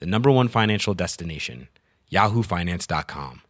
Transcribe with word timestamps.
the 0.00 0.06
number 0.06 0.30
one 0.30 0.48
financial 0.48 0.94
destination, 0.94 1.68
yahoofinance.com. 2.10 3.42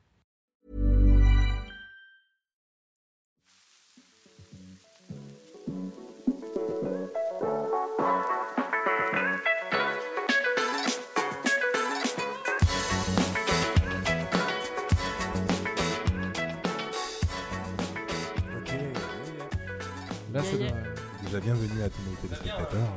Là, 20.32 20.40
c'est 20.44 20.58
Yeah, 20.58 20.70
dans- 20.70 21.24
Déjà 21.24 21.40
bienvenue 21.40 21.82
à 21.82 21.88
tous 21.88 22.02
nos 22.08 22.16
téléspectateurs. 22.16 22.88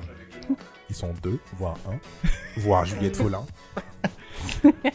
Ils 0.93 0.95
sont 0.95 1.11
deux, 1.23 1.39
voire 1.57 1.75
un, 1.89 1.97
voire 2.59 2.85
Juliette 2.85 3.15
Follin. 3.17 3.43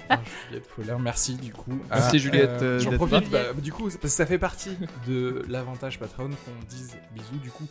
Ah, 0.08 0.20
Juliette 0.46 0.66
Follin, 0.68 0.96
merci 1.00 1.34
du 1.34 1.52
coup. 1.52 1.76
Merci, 1.90 2.10
Ah, 2.14 2.18
Juliette, 2.18 2.62
euh, 2.62 2.78
J'en 2.78 2.92
profite, 2.92 3.28
bah, 3.30 3.52
du 3.60 3.72
coup, 3.72 3.82
parce 3.82 3.96
que 3.96 4.06
ça 4.06 4.24
fait 4.24 4.38
partie 4.38 4.76
de 5.08 5.44
l'avantage 5.48 5.98
Patreon 5.98 6.28
qu'on 6.28 6.66
dise 6.68 6.96
bisous. 7.16 7.38
Du 7.42 7.50
coup, 7.50 7.64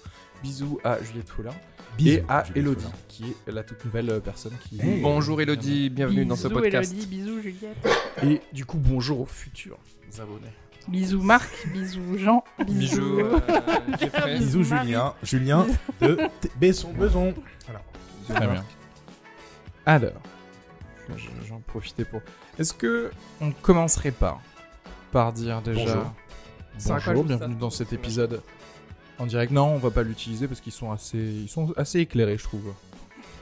bisous 0.44 0.78
à 0.84 1.02
Juliette 1.02 1.30
Follin 1.30 1.52
et 2.00 2.22
à 2.28 2.44
Juliette 2.44 2.58
Elodie, 2.58 2.82
Follin. 2.84 2.94
qui 3.08 3.36
est 3.48 3.52
la 3.54 3.64
toute 3.64 3.86
nouvelle 3.86 4.10
euh, 4.10 4.20
personne 4.20 4.52
qui. 4.68 4.78
Hey. 4.82 5.00
Bonjour 5.02 5.40
Elodie, 5.40 5.90
bienvenue 5.90 6.26
dans 6.26 6.36
ce 6.36 6.50
Bisous 6.50 6.60
podcast. 6.60 6.92
Elodie, 6.92 7.08
bisous 7.08 7.42
Juliette. 7.42 7.88
Et 8.24 8.42
du 8.52 8.66
coup, 8.66 8.78
bonjour 8.78 9.22
aux 9.22 9.26
futurs 9.26 9.78
abonnés. 10.20 10.52
Bisous 10.90 11.22
Marc, 11.22 11.50
bisous 11.74 12.18
Jean, 12.18 12.44
bisous. 12.66 12.80
Bisous, 13.02 13.20
euh. 13.20 14.38
Bisous. 14.38 14.64
Julien. 14.64 15.14
Julien 15.24 15.66
de 16.02 16.18
T- 16.42 16.50
Besson 16.60 16.92
Beson. 16.94 17.34
Voilà. 17.66 17.82
Très 18.28 18.48
bien. 18.48 18.64
Alors, 19.86 20.12
je- 21.16 21.48
j'en 21.48 21.60
profitais 21.62 22.06
pour. 22.06 22.22
Est-ce 22.60 22.74
que 22.74 23.12
on 23.42 23.52
commencerait 23.52 24.12
pas 24.12 24.40
par 25.12 25.32
dire 25.34 25.62
déjà 25.62 26.04
Bonjour. 26.86 27.24
Bienvenue 27.24 27.56
dans 27.56 27.70
cet 27.70 27.94
épisode 27.94 28.42
en 29.18 29.26
direct 29.26 29.52
Non, 29.52 29.68
on 29.74 29.78
va 29.78 29.90
pas 29.92 30.04
l'utiliser 30.04 30.48
parce 30.48 30.60
qu'ils 30.62 30.74
sont 30.74 30.92
assez, 30.92 31.18
ils 31.18 31.50
sont 31.50 31.74
assez 31.78 32.00
éclairés, 32.00 32.38
je 32.38 32.44
trouve. 32.44 32.74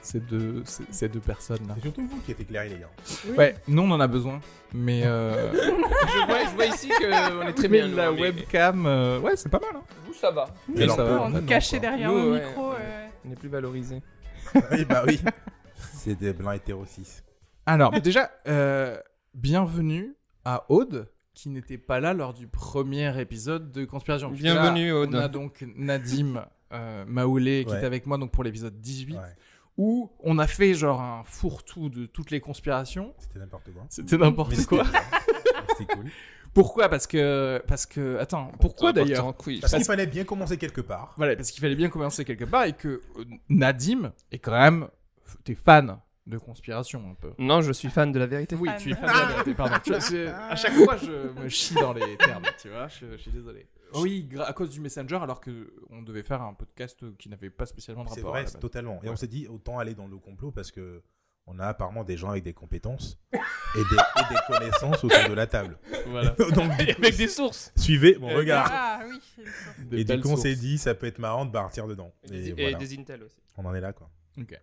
Ces 0.02 0.20
deux, 0.20 0.62
ces, 0.66 0.84
ces 0.92 1.10
deux 1.10 1.20
personnes 1.20 1.68
là. 1.68 1.74
C'est 1.78 1.82
surtout 1.82 2.08
vous 2.08 2.20
qui 2.22 2.32
êtes 2.32 2.40
éclairés, 2.40 2.70
les 2.70 2.78
gars. 2.78 3.36
Ouais, 3.40 3.56
nous 3.68 3.82
on 3.82 3.90
en 3.90 4.00
a 4.00 4.06
besoin, 4.06 4.40
mais 4.72 5.02
euh, 5.04 5.52
je, 5.54 6.26
vois, 6.28 6.46
je 6.46 6.50
vois 6.56 6.66
ici 6.68 6.90
qu'on 6.90 7.42
est 7.48 7.54
très 7.54 7.68
mais 7.68 7.80
bien. 7.80 7.88
nous, 7.88 7.96
la 7.98 8.12
mais- 8.12 8.22
webcam, 8.22 8.86
euh, 8.86 9.20
ouais, 9.22 9.36
c'est 9.36 9.50
pas 9.50 9.60
mal. 9.60 9.72
Hein. 9.78 9.82
Vous, 10.06 10.14
ça 10.14 10.30
va. 10.30 10.46
Mais 10.70 10.84
alors, 10.84 10.96
ça 10.96 11.04
va, 11.04 11.22
On 11.24 11.30
nous 11.30 11.42
cachait 11.42 11.80
quoi. 11.80 11.90
derrière 11.90 12.12
Nous, 12.12 12.18
le 12.22 12.32
ouais, 12.34 12.46
micro. 12.46 12.70
ouais. 12.70 12.76
euh, 12.82 13.08
On 13.28 13.32
est 13.32 13.36
plus 13.36 13.50
valorisé. 13.50 14.02
Oui, 14.72 14.86
bah 14.86 15.04
oui. 15.06 15.20
C'est 15.94 16.16
des 16.16 16.34
blancs 16.34 16.56
hétéro 16.56 16.86
6. 16.86 17.24
Alors, 17.66 17.92
mais 17.92 18.02
déjà, 18.02 18.32
euh, 18.48 18.98
bienvenue 19.34 20.16
à 20.44 20.66
Aude, 20.70 21.10
qui 21.34 21.50
n'était 21.50 21.78
pas 21.78 22.00
là 22.00 22.14
lors 22.14 22.34
du 22.34 22.48
premier 22.48 23.20
épisode 23.20 23.72
de 23.72 23.86
Conspiration. 23.86 24.30
Puisque 24.30 24.44
Bienvenue, 24.44 24.90
là, 24.90 24.96
Aude. 25.00 25.16
On 25.16 25.20
a 25.20 25.28
donc 25.28 25.66
Nadim 25.76 26.46
euh, 26.74 27.06
Maoulé 27.08 27.66
qui 27.66 27.74
Ouais. 27.74 27.82
est 27.82 27.86
avec 27.86 28.06
moi 28.06 28.18
donc 28.18 28.32
pour 28.32 28.44
l'épisode 28.44 28.80
18, 28.80 29.16
Ouais, 29.16 29.22
où 29.78 30.12
on 30.22 30.38
a 30.40 30.48
fait 30.48 30.74
genre 30.74 31.02
un 31.02 31.24
fourre-tout 31.26 31.90
de 31.90 32.06
toutes 32.06 32.32
les 32.32 32.40
conspirations. 32.40 33.14
c'était 33.18 33.40
n'importe 33.40 33.72
quoi. 33.74 33.84
C'était 33.90 34.18
n'importe 34.18 34.66
quoi. 34.68 34.84
C'était 35.78 35.94
cool. 35.94 36.06
Pourquoi? 36.56 36.90
Parce 36.90 37.06
que, 37.06 37.62
parce 37.68 37.86
que, 37.86 38.18
attends, 38.18 38.52
pourquoi 38.60 38.94
d'ailleurs? 38.94 39.36
Parce 39.36 39.74
qu'il 39.74 39.84
fallait 39.84 40.08
bien 40.08 40.24
commencer 40.24 40.58
quelque 40.58 40.82
part. 40.82 41.14
Voilà, 41.18 41.36
parce 41.36 41.52
qu'il 41.52 41.62
fallait 41.62 41.76
bien 41.76 41.90
commencer 41.90 42.26
quelque 42.26 42.46
part 42.46 42.64
et 42.64 42.74
que 42.74 43.02
euh, 43.18 43.26
Nadim 43.50 44.12
est 44.32 44.40
quand 44.40 44.58
même, 44.58 44.88
t'es 45.44 45.54
fan 45.54 46.00
de 46.26 46.38
conspiration 46.40 47.08
un 47.12 47.14
peu. 47.14 47.34
Non, 47.38 47.62
je 47.62 47.72
suis 47.72 47.90
fan 47.90 48.12
de 48.12 48.18
la 48.18 48.26
vérité. 48.26 48.56
Oui, 48.56 48.68
Fan. 48.70 48.80
tu 48.80 48.90
es 48.92 48.96
fan 48.96 49.04
de 49.04 49.20
la 49.20 49.26
vérité, 49.28 49.54
pardon. 49.54 49.76
Tu 49.84 49.90
vois, 49.92 50.00
je- 50.00 50.28
à 50.28 50.56
chaque 50.56 50.74
fois, 50.74 50.98
je 50.98 51.40
me 51.40 51.48
chie 51.50 51.76
dans 51.76 51.94
les 51.94 52.18
termes, 52.18 52.42
tu 52.60 52.70
vois, 52.70 52.88
je, 52.88 53.12
je 53.12 53.18
suis 53.18 53.32
désolé. 53.32 53.68
Oui, 53.94 54.28
à 54.46 54.52
cause 54.54 54.72
du 54.72 54.80
Messenger, 54.82 55.18
alors 55.22 55.40
que 55.40 55.72
on 55.92 56.02
devait 56.02 56.24
faire 56.24 56.42
un 56.42 56.54
podcast 56.54 57.04
qui 57.18 57.30
n'avait 57.30 57.50
pas 57.52 57.66
spécialement 57.68 58.04
de 58.06 58.10
C'est 58.10 58.16
rapport. 58.22 58.30
à 58.30 58.32
vrai, 58.32 58.42
la 58.42 58.48
c'est 58.48 58.54
base. 58.54 58.62
totalement. 58.62 59.00
Et 59.04 59.08
Ouais. 59.08 59.12
on 59.14 59.16
s'est 59.16 59.28
dit, 59.28 59.48
autant 59.48 59.78
aller 59.78 59.94
dans 59.94 60.08
le 60.08 60.18
complot 60.18 60.52
parce 60.52 60.72
que 60.72 61.04
on 61.48 61.60
a 61.60 61.68
apparemment 61.68 62.04
des 62.04 62.18
gens 62.18 62.30
avec 62.30 62.44
des 62.44 62.54
compétences 62.54 63.20
et 63.34 63.38
des, 63.78 63.96
et 63.96 64.34
des 64.34 64.40
connaissances 64.48 65.04
autour 65.04 65.30
de 65.30 65.34
la 65.34 65.46
table. 65.48 65.78
Voilà. 66.08 66.32
Donc, 66.56 66.76
du 66.78 66.86
coup, 66.88 67.02
Avec 67.02 67.18
des 67.18 67.28
sources. 67.28 67.72
suivez 67.76 68.18
mon 68.20 68.30
regard. 68.30 68.68
Ah 68.72 69.04
oui. 69.08 69.46
Et 69.92 70.04
du 70.04 70.20
coup, 70.22 70.30
on 70.30 70.38
s'est 70.38 70.56
dit, 70.56 70.78
ça 70.78 70.96
peut 70.96 71.06
être 71.08 71.20
marrant 71.20 71.46
de 71.46 71.52
partir 71.52 71.88
dedans. 71.88 72.14
Et, 72.32 72.36
Et, 72.36 72.42
des, 72.42 72.50
et 72.50 72.54
voilà. 72.72 72.78
des 72.78 72.98
Intel 72.98 73.24
aussi. 73.24 73.38
On 73.58 73.66
en 73.66 73.76
est 73.76 73.82
là, 73.82 73.94
quoi. 73.94 74.10
Ok. 74.40 74.60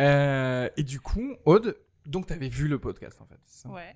Euh, 0.00 0.68
et 0.76 0.82
du 0.82 1.00
coup, 1.00 1.34
Aude, 1.44 1.76
donc 2.06 2.26
t'avais 2.26 2.48
vu 2.48 2.68
le 2.68 2.78
podcast 2.78 3.20
en 3.20 3.26
fait. 3.26 3.38
c'est 3.44 3.62
ça? 3.62 3.68
Ouais. 3.68 3.94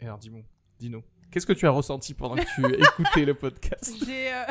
Et 0.00 0.04
alors, 0.06 0.18
dis-moi, 0.18 0.42
dis-nous, 0.78 1.02
qu'est-ce 1.30 1.46
que 1.46 1.52
tu 1.52 1.66
as 1.66 1.70
ressenti 1.70 2.14
pendant 2.14 2.36
que 2.36 2.54
tu 2.54 2.64
écoutais 2.82 3.24
le 3.24 3.34
podcast? 3.34 3.92
J'ai. 4.04 4.32
euh, 4.32 4.42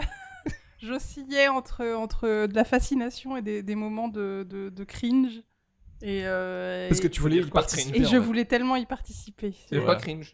J'oscillais 0.82 1.48
entre, 1.48 1.86
entre 1.96 2.46
de 2.48 2.54
la 2.54 2.66
fascination 2.66 3.38
et 3.38 3.42
des, 3.42 3.64
des 3.64 3.76
moments 3.76 4.10
de, 4.10 4.46
de, 4.50 4.68
de 4.70 4.84
cringe. 4.84 5.42
Et, 6.06 6.24
euh, 6.26 6.90
Parce 6.90 7.00
que 7.00 7.08
tu 7.08 7.22
voulais 7.22 7.38
y 7.38 7.46
participer. 7.50 8.02
Et 8.02 8.06
je 8.06 8.18
voulais 8.18 8.44
tellement 8.46 8.76
y 8.76 8.86
participer. 8.86 9.56
C'est 9.70 9.80
Ouais. 9.80 9.86
pas 9.86 9.96
cringe. 9.96 10.34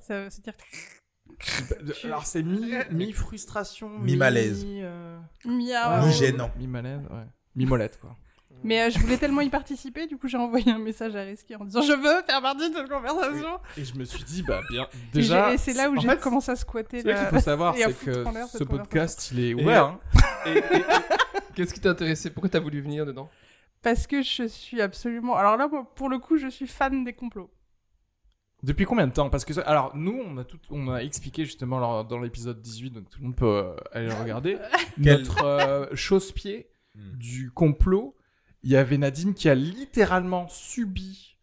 Ça 0.00 0.22
veut 0.24 0.28
dire 0.30 0.54
Alors, 2.04 2.26
c'est 2.26 2.42
mi- 2.42 2.72
mi-frustration, 2.90 3.88
Mi-malaise. 4.00 4.64
euh, 4.68 5.18
Mia. 5.44 6.00
Ni 6.00 6.06
ouais. 6.06 6.12
gênant. 6.12 6.50
Mi-malaise, 6.58 7.00
ouais. 7.10 7.24
Mi-molette, 7.56 7.98
quoi. 8.00 8.16
Mais 8.62 8.82
euh, 8.82 8.90
je 8.90 8.98
voulais 8.98 9.18
tellement 9.18 9.40
y 9.42 9.50
participer, 9.50 10.06
du 10.06 10.16
coup 10.16 10.26
j'ai 10.26 10.38
envoyé 10.38 10.70
un 10.70 10.78
message 10.78 11.14
à 11.16 11.20
Risky 11.22 11.54
en 11.56 11.64
disant 11.64 11.82
je 11.82 11.92
veux 11.92 12.22
faire 12.24 12.40
partie 12.40 12.70
de 12.70 12.74
cette 12.76 12.88
conversation. 12.88 13.58
Et 13.76 13.84
je 13.84 13.94
me 13.94 14.04
suis 14.04 14.22
dit, 14.24 14.42
bah 14.42 14.62
bien, 14.70 14.86
déjà. 15.12 15.56
c'est 15.58 15.74
là 15.74 15.90
où 15.90 16.00
j'ai 16.00 16.16
commencé 16.16 16.50
à 16.52 16.56
squatter 16.56 17.02
C'est 17.02 17.14
qu'il 17.14 17.26
faut 17.26 17.40
savoir, 17.40 17.74
c'est 17.76 17.92
que 18.04 18.24
ce 18.46 18.64
podcast, 18.64 19.30
il 19.32 19.40
est 19.40 19.48
Et- 19.50 19.54
ouvert. 19.54 19.84
hein. 19.84 20.00
Et, 20.46 20.50
et- 20.50 20.76
et- 20.76 20.84
Qu'est-ce 21.54 21.72
qui 21.74 21.80
t'a 21.80 21.90
intéressé 21.90 22.30
Pourquoi 22.30 22.48
t'as 22.50 22.58
voulu 22.60 22.80
venir 22.80 23.04
dedans? 23.06 23.28
Parce 23.84 24.06
que 24.08 24.22
je 24.22 24.48
suis 24.48 24.80
absolument. 24.80 25.36
Alors 25.36 25.56
là, 25.56 25.68
moi, 25.68 25.88
pour 25.94 26.08
le 26.08 26.18
coup, 26.18 26.36
je 26.38 26.48
suis 26.48 26.66
fan 26.66 27.04
des 27.04 27.12
complots. 27.12 27.50
Depuis 28.62 28.86
combien 28.86 29.06
de 29.06 29.12
temps? 29.12 29.28
Parce 29.28 29.44
que, 29.44 29.52
ça- 29.52 29.60
alors, 29.60 29.94
nous, 29.94 30.18
on 30.26 30.38
a, 30.38 30.44
tout, 30.44 30.58
on 30.70 30.88
a 30.90 31.00
expliqué 31.02 31.44
justement 31.44 32.02
dans 32.04 32.18
l'épisode 32.18 32.62
18, 32.62 32.90
donc 32.92 33.10
tout 33.10 33.18
le 33.20 33.26
monde 33.26 33.36
peut 33.36 33.46
euh, 33.46 33.76
aller 33.92 34.06
le 34.08 34.14
regarder, 34.14 34.56
notre 34.98 35.44
euh, 35.44 35.86
chausse-pied 35.94 36.68
Hmm. 36.96 37.16
du 37.18 37.50
complot. 37.50 38.14
Il 38.62 38.70
y 38.70 38.76
avait 38.76 38.96
Nadine 38.98 39.34
qui 39.34 39.48
a 39.48 39.54
littéralement 39.56 40.46
subi 40.48 41.36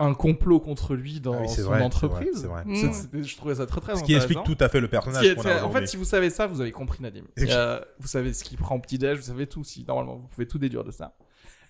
un 0.00 0.12
complot 0.12 0.58
contre 0.58 0.96
lui 0.96 1.20
dans 1.20 1.34
Ah 1.34 1.42
oui, 1.42 1.48
son 1.48 1.62
vrai, 1.62 1.82
entreprise. 1.82 2.44
vrai, 2.46 2.64
c'est 2.64 2.86
vrai. 2.88 3.20
Mm. 3.20 3.22
Je 3.24 3.36
trouvais 3.36 3.54
ça 3.54 3.66
très 3.66 3.80
très 3.80 3.94
Ce 3.94 4.02
qui 4.02 4.14
explique 4.14 4.42
tout 4.44 4.56
à 4.58 4.68
fait 4.68 4.80
le 4.80 4.88
personnage 4.88 5.24
est- 5.24 5.46
a 5.46 5.64
en 5.64 5.70
fait, 5.70 5.86
si 5.86 5.96
vous 5.96 6.04
savez 6.04 6.30
ça, 6.30 6.46
vous 6.48 6.60
avez 6.60 6.72
compris 6.72 7.00
Nadim. 7.00 7.22
Et- 7.36 7.44
Euh, 7.52 7.80
vous 8.00 8.08
savez 8.08 8.32
ce 8.32 8.42
qu'il 8.42 8.58
prend 8.58 8.74
au 8.74 8.80
petit-déj, 8.80 9.18
vous 9.18 9.24
savez 9.26 9.46
tout. 9.46 9.62
Si 9.62 9.84
normalement, 9.86 10.16
vous 10.16 10.26
pouvez 10.26 10.48
tout 10.48 10.58
déduire 10.58 10.82
de 10.82 10.90
ça. 10.90 11.14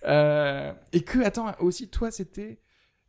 Euh, 0.07 0.73
et 0.93 1.03
que, 1.03 1.19
attends, 1.21 1.53
aussi, 1.61 1.89
toi, 1.89 2.11
c'était. 2.11 2.61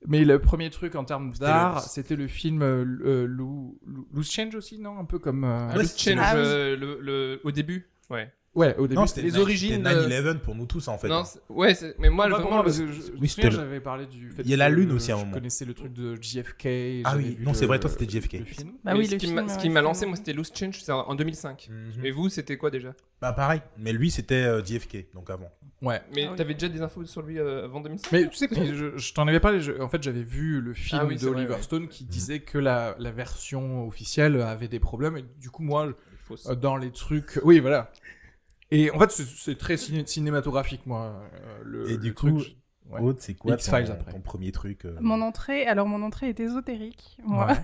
Mais 0.08 0.26
le 0.26 0.40
premier 0.40 0.70
truc 0.72 0.96
en 0.96 1.04
termes 1.04 1.32
C'était 1.34 1.46
d'art, 1.46 1.82
c'était 1.82 2.16
le 2.16 2.28
film 2.28 2.64
euh, 2.64 2.84
Lou- 3.26 3.78
Lou- 3.86 4.08
Loose 4.12 4.32
Change 4.32 4.56
aussi, 4.56 4.80
non? 4.80 4.98
Un 4.98 5.06
peu 5.06 5.20
comme. 5.20 5.44
euh, 5.44 5.72
Loose 5.74 5.96
Change, 5.98 6.18
Ah 6.20 6.34
oui. 6.36 6.42
euh, 6.44 6.76
le, 6.76 7.00
le- 7.00 7.42
au 7.44 7.52
début. 7.52 7.88
Ouais. 8.10 8.34
Ouais, 8.54 8.76
au 8.78 8.86
début. 8.86 8.96
Non, 9.00 9.06
les 9.16 9.38
origines 9.38 9.82
C'était 9.86 9.96
de- 9.96 10.08
9-11 10.34 10.40
pour 10.40 10.56
nous 10.56 10.66
tous 10.66 10.86
en 10.90 10.98
fait. 10.98 11.08
non, 11.08 11.24
ouais, 11.48 11.74
mais 12.00 12.10
moi, 12.10 12.28
vraiment, 12.28 12.62
parce 12.62 12.80
que 12.80 12.88
je, 12.88 12.92
je 13.02 13.12
Oui, 13.18 13.34
j'avais 13.38 13.80
parlé 13.80 14.08
du 14.08 14.30
fait 14.30 14.42
Il 14.44 14.50
y 14.50 14.54
a 14.54 14.58
la 14.58 14.70
que 14.70 14.76
Lune 14.76 14.92
aussi 14.92 15.10
à 15.12 15.16
un 15.16 15.20
je 15.20 15.24
moment. 15.24 15.36
connaissais 15.36 15.64
le 15.64 15.74
truc 15.74 15.94
de 15.94 16.16
JFK. 16.22 17.02
Ah 17.06 17.16
oui, 17.16 17.38
non, 17.40 17.54
c'est 17.54 17.66
vrai, 17.66 17.80
toi, 17.80 17.90
c'était 17.90 18.10
JFK. 18.10 18.34
le 18.40 18.46
film. 18.46 18.74
Bah 18.84 18.92
oui, 18.98 19.06
ce 19.08 19.14
le 19.14 19.18
qui 19.20 19.28
film, 19.28 19.42
m'a- 19.46 19.48
ce 19.54 19.58
qui 19.58 19.70
m'a 19.70 19.82
lancé, 19.82 20.06
moi, 20.06 20.18
c'était 20.18 20.34
Loose 20.34 20.52
Change, 20.54 20.82
c'est 20.82 20.92
en 20.92 21.00
en 21.08 21.16
2005. 21.16 21.70
Mhm. 21.72 22.06
Et 22.06 22.12
vous, 22.12 22.28
c'était 22.28 22.58
quoi 22.58 22.70
déjà? 22.72 22.94
Bah 23.22 23.32
pareil, 23.34 23.62
mais 23.78 23.94
lui 23.94 24.10
c'était 24.12 24.34
euh, 24.44 24.64
JFK, 24.66 25.14
donc 25.14 25.30
avant. 25.30 25.50
Ouais. 25.82 26.02
Mais 26.14 26.26
Ah 26.26 26.32
oui. 26.32 26.36
t'avais 26.38 26.54
déjà 26.56 26.68
des 26.70 26.82
infos 26.82 27.06
sur 27.06 27.22
lui 27.22 27.40
euh, 27.40 27.64
avant 27.66 27.80
2005 27.80 28.12
Mais 28.12 28.28
tu 28.28 28.36
sais, 28.36 28.48
que 28.48 28.74
je, 28.74 28.98
je 28.98 29.14
t'en 29.14 29.28
avais 29.28 29.40
parlé. 29.40 29.62
je- 29.62 29.80
en 29.80 29.88
fait, 29.90 30.02
j'avais 30.04 30.24
vu 30.24 30.60
le 30.60 30.74
film 30.74 31.02
Ah 31.04 31.08
c'est 31.10 31.26
d'Oliver. 31.26 31.56
Stone 31.62 31.88
qui 31.88 32.04
disait 32.04 32.40
que 32.40 32.58
la, 32.58 32.96
la 33.00 33.12
version 33.12 33.88
officielle 33.88 34.42
avait 34.42 34.68
des 34.68 34.80
problèmes. 34.80 35.18
Et 35.18 35.26
du 35.40 35.50
coup, 35.52 35.64
moi, 35.64 35.94
euh, 36.48 36.56
dans 36.56 36.76
les 36.78 36.92
trucs. 36.92 37.40
Oui, 37.44 37.60
voilà. 37.60 37.92
Et 38.72 38.90
en 38.92 39.00
fait, 39.00 39.12
c'est- 39.12 39.58
très 39.58 39.76
ciné- 39.76 40.06
cinématographique, 40.08 40.86
moi. 40.86 41.14
euh, 41.36 41.62
le, 41.64 41.92
Et 41.92 41.98
du 41.98 42.10
le 42.10 42.14
coup, 42.14 42.32
truc. 42.40 42.56
Ouais. 42.90 43.00
C'est 43.20 43.36
quoi 43.36 43.56
ton, 43.56 43.74
après. 43.74 44.12
ton 44.12 44.20
premier 44.20 44.52
truc 44.52 44.84
euh, 44.86 44.96
Mon 45.00 45.22
entrée, 45.22 45.66
alors 45.66 45.88
mon 45.88 46.02
entrée 46.04 46.28
est 46.30 46.40
ésotérique. 46.42 47.18
Moi. 47.24 47.48
Ouais. 47.48 47.56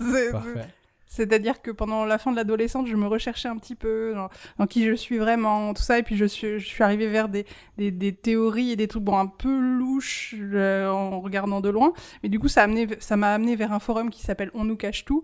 C'est-à-dire 1.08 1.62
que 1.62 1.70
pendant 1.70 2.04
la 2.04 2.18
fin 2.18 2.32
de 2.32 2.36
l'adolescence, 2.36 2.88
je 2.88 2.96
me 2.96 3.06
recherchais 3.06 3.46
un 3.48 3.56
petit 3.58 3.76
peu 3.76 4.12
dans, 4.14 4.28
dans 4.58 4.66
qui 4.66 4.84
je 4.84 4.92
suis 4.94 5.18
vraiment, 5.18 5.72
tout 5.72 5.82
ça, 5.82 6.00
et 6.00 6.02
puis 6.02 6.16
je 6.16 6.24
suis, 6.24 6.58
je 6.58 6.66
suis 6.66 6.82
arrivée 6.82 7.06
vers 7.06 7.28
des, 7.28 7.46
des, 7.78 7.92
des 7.92 8.12
théories 8.12 8.72
et 8.72 8.76
des 8.76 8.88
trucs 8.88 9.04
bon, 9.04 9.16
un 9.16 9.28
peu 9.28 9.56
louches 9.56 10.34
euh, 10.40 10.88
en 10.90 11.20
regardant 11.20 11.60
de 11.60 11.68
loin. 11.68 11.92
Mais 12.24 12.28
du 12.28 12.40
coup, 12.40 12.48
ça 12.48 12.66
m'a 12.66 13.28
amené 13.34 13.54
vers 13.56 13.72
un 13.72 13.78
forum 13.78 14.10
qui 14.10 14.22
s'appelle 14.22 14.50
On 14.52 14.64
nous 14.64 14.76
cache 14.76 15.04
tout. 15.04 15.22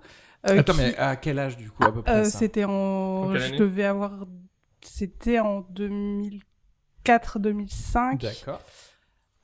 euh, 0.49 0.61
Attends, 0.61 0.73
qui- 0.75 0.79
mais 0.83 0.97
à 0.97 1.17
quel 1.17 1.41
âge, 1.41 1.57
du 1.57 1.69
coup, 1.71 1.83
à 1.83 1.93
peu 1.93 2.03
près 2.03 2.13
euh, 2.13 2.25
ça? 2.25 2.39
C'était 2.39 2.65
en, 2.65 3.35
je 3.35 3.57
devais 3.57 3.85
avoir, 3.85 4.13
c'était 4.87 5.39
en 5.39 5.63
2004-2005. 7.05 8.21
D'accord. 8.21 8.61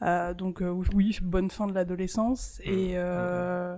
Euh, 0.02 0.32
donc 0.34 0.62
euh, 0.62 0.70
oui, 0.94 1.18
bonne 1.22 1.50
fin 1.50 1.66
de 1.66 1.72
Mmh. 1.72 1.74
l'adolescence. 1.74 2.60
Et, 2.64 2.92
euh, 2.94 3.76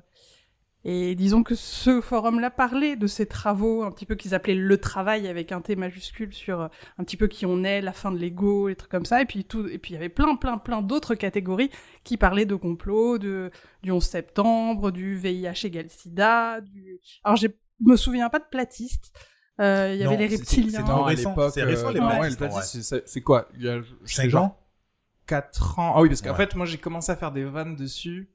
et 0.85 1.15
disons 1.15 1.43
que 1.43 1.55
ce 1.55 2.01
forum-là 2.01 2.51
parlait 2.51 2.97
de 2.97 3.07
ces 3.07 3.27
travaux, 3.27 3.83
un 3.85 3.91
petit 3.91 4.07
peu 4.07 4.15
qu'ils 4.15 4.35
appelaient 4.35 4.55
le 4.55 4.79
travail 4.79 5.29
avec 5.29 5.53
un 5.53 5.61
T 5.61 5.77
majuscule 5.77 6.33
sur 6.33 6.63
un 6.63 7.05
petit 7.05 7.17
peu 7.17 7.27
qui 7.27 7.47
on 7.47 7.65
est, 7.65 7.81
la 7.81 7.93
fin 7.93 8.13
de 8.13 8.19
l'ego, 8.19 8.69
les 8.69 8.77
trucs 8.77 8.91
comme 8.91 9.05
ça. 9.05 9.21
Et 9.23 9.27
puis 9.27 9.45
tout, 9.45 9.67
et 9.67 9.79
puis 9.79 9.93
il 9.93 9.95
y 9.95 9.97
avait 9.97 10.09
plein, 10.09 10.37
plein, 10.37 10.59
plein 10.59 10.83
d'autres 10.83 11.15
catégories 11.15 11.71
qui 12.05 12.17
parlaient 12.17 12.47
de 12.47 12.55
complot, 12.55 13.19
de 13.19 13.51
du 13.83 13.91
11 13.91 14.03
septembre, 14.05 14.91
du 14.91 15.17
VIH 15.17 15.65
égale 15.67 15.91
SIDA. 15.91 16.61
Du... 16.61 17.01
Alors 17.25 17.37
je 17.37 17.49
me 17.81 17.97
souviens 17.97 18.29
pas 18.29 18.39
de 18.39 18.49
platiste. 18.51 19.13
Euh, 19.61 19.93
Il 19.95 20.01
y 20.01 20.05
Non, 20.05 20.13
avait 20.13 20.27
les 20.29 20.37
reptiliens. 20.37 20.71
c'est 20.85 20.91
à 20.91 21.05
récent, 21.05 21.31
l'époque. 21.31 21.51
c'est 21.55 21.63
récent, 21.63 21.91
les 21.91 22.01
ouais, 22.01 22.31
les 22.31 22.37
platistes, 22.37 22.93
vrai. 22.93 23.03
c'est- 23.07 23.21
quoi? 23.21 23.49
Il 23.57 23.65
y 23.65 23.69
a, 23.69 23.81
je 23.81 23.87
sais 24.07 24.23
5 24.23 24.31
genre 24.31 24.45
ans 24.45 24.57
4 25.27 25.79
ans. 25.79 25.93
Ah 25.97 26.01
oui, 26.01 26.09
parce 26.09 26.23
qu'en 26.23 26.31
Ouais. 26.31 26.37
fait, 26.37 26.55
moi, 26.57 26.67
j'ai 26.67 26.79
commencé 26.79 27.13
à 27.13 27.17
faire 27.17 27.31
des 27.31 27.45
vannes 27.45 27.77
dessus 27.77 28.31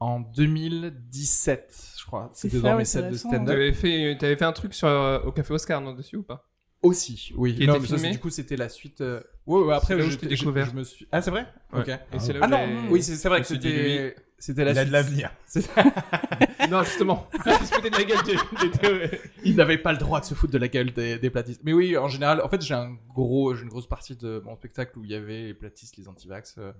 en 0.00 0.20
2017, 0.20 1.74
je 1.98 2.04
crois. 2.06 2.30
C'est 2.32 2.48
C'était 2.48 2.62
dans 2.62 2.70
ouais, 2.72 2.78
mes 2.78 2.84
sets 2.84 3.02
de 3.10 3.16
stand-up. 3.16 3.46
T'avais 3.46 3.72
fait, 3.72 4.16
t'avais 4.18 4.36
fait 4.36 4.44
un 4.44 4.52
truc 4.52 4.72
sur, 4.74 4.88
euh, 4.88 5.18
au 5.20 5.32
Café 5.32 5.52
Oscar, 5.52 5.80
non, 5.80 5.92
dessus 5.94 6.16
ou 6.16 6.22
pas? 6.22 6.48
Aussi, 6.82 7.32
oui. 7.36 7.54
Qui 7.54 7.66
non, 7.66 7.74
était 7.74 7.92
mais 7.92 7.98
ça, 7.98 8.10
du 8.10 8.18
coup, 8.18 8.30
c'était 8.30 8.56
la 8.56 8.68
suite. 8.68 9.00
euh, 9.02 9.20
Ouais, 9.46 9.60
ouais, 9.62 9.74
après, 9.74 9.96
là 9.96 10.04
où 10.04 10.10
je 10.10 10.16
t'ai 10.16 10.26
découvert. 10.26 10.66
Je 10.70 10.74
me 10.74 10.84
suis... 10.84 11.06
Ah, 11.12 11.22
c'est 11.22 11.30
vrai? 11.30 11.46
Ouais. 11.72 11.80
Ok. 11.80 11.88
Et 11.88 11.98
Ah 12.12 12.32
là 12.32 12.38
où 12.40 12.42
Ah 12.42 12.46
non, 12.48 12.90
oui, 12.90 13.02
c'est 13.02 13.28
vrai 13.28 13.40
que 13.40 13.46
c'était. 13.46 14.14
C'était 14.38 14.64
la 14.64 14.72
Il 14.72 14.78
a 14.78 14.84
de 14.84 14.90
l'avenir. 14.90 15.30
Non, 16.72 16.82
justement. 16.82 17.28
Il 17.46 17.66
se 17.66 17.74
foutait 17.74 17.90
de 17.90 17.96
la 17.96 18.04
gueule 18.04 18.22
des, 18.24 18.36
des 18.62 18.70
théories. 18.78 19.10
Il 19.44 19.56
n'avait 19.56 19.78
pas 19.78 19.92
le 19.92 19.98
droit 19.98 20.20
de 20.20 20.24
se 20.24 20.34
foutre 20.34 20.52
de 20.54 20.58
la 20.58 20.68
gueule 20.68 20.90
des, 20.92 21.18
des 21.18 21.30
platistes. 21.30 21.60
Mais 21.64 21.72
oui, 21.72 21.96
en 21.98 22.08
général, 22.08 22.40
en 22.40 22.48
fait, 22.48 22.62
j'ai 22.62 22.74
un 22.74 22.96
gros, 23.14 23.54
j'ai 23.54 23.62
une 23.62 23.68
grosse 23.68 23.86
partie 23.86 24.16
de 24.16 24.40
mon 24.44 24.56
spectacle 24.56 24.98
où 24.98 25.04
il 25.04 25.10
y 25.10 25.14
avait 25.14 25.42
les 25.48 25.54
platistes, 25.54 25.96
les 25.98 26.08
antivax, 26.08 26.56
euh, 26.58 26.72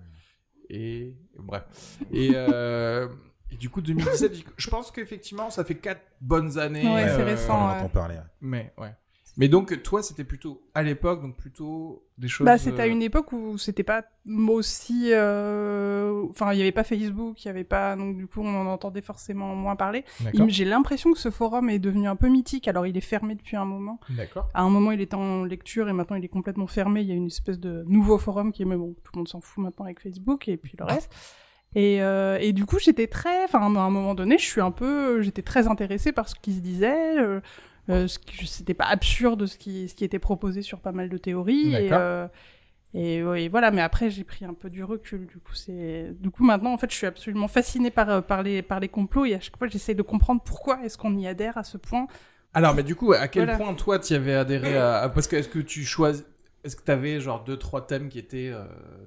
et 0.71 1.15
bref. 1.39 1.65
Et, 2.11 2.31
euh, 2.35 3.07
et 3.51 3.57
du 3.57 3.69
coup, 3.69 3.83
2017, 3.83 4.33
je 4.57 4.71
pense 4.71 4.91
qu'effectivement, 4.91 5.51
ça 5.51 5.63
fait 5.65 5.75
quatre 5.75 6.03
bonnes 6.21 6.59
années. 6.59 6.87
Ouais, 6.91 7.05
c'est 7.09 7.21
euh, 7.21 7.25
récent, 7.25 7.55
On 7.55 7.69
ouais. 7.73 7.79
entend 7.81 7.89
parler. 7.91 8.15
ouais. 8.15 8.23
Mais 8.41 8.73
ouais. 8.79 8.95
Mais 9.39 9.49
donc, 9.49 9.83
toi, 9.83 10.03
c'était 10.03 10.25
plutôt 10.25 10.63
à 10.75 10.83
l'époque, 10.83 11.23
donc 11.23 11.37
plutôt 11.37 12.05
des 12.19 12.29
choses. 12.29 12.45
Bah, 12.45 12.59
c'était 12.59 12.83
à 12.83 12.85
euh, 12.85 12.91
une 12.91 13.03
époque 13.03 13.33
où 13.33 13.57
c'était 13.57 13.83
pas 13.83 14.05
aussi. 14.49 15.09
euh, 15.13 16.25
Enfin, 16.29 16.53
il 16.53 16.59
y 16.59 16.63
avait 16.63 16.73
pas 16.73 16.85
Facebook, 16.85 17.43
il 17.43 17.47
y 17.47 17.51
avait 17.51 17.65
pas. 17.65 17.97
Donc, 17.97 18.17
du 18.19 18.27
coup, 18.27 18.43
on 18.43 18.55
en 18.55 18.67
entendait 18.67 19.01
forcément 19.01 19.55
moins 19.55 19.75
parler. 19.77 20.05
J'ai 20.49 20.65
l'impression 20.67 21.13
que 21.13 21.19
ce 21.19 21.31
forum 21.31 21.71
est 21.71 21.79
devenu 21.79 22.09
un 22.09 22.17
peu 22.17 22.29
mythique. 22.29 22.69
Alors, 22.69 22.87
il 22.87 22.97
est 22.97 23.01
fermé 23.01 23.35
depuis 23.35 23.57
un 23.57 23.65
moment. 23.65 24.01
D'accord. 24.11 24.49
À 24.53 24.63
un 24.63 24.69
moment, 24.69 24.91
il 24.93 25.01
était 25.01 25.15
en 25.15 25.45
lecture 25.45 25.89
et 25.89 25.93
maintenant, 25.95 26.17
il 26.17 26.25
est 26.25 26.29
complètement 26.29 26.67
fermé. 26.67 27.01
Il 27.01 27.09
y 27.09 27.13
a 27.13 27.15
une 27.15 27.27
espèce 27.29 27.59
de 27.59 27.85
nouveau 27.87 28.19
forum 28.19 28.53
qui 28.53 28.63
est. 28.63 28.67
Mais 28.67 28.77
bon, 28.77 28.95
tout 29.03 29.13
le 29.15 29.19
monde 29.21 29.29
s'en 29.29 29.41
fout 29.41 29.65
maintenant 29.65 29.87
avec 29.87 30.01
Facebook 30.01 30.47
et 30.49 30.57
puis 30.59 30.77
le 30.79 30.85
reste. 30.85 31.11
Et, 31.75 32.03
euh, 32.03 32.37
et 32.39 32.53
du 32.53 32.67
coup, 32.67 32.79
j'étais 32.79 33.07
très. 33.07 33.45
Enfin, 33.45 33.61
à 33.61 33.65
un 33.65 33.91
moment 33.91 34.15
donné, 34.15 34.37
je 34.37 34.45
suis 34.45 34.61
un 34.61 34.71
peu. 34.73 35.23
J'étais 35.23 35.41
très 35.41 35.69
intéressée 35.69 36.13
par 36.13 36.29
ce 36.29 36.35
qui 36.35 36.53
se 36.53 36.61
disait. 36.61 37.19
euh, 37.19 37.41
euh, 37.91 38.07
c'était 38.47 38.75
pas 38.75 38.87
absurde 38.87 39.47
ce 39.47 39.57
qui, 39.59 39.89
ce 39.89 39.95
qui 39.95 40.05
était 40.05 40.19
proposé 40.19 40.63
sur 40.63 40.81
pas 40.81 40.93
mal 40.93 41.09
de 41.09 41.17
théories. 41.19 41.75
Et, 41.75 41.89
euh, 41.93 42.27
et, 42.95 43.49
voilà, 43.49 43.71
mais 43.71 43.81
après 43.81 44.11
j'ai 44.11 44.25
pris 44.25 44.45
un 44.45 44.55
peu 44.55 44.69
du 44.71 44.85
recul. 44.85 45.27
Du 45.27 45.39
coup, 45.39 45.55
c'est 45.55 46.13
du 46.21 46.31
coup 46.31 46.45
maintenant 46.45 46.73
en 46.73 46.79
fait 46.79 46.91
je 46.91 46.97
suis 46.97 47.07
absolument 47.07 47.49
fascinée 47.49 47.91
par 47.91 48.11
euh, 48.11 48.21
par 48.21 48.43
les 48.43 48.63
par 48.63 48.81
les 48.81 48.89
complots 48.89 49.25
et 49.25 49.35
à 49.35 49.41
chaque 49.41 49.57
fois 49.57 49.67
j'essaie 49.69 49.95
de 49.95 50.03
comprendre 50.03 50.43
pourquoi 50.45 50.85
est-ce 50.85 50.99
qu'on 50.99 51.17
y 51.17 51.27
adhère 51.27 51.57
à 51.59 51.65
ce 51.65 51.79
point. 51.79 52.07
Alors, 52.55 52.75
mais 52.75 52.83
du 52.83 52.95
coup, 52.95 53.15
à 53.15 53.29
quel 53.29 53.45
Voilà. 53.45 53.57
point 53.59 53.73
toi, 53.73 53.99
tu 53.99 54.13
y 54.13 54.17
avais 54.17 54.35
adhéré 54.35 54.77
à- 54.77 55.09
Parce 55.09 55.27
que 55.27 55.37
est-ce 55.37 55.49
que 55.49 55.59
tu 55.59 55.85
choisis... 55.85 56.23
Est-ce 56.65 56.77
que 56.77 56.83
tu 56.85 56.93
avais 56.93 57.21
genre 57.21 57.43
deux, 57.43 57.57
trois 57.57 57.87
thèmes 57.87 58.09
qui 58.09 58.19
étaient 58.21 58.51
euh, 58.53 58.63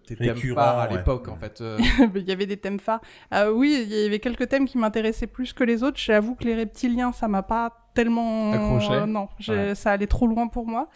tes 0.06 0.16
thèmes 0.18 0.34
Récurrents, 0.36 0.62
phares 0.62 0.80
à 0.80 0.88
ouais. 0.90 0.98
l'époque, 0.98 1.28
en 1.30 1.38
fait 1.38 1.62
euh, 1.62 1.78
il 2.16 2.24
y 2.24 2.31
avait 2.31 2.46
des 2.46 2.57
thèmes 2.57 2.80
phares. 2.81 3.00
Euh, 3.34 3.50
oui, 3.52 3.86
il 3.90 3.94
y 3.98 4.06
avait 4.06 4.19
quelques 4.19 4.50
thèmes 4.50 4.66
qui 4.66 4.78
m'intéressaient 4.78 5.28
plus 5.28 5.54
que 5.54 5.63
les 5.63 5.81
autres. 5.84 5.98
J'avoue 5.98 6.36
que 6.36 6.44
les 6.44 6.56
reptiliens 6.56 7.13
ça 7.13 7.28
m'a 7.30 7.44
pas 7.44 7.72
tellement 7.94 8.52
Accroché 8.52 8.92
euh, 8.92 9.06
non, 9.06 9.30
Ouais. 9.48 9.74
ça 9.74 9.92
allait 9.94 10.07
trop 10.07 10.28
loin 10.28 10.48
pour 10.48 10.68
moi. 10.68 10.90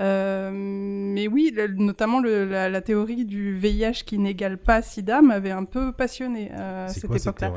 Euh, 0.00 0.50
mais 0.52 1.28
oui, 1.28 1.52
le- 1.54 1.68
notamment 1.68 2.18
le- 2.20 2.46
la, 2.46 2.68
la 2.68 2.80
théorie 2.80 3.24
du 3.24 3.54
VIH 3.54 4.02
qui 4.06 4.18
n'égale 4.18 4.58
pas 4.58 4.82
SIDA 4.82 5.22
m'avait 5.22 5.50
un 5.50 5.64
peu 5.64 5.92
passionné 5.92 6.50
euh, 6.52 6.86
à 6.86 6.88
cette 6.88 7.04
époque-là. 7.04 7.52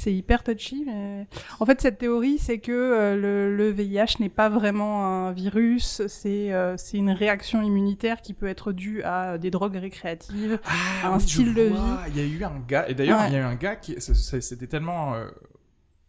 C'est 0.00 0.14
hyper 0.14 0.44
touchy, 0.44 0.84
mais 0.86 1.26
en 1.58 1.66
fait 1.66 1.80
cette 1.80 1.98
théorie 1.98 2.38
c'est 2.38 2.58
que 2.60 2.70
euh, 2.70 3.16
le, 3.16 3.56
le 3.56 3.70
VIH 3.70 4.20
n'est 4.20 4.28
pas 4.28 4.48
vraiment 4.48 5.04
un 5.04 5.32
virus, 5.32 6.06
c'est 6.06 6.52
euh, 6.52 6.76
une 6.94 7.10
réaction 7.10 7.62
immunitaire 7.62 8.22
qui 8.22 8.32
peut 8.32 8.46
être 8.46 8.70
due 8.72 9.02
à 9.02 9.38
des 9.38 9.50
drogues 9.50 9.74
récréatives. 9.76 10.60
Ah, 10.64 11.08
un 11.08 11.16
oui, 11.16 11.20
je 11.22 11.26
style 11.26 11.52
de 11.52 11.64
vois. 11.70 12.02
Il 12.10 12.16
y 12.16 12.20
a 12.20 12.24
eu 12.24 12.44
un 12.44 12.60
gars, 12.60 12.88
et 12.88 12.94
d'ailleurs, 12.94 13.18
Ouais. 13.18 13.26
il 13.28 13.32
y 13.32 13.36
a 13.36 13.40
eu 13.40 13.42
un 13.42 13.56
gars 13.56 13.74
qui, 13.74 13.96
c'était 14.00 14.68
tellement 14.68 15.14
euh, 15.16 15.26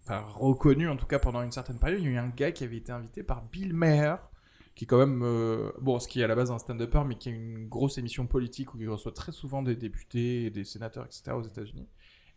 enfin, 0.04 0.20
reconnu, 0.36 0.88
en 0.88 0.96
tout 0.96 1.08
cas 1.08 1.18
pendant 1.18 1.42
une 1.42 1.52
certaine 1.52 1.80
période, 1.80 2.00
il 2.00 2.06
y 2.06 2.10
a 2.10 2.12
eu 2.12 2.18
un 2.18 2.30
gars 2.30 2.52
qui 2.52 2.63
avait 2.63 2.78
été 2.78 2.92
invité 2.92 3.24
par 3.24 3.42
Bill 3.52 3.74
Maher, 3.74 4.18
qui 4.75 4.86
est 4.86 4.88
quand 4.88 5.00
même, 5.00 5.22
euh, 5.24 5.72
bon, 5.82 5.98
ce 6.00 6.08
qui 6.08 6.22
est 6.22 6.24
à 6.24 6.28
la 6.28 6.36
base 6.36 6.52
un 6.52 6.60
stand-upper, 6.60 7.02
mais 7.08 7.16
qui 7.16 7.30
a 7.30 7.32
une 7.32 7.68
grosse 7.68 7.98
émission 7.98 8.28
politique 8.28 8.75
où 8.75 8.78
il 8.80 8.88
reçoit 8.88 9.13
très 9.13 9.32
souvent 9.32 9.63
des 9.63 9.75
députés, 9.75 10.52
des 10.52 10.63
sénateurs, 10.63 11.06
etc. 11.06 11.32
aux 11.36 11.42
États-Unis. 11.42 11.88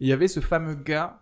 Et 0.00 0.06
il 0.06 0.08
y 0.08 0.12
avait 0.12 0.28
ce 0.28 0.40
fameux 0.40 0.74
gars 0.76 1.21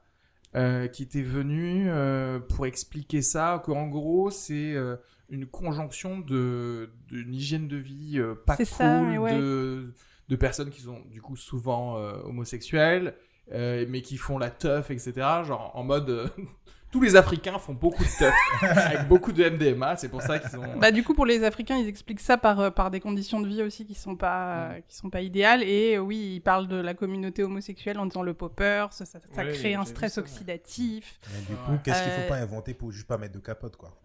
euh, 0.56 0.88
qui 0.88 1.02
était 1.02 1.22
venu 1.22 1.88
euh, 1.88 2.40
pour 2.40 2.66
expliquer 2.66 3.22
ça, 3.22 3.62
qu'en 3.64 3.86
gros, 3.86 4.30
c'est 4.30 4.74
euh, 4.74 4.96
une 5.28 5.46
conjonction 5.46 6.18
de 6.18 6.90
d'une 7.08 7.34
hygiène 7.34 7.68
de 7.68 7.76
vie 7.76 8.18
euh, 8.18 8.34
pas 8.34 8.56
cool, 8.56 8.66
ça, 8.66 9.02
ouais. 9.02 9.38
de, 9.38 9.94
de 10.28 10.36
personnes 10.36 10.70
qui 10.70 10.80
sont 10.82 11.00
du 11.10 11.22
coup 11.22 11.36
souvent 11.36 11.98
euh, 11.98 12.20
homosexuelles, 12.24 13.14
euh, 13.52 13.86
mais 13.88 14.02
qui 14.02 14.16
font 14.16 14.38
la 14.38 14.50
teuf, 14.50 14.90
etc. 14.90 15.12
Genre 15.44 15.70
en 15.74 15.84
mode... 15.84 16.30
euh, 16.90 16.92
tous 16.92 17.00
les 17.00 17.16
Africains 17.16 17.58
font 17.58 17.72
beaucoup 17.72 18.02
de 18.02 18.18
teuf, 18.18 18.34
avec 18.62 19.08
beaucoup 19.08 19.32
de 19.32 19.48
MDMA, 19.48 19.96
c'est 19.96 20.08
pour 20.08 20.22
ça 20.22 20.38
qu'ils 20.38 20.58
ont... 20.58 20.78
Bah 20.78 20.90
du 20.90 21.02
coup 21.02 21.14
pour 21.14 21.26
les 21.26 21.44
Africains 21.44 21.76
ils 21.76 21.88
expliquent 21.88 22.20
ça 22.20 22.36
par 22.36 22.60
euh, 22.60 22.70
par 22.70 22.90
des 22.90 23.00
conditions 23.00 23.40
de 23.40 23.48
vie 23.48 23.62
aussi 23.62 23.86
qui 23.86 23.94
sont 23.94 24.16
pas 24.16 24.70
euh, 24.70 24.80
qui 24.88 24.96
sont 24.96 25.10
pas 25.10 25.20
idéales 25.20 25.62
et 25.62 25.96
euh, 25.96 26.00
oui 26.00 26.34
ils 26.34 26.40
parlent 26.40 26.68
de 26.68 26.76
la 26.76 26.94
communauté 26.94 27.42
homosexuelle 27.44 27.98
en 27.98 28.06
disant 28.06 28.22
le 28.22 28.34
popper, 28.34 28.86
ça, 28.90 29.04
ça, 29.04 29.18
ça 29.34 29.42
Ouais, 29.44 29.52
crée 29.52 29.74
un 29.74 29.84
stress 29.84 30.14
ça, 30.14 30.20
oxydatif. 30.20 31.20
Mais 31.32 31.40
Du 31.48 31.54
coup, 31.54 31.78
qu'est-ce 31.84 32.02
qu'il 32.02 32.12
Euh, 32.12 32.22
faut 32.24 32.28
pas 32.28 32.38
inventer 32.38 32.74
pour 32.74 32.90
juste 32.92 33.06
pas 33.06 33.18
mettre 33.18 33.34
de 33.34 33.38
capote, 33.40 33.76
quoi? 33.76 33.96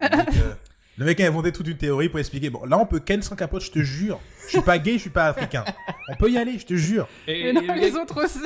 Le 0.98 1.04
mec, 1.04 1.20
euh, 1.20 1.24
a 1.24 1.28
inventé 1.28 1.52
toute 1.52 1.66
une 1.68 1.76
théorie 1.76 2.08
pour 2.08 2.18
expliquer. 2.20 2.48
Bon, 2.48 2.64
là, 2.64 2.78
on 2.78 2.86
peut 2.86 3.00
ken 3.00 3.20
sans 3.20 3.36
capote, 3.36 3.62
je 3.62 3.70
te 3.70 3.80
jure. 3.80 4.18
Je 4.44 4.52
suis 4.52 4.62
pas 4.62 4.78
gay, 4.78 4.94
je 4.94 4.98
suis 5.00 5.10
pas 5.10 5.26
africain. 5.26 5.62
On 6.08 6.16
peut 6.16 6.30
y 6.30 6.38
aller, 6.38 6.58
je 6.58 6.64
te 6.64 6.74
jure. 6.74 7.06
Et, 7.26 7.52
non, 7.52 7.60
les 7.74 7.94
autres 7.96 8.24
aussi. 8.24 8.38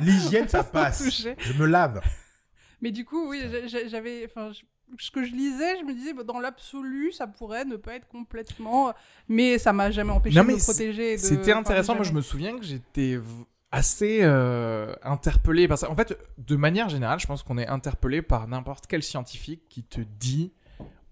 L'hygiène, 0.00 0.48
ça 0.48 0.64
passe. 0.64 1.04
Je 1.38 1.52
me 1.52 1.66
lave. 1.66 2.00
Mais 2.82 2.90
du 2.92 3.04
coup, 3.06 3.28
oui, 3.30 3.40
j'a- 3.50 3.66
j'a- 3.66 3.88
j'avais, 3.88 4.24
enfin, 4.26 4.50
ce 4.98 5.10
que 5.10 5.24
je 5.24 5.32
lisais, 5.32 5.78
je 5.80 5.84
me 5.84 5.94
disais, 5.94 6.12
dans 6.24 6.38
l'absolu, 6.40 7.12
ça 7.12 7.26
pourrait 7.26 7.64
ne 7.64 7.76
pas 7.76 7.94
être 7.94 8.08
complètement, 8.08 8.92
mais 9.28 9.56
ça 9.58 9.72
m'a 9.72 9.90
jamais 9.90 10.10
empêché 10.12 10.36
Non, 10.36 10.44
de 10.44 10.52
me 10.52 10.58
protéger. 10.62 11.16
C'était 11.16 11.52
intéressant. 11.52 11.94
Moi, 11.94 12.04
je 12.04 12.12
me 12.12 12.20
souviens 12.20 12.58
que 12.58 12.64
j'étais 12.64 13.18
assez 13.70 14.18
euh, 14.22 14.94
interpellé 15.02 15.66
par 15.68 15.78
ça. 15.78 15.90
En 15.90 15.96
fait, 15.96 16.18
de 16.36 16.56
manière 16.56 16.88
générale, 16.90 17.18
je 17.20 17.26
pense 17.26 17.42
qu'on 17.42 17.56
est 17.56 17.66
interpellé 17.68 18.20
par 18.20 18.46
n'importe 18.48 18.86
quel 18.86 19.02
scientifique 19.02 19.62
qui 19.70 19.82
te 19.82 20.00
dit 20.18 20.52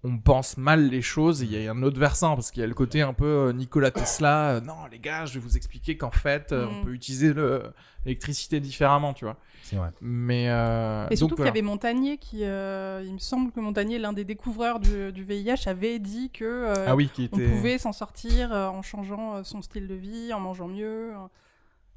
on 0.03 0.17
pense 0.17 0.57
mal 0.57 0.87
les 0.89 1.01
choses. 1.01 1.41
Il 1.41 1.51
y 1.51 1.67
a 1.67 1.71
un 1.71 1.83
autre 1.83 1.99
versant 1.99 2.35
parce 2.35 2.49
qu'il 2.51 2.61
y 2.61 2.63
a 2.63 2.67
le 2.67 2.73
côté 2.73 3.01
un 3.01 3.13
peu 3.13 3.25
euh, 3.49 3.53
Nikola 3.53 3.91
Tesla. 3.91 4.51
euh, 4.53 4.61
non, 4.61 4.75
les 4.91 4.99
gars, 4.99 5.25
je 5.25 5.35
vais 5.35 5.39
vous 5.39 5.57
expliquer 5.57 5.95
qu'en 5.97 6.09
fait, 6.11 6.51
euh, 6.51 6.65
Mm. 6.65 6.69
on 6.69 6.83
peut 6.85 6.93
utiliser 6.93 7.33
le- 7.33 7.63
l'électricité 8.05 8.59
différemment, 8.59 9.13
tu 9.13 9.25
vois. 9.25 9.37
C'est 9.61 9.75
vrai. 9.75 9.89
Mais 10.01 10.49
euh, 10.49 11.07
Et 11.11 11.15
surtout 11.15 11.35
qu'il 11.35 11.45
y 11.45 11.49
avait 11.49 11.61
Montagnier 11.61 12.17
qui, 12.17 12.43
euh, 12.43 13.03
il 13.05 13.13
me 13.13 13.19
semble 13.19 13.51
que 13.51 13.59
Montagnier, 13.59 13.99
l'un 13.99 14.11
des 14.11 14.25
découvreurs 14.25 14.79
du, 14.79 15.11
du 15.13 15.23
VIH, 15.23 15.67
avait 15.67 15.99
dit 15.99 16.31
que 16.31 16.43
euh, 16.45 16.85
ah 16.87 16.95
oui, 16.95 17.09
qui 17.13 17.29
on 17.31 17.37
pouvait 17.37 17.77
s'en 17.77 17.93
sortir 17.93 18.51
euh, 18.51 18.67
en 18.67 18.81
changeant 18.81 19.35
euh, 19.35 19.43
son 19.43 19.61
style 19.61 19.87
de 19.87 19.93
vie, 19.95 20.33
en 20.33 20.39
mangeant 20.39 20.67
mieux. 20.67 21.11
euh, 21.13 21.27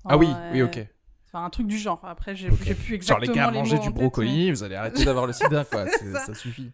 Ah 0.05 0.19
oui, 0.19 0.29
euh, 0.31 0.51
oui, 0.53 0.63
ok. 0.63 0.87
Enfin, 1.33 1.47
un 1.47 1.51
truc 1.51 1.67
du 1.67 1.79
genre. 1.79 2.01
Après, 2.05 2.37
j'ai 2.37 2.49
plus 2.51 2.65
Genre 2.67 2.95
exactement 2.97 3.19
les 3.21 3.27
gars, 3.29 3.51
les 3.51 3.59
mangez 3.59 3.77
mots 3.77 3.83
du 3.83 3.89
tête, 3.89 3.95
brocoli, 3.97 4.51
vous 4.51 4.63
allez 4.63 4.75
arrêter 4.77 5.05
d'avoir 5.07 5.27
le 5.27 5.33
sida, 5.33 5.65
quoi. 5.65 5.87
Ça. 6.27 6.35
suffit. 6.35 6.71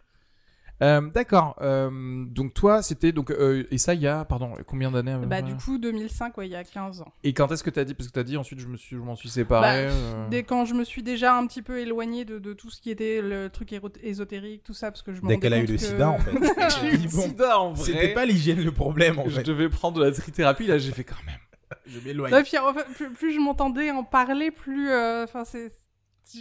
Euh, 0.81 1.01
D'accord. 1.11 1.55
euh, 1.61 1.89
donc 2.25 2.53
toi, 2.53 2.81
c'était 2.81 3.11
donc 3.11 3.29
euh, 3.29 3.65
et 3.69 3.77
ça 3.77 3.93
il 3.93 4.01
y 4.01 4.07
a 4.07 4.25
pardon 4.25 4.53
combien 4.65 4.89
d'années 4.89 5.15
Bah, 5.27 5.41
du 5.41 5.55
coup, 5.55 5.77
2005, 5.77 6.37
ouais, 6.37 6.47
il 6.47 6.51
y 6.51 6.55
a 6.55 6.63
15 6.63 7.01
ans. 7.01 7.13
Et 7.23 7.33
quand 7.33 7.51
est-ce 7.51 7.63
que 7.63 7.69
t'as 7.69 7.83
dit 7.83 7.93
parce 7.93 8.07
que 8.07 8.13
t'as 8.13 8.23
dit 8.23 8.35
ensuite 8.35 8.59
je 8.59 8.67
me 8.67 8.77
suis 8.77 8.95
je 8.95 9.01
m'en 9.01 9.15
suis 9.15 9.29
séparé. 9.29 9.87
Bah, 9.87 9.93
euh, 9.93 10.27
Dès 10.29 10.43
quand 10.43 10.65
je 10.65 10.73
me 10.73 10.83
suis 10.83 11.03
déjà 11.03 11.35
un 11.37 11.45
petit 11.45 11.61
peu 11.61 11.79
éloignée 11.79 12.25
de, 12.25 12.39
de 12.39 12.53
tout 12.53 12.69
ce 12.71 12.81
qui 12.81 12.89
était 12.89 13.21
le 13.21 13.49
truc 13.49 13.73
ésotérique, 14.01 14.63
tout 14.63 14.73
ça, 14.73 14.89
parce 14.91 15.03
que 15.03 15.13
je 15.13 15.21
me 15.21 15.27
Dès 15.27 15.37
qu'elle 15.37 15.53
a 15.53 15.59
eu 15.59 15.65
le 15.67 15.73
que- 15.75 15.77
sida, 15.77 16.09
en 16.09 16.17
fait. 16.19 16.31
J'ai 16.81 16.87
eu 16.95 16.97
le 16.97 17.09
Bon, 17.15 17.21
sida 17.21 17.59
en 17.59 17.73
vrai. 17.73 17.85
C'était 17.85 18.13
pas 18.13 18.25
l'hygiène 18.25 18.63
le 18.63 18.71
problème, 18.71 19.19
en 19.19 19.25
Je 19.29 19.35
fait. 19.37 19.43
devais 19.43 19.69
prendre 19.69 19.99
de 19.99 20.03
la 20.05 20.11
trithérapie 20.11 20.65
là 20.67 20.77
j'ai 20.79 20.91
fait 20.91 21.03
quand 21.03 21.23
même. 21.27 21.37
Je 21.85 21.99
m'éloigne. 21.99 22.33
Ouais, 22.33 22.43
puis, 22.43 22.57
en 22.57 22.73
fait, 22.73 22.83
plus, 22.95 23.09
plus 23.11 23.33
je 23.33 23.39
m'entendais 23.39 23.91
en 23.91 24.03
parler, 24.03 24.51
plus. 24.51 24.89
euh, 24.89 25.23
Enfin, 25.23 25.45
c'est. 25.45 25.71
Je, 26.33 26.39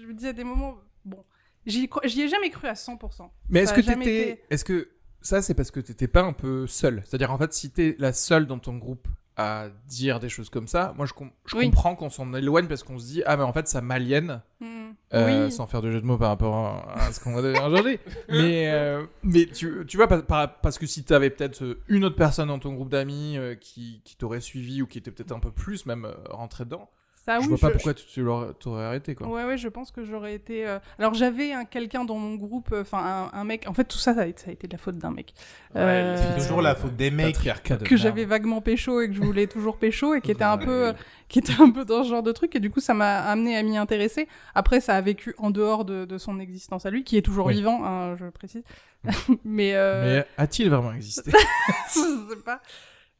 je 0.00 0.06
me 0.06 0.12
dis 0.14 0.26
à 0.26 0.32
des 0.32 0.44
moments. 0.44 0.74
Bon. 1.04 1.24
J'y 1.68 2.20
ai 2.22 2.28
jamais 2.28 2.50
cru 2.50 2.66
à 2.66 2.72
100%. 2.74 3.30
Mais 3.50 3.60
est-ce 3.60 3.72
que 3.74 3.80
t'étais 3.80 4.30
été- 4.32 4.42
est-ce 4.50 4.64
que 4.64 4.88
ça 5.20 5.42
c'est 5.42 5.54
parce 5.54 5.70
que 5.70 5.80
t'étais 5.80 6.08
pas 6.08 6.22
un 6.22 6.32
peu 6.32 6.66
seul? 6.66 7.02
C'est-à-dire 7.04 7.30
en 7.32 7.38
fait 7.38 7.52
si 7.52 7.70
t'es 7.70 7.94
la 7.98 8.12
seule 8.12 8.46
dans 8.46 8.58
ton 8.58 8.76
groupe 8.76 9.06
à 9.36 9.68
dire 9.86 10.18
des 10.18 10.28
choses 10.28 10.50
comme 10.50 10.66
ça, 10.66 10.92
moi 10.96 11.06
je, 11.06 11.12
com- 11.12 11.30
je 11.46 11.56
Oui. 11.56 11.66
comprends 11.66 11.94
qu'on 11.94 12.10
s'en 12.10 12.34
éloigne 12.34 12.66
parce 12.66 12.82
qu'on 12.82 12.98
se 12.98 13.06
dit 13.06 13.22
ah 13.24 13.36
mais 13.36 13.44
en 13.44 13.52
fait 13.52 13.68
ça 13.68 13.80
m'aliène. 13.80 14.42
Hmm. 14.60 14.76
Euh, 15.14 15.46
oui. 15.46 15.52
sans 15.52 15.66
faire 15.66 15.80
de 15.80 15.90
jeu 15.90 16.00
de 16.02 16.06
mots 16.06 16.18
par 16.18 16.28
rapport 16.28 16.54
à, 16.56 17.04
à 17.06 17.12
ce 17.12 17.20
qu'on 17.20 17.34
a 17.38 17.40
déjà 17.42 17.62
engendré. 17.64 17.98
mais 18.28 18.70
euh, 18.72 19.06
mais 19.22 19.46
tu, 19.46 19.84
tu 19.86 19.96
vois, 19.96 20.06
par- 20.08 20.24
par- 20.26 20.60
parce 20.60 20.76
que 20.78 20.86
si 20.86 21.02
tu 21.04 21.14
avais 21.14 21.30
peut-être 21.30 21.78
une 21.88 22.04
autre 22.04 22.16
personne 22.16 22.48
dans 22.48 22.58
ton 22.58 22.74
groupe 22.74 22.90
d'amis 22.90 23.38
euh, 23.38 23.54
qui, 23.54 24.02
qui 24.04 24.16
t'aurait 24.16 24.40
suivi 24.40 24.82
ou 24.82 24.86
qui 24.86 24.98
était 24.98 25.10
peut-être 25.10 25.32
un 25.32 25.38
peu 25.40 25.50
plus 25.50 25.86
même 25.86 26.04
euh, 26.04 26.12
rentré 26.30 26.64
dedans, 26.64 26.90
Ça, 27.28 27.40
je 27.40 27.42
oui, 27.42 27.48
vois 27.48 27.58
pas 27.58 27.70
pourquoi 27.74 27.92
tu 27.94 28.06
tu 28.06 28.22
l'aurais- 28.22 28.54
t'aurais 28.58 28.84
arrêté. 28.84 29.14
Quoi. 29.14 29.26
Ouais, 29.28 29.44
ouais, 29.44 29.58
je 29.58 29.68
pense 29.68 29.90
que 29.90 30.02
j'aurais 30.02 30.34
été. 30.34 30.66
euh, 30.66 30.78
Alors, 30.98 31.12
j'avais 31.12 31.52
un 31.52 31.66
quelqu'un 31.66 32.04
dans 32.04 32.16
mon 32.16 32.36
groupe, 32.36 32.70
euh, 32.72 32.80
enfin, 32.80 33.28
un, 33.34 33.38
un 33.38 33.44
mec. 33.44 33.66
En 33.68 33.74
fait, 33.74 33.84
tout 33.84 33.98
ça, 33.98 34.14
ça 34.14 34.22
a 34.22 34.26
été, 34.26 34.42
ça 34.44 34.48
a 34.50 34.52
été 34.52 34.66
de 34.66 34.72
la 34.72 34.78
faute 34.78 34.96
d'un 34.96 35.10
mec. 35.10 35.34
Euh, 35.76 36.16
C'est 36.16 36.40
toujours 36.40 36.62
la 36.62 36.74
faute 36.74 36.96
des 36.96 37.10
mecs. 37.10 37.36
Que 37.84 37.96
j'avais 37.98 38.24
vaguement 38.24 38.62
pécho 38.62 39.00
et 39.02 39.08
que 39.08 39.14
je 39.14 39.20
voulais 39.20 39.46
toujours 39.46 39.76
pécho 39.76 40.14
et 40.14 40.20
qui 40.22 40.30
était 40.30 40.42
un 40.44 40.56
peu 40.56 40.86
euh, 40.88 40.92
qui 41.28 41.38
était 41.40 41.60
un 41.60 41.70
peu 41.70 41.84
dans 41.84 42.02
ce 42.04 42.08
genre 42.08 42.22
de 42.22 42.32
truc 42.32 42.56
et 42.56 42.60
du 42.60 42.70
coup 42.70 42.80
ça 42.80 42.94
m'a 42.94 43.18
amené 43.18 43.54
à 43.56 43.62
m'y 43.62 43.76
intéresser 43.76 44.26
après 44.54 44.80
ça 44.80 44.94
a 44.96 45.00
vécu 45.02 45.34
en 45.36 45.50
dehors 45.50 45.84
de, 45.84 46.06
de 46.06 46.16
son 46.16 46.40
existence 46.40 46.86
à 46.86 46.90
lui 46.90 47.04
qui 47.04 47.18
est 47.18 47.22
toujours 47.22 47.46
Oui. 47.46 47.54
vivant 47.54 47.82
hein, 47.84 48.16
je 48.18 48.24
précise 48.26 48.62
mais, 49.44 49.74
euh, 49.74 50.20
Mais 50.20 50.26
a-t-il 50.38 50.70
vraiment 50.70 50.92
existé? 50.94 51.30
Je 51.94 51.98
sais 52.34 52.42
pas 52.44 52.60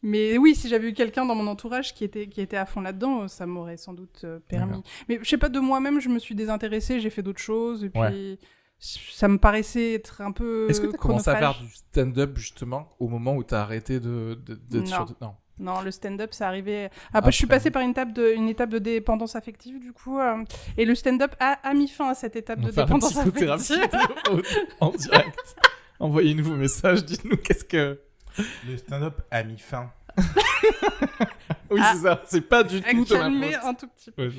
mais 0.02 0.38
oui 0.38 0.54
si 0.54 0.68
j'avais 0.68 0.90
eu 0.90 0.92
quelqu'un 0.92 1.24
dans 1.26 1.34
mon 1.34 1.46
entourage 1.46 1.94
qui 1.94 2.04
était 2.04 2.28
qui 2.28 2.40
était 2.40 2.56
à 2.56 2.66
fond 2.66 2.80
là-dedans 2.80 3.22
euh, 3.22 3.28
ça 3.28 3.46
m'aurait 3.46 3.76
sans 3.76 3.94
doute 3.94 4.20
euh, 4.24 4.38
permis 4.48 4.82
mais 5.08 5.18
je 5.22 5.28
sais 5.28 5.38
pas 5.38 5.48
de 5.48 5.58
moi-même 5.58 6.00
je 6.00 6.08
me 6.08 6.18
suis 6.18 6.34
désintéressée 6.34 7.00
j'ai 7.00 7.10
fait 7.10 7.22
d'autres 7.22 7.40
choses 7.40 7.84
et 7.84 7.90
puis 7.90 8.00
Ouais. 8.00 8.38
ça 8.78 9.26
me 9.26 9.38
paraissait 9.38 9.94
être 9.94 10.20
un 10.20 10.30
peu 10.30 10.66
Est-ce 10.70 10.80
que 10.80 10.86
tu 10.86 10.94
as 10.94 10.98
commencé 10.98 11.28
à 11.30 11.36
faire 11.36 11.58
du 11.58 11.68
stand-up 11.68 12.36
justement 12.38 12.94
au 13.00 13.08
moment 13.08 13.34
où 13.34 13.42
tu 13.42 13.54
as 13.54 13.60
arrêté 13.62 13.98
de, 13.98 14.38
d'être 14.70 14.86
sur. 14.86 15.06
Non. 15.20 15.34
Non, 15.60 15.80
le 15.80 15.90
stand-up, 15.90 16.28
c'est 16.32 16.44
arrivé. 16.44 16.88
Après, 17.12 17.32
je 17.32 17.36
suis 17.36 17.48
passée 17.48 17.72
par 17.72 17.82
une 17.82 17.90
étape 17.90 18.12
de, 18.12 18.32
une 18.32 18.48
étape 18.48 18.70
de 18.70 18.78
dépendance 18.78 19.34
affective, 19.34 19.80
du 19.80 19.92
coup. 19.92 20.20
euh, 20.20 20.44
et 20.76 20.84
le 20.84 20.94
stand-up 20.94 21.34
a, 21.40 21.54
a 21.68 21.74
mis 21.74 21.88
fin 21.88 22.10
à 22.10 22.14
cette 22.14 22.36
étape 22.36 22.60
On 22.62 22.66
de 22.66 22.70
dépendance 22.70 23.16
affective. 23.16 23.50
en 24.80 24.90
direct. 24.90 25.56
Envoyez-nous 25.98 26.44
vos 26.44 26.54
messages, 26.54 27.04
dites-nous 27.04 27.36
qu'est-ce 27.38 27.64
que. 27.64 27.98
Le 28.68 28.76
stand-up 28.76 29.20
a 29.30 29.42
mis 29.44 29.58
fin. 29.58 29.90
Oui, 31.70 31.80
Ah. 31.82 31.92
c'est 31.94 32.02
ça. 32.02 32.22
C'est 32.26 32.40
pas 32.40 32.62
du 32.64 32.80
tout 32.80 33.04
de 33.04 33.12
ma 33.14 33.20
Calmer 33.20 33.52
faute. 33.52 33.64
un 33.64 33.74
tout 33.74 33.88
petit 33.88 34.10
peu. 34.10 34.26
Ouais. 34.28 34.32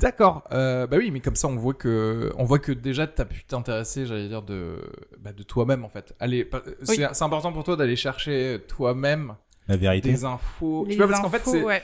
D'accord. 0.00 0.44
Euh, 0.52 0.86
bah 0.86 0.96
oui, 0.98 1.10
mais 1.10 1.18
comme 1.20 1.34
ça, 1.34 1.48
on 1.48 1.56
voit 1.56 1.74
que, 1.74 2.32
on 2.38 2.44
voit 2.44 2.60
que 2.60 2.70
déjà, 2.70 3.06
t'as 3.08 3.24
pu 3.24 3.44
t'intéresser, 3.44 4.06
j'allais 4.06 4.28
dire, 4.28 4.40
de, 4.42 4.78
bah, 5.18 5.32
de 5.32 5.42
toi-même 5.42 5.84
en 5.84 5.88
fait. 5.88 6.14
Allez, 6.20 6.44
pas- 6.44 6.62
c'est 6.82 7.22
important 7.22 7.52
pour 7.52 7.64
toi 7.64 7.74
d'aller 7.76 7.96
chercher 7.96 8.60
toi-même 8.68 9.34
La 9.66 9.76
vérité. 9.76 10.10
des 10.12 10.24
infos. 10.24 10.84
Les 10.86 10.92
tu 10.92 10.96
vois, 10.98 11.08
parce 11.08 11.20
qu'en 11.20 11.28
fait, 11.28 11.42
c'est, 11.44 11.62
ouais. 11.64 11.82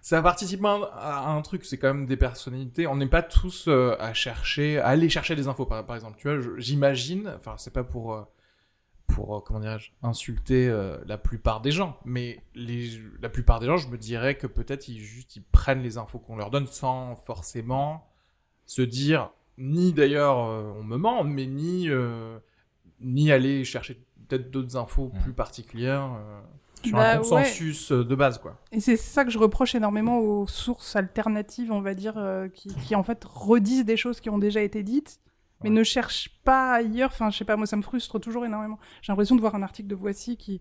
ça 0.00 0.20
participe 0.22 0.62
à 0.64 1.28
un, 1.30 1.40
truc. 1.42 1.64
C'est 1.64 1.78
quand 1.78 1.94
même 1.94 2.06
des 2.06 2.16
personnalités. 2.16 2.88
On 2.88 2.96
n'est 2.96 3.06
pas 3.06 3.22
tous 3.22 3.66
euh, 3.68 3.94
à 4.00 4.12
chercher, 4.12 4.78
à 4.80 4.88
aller 4.88 5.08
chercher 5.08 5.36
des 5.36 5.46
infos. 5.46 5.66
Par, 5.66 5.86
par 5.86 5.94
exemple, 5.96 6.16
tu 6.18 6.28
vois, 6.28 6.38
j'imagine. 6.58 7.32
Enfin, 7.36 7.54
c'est 7.58 7.72
pas 7.72 7.84
pour. 7.84 8.14
euh, 8.14 8.22
pour, 9.14 9.36
euh, 9.36 9.40
comment 9.40 9.60
dirais-je, 9.60 9.90
insulter 10.02 10.68
euh, 10.68 10.98
la 11.06 11.18
plupart 11.18 11.60
des 11.60 11.70
gens. 11.70 11.96
Mais 12.04 12.42
les, 12.54 12.90
la 13.20 13.28
plupart 13.28 13.60
des 13.60 13.66
gens, 13.66 13.76
je 13.76 13.88
me 13.88 13.98
dirais 13.98 14.36
que 14.36 14.46
peut-être 14.46 14.88
ils 14.88 15.00
juste 15.00 15.36
ils 15.36 15.42
prennent 15.42 15.82
les 15.82 15.98
infos 15.98 16.18
qu'on 16.18 16.36
leur 16.36 16.50
donne 16.50 16.66
sans 16.66 17.16
forcément 17.16 18.06
se 18.66 18.82
dire, 18.82 19.30
ni 19.58 19.92
d'ailleurs 19.92 20.38
euh, 20.48 20.72
on 20.78 20.82
me 20.84 20.96
ment, 20.96 21.24
mais 21.24 21.46
ni, 21.46 21.88
euh, 21.88 22.38
ni 23.00 23.30
aller 23.32 23.64
chercher 23.64 24.02
peut-être 24.28 24.50
d'autres 24.50 24.76
infos 24.76 25.10
Mm. 25.14 25.18
plus 25.22 25.32
particulières 25.32 26.10
euh, 26.16 26.40
sur 26.84 26.96
Bah, 26.96 27.12
un 27.12 27.18
consensus 27.18 27.92
euh, 27.92 28.04
de 28.04 28.14
base, 28.14 28.38
quoi. 28.38 28.56
Et 28.72 28.80
c'est 28.80 28.96
ça 28.96 29.24
que 29.24 29.30
je 29.30 29.38
reproche 29.38 29.74
énormément 29.74 30.18
aux 30.18 30.46
sources 30.46 30.96
alternatives, 30.96 31.70
on 31.70 31.80
va 31.80 31.94
dire, 31.94 32.14
euh, 32.16 32.48
qui, 32.48 32.74
qui 32.74 32.94
en 32.96 33.02
fait 33.02 33.22
redisent 33.24 33.84
des 33.84 33.96
choses 33.96 34.20
qui 34.20 34.30
ont 34.30 34.38
déjà 34.38 34.62
été 34.62 34.82
dites, 34.82 35.20
mais 35.62 35.70
Ouais. 35.70 35.76
ne 35.76 35.82
cherchent 35.84 36.30
pas 36.44 36.72
ailleurs. 36.74 37.10
Enfin, 37.12 37.30
je 37.30 37.38
sais 37.38 37.44
pas, 37.44 37.56
moi 37.56 37.66
ça 37.66 37.76
me 37.76 37.82
frustre 37.82 38.18
toujours 38.20 38.44
énormément. 38.44 38.78
J'ai 39.00 39.12
l'impression 39.12 39.36
de 39.36 39.40
voir 39.40 39.54
un 39.54 39.62
article 39.62 39.88
de 39.88 39.94
Voici 39.94 40.36
qui, 40.36 40.60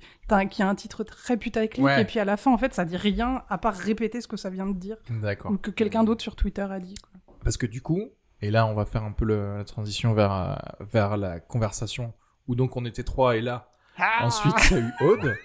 qui 0.50 0.62
a 0.64 0.68
un 0.70 0.76
titre 0.76 1.04
très 1.04 1.38
putaclic, 1.38 1.84
Ouais. 1.84 2.02
et 2.02 2.06
puis 2.06 2.20
à 2.20 2.26
la 2.26 2.38
fin, 2.38 2.52
en 2.52 2.58
fait, 2.58 2.74
ça 2.74 2.86
dit 2.86 2.98
rien 2.98 3.44
à 3.50 3.58
part 3.58 3.74
répéter 3.76 4.22
ce 4.22 4.28
que 4.28 4.38
ça 4.38 4.50
vient 4.50 4.68
de 4.68 4.74
dire, 4.78 4.98
D'accord. 5.10 5.52
ou 5.52 5.58
que 5.58 5.72
quelqu'un 5.72 6.04
d'autre 6.04 6.22
sur 6.22 6.36
Twitter 6.36 6.62
a 6.70 6.80
dit. 6.80 6.96
quoi. 6.96 7.36
Parce 7.44 7.58
que 7.58 7.66
du 7.66 7.82
coup, 7.82 8.02
et 8.42 8.52
là 8.52 8.66
on 8.68 8.74
va 8.74 8.86
faire 8.86 9.04
un 9.04 9.12
peu 9.12 9.26
le- 9.26 9.58
la 9.58 9.64
transition 9.66 10.14
vers, 10.14 10.32
euh, 10.34 10.56
vers 10.92 11.18
la 11.18 11.40
conversation, 11.40 12.14
où 12.48 12.56
donc 12.56 12.76
on 12.78 12.86
était 12.86 13.04
trois 13.04 13.36
et 13.38 13.42
là, 13.42 13.70
Ah 13.98 14.26
ensuite 14.26 14.54
il 14.72 14.78
y 14.78 14.80
a 14.80 14.84
eu 14.84 14.92
Aude. 15.02 15.36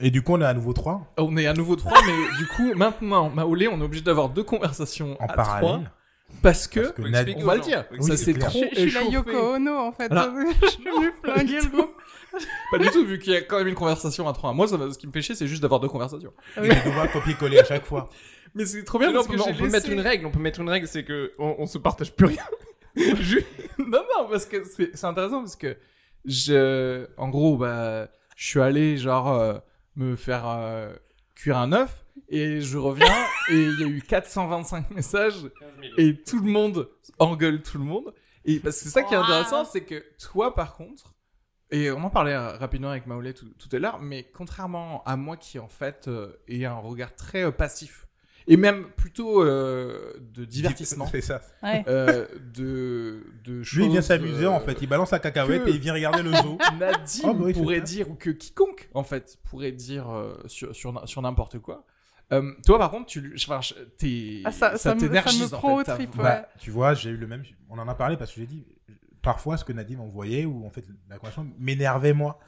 Et 0.00 0.10
du 0.10 0.22
coup, 0.22 0.32
on 0.32 0.40
est 0.40 0.44
à 0.44 0.54
nouveau 0.54 0.72
trois 0.72 1.12
On 1.18 1.36
est 1.36 1.46
à 1.46 1.52
nouveau 1.52 1.76
trois, 1.76 1.98
mais 2.06 2.36
du 2.38 2.46
coup, 2.48 2.74
maintenant, 2.74 3.28
Maolé, 3.30 3.68
on 3.68 3.78
est 3.80 3.84
obligé 3.84 4.02
d'avoir 4.02 4.30
deux 4.30 4.42
conversations 4.42 5.16
en 5.22 5.26
à 5.26 5.32
parallèle. 5.34 5.68
trois, 5.68 5.80
parce 6.42 6.66
que, 6.66 6.80
Parce 6.80 6.92
que 6.92 7.02
Faut 7.02 7.08
Nad- 7.08 7.14
expliquer 7.28 7.42
on 7.42 7.46
va 7.46 7.54
le 7.56 7.60
dire, 7.60 7.84
Oui, 7.92 8.02
ça 8.02 8.16
c'est 8.16 8.34
trop 8.34 8.60
Je, 8.72 8.80
je 8.82 8.88
suis 8.88 8.90
la. 8.92 9.02
Yoko 9.10 9.54
Ono, 9.56 9.76
en 9.78 9.92
fait. 9.92 10.10
Alors- 10.10 10.30
je 10.62 10.66
suis 10.68 10.84
venue 10.84 11.12
flinguer 11.22 11.60
le 11.60 11.68
groupe. 11.68 11.92
Pas 12.70 12.78
du 12.78 12.88
tout, 12.88 13.04
vu 13.04 13.18
qu'il 13.18 13.32
y 13.34 13.36
a 13.36 13.42
quand 13.42 13.58
même 13.58 13.68
une 13.68 13.74
conversation 13.74 14.26
à 14.28 14.32
trois. 14.32 14.52
Moi, 14.54 14.66
ça, 14.66 14.76
va- 14.78 14.90
ce 14.90 14.98
qui 14.98 15.06
me 15.06 15.12
fait 15.12 15.20
chier, 15.22 15.34
c'est 15.34 15.46
juste 15.46 15.60
d'avoir 15.62 15.80
deux 15.80 15.88
conversations. 15.88 16.32
Oui. 16.56 16.68
Et 16.68 16.88
devoir 16.88 17.10
copier-coller 17.12 17.58
à 17.58 17.64
chaque 17.64 17.84
fois. 17.84 18.08
Mais 18.54 18.64
c'est 18.66 18.84
trop 18.84 18.98
bien 18.98 19.08
Sinon, 19.08 19.20
parce 19.24 19.28
on 19.34 19.36
que 19.36 19.40
on 19.50 19.54
peut 19.54 19.64
laissé- 19.64 19.70
mettre 19.70 19.90
une 19.90 20.00
règle. 20.00 20.26
On 20.26 20.30
peut 20.30 20.40
mettre 20.40 20.60
une 20.60 20.68
règle, 20.70 20.86
c'est 20.88 21.04
que 21.04 21.32
on, 21.38 21.56
on 21.58 21.66
se 21.66 21.78
partage 21.78 22.12
plus 22.14 22.26
rien. 22.26 22.42
Je- 22.96 23.38
non, 23.78 24.02
non, 24.18 24.28
parce 24.30 24.44
que 24.46 24.62
c'est 24.64 24.94
c'est 24.96 25.06
intéressant 25.06 25.40
parce 25.40 25.56
que 25.56 25.76
je, 26.26 27.06
en 27.16 27.28
gros, 27.28 27.56
bah, 27.56 28.08
je 28.36 28.46
suis 28.46 28.60
allé 28.60 28.96
genre 28.96 29.28
euh, 29.32 29.54
me 29.96 30.16
faire 30.16 30.44
euh, 30.46 30.92
cuire 31.34 31.56
un 31.58 31.72
œuf 31.72 32.01
et 32.28 32.60
je 32.60 32.78
reviens 32.78 33.12
et 33.50 33.54
il 33.62 33.80
y 33.80 33.84
a 33.84 33.86
eu 33.86 34.00
425 34.02 34.90
messages 34.90 35.50
et 35.98 36.16
tout 36.22 36.40
le 36.40 36.50
monde 36.50 36.88
engueule 37.18 37.62
tout 37.62 37.78
le 37.78 37.84
monde. 37.84 38.12
Et 38.44 38.58
parce 38.58 38.78
que 38.78 38.84
c'est 38.84 38.90
ça 38.90 39.02
qui 39.02 39.14
est 39.14 39.16
intéressant, 39.16 39.64
c'est 39.64 39.82
que 39.82 40.02
toi, 40.18 40.54
par 40.54 40.74
contre, 40.74 41.14
et 41.70 41.90
on 41.90 42.02
en 42.02 42.10
parlait 42.10 42.36
rapidement 42.36 42.90
avec 42.90 43.06
Maolé 43.06 43.32
tout, 43.34 43.48
tout 43.58 43.68
à 43.74 43.78
l'heure, 43.78 44.00
mais 44.00 44.24
contrairement 44.34 45.02
à 45.04 45.16
moi 45.16 45.36
qui 45.36 45.58
en 45.58 45.68
fait 45.68 46.06
euh, 46.08 46.32
ai 46.48 46.66
un 46.66 46.74
regard 46.76 47.14
très 47.14 47.44
euh, 47.44 47.50
passif 47.50 48.06
et 48.48 48.56
même 48.56 48.90
plutôt 48.96 49.42
euh, 49.44 50.12
de 50.20 50.44
divertissement. 50.44 51.06
C'est 51.12 51.20
ça. 51.20 51.40
Ouais. 51.62 51.84
euh, 51.86 52.26
de, 52.52 53.24
de 53.44 53.62
choses. 53.62 53.78
Lui, 53.78 53.84
il 53.86 53.92
vient 53.92 54.02
s'amuser 54.02 54.44
euh, 54.46 54.50
en 54.50 54.60
fait. 54.60 54.76
Il 54.82 54.88
balance 54.88 55.12
la 55.12 55.20
cacahuète 55.20 55.66
et 55.68 55.70
il 55.70 55.78
vient 55.78 55.94
regarder 55.94 56.22
le 56.22 56.32
zoo. 56.34 56.58
Nadine 56.78 57.22
Oh, 57.24 57.34
bah 57.34 57.44
oui, 57.44 57.52
pourrait 57.52 57.80
dire, 57.80 58.10
ou 58.10 58.14
que 58.14 58.30
quiconque, 58.30 58.88
en 58.94 59.04
fait, 59.04 59.38
pourrait 59.44 59.72
dire 59.72 60.10
euh, 60.10 60.34
sur, 60.46 60.74
sur, 60.74 61.08
sur 61.08 61.22
n'importe 61.22 61.60
quoi. 61.60 61.86
Euh, 62.32 62.52
toi, 62.64 62.78
par 62.78 62.90
contre, 62.90 63.06
tu, 63.06 63.34
enfin, 63.36 63.60
t'es, 63.98 64.42
Ah, 64.44 64.52
ça, 64.52 64.76
ça, 64.78 64.94
me, 64.94 65.00
ça 65.00 65.06
t'énergise, 65.06 65.50
me 65.50 65.56
en 65.56 65.58
prend 65.58 65.84
fait, 65.84 65.92
au 65.92 65.94
trip. 65.96 66.14
voix. 66.14 66.24
ouais. 66.24 66.30
Bah, 66.42 66.48
tu 66.58 66.70
vois, 66.70 66.94
j'ai 66.94 67.10
eu 67.10 67.16
le 67.16 67.26
même. 67.26 67.42
On 67.68 67.78
en 67.78 67.86
a 67.88 67.94
parlé 67.94 68.16
parce 68.16 68.32
que 68.32 68.40
j'ai 68.40 68.46
dit. 68.46 68.64
parfois 69.22 69.56
ce 69.56 69.64
que 69.64 69.72
Nadim 69.72 70.00
envoyait 70.00 70.44
ou 70.46 70.66
en 70.66 70.70
fait 70.70 70.84
la 71.08 71.16
conversation 71.16 71.46
m'énervait 71.58 72.12
moi. 72.12 72.40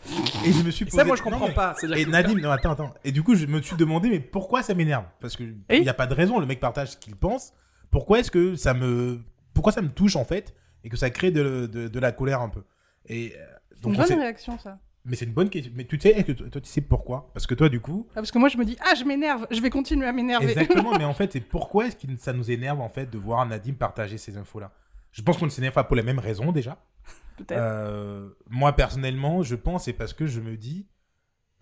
Et 0.45 0.51
je 0.53 0.63
me 0.65 0.71
suis 0.73 0.85
posé. 0.87 0.97
Ça, 0.97 1.05
moi, 1.05 1.15
je 1.17 1.23
Non, 1.23 1.31
comprends 1.31 1.47
mais- 1.49 1.55
pas. 1.55 1.75
Et 1.97 2.05
Nadim, 2.07 2.41
non, 2.41 2.51
attends, 2.51 2.73
attends. 2.73 2.95
Et 3.05 3.13
du 3.13 3.23
coup, 3.23 3.35
je 3.37 3.47
me 3.47 3.61
suis 3.63 3.77
demandé, 3.77 4.09
mais 4.09 4.19
pourquoi 4.21 4.63
ça 4.65 4.75
m'énerve? 4.75 5.05
Parce 5.21 5.37
que 5.37 5.45
il 5.71 5.83
n'y 5.83 5.89
a 5.89 5.95
pas 5.95 6.07
de 6.09 6.15
raison, 6.15 6.41
le 6.41 6.47
mec 6.47 6.59
partage 6.61 6.91
ce 6.93 6.97
qu'il 6.97 7.15
pense. 7.15 7.53
Pourquoi 7.91 8.19
est-ce 8.19 8.31
que 8.33 8.57
ça 8.57 8.75
me. 8.75 9.21
Pourquoi 9.53 9.71
ça 9.73 9.83
me 9.83 9.89
touche 9.89 10.17
en 10.17 10.25
fait 10.25 10.53
Et 10.83 10.89
que 10.89 10.97
ça 10.97 11.11
crée 11.11 11.31
de, 11.31 11.67
de, 11.67 11.87
de 11.87 12.01
la 12.01 12.11
colère 12.11 12.41
un 12.41 12.49
peu? 12.49 12.65
Et 13.07 13.35
euh, 13.37 13.45
C'est 13.71 13.77
une 13.87 13.93
donc, 13.95 14.05
on 14.05 14.09
bonne 14.09 14.19
réaction, 14.19 14.59
ça. 14.59 14.79
Mais 15.05 15.17
c'est 15.17 15.27
une 15.27 15.33
bonne 15.33 15.51
question. 15.51 15.73
Mais 15.75 15.85
tu 15.85 15.99
sais, 16.01 16.11
est-ce 16.11 16.25
que 16.25 16.33
toi, 16.33 16.49
toi, 16.49 16.61
tu 16.61 16.69
sais 16.69 16.81
pourquoi? 16.81 17.31
Parce 17.35 17.47
que 17.47 17.55
toi, 17.55 17.69
du 17.69 17.81
coup. 17.81 18.07
Ah, 18.11 18.15
parce 18.17 18.31
que 18.31 18.39
moi, 18.39 18.49
je 18.49 18.57
me 18.57 18.65
dis, 18.65 18.77
ah, 18.81 18.95
je 18.95 19.05
m'énerve, 19.05 19.47
je 19.51 19.61
vais 19.61 19.69
continuer 19.71 20.07
à 20.07 20.13
m'énerver. 20.13 20.47
Exactement, 20.51 20.93
mais 20.99 21.05
en 21.05 21.13
fait, 21.15 21.33
c'est 21.33 21.41
pourquoi 21.41 21.87
est-ce 21.87 21.97
que 21.97 22.07
ça 22.19 22.33
nous 22.33 22.51
énerve 22.51 22.81
en 22.81 22.89
fait 22.89 23.11
de 23.11 23.19
voir 23.19 23.45
Nadim 23.47 23.75
partager 23.75 24.17
ces 24.17 24.37
infos-là? 24.39 24.73
Je 25.13 25.23
pense 25.23 25.37
qu'on 25.39 25.45
ne 25.45 25.51
s'énerve 25.51 25.75
pas 25.75 25.85
pour 25.85 25.95
les 25.97 26.03
mêmes 26.03 26.19
raisons 26.19 26.53
déjà. 26.53 26.79
Peut-être. 27.37 27.61
Euh, 27.61 28.31
moi 28.49 28.73
personnellement, 28.75 29.43
je 29.43 29.57
pense 29.57 29.85
c'est 29.85 29.93
parce 29.93 30.13
que 30.13 30.27
je 30.27 30.41
me 30.41 30.57
dis, 30.57 30.87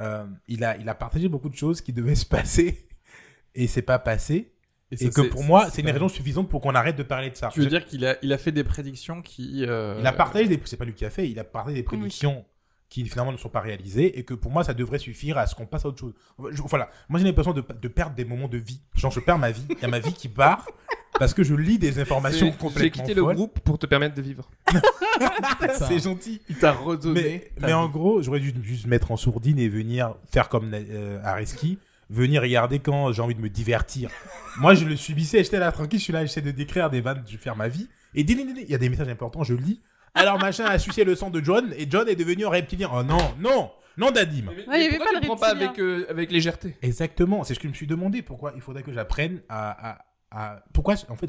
euh, 0.01 0.25
il 0.47 0.65
a 0.65 0.77
il 0.77 0.89
a 0.89 0.95
partagé 0.95 1.29
beaucoup 1.29 1.49
de 1.49 1.57
choses 1.57 1.81
qui 1.81 1.93
devaient 1.93 2.15
se 2.15 2.27
passer 2.27 2.87
et 3.55 3.67
c'est 3.67 3.83
pas 3.83 3.99
passé. 3.99 4.53
Et, 4.91 4.97
ça, 4.97 5.09
que 5.09 5.27
pour 5.29 5.43
moi, 5.43 5.71
c'est 5.71 5.81
une 5.81 5.91
raison 5.91 6.09
suffisante 6.09 6.51
pour 6.51 6.61
qu'on 6.61 6.75
arrête 6.75 6.97
de 6.97 7.03
parler 7.03 7.31
de 7.31 7.37
ça. 7.37 7.49
Tu 7.49 7.61
veux 7.61 7.65
Je- 7.65 7.71
dire 7.71 7.87
qu'il 7.87 8.05
a, 8.05 8.17
il 8.23 8.31
a 8.33 8.37
fait 8.39 8.53
des 8.53 8.63
prédictions 8.65 9.23
qui. 9.23 9.65
euh, 9.67 9.97
Il 9.99 10.07
a 10.07 10.13
partagé 10.13 10.47
des, 10.49 10.61
c'est 10.67 10.77
pas 10.77 10.85
lui 10.85 10.93
qui 10.95 11.07
a 11.07 11.11
fait, 11.11 11.29
il 11.31 11.39
a 11.39 11.45
partagé 11.45 11.77
des 11.77 11.83
prédictions 11.83 12.45
qui 12.93 13.09
finalement 13.09 13.33
ne 13.33 13.39
sont 13.39 13.49
pas 13.49 13.61
réalisées 13.63 14.19
et 14.19 14.23
que 14.23 14.35
pour 14.35 14.51
moi 14.51 14.65
ça 14.65 14.75
devrait 14.75 14.99
suffire 14.99 15.39
à 15.39 15.47
ce 15.47 15.55
qu'on 15.55 15.65
passe 15.65 15.87
à 15.87 15.89
autre 15.89 15.99
chose. 15.99 16.13
Je- 16.51 16.61
voilà, 16.63 16.91
moi 17.09 17.19
j'ai 17.19 17.25
l'impression 17.25 17.55
de, 17.55 17.63
de 17.81 17.89
perdre 17.89 18.15
des 18.15 18.27
moments 18.27 18.49
de 18.49 18.59
vie. 18.59 18.83
Genre 18.95 19.11
je 19.11 19.21
perds 19.21 19.39
ma 19.39 19.51
vie, 19.51 19.65
il 19.71 19.79
y 19.81 19.85
a 19.87 19.89
ma 19.89 19.99
vie 19.99 20.13
qui 20.13 20.29
part 20.29 20.67
parce 21.19 21.33
que 21.33 21.43
je 21.43 21.55
lis 21.55 21.79
des 21.79 21.99
informations 22.01 22.47
C'est- 22.49 22.53
J'ai 22.53 22.59
complètement 22.59 23.03
quitté 23.03 23.15
le 23.15 23.25
groupe 23.25 23.61
pour 23.61 23.79
te 23.79 23.87
permettre 23.87 24.15
de 24.15 24.21
vivre. 24.21 24.51
c'est 25.89 26.01
gentil. 26.03 26.41
Il 26.51 26.57
t'a 26.57 26.73
redonné. 26.73 27.23
Mais, 27.23 27.61
ta 27.61 27.67
mais 27.67 27.73
en 27.73 27.89
gros, 27.89 28.21
j'aurais 28.23 28.41
dû 28.41 28.53
juste 28.63 28.87
mettre 28.87 29.11
en 29.11 29.17
sourdine 29.17 29.59
et 29.59 29.69
venir 29.69 30.15
faire 30.31 30.49
comme 30.51 30.71
euh, 30.75 31.19
Areski, 31.25 31.79
venir 32.11 32.43
regarder 32.43 32.79
quand 32.79 33.13
j'ai 33.13 33.23
envie 33.23 33.35
de 33.35 33.41
me 33.41 33.49
divertir. 33.49 34.11
Moi, 34.59 34.75
je 34.75 34.85
le 34.85 34.97
subissais, 34.97 35.43
j'étais 35.45 35.59
là 35.59 35.73
tranquille, 35.73 35.99
je 35.99 36.05
suis 36.05 36.13
là, 36.13 36.25
j'essaie 36.27 36.43
de 36.43 36.51
décrire 36.51 36.91
des 36.91 37.01
vannes, 37.01 37.23
je 37.27 37.33
vais 37.33 37.39
faire 37.43 37.57
ma 37.57 37.69
vie. 37.69 37.89
Et 38.15 38.21
il 38.21 38.71
y 38.71 38.75
a 38.75 38.79
des 38.79 38.89
messages 38.91 39.09
importants, 39.09 39.43
je 39.45 39.55
lis. 39.55 39.81
Alors, 40.15 40.39
machin 40.39 40.65
a 40.67 40.79
sucé 40.79 41.05
le 41.05 41.15
sang 41.15 41.31
de 41.31 41.43
John 41.43 41.73
et 41.77 41.87
John 41.89 42.09
est 42.09 42.17
devenu 42.17 42.45
un 42.47 42.51
reptilien. 42.51 42.91
Oh 42.93 43.03
non, 43.03 43.35
non, 43.39 43.71
non, 43.97 44.11
Dadim. 44.11 44.51
Mais, 44.69 44.87
avait 44.87 44.89
pourquoi 44.97 45.07
pas 45.07 45.13
tu 45.15 45.21
le 45.21 45.27
prends 45.27 45.37
pas 45.37 45.51
avec, 45.51 45.79
euh, 45.79 46.07
avec 46.11 46.31
légèreté 46.31 46.77
Exactement, 46.83 47.45
c'est 47.45 47.55
ce 47.55 47.59
que 47.59 47.65
je 47.65 47.71
me 47.71 47.75
suis 47.75 47.87
demandé. 47.87 48.23
Pourquoi 48.23 48.53
il 48.55 48.61
faudrait 48.61 48.83
que 48.83 48.93
j'apprenne 48.93 49.41
à, 49.49 49.91
à, 49.93 50.05
à- 50.31 50.65
Pourquoi, 50.75 50.95
en 51.09 51.17
fait, 51.17 51.27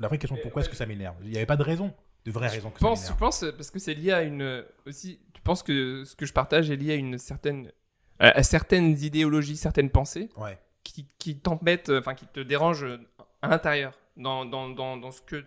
la 0.00 0.08
vraie 0.08 0.18
question, 0.18 0.36
pourquoi 0.42 0.60
est-ce 0.62 0.68
que 0.68 0.76
ça 0.76 0.86
m'énerve? 0.86 1.16
Il 1.22 1.30
n'y 1.30 1.36
avait 1.36 1.46
pas 1.46 1.56
de 1.56 1.62
raison, 1.62 1.94
de 2.24 2.30
vraie 2.30 2.48
raison 2.48 2.70
que 2.70 2.78
Je 2.78 2.84
pense, 2.84 3.00
ça 3.00 3.06
je 3.06 3.10
m'énerve. 3.12 3.20
pense 3.20 3.42
euh, 3.42 3.52
parce 3.52 3.70
que 3.70 3.78
c'est 3.78 3.94
lié 3.94 4.12
à 4.12 4.22
une 4.22 4.42
euh, 4.42 4.62
aussi. 4.86 5.18
Tu 5.32 5.40
penses 5.40 5.62
que 5.62 6.04
ce 6.04 6.14
que 6.16 6.26
je 6.26 6.32
partage 6.32 6.70
est 6.70 6.76
lié 6.76 6.92
à 6.92 6.96
une 6.96 7.18
certaine 7.18 7.72
à 8.18 8.28
à 8.38 8.42
certaines 8.42 8.98
idéologies, 9.02 9.56
certaines 9.56 9.90
pensées 9.90 10.28
Ouais. 10.36 10.58
qui, 10.84 11.06
qui 11.18 11.38
t'embêtent, 11.38 11.88
euh, 11.90 12.00
enfin 12.00 12.14
qui 12.14 12.26
te 12.26 12.40
dérangent 12.40 12.84
euh, 12.84 12.98
à 13.42 13.48
l'intérieur, 13.48 13.92
dans, 14.16 14.44
dans, 14.46 14.68
dans, 14.70 14.96
dans 14.96 15.10
ce 15.10 15.20
que 15.20 15.44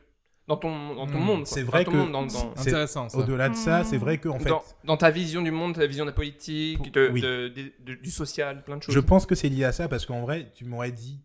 dans 0.50 0.58
ton 0.58 0.96
dans 0.96 1.06
ton 1.08 1.20
Hmm, 1.20 1.24
monde. 1.24 1.46
c'est 1.48 1.64
Dans 1.64 1.68
vrai 1.72 1.86
ton 1.86 1.92
que- 1.92 1.98
monde, 1.98 2.12
dans, 2.12 2.24
dans, 2.24 2.30
c'est- 2.56 2.70
Intéressant 2.70 3.08
ça. 3.08 3.18
Au-delà 3.20 3.48
de 3.50 3.56
ça, 3.56 3.84
c'est 3.86 3.98
vrai 3.98 4.18
qu'en 4.18 4.38
fait. 4.40 4.50
dans, 4.50 4.64
dans 4.84 4.98
ta 4.98 5.12
vision 5.12 5.42
du 5.42 5.52
monde, 5.52 5.76
ta 5.76 5.86
vision 5.88 6.04
de 6.06 6.10
la 6.10 6.16
politique, 6.16 6.78
Pour- 6.78 6.88
de- 6.92 7.10
oui. 7.14 7.22
de- 7.22 7.48
de- 7.50 7.72
de- 7.86 7.96
du 8.02 8.12
social, 8.12 8.64
plein 8.66 8.76
de 8.78 8.84
choses. 8.84 8.94
Je 8.94 9.00
pense 9.00 9.26
que 9.26 9.36
c'est 9.36 9.48
lié 9.48 9.64
à 9.64 9.72
ça 9.72 9.88
parce 9.88 10.06
qu'en 10.06 10.22
vrai, 10.22 10.52
tu 10.56 10.66
m'aurais 10.66 10.92
dit. 10.92 11.22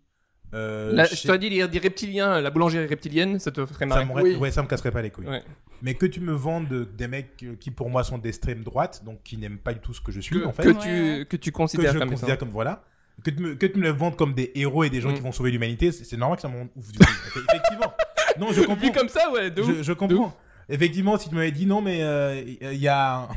euh, 0.52 1.04
chez- 1.06 1.16
je 1.16 1.22
t'aurais 1.26 1.38
dit 1.40 1.50
les, 1.50 1.66
des 1.66 1.78
reptiliens, 1.80 2.40
la 2.40 2.48
boulangerie 2.50 2.86
reptilienne, 2.86 3.40
ça 3.40 3.50
te 3.50 3.66
ferait 3.66 3.80
ça, 3.80 3.86
marrer. 3.86 4.04
m'aurait- 4.04 4.22
Oui. 4.22 4.36
ouais, 4.36 4.50
ça 4.52 4.62
me 4.62 4.68
casserait 4.68 4.92
pas 4.92 5.02
les 5.02 5.10
couilles. 5.10 5.26
Ouais. 5.26 5.42
Mais 5.82 5.94
que 5.94 6.06
tu 6.06 6.20
me 6.20 6.32
vendes 6.32 6.68
de- 6.68 6.84
des 6.84 7.08
mecs 7.08 7.44
qui 7.58 7.70
pour 7.72 7.90
moi 7.90 8.04
sont 8.04 8.18
d'extrême 8.18 8.62
droite, 8.62 9.02
donc 9.04 9.22
qui 9.24 9.36
n'aiment 9.36 9.58
pas 9.58 9.74
du 9.74 9.80
tout 9.80 9.92
ce 9.92 10.00
que 10.00 10.12
je 10.12 10.20
suis 10.20 10.38
Que, 10.38 10.44
en 10.44 10.52
fait, 10.52 10.62
que 10.62 10.68
que, 10.68 10.78
tu, 11.22 11.26
que 11.26 11.36
tu 11.36 11.48
je 11.48 11.52
considères 11.52 11.98
comme 11.98 12.08
considère 12.10 12.34
ça. 12.34 12.36
comme 12.36 12.50
voilà, 12.50 12.84
que 13.24 13.30
tu, 13.30 13.42
me, 13.42 13.54
que 13.56 13.66
tu 13.66 13.78
me 13.80 13.84
les 13.84 13.90
vendes 13.90 14.14
comme 14.16 14.32
des 14.34 14.52
héros 14.54 14.84
et 14.84 14.90
des 14.90 15.00
gens 15.00 15.10
Mm. 15.10 15.14
qui 15.14 15.20
vont 15.22 15.32
sauver 15.32 15.50
l'humanité, 15.50 15.90
c'est 15.90 16.16
normal 16.16 16.36
que 16.36 16.42
ça 16.42 16.48
ouf 16.48 16.92
du 16.92 16.98
coup. 17.00 17.04
Effectivement. 17.48 17.92
Non, 18.40 18.52
je 18.52 18.62
comprends. 18.62 18.86
Vu 18.86 18.92
comme 18.92 19.08
ça, 19.08 19.30
ouais, 19.32 19.50
de 19.50 19.62
ouf. 19.62 19.78
Je, 19.78 19.82
je 19.82 19.92
comprends. 19.92 20.36
Effectivement, 20.68 21.18
si 21.18 21.28
tu 21.28 21.34
m'avais 21.34 21.52
dit 21.52 21.66
non, 21.66 21.82
mais 21.82 22.02
euh, 22.02 22.42
il 22.44 22.80
y, 22.80 22.88
a 22.88 23.28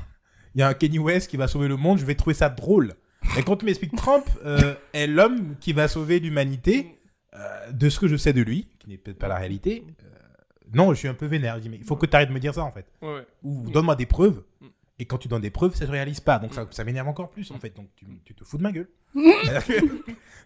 y 0.56 0.62
a 0.62 0.68
un 0.68 0.74
Kenny 0.74 1.00
West 1.00 1.30
qui 1.30 1.38
va 1.38 1.48
sauver 1.48 1.68
le 1.68 1.76
monde, 1.76 2.00
je 2.00 2.06
vais 2.06 2.16
trouver 2.16 2.34
ça 2.34 2.50
drôle. 2.50 2.94
Et 3.38 3.44
quand 3.44 3.58
tu 3.58 3.66
m'expliques 3.66 3.96
Trump 3.96 4.26
euh, 4.46 4.76
est 4.94 5.08
l'homme 5.08 5.56
qui 5.60 5.74
va 5.74 5.88
sauver 5.88 6.20
l'humanité, 6.20 6.98
euh, 7.34 7.72
de 7.72 7.90
ce 7.90 8.00
que 8.00 8.08
je 8.08 8.16
sais 8.16 8.34
de 8.34 8.42
lui, 8.42 8.68
qui 8.80 8.90
n'est 8.90 8.98
peut-être 8.98 9.20
pas 9.20 9.28
la 9.28 9.38
réalité, 9.38 9.84
euh, 10.04 10.08
non, 10.74 10.94
je 10.94 11.00
suis 11.00 11.08
un 11.08 11.14
peu 11.14 11.26
vénère. 11.26 11.56
Je 11.58 11.62
dis, 11.62 11.70
mais 11.70 11.78
il 11.78 11.84
faut 11.84 11.96
que 11.96 12.06
tu 12.06 12.16
arrêtes 12.16 12.30
de 12.30 12.34
me 12.34 12.40
dire 12.40 12.54
ça 12.54 12.64
en 12.64 12.72
fait. 12.72 12.86
Ouais, 13.02 13.16
ouais. 13.16 13.28
Ou 13.44 13.70
donne-moi 13.70 13.96
des 13.96 14.06
preuves. 14.06 14.44
Mm. 14.62 14.68
Et 15.00 15.06
quand 15.06 15.18
tu 15.18 15.28
donnes 15.28 15.42
des 15.42 15.52
preuves, 15.52 15.76
ça 15.76 15.82
ne 15.82 15.88
se 15.88 15.92
réalise 15.92 16.20
pas. 16.20 16.40
Donc 16.40 16.54
ça, 16.54 16.66
ça 16.72 16.84
m'énerve 16.84 17.08
encore 17.08 17.30
plus 17.30 17.52
en 17.52 17.60
fait. 17.60 17.76
Donc 17.76 17.88
tu, 17.96 18.06
tu 18.24 18.34
te 18.34 18.44
fous 18.44 18.58
de 18.58 18.64
ma 18.64 18.72
gueule. 18.72 18.90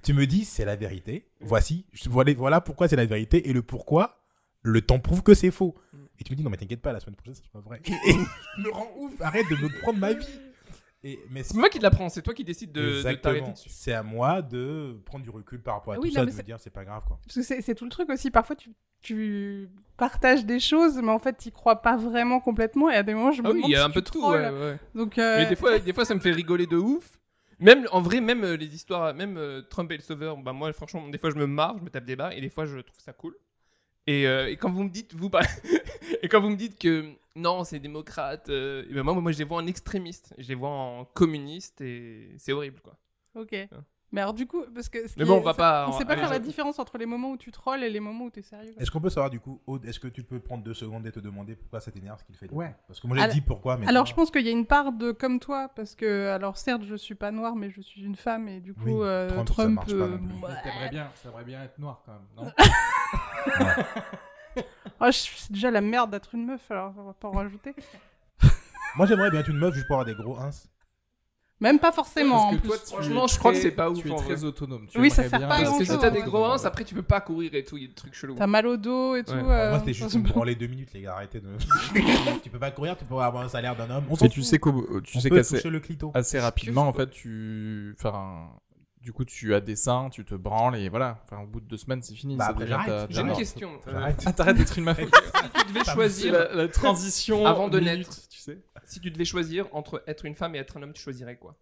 Tu 0.03 0.13
me 0.13 0.25
dis, 0.25 0.45
c'est 0.45 0.65
la 0.65 0.75
vérité. 0.75 1.27
Voici, 1.41 1.85
voilà 2.07 2.59
pourquoi 2.59 2.87
c'est 2.87 2.95
la 2.95 3.05
vérité 3.05 3.49
et 3.49 3.53
le 3.53 3.61
pourquoi. 3.61 4.20
Le 4.63 4.81
temps 4.81 4.99
prouve 4.99 5.23
que 5.23 5.33
c'est 5.33 5.51
faux. 5.51 5.75
Mm. 5.93 5.97
Et 6.19 6.23
tu 6.23 6.31
me 6.33 6.37
dis, 6.37 6.43
non, 6.43 6.49
mais 6.49 6.57
t'inquiète 6.57 6.81
pas, 6.81 6.91
la 6.93 6.99
semaine 6.99 7.15
prochaine, 7.15 7.33
ça 7.35 7.43
sera 7.43 7.59
vrai. 7.61 7.81
Et 8.05 8.13
me 8.61 8.69
rends 8.71 8.91
ouf, 8.97 9.19
arrête 9.21 9.47
de 9.49 9.55
me 9.55 9.69
prendre 9.81 9.97
ma 9.99 10.13
vie. 10.13 10.27
Et, 11.03 11.19
mais 11.31 11.41
C'est 11.41 11.55
moi 11.57 11.67
qui 11.69 11.79
te 11.79 11.83
l'apprends, 11.83 12.09
c'est 12.09 12.21
toi 12.21 12.33
qui 12.35 12.43
décides 12.43 12.71
de, 12.71 13.01
t'arrêter 13.15 13.49
dessus. 13.51 13.69
C'est 13.71 13.93
à 13.93 14.03
moi 14.03 14.43
de 14.43 14.99
prendre 15.03 15.23
du 15.23 15.31
recul 15.31 15.59
par 15.59 15.73
rapport 15.75 15.93
à 15.95 15.97
Oui, 15.97 16.09
tout 16.09 16.13
non, 16.15 16.19
ça, 16.19 16.25
mais 16.25 16.25
de 16.27 16.31
me 16.33 16.37
c'est- 16.37 16.43
dire, 16.45 16.59
c'est 16.59 16.69
pas 16.69 16.85
grave 16.85 17.03
quoi. 17.07 17.17
Parce 17.25 17.35
que 17.37 17.41
c'est 17.41 17.61
c'est 17.63 17.73
tout 17.73 17.85
le 17.85 17.89
truc 17.89 18.07
aussi. 18.11 18.29
Parfois, 18.29 18.55
tu, 18.55 18.69
tu 19.01 19.67
partages 19.97 20.45
des 20.45 20.59
choses, 20.59 20.97
mais 21.01 21.09
en 21.09 21.17
fait, 21.17 21.35
tu 21.39 21.49
crois 21.49 21.81
pas 21.81 21.97
vraiment 21.97 22.39
complètement. 22.39 22.87
Et 22.87 22.93
à 22.95 23.01
des 23.01 23.15
moments, 23.15 23.31
je 23.31 23.41
me 23.41 23.47
Ah 23.47 23.49
oui, 23.51 23.55
demande 23.57 23.69
il 23.71 23.73
y 23.73 23.75
a 23.77 23.79
si 23.79 23.85
un 23.85 23.89
peu 23.89 24.01
de 24.01 24.05
tout, 24.05 24.19
trolles. 24.21 24.41
ouais, 24.41 24.49
ouais. 24.51 24.77
Donc, 24.93 25.17
euh, 25.17 25.37
Mais 25.39 25.49
des 25.49 25.55
fois, 25.55 25.79
des 25.79 25.91
fois, 25.93 26.05
ça 26.05 26.13
me 26.13 26.19
fait 26.19 26.31
rigoler 26.33 26.67
de 26.67 26.77
ouf. 26.77 27.17
Même, 27.59 27.87
en 27.91 28.01
vrai, 28.01 28.21
même 28.21 28.43
euh, 28.43 28.55
les 28.55 28.73
histoires, 28.75 29.11
même 29.15 29.37
euh, 29.37 29.63
Trump 29.63 29.91
et 29.91 29.97
le 29.97 30.03
sauveur, 30.03 30.37
bah 30.37 30.53
moi, 30.53 30.71
franchement, 30.71 31.07
des 31.09 31.17
fois, 31.17 31.31
je 31.31 31.35
me 31.35 31.47
marre, 31.47 31.79
je 31.79 31.83
me 31.83 31.89
tape 31.89 32.05
des 32.05 32.15
barres, 32.15 32.33
et 32.33 32.41
des 32.41 32.49
fois, 32.51 32.65
je 32.65 32.77
trouve 32.77 32.99
ça 32.99 33.13
cool. 33.13 33.35
Et, 34.07 34.27
euh, 34.27 34.49
et 34.49 34.57
quand 34.57 34.71
vous 34.71 34.83
me 34.83 34.89
dites, 34.89 35.13
vous, 35.13 35.29
et 36.21 36.27
quand 36.27 36.41
vous 36.41 36.49
me 36.49 36.55
dites 36.55 36.79
que 36.79 37.13
non, 37.35 37.63
c'est 37.63 37.79
démocrate, 37.79 38.49
euh, 38.49 38.85
et 38.89 38.93
ben 38.93 39.03
moi, 39.03 39.13
moi, 39.13 39.31
je 39.31 39.37
les 39.37 39.43
vois 39.43 39.57
en 39.57 39.67
extrémiste, 39.67 40.33
je 40.37 40.47
les 40.47 40.55
vois 40.55 40.69
en 40.69 41.05
communiste, 41.05 41.81
et 41.81 42.35
c'est 42.37 42.51
horrible, 42.51 42.81
quoi. 42.81 42.97
Ok. 43.35 43.55
Mais 44.13 44.19
alors, 44.21 44.33
du 44.33 44.45
coup, 44.45 44.63
parce 44.75 44.89
que. 44.89 45.07
ce 45.07 45.13
Mais 45.17 45.23
bon, 45.23 45.35
est- 45.35 45.39
on 45.39 45.41
va 45.41 45.53
pas 45.53 45.87
On 45.87 45.93
sait 45.93 46.03
pas 46.03 46.17
faire 46.17 46.29
la 46.29 46.39
différence 46.39 46.79
entre 46.79 46.97
les 46.97 47.05
moments 47.05 47.31
où 47.31 47.37
tu 47.37 47.49
trolls 47.51 47.81
et 47.83 47.89
les 47.89 47.99
moments 48.01 48.25
où 48.25 48.29
t'es 48.29 48.41
sérieux. 48.41 48.73
quoi. 48.73 48.81
Est-ce 48.81 48.91
qu'on 48.91 48.99
peut 48.99 49.09
savoir 49.09 49.29
du 49.29 49.39
coup, 49.39 49.61
Aude, 49.65 49.85
est-ce 49.85 49.99
que 50.01 50.09
tu 50.09 50.21
peux 50.23 50.39
prendre 50.41 50.63
deux 50.63 50.73
secondes 50.73 51.07
et 51.07 51.11
te 51.13 51.19
demander 51.21 51.55
pourquoi 51.55 51.79
ça 51.79 51.91
t'énerve 51.91 52.19
ce 52.19 52.25
qu'il 52.25 52.35
fait 52.35 52.51
Ouais. 52.51 52.75
Parce 52.87 52.99
que 52.99 53.07
moi 53.07 53.15
j'ai 53.15 53.23
Alors- 53.23 53.33
dit 53.33 53.41
pourquoi, 53.41 53.77
mais. 53.77 53.87
Alors, 53.87 54.03
toi- 54.03 54.09
je 54.09 54.15
pense 54.15 54.29
qu'il 54.31 54.45
y 54.45 54.49
a 54.49 54.51
une 54.51 54.65
part 54.65 54.91
de 54.91 55.11
comme 55.13 55.39
toi, 55.39 55.69
parce 55.75 55.95
que, 55.95 56.27
alors 56.27 56.57
certes, 56.57 56.83
je 56.83 56.95
suis 56.95 57.15
pas 57.15 57.31
noire, 57.31 57.55
mais 57.55 57.69
je 57.69 57.79
suis 57.81 58.03
une 58.03 58.17
femme, 58.17 58.49
et 58.49 58.59
du 58.59 58.73
coup, 58.73 58.81
Oui, 58.85 58.93
euh, 59.01 59.29
Trump, 59.29 59.47
Trump. 59.47 59.79
ça 59.87 59.95
pas 59.95 60.01
euh, 60.03 60.17
plus. 60.17 60.25
ouais. 60.25 60.61
T'aimerais 60.63 60.89
bien, 60.89 61.07
t'aimerais 61.23 61.43
bien 61.45 61.63
être 61.63 61.79
noir 61.79 62.01
quand 62.05 62.11
même, 62.11 62.21
non? 62.45 62.51
Oh, 65.03 65.09
je- 65.09 65.51
déjà 65.53 65.71
la 65.71 65.81
merde 65.81 66.11
d'être 66.11 66.35
une 66.35 66.45
meuf, 66.45 66.69
alors 66.69 66.93
on 66.97 67.03
va 67.03 67.13
pas 67.13 67.27
en 67.29 67.31
rajouter. 67.31 67.73
Moi 68.97 69.05
j'aimerais 69.05 69.31
bien 69.31 69.39
être 69.39 69.49
une 69.49 69.57
meuf 69.57 69.73
juste 69.73 69.87
pour 69.87 69.95
avoir 69.95 70.05
des 70.05 70.13
gros 70.21 70.37
ins. 70.37 70.51
Même 71.61 71.79
pas 71.79 71.91
forcément. 71.91 72.35
Parce 72.49 72.53
en 72.55 72.57
que 72.57 72.67
toi, 72.67 72.75
tu- 72.77 72.85
Franchement, 72.93 73.27
je 73.27 73.37
crois 73.39 73.51
es 73.51 73.55
que 73.55 73.61
c'est 73.61 73.71
pas 73.71 73.89
ouf, 73.89 74.01
Tu 74.01 74.11
es 74.11 74.15
très 74.15 74.43
autonome. 74.43 74.87
tu 74.87 74.99
Oui, 74.99 75.09
ça 75.11 75.29
sert 75.29 75.39
bien 75.39 75.47
pas 75.47 75.53
à 75.53 75.57
rester 75.59 75.69
Parce 75.77 75.87
que 75.87 75.93
si 75.93 75.99
t'as 75.99 76.09
des 76.09 76.23
gros 76.23 76.43
ins, 76.45 76.65
après, 76.65 76.83
tu 76.83 76.95
peux 76.95 77.03
pas 77.03 77.21
courir 77.21 77.53
et 77.53 77.63
tout, 77.63 77.77
il 77.77 77.83
y 77.83 77.85
a 77.85 77.87
des 77.89 77.93
trucs 77.93 78.13
chelous. 78.15 78.35
T'as 78.35 78.47
mal 78.47 78.65
au 78.67 78.77
dos 78.77 79.15
et 79.15 79.23
tout. 79.23 79.31
Ouais. 79.31 79.39
euh, 79.39 79.69
Moi 79.69 79.79
c'était 79.79 79.93
juste 79.93 80.15
me 80.15 80.23
branler 80.27 80.55
deux 80.55 80.67
minutes, 80.67 80.89
les 80.93 81.01
gars, 81.01 81.13
arrêtez 81.13 81.39
de. 81.39 81.49
tu 82.43 82.49
peux 82.49 82.59
pas 82.59 82.71
courir, 82.71 82.97
tu 82.97 83.05
peux 83.05 83.15
avoir 83.15 83.43
un 83.43 83.47
salaire 83.49 83.75
d'un 83.75 83.89
homme. 83.89 84.03
On 84.09 84.15
Et 84.15 84.29
tu 84.29 84.41
sais 84.43 84.57
qu'au- 84.59 84.99
tu 85.01 85.17
On 85.17 85.19
sais 85.21 85.29
qu'assez 85.29 85.57
toucher 85.57 85.69
le 85.69 85.79
clito. 85.79 86.11
assez 86.15 86.39
rapidement, 86.39 86.87
en 86.87 86.93
fait, 86.93 87.09
tu, 87.11 87.95
enfin, 87.99 88.49
du 89.01 89.11
coup, 89.13 89.25
tu 89.25 89.53
as 89.53 89.61
des 89.61 89.75
seins, 89.75 90.09
tu 90.11 90.23
te 90.25 90.35
branles 90.35 90.75
et 90.77 90.89
voilà. 90.89 91.19
Enfin, 91.25 91.41
au 91.43 91.47
bout 91.47 91.59
de 91.59 91.65
deux 91.67 91.77
semaines, 91.77 92.01
c'est 92.01 92.13
fini. 92.15 92.35
Bah, 92.37 92.45
ça 92.45 92.49
après, 92.51 92.67
j'arrête. 92.67 93.07
J'ai 93.09 93.21
une 93.21 93.33
question. 93.33 93.69
Ah, 94.25 94.33
t'arrêtes 94.33 94.57
d'être 94.57 94.77
une 94.77 94.85
meuf. 94.85 94.97
si 94.99 95.05
tu 95.65 95.73
devais 95.73 95.83
choisir, 95.85 96.33
la, 96.33 96.53
la 96.53 96.67
transition 96.67 97.45
Avant 97.45 97.67
de 97.67 97.79
naître. 97.79 98.09
Sais. 98.41 98.59
si 98.85 98.99
tu 98.99 99.11
devais 99.11 99.25
choisir 99.25 99.67
entre 99.73 100.03
être 100.07 100.25
une 100.25 100.35
femme 100.35 100.55
et 100.55 100.59
être 100.59 100.77
un 100.77 100.83
homme, 100.83 100.93
tu 100.93 101.01
choisirais 101.01 101.37
quoi? 101.37 101.57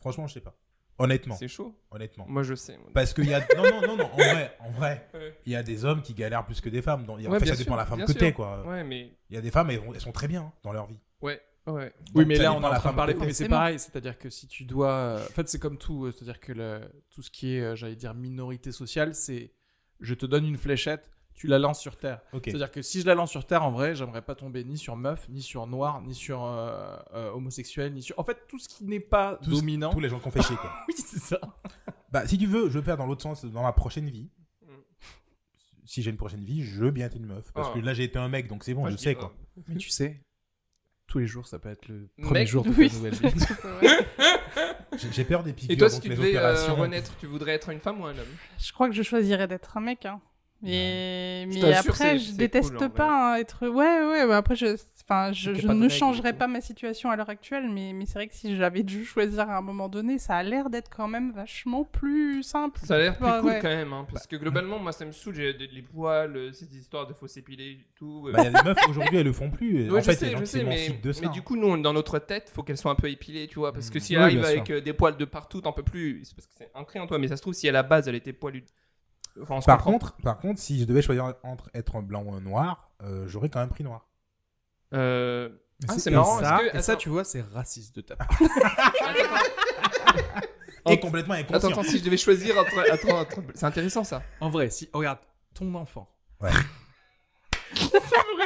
Franchement, 0.00 0.26
je 0.26 0.34
sais 0.34 0.40
pas. 0.40 0.56
Honnêtement, 0.98 1.34
C'est 1.36 1.48
chaud? 1.48 1.74
honnêtement. 1.90 2.26
Moi, 2.28 2.42
je 2.42 2.54
sais. 2.54 2.78
Parce 2.92 3.14
qu'il 3.14 3.26
y 3.28 3.34
a. 3.34 3.40
Non, 3.56 3.62
non, 3.64 3.80
non, 3.80 3.96
non, 3.96 4.04
en 4.12 4.16
vrai, 4.16 4.56
en 4.60 4.70
vrai, 4.70 5.08
Ouais. 5.14 5.34
il 5.46 5.52
y 5.52 5.56
a 5.56 5.62
des 5.62 5.84
hommes 5.84 6.02
qui 6.02 6.12
galèrent 6.14 6.44
plus 6.44 6.60
que 6.60 6.68
des 6.68 6.82
femmes. 6.82 7.04
A- 7.08 7.12
Ouais, 7.14 7.26
en 7.26 7.38
fait, 7.40 7.46
ça 7.46 7.56
dépend 7.56 7.72
de 7.72 7.78
la 7.78 7.86
femme 7.86 8.04
que 8.04 8.12
t'es, 8.12 8.32
quoi. 8.32 8.66
Ouais, 8.66 8.84
mais 8.84 9.16
Il 9.30 9.34
y 9.34 9.38
a 9.38 9.40
des 9.40 9.50
femmes, 9.50 9.70
elles, 9.70 9.80
elles 9.94 10.00
sont 10.00 10.12
très 10.12 10.28
bien 10.28 10.42
hein, 10.42 10.52
dans 10.62 10.72
leur 10.72 10.86
vie. 10.86 11.00
ouais, 11.22 11.40
ouais. 11.66 11.92
Oui, 12.14 12.24
mais 12.26 12.36
là, 12.36 12.52
on 12.52 12.60
est 12.62 12.66
en 12.66 12.74
train 12.74 12.90
de 12.90 12.96
parler. 12.96 13.14
mais 13.14 13.32
c'est 13.32 13.48
pareil, 13.48 13.78
c'est-à-dire 13.78 14.18
que 14.18 14.28
si 14.28 14.46
tu 14.46 14.64
dois. 14.64 15.14
En 15.22 15.32
fait, 15.32 15.48
c'est 15.48 15.58
comme 15.58 15.78
tout. 15.78 16.04
euh, 16.04 16.12
C'est-à-dire 16.12 16.40
que 16.40 16.52
le- 16.52 16.82
tout 17.10 17.22
ce 17.22 17.30
qui 17.30 17.56
est, 17.56 17.60
euh, 17.62 17.74
j'allais 17.76 17.96
dire, 17.96 18.12
minorité 18.14 18.70
sociale, 18.70 19.14
c'est 19.14 19.52
je 20.00 20.14
te 20.14 20.26
donne 20.26 20.44
une 20.46 20.58
fléchette, 20.58 21.10
tu 21.34 21.46
la 21.46 21.58
lances 21.58 21.80
sur 21.80 21.96
terre. 21.96 22.20
C'est-à-dire 22.32 22.70
que 22.70 22.82
si 22.82 23.00
je 23.00 23.06
la 23.06 23.14
lance 23.14 23.30
sur 23.30 23.44
terre, 23.46 23.62
en 23.64 23.70
vrai, 23.72 23.94
j'aimerais 23.94 24.22
pas 24.22 24.34
tomber 24.34 24.64
ni 24.64 24.76
sur 24.78 24.96
meuf, 24.96 25.28
ni 25.28 25.42
sur 25.42 25.66
noir, 25.66 26.00
ni 26.02 26.14
sur 26.14 26.44
euh, 26.44 26.96
euh, 27.14 27.30
homosexuel, 27.32 27.92
ni 27.94 28.02
sur. 28.02 28.18
En 28.18 28.24
fait, 28.24 28.46
tout 28.48 28.58
ce 28.58 28.68
qui 28.68 28.84
n'est 28.84 29.00
pas 29.00 29.38
dominant. 29.46 29.90
Tous 29.90 30.00
les 30.00 30.08
gens 30.08 30.20
qu'on 30.20 30.30
fait 30.30 30.42
chier, 30.42 30.56
quoi. 30.56 30.72
Oui, 30.88 30.94
c'est 30.96 31.18
ça. 31.20 31.40
Bah, 32.10 32.26
si 32.26 32.38
tu 32.38 32.46
veux, 32.46 32.68
je 32.68 32.78
veux 32.78 32.84
faire 32.84 32.96
dans 32.96 33.06
l'autre 33.06 33.22
sens, 33.22 33.44
dans 33.44 33.62
ma 33.62 33.72
prochaine 33.72 34.08
vie. 34.10 34.28
Mm. 34.62 34.66
Si 35.84 36.02
j'ai 36.02 36.10
une 36.10 36.16
prochaine 36.16 36.44
vie, 36.44 36.62
je 36.62 36.80
veux 36.84 36.90
bien 36.90 37.06
être 37.06 37.16
une 37.16 37.26
meuf. 37.26 37.50
Parce 37.52 37.68
Ah. 37.70 37.74
que 37.74 37.80
là, 37.80 37.94
j'ai 37.94 38.04
été 38.04 38.18
un 38.18 38.28
mec, 38.28 38.46
donc 38.48 38.62
c'est 38.64 38.74
bon, 38.74 38.82
Moi, 38.82 38.90
je 38.90 38.96
sais, 38.96 39.14
quoi. 39.14 39.34
Mais 39.68 39.76
tu 39.76 39.88
sais, 39.90 40.22
tous 41.06 41.18
les 41.18 41.26
jours, 41.26 41.46
ça 41.46 41.58
peut 41.58 41.68
être 41.70 41.88
le 41.88 42.08
premier 42.22 42.40
Mec, 42.40 42.48
jour 42.48 42.62
de 42.64 42.70
oui. 42.70 42.88
ta 42.90 42.96
nouvelle 42.96 43.14
vie. 43.32 43.44
J'ai 45.10 45.24
peur 45.24 45.42
des 45.42 45.52
piqûres. 45.52 45.74
Et 45.74 45.76
toi, 45.78 45.88
si 45.90 46.00
tu 46.00 46.08
devais 46.10 46.36
euh, 46.36 46.54
renaître, 46.74 47.16
tu 47.18 47.26
voudrais 47.26 47.52
être 47.52 47.70
une 47.70 47.80
femme 47.80 48.00
ou 48.00 48.06
un 48.06 48.10
homme? 48.16 48.26
Je 48.58 48.72
crois 48.72 48.88
que 48.88 48.94
je 48.94 49.02
choisirais 49.02 49.48
d'être 49.48 49.76
un 49.76 49.80
mec. 49.80 50.04
Hein. 50.06 50.20
Mais, 50.62 51.44
mais 51.48 51.72
après, 51.74 52.18
je 52.18 52.32
déteste 52.32 52.76
cool, 52.76 52.88
pas 52.90 53.34
hein, 53.34 53.36
être. 53.36 53.66
Ouais, 53.66 54.06
ouais, 54.06 54.26
bah 54.28 54.36
après, 54.36 54.54
je, 54.54 54.76
enfin, 55.02 55.32
je, 55.32 55.50
ne 55.50 55.88
changerais 55.88 56.32
pas 56.32 56.46
ma 56.46 56.60
situation 56.60 57.10
à 57.10 57.16
l'heure 57.16 57.28
actuelle, 57.30 57.68
mais, 57.68 57.92
mais 57.92 58.06
c'est 58.06 58.14
vrai 58.14 58.28
que 58.28 58.34
si 58.34 58.54
j'avais 58.56 58.84
dû 58.84 59.04
choisir 59.04 59.50
à 59.50 59.56
un 59.56 59.60
moment 59.60 59.88
donné, 59.88 60.18
ça 60.18 60.36
a 60.36 60.42
l'air 60.44 60.70
d'être 60.70 60.88
quand 60.88 61.08
même 61.08 61.32
vachement 61.32 61.82
plus 61.84 62.44
simple. 62.44 62.78
Ça 62.84 62.94
a 62.94 62.98
l'air 62.98 63.16
plus 63.16 63.24
Ouais, 63.26 63.40
cool 63.40 63.50
ouais. 63.50 63.58
quand 63.60 63.68
même, 63.68 63.92
hein, 63.92 64.06
parce 64.12 64.28
que 64.28 64.36
globalement, 64.36 64.78
moi, 64.78 64.92
ça 64.92 65.04
me 65.04 65.10
saoule, 65.10 65.34
j'ai 65.34 65.52
des- 65.52 65.66
les 65.66 65.82
poils, 65.82 66.36
euh, 66.36 66.52
ces 66.52 66.76
histoires 66.76 67.08
de 67.08 67.12
faux 67.14 67.26
s'épiler 67.26 67.64
et 67.72 67.86
tout. 67.96 68.26
euh. 68.28 68.32
Bah, 68.32 68.38
il 68.42 68.44
y 68.44 68.46
a 68.46 68.62
des 68.62 68.62
meufs 68.62 68.88
aujourd'hui, 68.88 69.16
elles 69.18 69.26
le 69.26 69.32
font 69.32 69.50
plus. 69.50 69.90
Ouais, 69.90 69.98
en 69.98 70.00
je 70.00 70.04
fait, 70.10 70.14
sais, 70.14 70.30
je 70.38 70.44
sais, 70.44 70.62
mais, 70.62 70.76
s'émancipent 70.76 71.02
de 71.02 71.12
ça. 71.12 71.22
mais 71.22 71.28
du 71.30 71.42
coup, 71.42 71.56
nous, 71.56 71.76
dans 71.82 71.92
notre 71.92 72.20
tête, 72.20 72.50
faut 72.54 72.62
qu'elles 72.62 72.78
soient 72.78 72.92
un 72.92 72.96
peu 72.96 73.10
épilées, 73.10 73.48
tu 73.48 73.58
vois, 73.58 73.72
parce 73.72 73.90
que 73.90 73.98
Mm. 73.98 74.00
si 74.00 74.12
Oui, 74.12 74.16
elle 74.18 74.22
arrive 74.22 74.44
avec 74.44 74.70
euh, 74.70 74.80
des 74.80 74.92
poils 74.92 75.16
de 75.16 75.24
partout, 75.24 75.60
t'en 75.60 75.72
peux 75.72 75.82
plus. 75.82 76.20
C'est 76.24 76.36
parce 76.36 76.46
que 76.46 76.52
c'est 76.56 76.70
ancré 76.74 77.00
en 77.00 77.08
toi, 77.08 77.18
mais 77.18 77.26
ça 77.26 77.36
se 77.36 77.42
trouve, 77.42 77.54
si 77.54 77.68
à 77.68 77.72
la 77.72 77.82
base, 77.82 78.06
elle 78.06 78.14
était 78.14 78.32
poilue. 78.32 78.62
Enfin, 79.40 79.60
Par 79.60 79.82
contre, 79.82 80.14
par 80.22 80.38
contre, 80.38 80.60
si 80.60 80.78
je 80.80 80.84
devais 80.84 81.00
choisir 81.02 81.34
entre 81.42 81.70
être 81.74 82.00
blanc 82.02 82.22
ou 82.26 82.38
noir, 82.40 82.90
euh, 83.02 83.26
j'aurais 83.28 83.48
quand 83.48 83.60
même 83.60 83.70
pris 83.70 83.84
noir. 83.84 84.06
Euh, 84.92 85.48
Ah, 85.88 85.94
c'est 85.98 86.10
marrant, 86.10 86.38
Ça, 86.38 86.60
est-ce 86.62 86.72
que- 86.72 86.76
et 86.78 86.82
ça, 86.82 86.96
tu 86.96 87.08
vois, 87.08 87.24
c'est 87.24 87.40
raciste 87.40 87.96
de 87.96 88.02
ta 88.02 88.14
part. 88.16 88.28
Et 90.88 90.98
complètement 90.98 91.34
inconscient. 91.34 91.68
Attends, 91.70 91.80
attends, 91.80 91.88
si 91.88 91.98
je 91.98 92.04
devais 92.04 92.16
choisir 92.16 92.58
entre. 92.58 92.76
attends, 92.92 93.20
attends, 93.20 93.42
c'est 93.54 93.66
intéressant 93.66 94.02
ça. 94.04 94.22
En 94.40 94.50
vrai, 94.50 94.68
si, 94.68 94.88
regarde, 94.92 95.18
ton 95.54 95.72
enfant. 95.74 96.08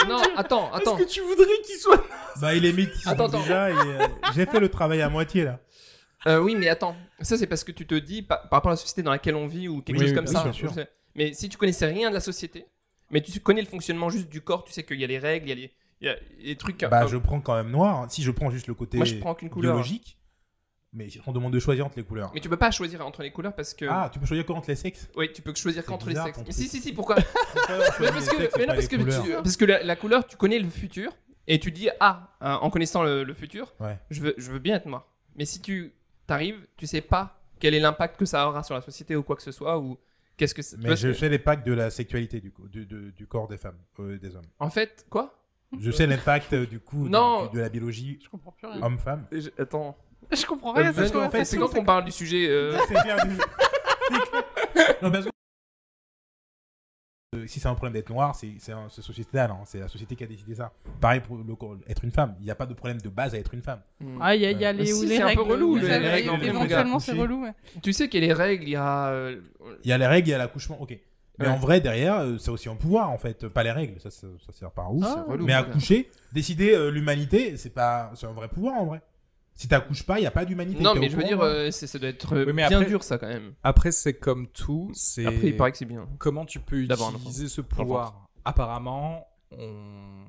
Non, 0.08 0.22
attends, 0.36 0.72
attends. 0.72 0.96
tu 1.08 1.20
voudrais 1.20 1.46
qu'il 1.66 1.76
soit. 1.80 2.04
Bah, 2.40 2.54
il 2.54 2.64
est 2.64 2.72
métis 2.72 3.04
Attends, 3.08 3.24
donc 3.28 3.34
attends. 3.34 3.42
déjà. 3.42 3.70
et, 3.70 3.74
euh, 3.74 4.06
J'ai 4.34 4.46
fait 4.46 4.60
le 4.60 4.68
travail 4.68 5.02
à 5.02 5.08
moitié 5.08 5.42
là. 5.44 5.58
Euh, 6.26 6.40
oui, 6.40 6.54
mais 6.56 6.68
attends. 6.68 6.96
Ça, 7.20 7.36
c'est 7.38 7.46
parce 7.46 7.62
que 7.64 7.72
tu 7.72 7.86
te 7.86 7.94
dis, 7.94 8.22
par, 8.22 8.42
par 8.48 8.58
rapport 8.58 8.70
à 8.70 8.74
la 8.74 8.76
société 8.78 9.02
dans 9.02 9.10
laquelle 9.12 9.36
on 9.36 9.46
vit 9.46 9.68
ou 9.68 9.80
quelque 9.82 9.96
Oui, 9.98 10.02
chose 10.04 10.10
oui, 10.10 10.16
comme 10.16 10.26
ça. 10.26 10.52
sûr, 10.52 10.72
sûr. 10.72 10.84
Mais 11.14 11.32
si 11.32 11.48
tu 11.48 11.56
connaissais 11.56 11.86
rien 11.86 12.08
de 12.10 12.14
la 12.14 12.20
société, 12.20 12.66
mais 13.10 13.20
tu 13.22 13.38
connais 13.40 13.60
le 13.62 13.68
fonctionnement 13.68 14.10
juste 14.10 14.28
du 14.28 14.40
corps, 14.40 14.64
tu 14.64 14.72
sais 14.72 14.82
qu'il 14.82 15.00
y 15.00 15.04
a 15.04 15.06
les 15.06 15.18
règles, 15.18 15.46
il 15.46 15.48
y 15.50 15.52
a 15.52 15.54
les, 15.54 15.72
il 16.00 16.06
y 16.06 16.10
a 16.10 16.16
les 16.40 16.56
trucs. 16.56 16.80
Bah, 16.84 17.04
euh, 17.04 17.06
je 17.08 17.16
prends 17.16 17.40
quand 17.40 17.54
même 17.54 17.70
noir. 17.70 18.00
hein. 18.02 18.06
Si 18.10 18.22
je 18.22 18.30
prends 18.32 18.50
juste 18.50 18.66
le 18.66 18.74
côté 18.74 18.96
Moi, 18.98 19.06
je 19.06 19.14
prends 19.16 19.34
couleur. 19.34 19.74
biologique, 19.74 20.18
mais 20.92 21.08
on 21.26 21.32
demande 21.32 21.52
de 21.52 21.58
choisir 21.60 21.86
entre 21.86 21.96
les 21.96 22.02
couleurs. 22.04 22.30
Mais 22.34 22.40
tu 22.40 22.48
peux 22.48 22.56
pas 22.56 22.70
choisir 22.70 23.06
entre 23.06 23.22
les 23.22 23.30
couleurs 23.30 23.54
parce 23.54 23.72
que. 23.72 23.84
Ah, 23.88 24.10
tu 24.12 24.18
peux 24.18 24.26
choisir 24.26 24.44
quoi 24.44 24.56
entre 24.56 24.68
les 24.70 24.76
sexes? 24.76 25.08
Oui, 25.16 25.30
tu 25.32 25.40
peux 25.42 25.54
choisir 25.54 25.84
qu'entre 25.84 26.08
les 26.08 26.16
sexes. 26.16 26.40
Mais 26.44 26.52
si, 26.52 26.68
si, 26.68 26.80
si, 26.80 26.92
pourquoi? 26.92 27.16
Mais 27.68 28.08
parce 28.10 28.28
que, 28.28 28.58
mais 28.58 28.66
non, 28.66 28.74
parce 28.74 28.88
que, 28.88 28.96
tu- 28.96 29.32
parce 29.34 29.56
que 29.56 29.64
la, 29.64 29.82
la 29.82 29.96
couleur, 29.96 30.26
tu 30.26 30.36
connais 30.36 30.58
le 30.58 30.68
futur 30.68 31.12
et 31.46 31.58
tu 31.60 31.70
dis 31.70 31.88
ah, 32.00 32.36
hein, 32.40 32.58
en 32.60 32.70
connaissant 32.70 33.02
le, 33.04 33.22
le 33.24 33.34
futur, 33.34 33.72
Ouais. 33.80 33.98
je 34.10 34.20
veux, 34.20 34.34
je 34.36 34.50
veux 34.50 34.58
bien 34.58 34.76
être 34.76 34.86
noir. 34.86 35.06
Mais 35.36 35.44
si 35.44 35.60
tu 35.62 35.92
t'arrives, 36.26 36.66
tu 36.76 36.86
sais 36.86 37.00
pas 37.00 37.38
quel 37.58 37.74
est 37.74 37.80
l'impact 37.80 38.18
que 38.18 38.24
ça 38.26 38.48
aura 38.48 38.62
sur 38.62 38.74
la 38.74 38.80
société 38.82 39.16
ou 39.16 39.22
quoi 39.22 39.36
que 39.36 39.42
ce 39.42 39.52
soit 39.52 39.78
ou 39.78 39.98
qu'est-ce 40.36 40.54
que 40.54 40.62
c'est. 40.62 40.76
Mais 40.78 40.96
je 40.96 41.12
sais 41.12 41.28
l'impact 41.28 41.66
de 41.66 41.72
la 41.72 41.90
sexualité 41.90 42.40
du, 42.40 42.50
coup, 42.52 42.68
du, 42.68 42.84
du- 42.86 43.12
du 43.12 43.26
corps 43.26 43.48
des 43.48 43.56
femmes, 43.56 43.78
euh, 44.00 44.18
des 44.18 44.34
hommes. 44.36 44.44
En 44.58 44.70
fait, 44.70 45.06
quoi? 45.08 45.34
Je 45.80 45.90
sais 45.90 46.06
l'impact 46.06 46.52
euh, 46.52 46.66
du 46.66 46.78
coup 46.80 47.04
de- 47.04 47.08
Non. 47.10 47.46
de, 47.46 47.58
la 47.60 47.68
biologie 47.68 48.18
Je 48.22 48.28
comprends 48.28 48.52
plus 48.52 48.66
rien. 48.68 48.82
homme-femme. 48.82 49.26
Je- 49.32 49.50
Attends. 49.58 49.96
Je 50.32 50.44
comprends 50.46 50.74
Euh, 50.76 50.80
rien. 50.80 50.92
cette 50.92 51.12
Venez, 51.12 51.24
en 51.24 51.30
fait, 51.30 51.44
c'est 51.44 51.56
quand 51.58 51.68
qu'on 51.68 51.84
parle 51.84 52.04
du 52.04 52.12
sujet. 52.12 52.46
euh, 52.48 52.76
C'est 52.88 52.94
clair, 52.94 53.26
du- 53.26 53.36
c'est 54.10 54.30
clair. 54.30 54.94
Non, 55.02 55.10
parce 55.10 55.24
que- 55.26 55.30
Si 57.48 57.58
c'est 57.60 57.68
un 57.68 57.74
problème 57.74 57.92
d'être 57.92 58.08
noir, 58.08 58.34
c'est 58.36 58.52
c'est 58.58 58.72
un- 58.72 58.88
c'est 58.88 59.02
sociétal, 59.02 59.50
hein. 59.50 59.58
c'est 59.66 59.80
la 59.80 59.88
société 59.88 60.14
qui 60.14 60.22
a 60.22 60.26
décidé 60.28 60.54
ça. 60.54 60.72
Pareil 61.00 61.20
pour 61.20 61.36
le 61.36 61.44
être 61.88 62.04
une 62.04 62.12
femme, 62.12 62.34
il 62.38 62.44
n'y 62.44 62.50
a 62.52 62.54
pas 62.54 62.66
de 62.66 62.72
problème 62.72 63.00
de 63.00 63.08
base 63.08 63.34
à 63.34 63.38
être 63.38 63.52
une 63.52 63.62
femme. 63.62 63.80
hmm. 64.00 64.18
Ah, 64.20 64.34
il 64.36 64.42
y 64.42 64.46
a, 64.46 64.52
il 64.52 64.60
y 64.60 64.64
a 64.64 64.68
Euh, 64.68 64.72
les, 64.72 64.86
si, 64.86 65.06
les 65.06 65.16
c'est 65.16 65.22
un 65.22 65.34
peu 65.34 65.40
règles. 65.42 65.52
relou, 65.52 65.76
les 65.76 65.88
règles, 65.96 66.30
Éventuellement, 66.44 66.98
c'est 67.00 67.12
relou. 67.12 67.42
ouais. 67.42 67.52
Tu 67.82 67.92
sais 67.92 68.08
qu'il 68.08 68.20
y 68.22 68.24
a 68.24 68.28
les 68.28 68.32
règles, 68.32 68.62
il 68.62 68.70
y 68.70 68.76
a. 68.76 69.08
euh, 69.08 69.40
Il 69.84 69.90
y 69.90 69.92
a 69.92 69.98
les 69.98 70.06
règles, 70.06 70.28
il 70.28 70.30
y 70.30 70.34
a 70.34 70.38
l'accouchement, 70.38 70.80
ok. 70.80 70.96
Mais 71.38 71.46
Ouais. 71.46 71.52
en 71.52 71.56
vrai, 71.56 71.80
derrière, 71.80 72.20
euh, 72.20 72.38
c'est 72.38 72.50
aussi 72.50 72.68
un 72.70 72.76
pouvoir 72.76 73.10
en 73.10 73.18
fait, 73.18 73.48
pas 73.48 73.62
les 73.64 73.72
règles, 73.72 74.00
ça, 74.00 74.10
ça, 74.10 74.26
ça 74.46 74.52
sert 74.52 74.70
pas 74.70 74.84
à 74.84 74.88
ouf. 74.90 75.04
Ah. 75.06 75.26
relou, 75.28 75.44
Mais 75.44 75.52
accoucher, 75.52 76.08
décider 76.32 76.72
euh, 76.74 76.90
l'humanité, 76.90 77.56
c'est 77.58 77.74
pas, 77.74 78.10
c'est 78.14 78.26
un 78.26 78.32
vrai 78.32 78.48
pouvoir 78.48 78.76
en 78.76 78.86
vrai. 78.86 79.02
Si 79.56 79.68
t'accouches 79.68 80.04
pas, 80.04 80.20
il 80.20 80.22
y 80.22 80.26
a 80.26 80.30
pas 80.30 80.44
d'humanité. 80.44 80.82
Non, 80.82 80.94
mais 80.94 81.08
je 81.08 81.16
veux 81.16 81.24
dire, 81.24 81.40
hein 81.42 81.46
euh, 81.46 81.70
c'est- 81.70 81.86
ça 81.86 81.98
doit 81.98 82.10
être 82.10 82.34
euh, 82.34 82.44
Oui, 82.44 82.52
mais 82.52 82.68
bien 82.68 82.78
après- 82.78 82.88
dur 82.90 83.02
ça 83.02 83.16
quand 83.18 83.26
même. 83.28 83.54
Après, 83.62 83.90
c'est 83.90 84.14
comme 84.14 84.46
tout. 84.48 84.90
C'est 84.94 85.24
Après, 85.26 85.48
il 85.48 85.56
paraît 85.56 85.72
que 85.72 85.78
c'est 85.78 85.86
bien. 85.86 86.06
comment 86.18 86.44
tu 86.44 86.60
peux 86.60 86.86
D'avoir 86.86 87.10
un 87.10 87.14
utiliser 87.14 87.48
ce 87.48 87.62
pouvoir? 87.62 88.28
Apparemment, 88.44 89.26
on... 89.50 90.24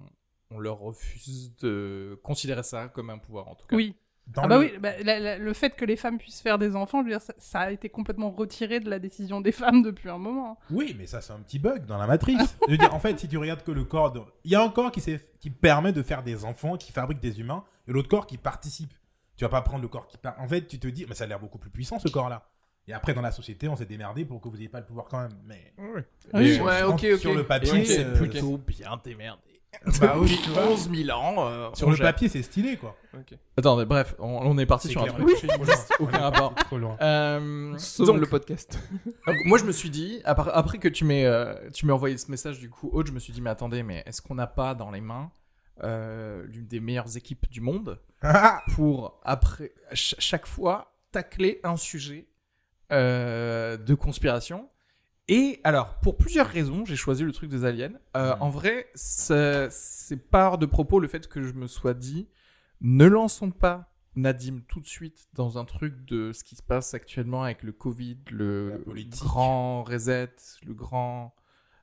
on 0.51 0.59
leur 0.59 0.79
refuse 0.79 1.53
de 1.57 2.19
considérer 2.23 2.63
ça 2.63 2.87
comme 2.87 3.09
un 3.09 3.17
pouvoir 3.17 3.47
en 3.49 3.55
tout 3.55 3.67
cas. 3.67 3.75
Oui. 3.75 3.95
Dans 4.27 4.41
Ah 4.43 4.47
bah 4.49 4.57
le- 4.57 4.65
oui, 4.65 4.77
bah, 4.79 4.91
la- 5.03 5.19
la- 5.19 5.37
le 5.37 5.53
fait 5.53 5.69
que 5.75 5.85
les 5.85 5.95
femmes 5.95 6.17
puissent 6.17 6.41
faire 6.41 6.57
des 6.57 6.75
enfants, 6.75 6.99
je 6.99 7.05
veux 7.05 7.11
dire, 7.11 7.21
ça, 7.21 7.33
ça 7.37 7.59
a 7.61 7.71
été 7.71 7.87
complètement 7.87 8.29
retiré 8.29 8.81
de 8.81 8.89
la 8.89 8.99
décision 8.99 9.39
des 9.39 9.53
femmes 9.53 9.83
depuis 9.83 10.09
un 10.09 10.17
moment. 10.17 10.57
Oui, 10.69 10.93
mais 10.97 11.05
ça, 11.07 11.21
c'est 11.21 11.31
un 11.31 11.39
petit 11.39 11.59
bug 11.59 11.85
dans 11.85 11.97
la 11.97 12.07
matrice. 12.07 12.57
je 12.67 12.71
veux 12.71 12.77
dire, 12.77 12.93
en 12.93 12.99
fait, 12.99 13.17
si 13.19 13.29
tu 13.29 13.37
regardes 13.37 13.63
que 13.63 13.71
le 13.71 13.85
corps. 13.85 14.11
de- 14.11 14.19
Il 14.43 14.51
y 14.51 14.55
a 14.55 14.61
un 14.61 14.67
corps 14.69 14.91
qui, 14.91 14.99
s'est- 14.99 15.25
qui 15.39 15.49
permet 15.49 15.93
de 15.93 16.01
faire 16.03 16.23
des 16.23 16.43
enfants, 16.43 16.75
qui 16.75 16.91
fabrique 16.91 17.19
des 17.21 17.39
humains, 17.39 17.63
et 17.87 17.91
l'autre 17.93 18.09
corps 18.09 18.27
qui 18.27 18.37
participe. 18.37 18.93
Tu 19.38 19.45
vas 19.45 19.50
pas 19.50 19.62
prendre 19.62 19.82
le 19.84 19.88
corps 19.88 20.08
qui. 20.08 20.17
par- 20.17 20.36
En 20.39 20.47
fait, 20.47 20.67
tu 20.67 20.80
te 20.80 20.88
dis, 20.88 21.06
mais 21.08 21.15
ça 21.15 21.23
a 21.23 21.28
l'air 21.28 21.39
beaucoup 21.39 21.58
plus 21.60 21.69
puissant 21.69 22.00
ce 22.00 22.08
corps-là. 22.10 22.50
Et 22.89 22.93
après, 22.93 23.13
dans 23.13 23.21
la 23.21 23.32
société, 23.32 23.67
on 23.67 23.76
s'est 23.76 23.86
démerdé 23.86 24.26
pour 24.26 24.41
que 24.41 24.47
vous 24.50 24.56
n'ayez 24.56 24.69
pas 24.69 24.80
le 24.80 24.86
pouvoir 24.86 25.08
quand 25.10 25.19
même. 25.21 25.38
Mais. 25.45 25.73
Oui. 26.34 26.56
sur- 26.56 26.65
Ouais, 26.65 26.78
sur- 26.80 26.89
ok, 26.89 27.06
ok. 27.13 27.19
Sur 27.19 27.34
le 27.36 27.43
papier. 27.45 27.71
on 27.73 27.86
s'est 27.86 28.04
euh, 28.06 28.15
plutôt 28.15 28.58
bien 28.58 29.00
démerdé. 29.04 29.41
Bah 30.02 30.15
oui, 30.17 30.30
Depuis 30.32 30.38
tu 30.43 30.50
vois. 30.52 30.67
11 30.71 30.89
000 30.89 31.10
ans. 31.19 31.36
euh, 31.50 31.69
Sur 31.73 31.89
le 31.89 31.95
gère. 31.97 32.08
papier, 32.08 32.30
c'est 32.30 32.41
stylé, 32.41 32.78
quoi. 32.78 32.95
Ok. 33.13 33.38
Attendez, 33.58 33.86
bref, 33.86 34.15
on, 34.17 34.26
on 34.41 34.58
est 34.58 34.65
parti 34.65 34.88
C'est 34.88 34.93
sur 34.93 35.04
un 35.04 35.08
truc. 35.08 35.19
loin. 35.43 35.76
aucun 36.00 36.17
rapport. 36.30 36.56
trop 36.56 36.78
loin. 36.80 36.97
Euh, 37.02 37.78
donc, 38.00 38.17
le 38.17 38.26
podcast. 38.26 38.80
moi, 39.45 39.58
je 39.60 39.65
me 39.65 39.71
suis 39.73 39.89
dit, 39.89 40.21
après, 40.23 40.50
après 40.54 40.78
que 40.80 40.88
tu 40.88 41.04
m'aies 41.04 41.26
euh, 41.26 41.54
tu 41.73 41.86
m'aies 41.86 41.93
envoyé 41.93 42.17
ce 42.17 42.32
message 42.32 42.58
du 42.60 42.69
coup, 42.69 42.89
Aude, 42.93 43.08
je 43.08 43.12
me 43.12 43.19
suis 43.19 43.34
dit, 43.34 43.41
mais 43.41 43.50
attendez, 43.52 43.84
mais 43.84 44.02
est-ce 44.08 44.21
qu'on 44.21 44.36
n'a 44.36 44.47
pas 44.47 44.73
dans 44.73 44.89
les 44.89 45.02
mains 45.02 45.30
euh, 45.83 46.45
l'une 46.47 46.67
des 46.67 46.79
meilleures 46.79 47.17
équipes 47.17 47.49
du 47.49 47.61
monde 47.61 47.99
Ah, 48.21 48.63
pour, 48.73 49.19
après, 49.23 49.73
ch- 49.89 50.15
chaque 50.19 50.45
fois, 50.47 50.93
tacler 51.11 51.59
un 51.63 51.77
sujet 51.77 52.27
euh, 52.91 53.77
de 53.77 53.93
conspiration 53.95 54.69
et 55.29 55.59
alors, 55.65 55.95
pour 55.99 56.15
plusieurs 56.15 56.47
raisons, 56.47 56.85
j'ai 56.85 56.95
choisi 56.95 57.23
le 57.25 57.33
truc 57.33 57.49
des 57.49 57.65
aliens. 57.65 57.91
Euh. 58.15 58.33
En 58.39 58.49
vrai, 58.49 58.87
c'est 58.95 59.69
par 60.31 60.57
de 60.57 60.65
propos 60.65 61.01
le 61.01 61.09
fait 61.09 61.27
que 61.27 61.43
je 61.43 61.51
me 61.51 61.67
sois 61.67 61.93
dit, 61.93 62.29
ne 62.79 63.03
lançons 63.05 63.51
pas 63.51 63.91
Nadim 64.15 64.61
tout 64.69 64.79
de 64.79 64.85
suite 64.87 65.27
dans 65.33 65.57
un 65.57 65.65
truc 65.65 66.05
de 66.05 66.31
ce 66.31 66.45
qui 66.45 66.55
se 66.55 66.63
passe 66.63 66.93
actuellement 66.93 67.43
avec 67.43 67.61
le 67.63 67.73
Covid, 67.73 68.17
le 68.31 68.81
politique. 68.85 69.21
grand 69.21 69.83
reset, 69.83 70.33
le 70.65 70.73
grand... 70.73 71.35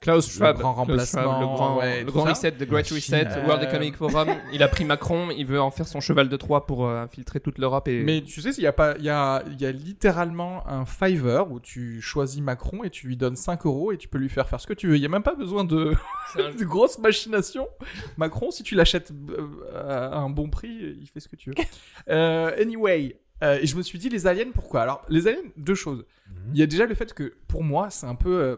Klaus 0.05 0.27
Le 0.29 0.33
Schwab, 0.33 0.59
grand 0.59 0.75
Klaus 0.75 0.87
remplacement, 0.87 1.23
Schwab, 1.23 1.40
le 1.40 1.47
grand, 1.47 1.79
ouais, 1.79 2.05
le 2.05 2.12
grand 2.12 2.25
reset, 2.25 2.53
the 2.53 2.69
Great 2.69 2.88
Reset. 2.88 3.27
World 3.47 3.62
Economic 3.62 3.97
Forum. 3.97 4.29
Il 4.53 4.62
a 4.62 4.69
pris 4.69 4.85
Macron, 4.85 5.31
il 5.31 5.47
veut 5.47 5.61
en 5.61 5.71
faire 5.71 5.88
son 5.88 6.01
cheval 6.01 6.29
de 6.29 6.37
Troie 6.37 6.67
pour 6.67 6.87
euh, 6.87 7.03
infiltrer 7.03 7.40
toute 7.40 7.59
l'Europe 7.59 7.88
et. 7.88 8.03
Mais 8.05 8.23
tu 8.23 8.40
sais, 8.43 8.51
il 8.51 8.62
y, 8.62 8.67
a 8.67 8.73
pas- 8.73 8.95
il 8.99 9.05
y, 9.05 9.09
a, 9.09 9.43
il 9.51 9.61
y 9.61 9.67
a 9.67 9.73
littéralement 9.73 10.67
un 10.69 10.85
Fiverr 10.85 11.51
où 11.51 11.59
tu 11.59 12.01
choisis 12.01 12.40
Macron 12.43 12.85
et 12.85 12.90
tu 12.90 13.07
lui 13.07 13.17
donnes 13.17 13.37
5 13.37 13.64
euros 13.67 13.93
et 13.93 13.97
tu 13.99 14.07
peux 14.09 14.19
lui 14.19 14.29
faire 14.29 14.49
faire 14.49 14.61
ce 14.61 14.67
que 14.67 14.75
tu 14.75 14.87
veux. 14.88 14.97
Il 14.97 15.01
n'y 15.01 15.07
a 15.07 15.11
même 15.11 15.23
pas 15.23 15.35
besoin 15.35 15.64
de... 15.64 15.95
De 16.37 16.64
grosses 16.64 16.99
machinations. 16.99 17.69
Macron, 18.17 18.51
si 18.51 18.62
tu 18.64 18.75
l'achètes 18.75 19.12
euh, 19.31 20.12
à 20.12 20.19
un 20.19 20.31
bon 20.31 20.51
prix, 20.51 20.97
il 21.01 21.07
fait 21.07 21.21
ce 21.21 21.29
que 21.29 21.37
tu 21.37 21.51
veux. 21.51 21.57
Euh, 22.11 22.51
anyway, 22.61 23.19
euh, 23.43 23.59
et 23.62 23.67
je 23.67 23.77
me 23.77 23.83
suis 23.83 23.99
dit, 23.99 24.09
les 24.09 24.27
aliens, 24.27 24.51
pourquoi? 24.53 24.83
Alors, 24.83 25.03
les 25.09 25.27
aliens, 25.29 25.38
deux 25.57 25.75
choses. 25.75 26.05
Il 26.53 26.59
y 26.59 26.62
a 26.62 26.67
déjà 26.67 26.87
le 26.87 26.95
fait 26.95 27.14
que, 27.14 27.35
pour 27.49 27.62
moi, 27.62 27.88
c'est 27.90 28.07
un 28.07 28.14
peu 28.14 28.31
euh, 28.43 28.57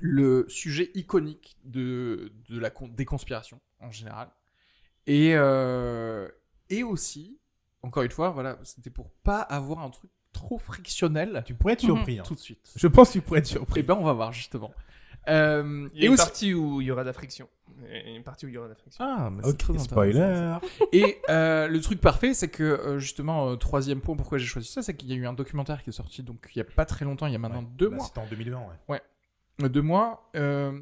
le 0.00 0.44
sujet 0.48 0.90
iconique 0.94 1.56
de, 1.64 2.32
de 2.48 2.58
la, 2.58 2.70
con- 2.70 2.88
des 2.88 3.04
conspirations, 3.04 3.60
en 3.80 3.90
général. 3.90 4.28
Et, 5.06 5.32
euh, 5.34 6.28
et 6.70 6.82
aussi, 6.82 7.38
encore 7.82 8.02
une 8.02 8.10
fois, 8.10 8.30
voilà, 8.30 8.58
c'était 8.64 8.90
pour 8.90 9.10
pas 9.22 9.40
avoir 9.40 9.80
un 9.80 9.90
truc 9.90 10.10
trop 10.32 10.58
frictionnel 10.58 11.42
Tu 11.46 11.54
pourrais 11.54 11.72
être 11.74 11.80
surpris. 11.80 12.18
hein. 12.18 12.22
tout 12.26 12.34
de 12.34 12.40
suite. 12.40 12.72
Je 12.76 12.86
pense 12.86 13.08
que 13.08 13.12
tu 13.14 13.20
pourrais 13.22 13.38
être 13.40 13.46
Et 13.46 13.52
surpris. 13.52 13.82
ben, 13.82 13.94
on 13.98 14.04
va 14.04 14.12
voir, 14.12 14.32
justement. 14.32 14.72
Euh, 15.28 15.88
Il 15.94 15.98
y 15.98 16.02
a 16.02 16.04
et 16.04 16.06
une 16.06 16.12
aussi... 16.14 16.22
partie 16.22 16.54
où 16.54 16.80
il 16.80 16.86
y 16.86 16.90
aura 16.90 17.02
de 17.02 17.06
la 17.08 17.12
friction. 17.12 17.48
Il 17.82 18.10
y 18.10 18.14
a 18.14 18.16
une 18.16 18.22
partie 18.22 18.46
où 18.46 18.48
il 18.48 18.54
y 18.54 18.58
aura 18.58 18.66
de 18.68 18.72
la 18.72 18.76
friction. 18.78 19.04
Ah, 19.06 19.30
mais 19.30 19.42
c'est 19.42 19.50
Ok, 19.50 19.58
très 19.58 19.78
spoiler. 19.78 20.56
Et 20.92 21.18
euh, 21.28 21.68
le 21.68 21.80
truc 21.80 22.00
parfait, 22.00 22.34
c'est 22.34 22.48
que 22.48 22.98
justement, 22.98 23.50
euh, 23.50 23.56
troisième 23.56 24.00
point, 24.00 24.16
pourquoi 24.16 24.38
j'ai 24.38 24.46
choisi 24.46 24.68
ça, 24.68 24.82
c'est 24.82 24.94
qu'il 24.96 25.08
y 25.08 25.12
a 25.12 25.16
eu 25.16 25.26
un 25.26 25.32
documentaire 25.34 25.82
qui 25.82 25.90
est 25.90 25.92
sorti, 25.92 26.22
donc 26.22 26.50
il 26.54 26.58
y 26.58 26.60
a 26.62 26.64
pas 26.64 26.84
très 26.86 27.04
longtemps, 27.04 27.26
il 27.26 27.32
y 27.32 27.36
a 27.36 27.38
maintenant 27.38 27.60
Ouais. 27.60 27.68
deux 27.76 27.88
Bah, 27.88 27.96
mois, 27.96 28.06
C'était 28.06 28.20
en 28.20 28.26
2020, 28.26 28.58
ouais. 28.88 28.96
Euh, 28.96 28.98
deux 29.66 29.82
mois, 29.82 30.30
euh, 30.36 30.80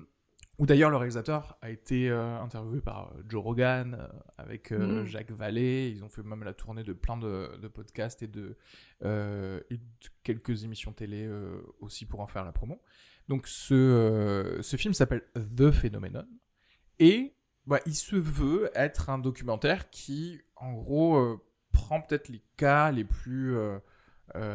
où 0.59 0.67
d'ailleurs 0.67 0.91
le 0.91 0.97
réalisateur 0.97 1.57
a 1.63 1.71
été 1.71 2.11
euh, 2.11 2.39
interviewé 2.41 2.81
par 2.81 3.13
euh, 3.13 3.23
Joe 3.29 3.43
Rogan, 3.43 4.09
avec 4.37 4.71
Mhm. 4.71 5.05
Jacques 5.05 5.31
Vallée, 5.31 5.91
ils 5.95 6.05
ont 6.05 6.09
fait 6.09 6.23
même 6.23 6.45
la 6.45 6.53
tournée 6.55 6.85
de 6.85 6.93
plein 6.93 7.17
de, 7.17 7.57
de 7.57 7.69
podcasts 7.69 8.23
et 8.23 8.27
de, 8.27 8.57
et 9.03 9.77
de 9.77 10.09
quelques 10.23 10.65
émissions 10.65 10.93
télé 10.93 11.29
aussi 11.81 12.07
pour 12.07 12.21
en 12.21 12.27
faire 12.27 12.45
la 12.45 12.53
promo. 12.53 12.81
Donc 13.29 13.47
ce, 13.47 14.59
ce 14.61 14.77
film 14.77 14.95
s'appelle 14.95 15.23
The 15.35 15.71
Phenomenon, 15.71 16.27
et 16.99 17.35
bah, 17.67 17.81
il 17.87 17.95
se 17.95 18.15
veut 18.17 18.71
être 18.75 19.11
un 19.11 19.19
documentaire 19.19 19.91
qui, 19.91 20.41
en 20.55 20.73
gros, 20.73 21.17
euh, 21.17 21.37
prend 21.73 22.01
peut-être 22.01 22.29
les 22.29 22.43
cas 22.57 22.93
les 22.93 23.05
plus 23.05 23.57
euh, 23.57 23.79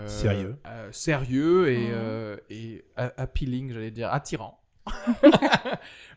Sérieux. 0.08 0.58
euh, 0.68 0.92
sérieux 0.92 1.70
et, 1.70 1.88
Mhm. 1.88 1.94
euh, 1.94 2.38
et 2.50 2.86
appealing, 2.98 3.72
j'allais 3.74 3.92
dire, 3.92 4.12
attirant. 4.12 4.60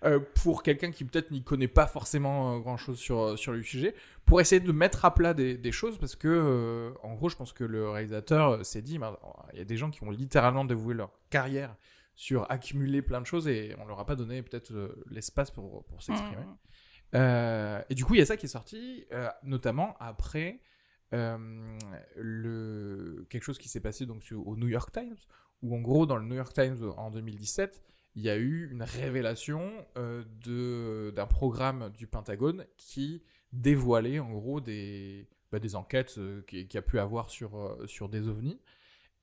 Euh, 0.04 0.20
pour 0.42 0.62
quelqu'un 0.62 0.90
qui 0.90 1.04
peut-être 1.06 1.30
n'y 1.30 1.42
connaît 1.42 1.68
pas 1.68 1.86
forcément 1.86 2.58
grand 2.58 2.76
chose 2.76 2.98
sur, 2.98 3.38
sur 3.38 3.52
le 3.52 3.62
sujet, 3.62 3.94
pour 4.26 4.38
essayer 4.40 4.60
de 4.60 4.70
mettre 4.72 5.06
à 5.06 5.14
plat 5.14 5.32
des, 5.32 5.56
des 5.56 5.72
choses, 5.72 5.96
parce 5.96 6.14
que, 6.14 6.28
euh, 6.28 6.90
en 7.02 7.14
gros, 7.14 7.30
je 7.30 7.36
pense 7.36 7.54
que 7.54 7.64
le 7.64 7.88
réalisateur 7.88 8.50
euh, 8.50 8.62
s'est 8.64 8.82
dit, 8.82 8.98
bah, 8.98 9.18
il 9.54 9.58
y 9.60 9.62
a 9.62 9.64
des 9.64 9.78
gens 9.78 9.90
qui 9.90 10.02
ont 10.04 10.10
littéralement 10.10 10.66
dévoué 10.66 10.92
leur 10.92 11.10
carrière 11.30 11.74
sur 12.16 12.50
accumuler 12.50 13.00
plein 13.00 13.20
de 13.22 13.26
choses 13.26 13.48
et 13.48 13.74
on 13.80 13.86
leur 13.86 13.98
a 13.98 14.04
pas 14.04 14.14
donné 14.14 14.42
peut-être 14.42 14.72
euh, 14.72 15.02
l'espace 15.10 15.50
pour, 15.50 15.84
pour 15.86 16.02
s'exprimer. 16.02 16.42
Euh, 17.14 17.80
et 17.88 17.94
du 17.94 18.04
coup, 18.04 18.14
il 18.14 18.18
y 18.18 18.22
a 18.22 18.26
ça 18.26 18.36
qui 18.36 18.44
est 18.44 18.48
sorti, 18.50 19.06
euh, 19.12 19.28
notamment 19.42 19.96
après 20.00 20.58
euh, 20.58 20.58
le... 22.16 23.26
quelque 23.30 23.42
chose 23.42 23.58
qui 23.58 23.68
s'est 23.68 23.80
passé 23.80 24.06
donc, 24.06 24.22
sur- 24.22 24.46
au 24.46 24.56
New 24.56 24.68
York 24.68 24.90
Times, 24.92 25.16
où 25.62 25.74
en 25.76 25.80
gros, 25.80 26.06
dans 26.06 26.16
le 26.16 26.24
New 26.24 26.34
York 26.34 26.52
Times 26.52 26.78
en 26.96 27.10
2017, 27.10 27.82
il 28.16 28.22
y 28.22 28.30
a 28.30 28.36
eu 28.36 28.70
une 28.70 28.82
révélation 28.82 29.70
euh, 29.96 31.10
d'un 31.10 31.26
programme 31.26 31.90
du 31.90 32.06
Pentagone 32.06 32.64
qui 32.76 33.22
dévoilait 33.52 34.18
en 34.20 34.30
gros 34.32 34.60
des, 34.60 35.28
bah, 35.50 35.58
des 35.58 35.74
enquêtes 35.76 36.14
euh, 36.18 36.42
qui- 36.46 36.66
qu'il 36.66 36.74
y 36.74 36.78
a 36.78 36.82
pu 36.82 36.98
avoir 36.98 37.30
sur, 37.30 37.56
euh, 37.56 37.86
sur 37.86 38.08
des 38.08 38.28
ovnis, 38.28 38.60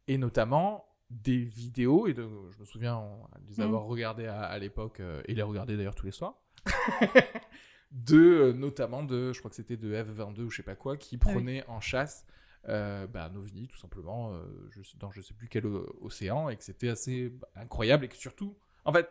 et 0.07 0.17
notamment 0.17 0.85
des 1.09 1.37
vidéos, 1.43 2.07
et 2.07 2.13
de- 2.13 2.27
je 2.51 2.59
me 2.59 2.65
souviens 2.65 2.97
on- 2.97 3.27
les 3.49 3.55
Mhm. 3.57 3.63
avoir 3.67 3.83
regardées 3.83 4.27
à, 4.27 4.41
à 4.43 4.57
l'époque, 4.57 4.99
euh, 5.01 5.21
et 5.25 5.35
les 5.35 5.41
regarder 5.41 5.75
d'ailleurs 5.77 5.95
tous 5.95 6.05
les 6.05 6.11
soirs, 6.13 6.41
de 7.91 8.17
euh, 8.17 8.53
notamment 8.53 9.03
de, 9.03 9.33
je 9.33 9.39
crois 9.39 9.49
que 9.49 9.55
c'était 9.55 9.77
de 9.77 9.93
F22 9.93 10.41
ou 10.43 10.49
je 10.49 10.57
sais 10.57 10.63
pas 10.63 10.75
quoi, 10.75 10.97
qui 10.97 11.17
Ah 11.21 11.25
oui. 11.27 11.33
prenait 11.33 11.65
en 11.67 11.81
chasse 11.81 12.25
euh, 12.69 13.07
bah, 13.07 13.25
un 13.25 13.35
ovni 13.35 13.67
tout 13.67 13.77
simplement 13.77 14.33
euh, 14.33 14.43
je 14.69 14.81
dans 14.99 15.09
je 15.11 15.19
sais 15.21 15.33
plus 15.33 15.47
quel 15.49 15.65
océan 16.01 16.47
et 16.49 16.55
que 16.55 16.63
c'était 16.63 16.89
assez 16.89 17.29
bah, 17.29 17.47
incroyable 17.55 18.05
et 18.05 18.07
que 18.07 18.15
surtout, 18.15 18.55
en 18.85 18.93
fait, 18.93 19.09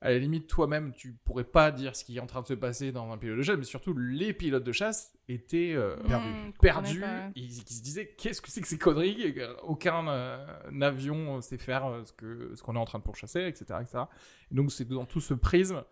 à 0.00 0.10
la 0.10 0.18
limite 0.18 0.46
toi-même 0.46 0.92
tu 0.92 1.12
pourrais 1.24 1.44
pas 1.44 1.70
dire 1.70 1.94
ce 1.94 2.04
qui 2.04 2.16
est 2.16 2.20
en 2.20 2.26
train 2.26 2.40
de 2.42 2.46
se 2.46 2.54
passer 2.54 2.90
dans 2.92 3.10
un 3.12 3.18
pilote 3.18 3.36
de 3.36 3.42
chasse, 3.42 3.58
mais 3.58 3.64
surtout 3.64 3.94
les 3.96 4.32
pilotes 4.32 4.64
de 4.64 4.72
chasse 4.72 5.12
étaient 5.28 5.74
euh, 5.74 5.96
Perdu. 6.06 6.52
Perdus, 6.60 7.00
pas. 7.00 7.30
ils, 7.34 7.44
ils 7.46 7.52
se 7.74 7.82
disaient 7.82 8.14
qu'est-ce 8.16 8.40
que 8.40 8.50
c'est 8.50 8.60
que 8.62 8.68
ces 8.68 8.78
conneries, 8.78 9.34
aucun 9.64 10.08
euh, 10.08 10.46
avion 10.80 11.40
sait 11.40 11.58
faire 11.58 12.02
ce 12.04 12.12
que 12.12 12.52
ce 12.54 12.62
qu'on 12.62 12.74
est 12.74 12.78
en 12.78 12.84
train 12.84 12.98
de 13.00 13.04
pourchasser, 13.04 13.42
etc., 13.46 13.80
etc. 13.82 14.04
Et 14.50 14.54
donc 14.54 14.72
c'est 14.72 14.86
dans 14.88 15.04
tout 15.04 15.20
ce 15.20 15.34
prisme 15.34 15.84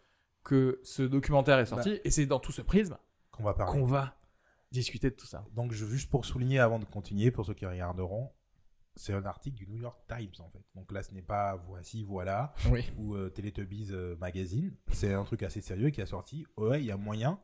que 0.46 0.80
ce 0.85 1.02
documentaire 1.02 1.59
est 1.59 1.66
sorti, 1.66 2.00
et 2.04 2.11
c'est 2.11 2.24
dans 2.26 2.38
tout 2.40 2.52
ce 2.52 2.62
prisme 2.62 2.96
Qu'on 3.32 3.42
va 3.42 3.52
parler. 3.54 3.72
qu'on 3.80 3.85
va 3.87 4.16
discuter 4.70 5.11
de 5.11 5.14
tout 5.16 5.26
ça. 5.26 5.44
Donc, 5.54 5.72
je, 5.72 5.85
juste 5.87 6.09
pour 6.11 6.24
souligner 6.24 6.59
avant 6.61 6.78
de 6.78 6.85
continuer, 6.85 7.30
pour 7.30 7.44
ceux 7.44 7.54
qui 7.54 7.66
regarderont, 7.66 8.30
c'est 8.94 9.12
un 9.12 9.24
article 9.26 9.56
du 9.56 9.66
New 9.66 9.76
York 9.82 9.98
Times 10.09 10.30
en 10.38 10.48
fait. 10.48 10.62
Donc 10.74 10.90
là, 10.92 11.02
ce 11.02 11.12
n'est 11.12 11.20
pas 11.22 11.56
voici, 11.68 12.02
voilà, 12.04 12.54
Oui. 12.70 12.85
ou 12.96 13.14
euh, 13.14 13.28
Teletubbies 13.28 13.88
euh, 13.90 14.16
Magazine. 14.16 14.74
C'est 14.92 15.12
un 15.12 15.24
truc 15.24 15.42
assez 15.42 15.61
sérieux 15.61 15.90
qui 15.90 16.00
a 16.00 16.06
sorti. 16.06 16.46
Ouais, 16.56 16.80
il 16.80 16.87
y 16.87 16.90
a 16.90 16.96
moyen 16.96 17.38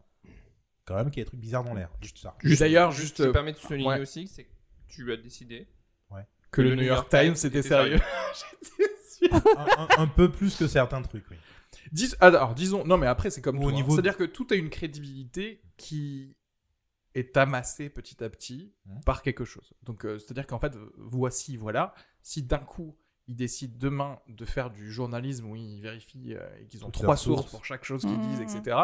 quand 0.86 0.94
même 0.94 1.10
qu'il 1.10 1.18
y 1.18 1.20
ait 1.20 1.24
des 1.24 1.28
trucs 1.28 1.40
bizarres 1.40 1.64
dans 1.64 1.74
l'air. 1.74 1.90
Juste 2.00 2.18
ça. 2.18 2.36
D'ailleurs, 2.42 2.90
Juste, 2.90 3.02
juste 3.02 3.22
je 3.24 3.28
euh, 3.28 3.32
permets 3.32 3.52
de 3.52 3.58
souligner 3.58 3.86
ouais. 3.88 4.00
aussi 4.00 4.24
que 4.24 4.30
c'est 4.30 4.44
que 4.44 4.50
tu 4.88 5.12
as 5.12 5.16
décidé. 5.16 5.68
que 6.50 6.62
le 6.62 6.74
New 6.74 6.82
York 6.84 7.08
Times 7.10 7.34
c'était 7.36 7.62
sérieux. 7.62 7.98
J'étais 8.62 8.90
sûr. 9.28 9.34
un, 9.56 9.76
un- 9.78 10.02
un 10.02 10.06
peu 10.06 10.30
plus 10.30 10.56
que 10.56 10.66
certains 10.66 11.02
trucs, 11.02 11.24
oui. 11.30 11.36
Dis- 11.90 12.14
ah, 12.20 12.26
alors, 12.26 12.54
disons, 12.54 12.84
non, 12.84 12.96
mais 12.98 13.06
après, 13.06 13.30
c'est 13.30 13.40
comme 13.42 13.58
Ou 13.58 13.62
tout. 13.70 13.76
au 13.76 13.78
hein. 13.78 13.84
C'est-à-dire 13.90 14.16
que 14.16 14.24
tout 14.24 14.46
a 14.50 14.54
une 14.54 14.70
crédibilité 14.70 15.62
qui 15.76 16.36
est 17.14 17.36
amassée 17.36 17.90
petit 17.90 18.22
à 18.22 18.30
petit 18.30 18.72
Mhm. 18.86 19.00
par 19.04 19.22
quelque 19.22 19.44
chose. 19.44 19.72
Donc, 19.82 20.04
euh, 20.04 20.18
c'est-à-dire 20.18 20.46
qu'en 20.46 20.58
fait, 20.58 20.72
voici, 20.96 21.56
voilà, 21.56 21.94
si 22.22 22.42
d'un 22.42 22.58
coup, 22.58 22.96
ils 23.26 23.36
décident 23.36 23.74
demain 23.78 24.18
de 24.28 24.44
faire 24.44 24.70
du 24.70 24.90
journalisme 24.90 25.46
où 25.46 25.56
ils 25.56 25.80
vérifient 25.80 26.34
euh, 26.34 26.48
et 26.60 26.66
qu'ils 26.66 26.84
ont 26.84 26.90
Toutes 26.90 27.02
trois 27.04 27.16
sources 27.16 27.50
pour 27.50 27.64
chaque 27.64 27.84
chose 27.84 28.02
qu'ils 28.02 28.12
Mhm. 28.18 28.20
disent, 28.20 28.40
etc., 28.40 28.76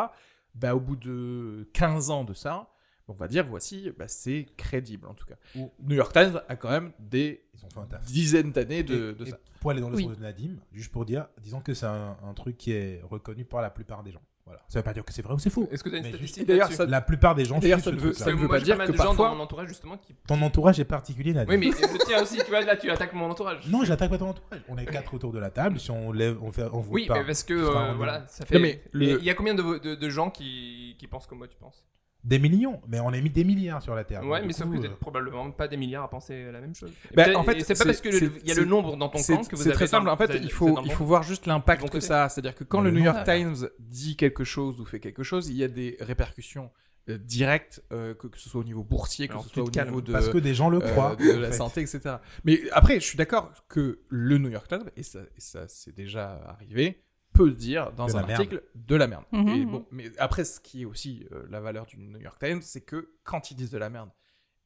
bah, 0.54 0.74
au 0.74 0.80
bout 0.80 0.96
de 0.96 1.68
15 1.72 2.10
ans 2.10 2.24
de 2.24 2.34
ça, 2.34 2.70
on 3.08 3.14
va 3.14 3.26
dire, 3.28 3.46
voici, 3.48 3.90
bah, 3.98 4.06
c'est 4.08 4.46
crédible 4.56 5.06
en 5.08 5.14
tout 5.14 5.26
cas. 5.26 5.34
Ou- 5.56 5.70
New 5.82 5.96
York 5.96 6.12
Times 6.12 6.40
a 6.48 6.56
quand 6.56 6.70
même 6.70 6.92
des 6.98 7.42
Ils 7.54 7.64
ont 7.64 7.70
fait 7.70 7.80
un 7.80 7.86
taf. 7.86 8.04
dizaines 8.04 8.52
d'années 8.52 8.82
de, 8.82 8.94
Et- 8.94 9.14
de 9.14 9.26
et 9.26 9.30
ça. 9.30 9.38
Pour 9.60 9.70
aller 9.72 9.80
dans 9.80 9.90
le 9.90 9.96
Oui. 9.96 10.04
sens 10.04 10.16
de 10.16 10.22
Nadim, 10.22 10.56
juste 10.72 10.92
pour 10.92 11.04
dire, 11.04 11.26
disons 11.42 11.60
que 11.60 11.74
c'est 11.74 11.86
un, 11.86 12.16
un 12.24 12.32
truc 12.34 12.56
qui 12.56 12.72
est 12.72 13.00
reconnu 13.02 13.44
par 13.44 13.60
la 13.60 13.70
plupart 13.70 14.02
des 14.04 14.12
gens. 14.12 14.22
Voilà. 14.46 14.62
Ça 14.68 14.78
veut 14.78 14.82
pas 14.84 14.94
dire 14.94 15.04
que 15.04 15.12
c'est 15.12 15.20
vrai 15.20 15.34
ou 15.34 15.38
c'est 15.38 15.50
faux. 15.50 15.68
Est-ce 15.70 15.84
que 15.84 15.90
tu 15.90 15.96
as 15.96 15.98
une 15.98 16.04
Mais 16.04 16.10
statistique 16.12 16.46
d'ailleurs, 16.48 16.70
La 16.88 17.02
plupart 17.02 17.34
des 17.34 17.44
gens 17.44 17.58
D'ailleurs, 17.58 17.80
ça 17.80 17.86
ce 17.86 17.90
ne 17.90 17.96
veut- 18.00 18.12
ça 18.14 18.30
ne 18.32 18.36
veut 18.36 18.48
pas 18.48 18.60
dire 18.60 18.78
que 18.78 18.92
parfois- 18.92 19.28
dans 19.28 19.34
mon 19.34 19.42
entourage 19.42 19.68
justement 19.68 19.98
qui. 19.98 20.14
Ton 20.26 20.40
entourage 20.40 20.80
est 20.80 20.86
particulier, 20.86 21.34
Nadim. 21.34 21.50
Oui, 21.52 21.58
mais 21.58 21.66
le 21.66 22.04
tien 22.06 22.22
aussi, 22.22 22.38
tu 22.38 22.48
vois, 22.48 22.62
là, 22.62 22.74
tu 22.76 22.88
attaques 22.90 23.12
mon 23.12 23.28
entourage. 23.30 23.66
Non, 23.68 23.84
j'attaque 23.84 24.08
pas 24.08 24.16
ton 24.16 24.28
entourage. 24.30 24.62
On 24.68 24.78
est 24.78 24.86
quatre 24.86 25.12
autour 25.12 25.32
de 25.32 25.38
la 25.38 25.50
table. 25.50 25.78
Si 25.78 25.90
on 25.90 26.12
lève, 26.12 26.38
on 26.42 26.50
fait, 26.50 26.62
on 26.72 26.80
vote 26.80 26.86
Oui, 26.94 27.06
pas. 27.06 27.18
mais 27.18 27.26
parce 27.26 27.42
que 27.42 27.52
euh, 27.52 27.92
voilà, 27.94 28.26
ça 28.28 28.46
fait. 28.46 28.54
Non, 28.54 28.60
mais 28.62 28.82
le- 28.92 29.04
Et 29.08 29.12
Il 29.18 29.24
y 29.24 29.28
a 29.30 29.34
combien 29.34 29.54
de, 29.54 29.78
de, 29.80 29.94
de 29.96 30.08
gens 30.08 30.30
qui, 30.30 30.96
qui 30.98 31.06
pensent 31.08 31.26
comme 31.26 31.38
moi, 31.38 31.48
tu 31.48 31.58
penses? 31.58 31.84
Des 32.24 32.38
millions. 32.40 32.80
Mais 32.88 32.98
on 33.00 33.08
a 33.08 33.20
mis 33.20 33.30
des 33.30 33.44
milliards 33.44 33.80
sur 33.80 33.94
la 33.94 34.04
Terre. 34.04 34.24
Ouais, 34.24 34.44
mais 34.44 34.52
sauf 34.52 34.68
que 34.70 34.76
vous 34.76 34.82
euh, 34.82 34.86
êtes 34.86 34.96
probablement 34.96 35.50
pas 35.52 35.68
des 35.68 35.76
milliards 35.76 36.04
à 36.04 36.10
penser 36.10 36.50
la 36.50 36.60
même 36.60 36.74
chose. 36.74 36.92
Bah, 37.14 37.24
en 37.36 37.44
fait, 37.44 37.60
c'est 37.60 37.74
c'est- 37.74 37.78
pas 37.78 37.84
parce 37.84 38.00
que 38.00 38.08
le- 38.08 38.18
c'est- 38.18 38.30
il 38.42 38.48
y 38.48 38.50
a 38.50 38.54
le 38.54 38.62
c'est- 38.62 38.66
nombre 38.68 38.96
dans 38.96 39.08
ton 39.08 39.18
C'est 39.18 39.34
camp 39.36 39.44
que 39.48 39.54
vous 39.56 39.62
c'est 39.62 39.68
avez 39.68 39.74
très 39.76 39.86
simple. 39.86 40.08
En 40.08 40.16
fait, 40.16 40.32
il 40.42 40.50
faut, 40.50 40.78
il 40.84 40.90
faut 40.90 41.04
voir 41.04 41.22
juste 41.22 41.46
l'impact 41.46 41.88
que 41.90 42.00
ça 42.00 42.24
a. 42.24 42.28
C'est-à-dire 42.28 42.54
que 42.56 42.64
quand 42.64 42.78
Mais 42.82 42.90
le 42.90 42.94
le 42.96 42.98
New 43.00 43.04
York. 43.04 43.24
Times 43.24 43.68
dit 43.78 44.16
quelque 44.16 44.44
chose 44.44 44.80
ou 44.80 44.84
fait 44.84 45.00
quelque 45.00 45.22
chose, 45.22 45.48
il 45.48 45.56
y 45.56 45.64
a 45.64 45.68
des 45.68 45.96
répercussions 46.00 46.70
euh, 47.08 47.16
directes, 47.16 47.82
euh, 47.90 48.12
que, 48.14 48.26
que 48.26 48.36
ce 48.36 48.50
soit 48.50 48.60
au 48.60 48.64
niveau 48.64 48.82
boursier, 48.84 49.28
que 49.28 49.32
Alors, 49.32 49.44
ce 49.44 49.48
soit 49.48 49.62
au 49.62 49.70
niveau 49.70 50.02
de, 50.02 50.12
Parce 50.12 50.28
que 50.28 50.36
des 50.36 50.52
gens 50.52 50.68
le 50.68 50.82
euh, 50.84 50.90
croient. 50.92 51.16
de 51.16 51.38
la 51.38 51.50
fait. 51.50 51.56
santé, 51.56 51.80
etc. 51.80 52.16
Mais 52.44 52.60
après, 52.72 52.96
je 53.00 53.04
suis 53.06 53.16
d'accord 53.16 53.50
que 53.68 54.00
le 54.10 54.36
New 54.36 54.50
York 54.50 54.68
Times, 54.68 54.90
et 54.94 55.02
ça, 55.02 55.20
et 55.20 55.40
ça 55.40 55.64
c'est 55.68 55.94
déjà 55.94 56.32
arrivé, 56.48 57.00
peut 57.38 57.50
dire 57.52 57.92
dans 57.92 58.06
De 58.06 58.12
un 58.16 58.26
merde. 58.26 58.30
article 58.32 58.62
de 58.74 58.96
la 58.96 59.06
merde. 59.06 59.24
Mhm, 59.32 59.48
Et 59.48 59.64
bon, 59.64 59.86
mais 59.90 60.10
après, 60.18 60.44
ce 60.44 60.60
qui 60.60 60.82
est 60.82 60.84
aussi 60.84 61.26
euh, 61.32 61.46
la 61.50 61.60
valeur 61.60 61.86
du 61.86 61.96
New 61.98 62.20
York 62.20 62.38
Times, 62.38 62.60
c'est 62.62 62.80
que 62.82 63.14
quand 63.24 63.50
ils 63.50 63.54
disent 63.54 63.70
de 63.70 63.78
la 63.78 63.90
merde 63.90 64.10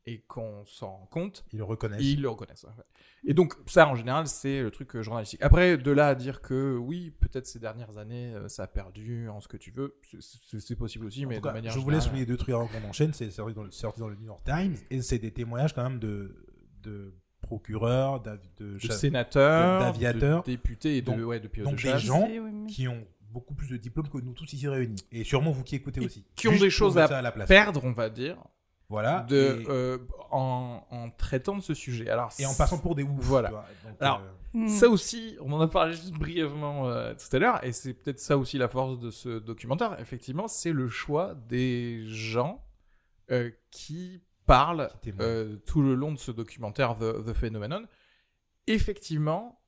et 0.04 0.20
qu'on 0.22 0.64
s'en 0.64 0.88
rend 0.96 1.06
compte, 1.06 1.44
Ils 1.52 1.58
le 1.58 1.64
reconnaissent. 1.64 2.02
ils 2.02 2.20
le 2.20 2.28
reconnaissent. 2.28 2.64
ouais. 2.64 2.70
Et 3.24 3.35
donc, 3.35 3.54
ça, 3.66 3.87
en 3.87 3.94
général, 3.94 4.26
c'est 4.26 4.61
le 4.61 4.70
truc 4.72 4.96
euh, 4.96 5.02
journalistique. 5.02 5.40
Après, 5.44 5.76
de 5.78 5.90
là 5.92 6.08
à 6.08 6.14
dire 6.16 6.40
que 6.42 6.76
oui, 6.76 7.12
peut-être 7.20 7.46
ces 7.46 7.61
dernières 7.61 7.98
années, 7.98 8.35
euh, 8.35 8.48
ça 8.48 8.64
a 8.64 8.66
perdu 8.66 9.28
en 9.28 9.38
ce 9.40 9.46
que 9.46 9.56
tu 9.56 9.70
veux, 9.70 9.94
c'est- 10.18 10.74
possible 10.74 11.06
aussi, 11.06 11.24
En 11.24 11.28
mais 11.28 11.37
de 11.38 11.40
cas, 11.44 11.52
manière 11.52 11.70
je 11.70 11.78
voulais 11.78 11.98
générale, 12.00 12.08
souligner 12.08 12.26
deux 12.26 12.37
trucs 12.37 12.52
avant 12.54 12.66
qu'on 12.66 12.82
enchaîne. 12.88 13.12
C'est 13.12 13.30
sorti 13.30 13.54
dans, 13.54 13.62
le, 13.62 13.70
sorti 13.70 14.00
dans 14.00 14.08
le 14.08 14.16
New 14.16 14.26
York 14.26 14.42
Times 14.44 14.74
et 14.90 15.00
c'est 15.02 15.20
des 15.20 15.30
témoignages 15.32 15.72
quand 15.72 15.85
même 15.88 16.00
de, 16.00 16.35
de 16.82 17.14
procureurs, 17.42 18.20
d'av- 18.20 18.38
de, 18.59 18.74
de 18.74 18.78
cha- 18.78 18.92
sénateurs, 18.94 19.81
d'aviateurs. 19.81 20.42
de 20.42 20.50
députés 20.50 20.96
et 20.96 21.02
de, 21.02 21.07
Donc- 21.07 21.20
ouais, 21.26 21.40
de 21.40 21.48
donc 21.62 21.76
de 21.76 21.92
des 21.92 21.98
gens 21.98 22.26
Oui, 22.26 22.38
oui, 22.38 22.50
oui. 22.52 22.66
qui 22.72 22.88
ont 22.88 23.05
beaucoup 23.31 23.55
plus 23.55 23.68
de 23.68 23.76
diplômes 23.76 24.09
que 24.09 24.18
nous 24.18 24.33
tous 24.33 24.50
ici 24.52 24.68
réunis. 24.68 25.02
Et 25.11 25.24
sûrement 25.24 25.50
vous 25.52 25.62
qui 25.62 25.76
écoutez 25.76 26.00
Et 26.02 26.07
aussi. 26.07 26.24
qui 26.37 26.48
ont 26.48 26.52
Juste 26.52 26.64
des 26.64 26.70
choses 26.70 26.98
à 26.98 27.07
ça 27.07 27.22
la 27.22 27.33
place. 27.33 27.48
perdre, 27.48 27.81
on 27.85 27.92
va 27.92 28.09
dire, 28.11 28.37
Voilà. 28.88 29.20
de, 29.28 29.37
et, 29.62 29.66
euh, 29.70 29.98
en, 30.31 30.83
en 30.90 31.11
traitant 31.11 31.57
de 31.57 31.62
ce 31.62 31.72
sujet. 31.74 32.09
Alors, 32.11 32.31
et 32.38 32.46
en 32.46 32.55
passant 32.55 32.78
pour 32.78 32.94
des 32.94 33.02
ouf. 33.02 33.11
Voilà. 33.20 33.48
tu 33.48 33.55
vois. 33.55 33.66
Donc, 33.85 33.96
Alors, 34.00 34.20
euh, 34.20 34.31
Mm. 34.55 34.68
Ça 34.68 34.87
aussi, 34.90 35.35
on 35.40 35.50
en 35.55 35.62
a 35.62 35.66
parlé 35.66 35.94
juste 35.94 36.12
brièvement 36.12 36.87
euh, 36.87 37.14
tout 37.14 37.35
à 37.35 37.38
l'heure, 37.38 37.64
et 37.64 37.72
c'est 37.72 37.94
peut-être 37.94 38.18
ça 38.20 38.37
aussi 38.37 38.59
la 38.59 38.68
force 38.68 38.98
de 39.00 39.09
ce 39.09 39.38
documentaire. 39.38 39.98
Effectivement, 39.98 40.46
c'est 40.46 40.72
le 40.72 40.90
choix 40.90 41.35
des 41.48 42.02
gens 42.07 42.62
euh, 43.31 43.50
qui 43.70 44.20
témoignent. 45.00 45.28
euh, 45.28 45.57
tout 45.66 45.83
le 45.83 45.94
long 45.94 46.12
de 46.12 46.18
ce 46.18 46.31
documentaire 46.31 46.96
The, 46.96 47.24
The 47.24 47.33
Phenomenon. 47.33 47.85
Effectivement, 48.66 49.61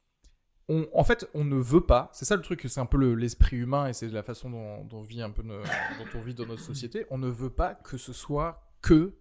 on, 0.69 0.87
en 0.95 1.05
fait, 1.05 1.29
on 1.35 1.45
ne 1.45 1.57
veut 1.57 1.81
pas. 1.85 2.11
C'est 2.13 2.25
ça 2.25 2.37
le 2.37 2.43
truc, 2.43 2.65
c'est 2.69 2.81
un 2.81 2.87
peu 2.87 2.97
le- 2.97 3.15
l'esprit 3.15 3.57
humain 3.57 3.89
et 3.89 3.93
c'est 3.93 4.09
la 4.09 4.23
façon 4.23 4.51
dont, 4.51 4.85
dont 4.85 5.03
vit 5.03 5.21
un 5.23 5.31
peu 5.31 5.43
nos- 5.43 5.61
dont 5.63 6.07
on 6.15 6.21
vit 6.21 6.35
dans 6.35 6.47
notre 6.47 6.63
société. 6.63 7.07
On 7.11 7.19
ne 7.19 7.29
veut 7.29 7.51
pas 7.51 7.75
que 7.75 7.97
ce 7.97 8.13
soit 8.13 8.71
que 8.81 9.15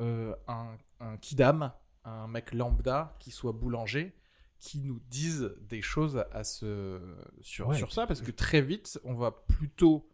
euh, 0.00 0.34
un, 0.48 0.76
un 1.00 1.16
kidam, 1.18 1.72
un 2.04 2.26
mec 2.26 2.52
lambda 2.52 3.16
qui 3.20 3.30
soit 3.30 3.52
boulanger, 3.52 4.14
qui 4.58 4.80
nous 4.80 5.00
dise 5.08 5.54
des 5.60 5.82
choses 5.82 6.24
à 6.32 6.44
ce, 6.44 7.00
sur, 7.40 7.68
Ouais. 7.68 7.76
sur 7.76 7.92
ça, 7.92 8.06
parce 8.06 8.20
que 8.22 8.30
très 8.30 8.60
vite, 8.60 9.00
on 9.04 9.14
va 9.14 9.30
plutôt 9.30 10.08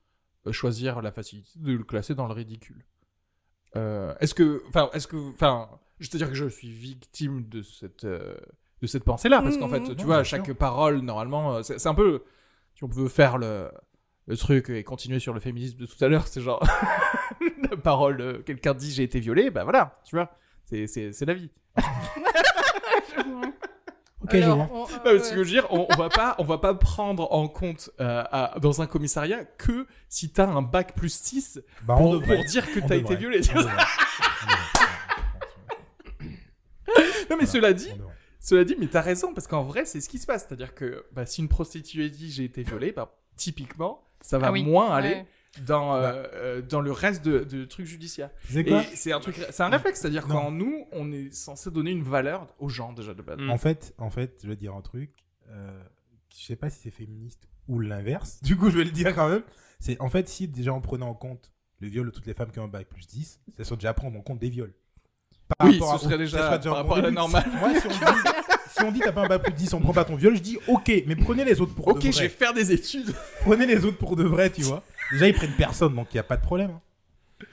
euh, 0.47 0.53
choisir 0.53 1.01
la 1.03 1.13
facilité 1.13 1.59
de 1.59 1.73
le 1.73 1.85
classer 1.85 2.15
dans 2.15 2.27
le 2.27 2.35
ridicule. 2.35 2.85
Euh, 3.77 4.15
est-ce 4.21 4.35
que, 4.35 4.63
enfin, 4.69 4.91
est-ce 4.93 5.07
que, 5.07 5.17
enfin, 5.35 5.69
je 6.01 6.09
te 6.11 6.17
dire 6.17 6.29
que 6.29 6.35
je 6.35 6.47
suis 6.49 6.71
victime 6.71 7.49
de 7.49 7.63
cette, 7.63 8.05
euh, 8.05 8.35
de 8.81 8.87
cette 8.87 9.05
pensée-là, 9.05 9.43
parce 9.43 9.57
qu'en 9.57 9.69
fait, 9.69 9.81
Mhm. 9.81 9.95
tu 9.97 10.01
Non, 10.03 10.05
vois, 10.05 10.25
chaque 10.25 10.47
sûr. 10.47 10.57
parole, 10.57 10.99
normalement, 11.01 11.57
euh, 11.57 11.63
c'est 11.63 11.79
c'est 11.79 11.89
un 11.89 11.95
peu, 11.95 12.23
si 12.75 12.85
on 12.85 12.89
veut 12.89 13.09
faire 13.09 13.37
le, 13.39 13.71
le 14.27 14.37
truc 14.37 14.71
et 14.71 14.85
continuer 14.85 15.19
sur 15.19 15.35
le 15.35 15.41
féminisme 15.41 15.77
de 15.79 15.87
tout 15.87 16.03
à 16.05 16.09
l'heure, 16.09 16.27
c'est 16.29 16.41
genre, 16.41 16.61
la 17.71 17.77
parole, 17.77 18.43
quelqu'un 18.45 18.75
dit 18.75 18.91
j'ai 18.93 19.03
été 19.03 19.21
violé, 19.21 19.51
bah 19.51 19.65
voilà, 19.65 19.99
tu 20.05 20.17
vois, 20.17 20.31
c'est- 20.65 20.87
c'est 20.87 21.13
c'est 21.13 21.25
la 21.27 21.35
vie. 21.35 21.51
Ok, 24.29 24.35
Ok, 24.35 24.41
je 24.41 24.45
Alors, 24.45 24.67
vois. 24.67 24.87
on- 25.05 25.07
euh, 25.09 25.19
ce 25.23 25.31
que 25.31 25.37
je 25.37 25.39
veux 25.41 25.45
dire, 25.47 25.67
on, 25.71 25.87
on 25.91 25.97
va 25.97 26.09
pas, 26.11 26.35
on 26.39 26.45
va 26.45 26.59
pas 26.59 26.75
prendre 26.75 27.33
en 27.33 27.49
compte 27.49 27.91
euh, 28.01 28.23
à- 28.31 28.59
dans 28.61 28.83
un 28.83 28.87
commissariat 28.87 29.45
que 29.45 29.87
si 30.09 30.31
t'as 30.31 30.47
un 30.47 30.61
bac 30.63 30.95
plus 30.95 31.13
6 31.15 31.61
Bah, 31.83 31.95
on 31.99 32.03
pour, 32.03 32.13
devrait. 32.21 32.37
pour 32.37 32.45
dire 32.45 32.71
que 32.73 32.81
On 32.81 32.87
t'as 32.87 32.97
été 32.97 33.17
violé. 33.17 33.41
On 33.55 33.61
non 37.31 37.37
mais 37.39 37.47
cela 37.47 37.73
dit, 37.73 37.91
On 37.99 38.09
cela 38.41 38.65
dit, 38.65 38.77
mais 38.79 38.87
t'as 38.87 39.01
raison 39.03 39.35
parce 39.35 39.47
qu'en 39.47 39.63
vrai 39.63 39.85
c'est 39.85 40.01
ce 40.01 40.09
qui 40.09 40.19
se 40.19 40.27
passe, 40.27 40.47
c'est-à-dire 40.47 40.75
que 40.75 41.05
bah, 41.13 41.27
si 41.27 41.43
une 41.43 41.49
prostituée 41.49 42.09
dit 42.11 42.31
j'ai 42.31 42.45
été 42.45 42.63
violée, 42.63 42.93
bah, 42.93 43.15
typiquement 43.37 44.03
ça 44.23 44.39
va 44.39 44.49
Ah 44.49 44.53
oui. 44.53 44.63
moins 44.65 44.91
aller. 44.95 45.25
Dans 45.63 45.95
euh, 45.95 46.01
Bah. 46.01 46.29
euh, 46.35 46.63
dans 46.63 46.81
le 46.81 46.93
reste 46.93 47.25
de, 47.25 47.41
de 47.45 47.65
trucs 47.65 47.87
judiciaires. 47.87 48.31
Et 48.55 48.65
quoi 48.65 48.83
c'est 48.95 49.13
un 49.13 49.21
truc, 49.21 49.37
c'est 49.51 49.63
un 49.63 49.69
réflexe, 49.69 50.01
c'est-à-dire 50.01 50.27
qu'en 50.27 50.51
nous 50.51 50.87
on 50.93 51.11
est 51.13 51.33
censé 51.33 51.71
donner 51.71 51.91
une 51.91 52.03
valeur 52.03 52.47
aux 52.59 52.69
gens 52.69 52.93
déjà 52.93 53.15
de 53.15 53.23
base. 53.23 53.39
Mm. 53.39 53.51
En 53.51 53.59
fait, 53.59 53.95
en 53.99 54.11
fait, 54.11 54.41
je 54.43 54.49
vais 54.49 54.57
dire 54.57 54.75
un 54.75 54.83
truc. 54.83 55.11
Euh, 55.51 55.83
je 56.37 56.45
sais 56.45 56.57
pas 56.57 56.71
si 56.71 56.79
c'est 56.83 56.91
féministe 56.91 57.49
ou 57.69 57.81
l'inverse. 57.81 58.39
Du 58.43 58.57
coup, 58.57 58.71
je 58.71 58.79
vais 58.79 58.85
le 58.85 58.91
dire 58.91 59.15
quand 59.15 59.29
même. 59.29 59.43
C'est 59.81 60.01
en 60.01 60.09
fait, 60.09 60.29
si 60.29 60.49
déjà 60.49 60.73
on 60.73 60.81
prenait 60.81 61.05
en 61.05 61.15
compte 61.15 61.53
le 61.81 61.89
viol 61.89 62.07
de 62.07 62.11
toutes 62.11 62.27
les 62.27 62.35
femmes 62.35 62.51
qui 62.51 62.59
ont 62.59 62.65
un 62.65 62.69
bac 62.69 62.89
plus 62.89 63.07
10, 63.07 63.41
ça 63.57 63.65
serait 63.65 63.77
déjà 63.77 63.95
prendre 63.95 64.19
en 64.19 64.23
compte 64.23 64.39
des 64.41 64.51
viols. 64.51 64.75
Par 65.57 65.67
Oui, 65.69 65.79
rapport 65.79 65.99
ce 65.99 66.05
serait 66.05 66.19
déjà 66.19 66.39
ça 66.39 66.47
serait 66.49 66.61
par 66.61 66.73
un 66.73 66.77
rapport 66.83 66.97
à 66.99 67.03
la 67.03 67.11
normale. 67.11 67.45
Moi, 67.61 67.71
si 67.81 67.87
on 67.87 67.91
dit, 67.91 67.97
si 68.71 68.83
on 68.85 68.93
dit 68.93 69.01
t'as 69.01 69.13
pas 69.13 69.23
un 69.25 69.29
bac 69.29 69.43
plus 69.45 69.53
10, 69.53 69.73
on 69.75 69.81
prend 69.81 69.93
pas 69.95 70.05
ton 70.05 70.17
viol, 70.17 70.37
je 70.37 70.43
dis 70.43 70.59
ok, 70.69 70.91
mais 71.07 71.17
prenez 71.17 71.45
les 71.45 71.61
autres 71.61 71.75
pour 71.75 71.89
Ok, 71.89 71.97
de 71.99 72.01
je 72.03 72.07
vais 72.21 72.27
vrai. 72.27 72.29
faire 72.29 72.53
des 72.53 72.73
études. 72.73 73.15
Prenez 73.43 73.65
les 73.67 73.85
autres 73.85 73.97
pour 73.97 74.17
de 74.17 74.25
vrai, 74.25 74.51
tu 74.51 74.63
vois. 74.63 74.83
Déjà, 75.13 75.29
ils 75.29 75.35
prennent 75.35 75.53
personne, 75.57 75.95
donc 75.95 76.09
il 76.13 76.17
y 76.17 76.21
a 76.21 76.25
pas 76.25 76.37
de 76.37 76.43
problème. 76.43 76.71
hein. 76.73 77.45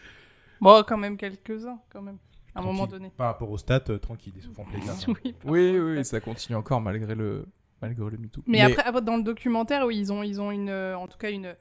Bon, 0.61 0.83
quand 0.87 0.97
même 0.97 1.17
quelques-uns, 1.17 1.79
quand 1.89 2.01
même. 2.01 2.17
À 2.53 2.59
un 2.59 2.63
moment 2.63 2.79
Tranquille. 2.87 2.91
donné. 2.99 3.11
Par 3.17 3.27
rapport 3.27 3.51
aux 3.51 3.57
stats, 3.57 3.83
euh, 3.89 3.97
tranquille, 3.97 4.33
ils 4.37 4.41
se 4.43 4.47
font 4.49 4.63
plaisir. 4.63 4.93
Oui, 5.07 5.33
par 5.33 5.51
Oui, 5.51 5.71
rapport 5.71 5.85
au 5.85 5.89
oui, 5.97 6.05
ça 6.05 6.19
continue 6.21 6.55
encore 6.55 6.79
malgré 6.81 7.13
le 7.15 7.45
malgré 7.81 8.09
le 8.09 8.17
MeToo. 8.17 8.41
Mais, 8.47 8.61
après, 8.61 8.83
après, 8.83 9.01
dans 9.01 9.17
le 9.17 9.23
documentaire, 9.23 9.85
oui, 9.85 9.97
ils 9.97 10.13
ont, 10.13 10.23
ils 10.23 10.41
ont 10.41 10.51
une, 10.51 10.69
euh, 10.69 10.97
en 10.97 11.07
tout 11.07 11.17
cas 11.17 11.29
une, 11.29 11.55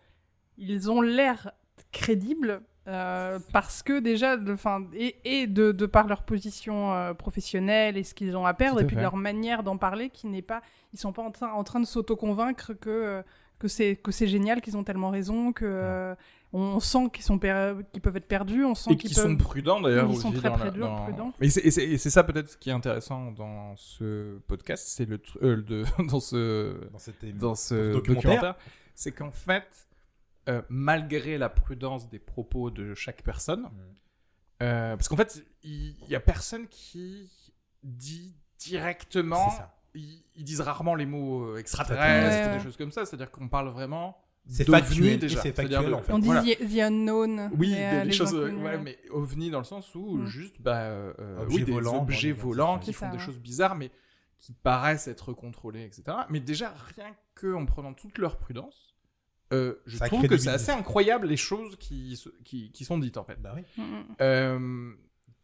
ils 0.56 0.90
ont 0.90 1.00
l'air 1.00 1.50
crédibles 1.90 2.62
euh, 2.86 3.40
parce 3.52 3.82
que 3.82 3.98
déjà, 3.98 4.36
de, 4.36 4.54
fin, 4.54 4.86
et, 4.94 5.16
et 5.24 5.46
de, 5.48 5.72
de 5.72 5.86
par 5.86 6.06
leur 6.06 6.22
position 6.22 6.92
euh, 6.94 7.12
professionnelle 7.14 7.96
et 7.96 8.04
ce 8.04 8.14
qu'ils 8.14 8.36
ont 8.36 8.46
à 8.46 8.54
perdre, 8.54 8.76
Tout 8.76 8.82
à 8.82 8.84
et 8.84 8.86
puis 8.86 8.96
fait. 8.96 9.02
leur 9.02 9.16
manière 9.16 9.64
d'en 9.64 9.76
parler, 9.76 10.10
qui 10.10 10.28
n'est 10.28 10.42
pas, 10.42 10.62
ils 10.92 10.98
sont 11.00 11.12
pas 11.12 11.22
en 11.22 11.32
train, 11.32 11.50
en 11.52 11.64
train 11.64 11.80
de 11.80 11.86
s'auto-convaincre 11.86 12.72
que 12.78 12.90
euh, 12.90 13.22
que 13.58 13.68
c'est 13.68 13.96
que 13.96 14.10
c'est 14.12 14.26
génial, 14.26 14.60
qu'ils 14.60 14.76
ont 14.76 14.84
tellement 14.84 15.10
raison, 15.10 15.52
que 15.52 15.64
euh, 15.64 16.14
on 16.52 16.78
sent 16.80 17.08
qu'ils 17.12 17.24
sont 17.24 17.38
qu'ils 17.38 18.00
peuvent 18.02 18.16
être 18.16 18.28
perdus, 18.28 18.64
on 18.64 18.74
sent 18.74 18.92
et 18.92 18.96
qu'ils 18.96 19.14
peuvent. 19.14 19.24
sont 19.24 19.36
prudents 19.36 19.80
d'ailleurs 19.80 20.08
Ils 20.10 20.16
sont 20.16 20.30
très 20.32 20.48
dans 20.50 20.56
la- 20.56 20.70
prudents, 20.70 20.96
dans- 20.96 21.02
prudents. 21.04 21.32
Et 21.40 21.50
c'est- 21.50 21.96
ça 22.10 22.22
peut-être 22.24 22.50
ce 22.50 22.56
qui 22.56 22.70
est 22.70 22.72
intéressant 22.72 23.32
dans 23.32 23.74
ce 23.76 24.38
podcast, 24.46 24.86
c'est 24.88 25.04
le 25.06 25.20
euh, 25.42 25.62
de 25.62 25.84
dans 26.08 26.20
ce 26.20 26.88
Dans 26.92 26.98
cette 26.98 27.24
dans 27.38 27.54
ce 27.54 27.92
documentaire, 27.92 28.56
c'est 28.94 29.12
qu'en 29.12 29.30
fait, 29.32 29.88
euh, 30.48 30.62
malgré 30.68 31.38
la 31.38 31.48
prudence 31.48 32.08
des 32.08 32.18
propos 32.18 32.70
de 32.70 32.94
chaque 32.94 33.22
personne, 33.22 33.62
Mm. 33.62 33.68
euh, 34.62 34.96
parce 34.96 35.08
qu'en 35.08 35.16
fait, 35.16 35.42
il 35.62 35.96
il 36.02 36.08
y, 36.08 36.14
a 36.14 36.20
personne 36.20 36.66
qui 36.68 37.30
dit 37.82 38.36
directement. 38.58 39.50
Ils, 39.94 40.22
ils 40.36 40.44
disent 40.44 40.60
rarement 40.60 40.94
les 40.94 41.06
mots 41.06 41.44
euh, 41.44 41.58
extraterrestres, 41.58 42.50
Ouais, 42.50 42.58
des 42.58 42.62
choses 42.64 42.76
comme 42.76 42.90
ça. 42.90 43.04
C'est-à-dire 43.04 43.30
qu'on 43.30 43.48
parle 43.48 43.68
vraiment. 43.68 44.18
C'est 44.46 44.68
factuel, 44.68 45.18
déjà. 45.18 45.40
c'est 45.40 45.52
factuel, 45.52 45.94
en 45.94 46.02
fait. 46.02 46.12
On 46.12 46.18
dit 46.18 46.26
Voilà. 46.26 46.42
the, 46.42 46.58
the 46.68 46.78
unknown. 46.80 47.50
Oui, 47.56 47.70
des, 47.70 47.76
euh, 47.80 48.04
les 48.04 48.12
choses, 48.12 48.34
euh, 48.34 48.44
inconnus, 48.46 48.62
ouais, 48.64 48.70
ouais. 48.76 48.78
mais 48.82 48.98
ovni 49.10 49.50
dans 49.50 49.58
le 49.58 49.64
sens 49.64 49.94
où 49.94 50.16
Mm. 50.18 50.26
juste 50.26 50.60
bah, 50.60 50.80
euh, 50.82 51.12
Objets 51.40 51.56
oui, 51.56 51.64
des 51.64 51.72
volants, 51.72 52.02
objets 52.02 52.32
volants 52.32 52.78
qui 52.78 52.92
font 52.92 53.06
ça, 53.06 53.12
des 53.12 53.16
ouais. 53.18 53.24
choses 53.24 53.40
bizarres, 53.40 53.74
mais 53.74 53.90
qui 54.38 54.52
paraissent 54.52 55.08
être 55.08 55.32
contrôlés, 55.32 55.84
etc. 55.84 56.02
Mais 56.28 56.40
déjà, 56.40 56.74
rien 56.94 57.14
que 57.34 57.54
en 57.54 57.64
prenant 57.64 57.94
toute 57.94 58.18
leur 58.18 58.36
prudence, 58.36 58.94
euh, 59.54 59.76
je 59.86 59.96
Ça 59.96 60.08
trouve 60.08 60.26
que 60.26 60.36
c'est 60.36 60.50
assez 60.50 60.72
incroyable 60.72 61.26
les 61.26 61.36
choses 61.38 61.76
qui, 61.76 62.20
qui, 62.44 62.70
qui 62.70 62.84
sont 62.84 62.98
dites 62.98 63.16
en 63.16 63.24
fait. 63.24 63.40
Bah 63.40 63.54
oui. 63.56 63.62
Mm, 63.78 63.82
mm. 63.82 64.04
Euh, 64.20 64.92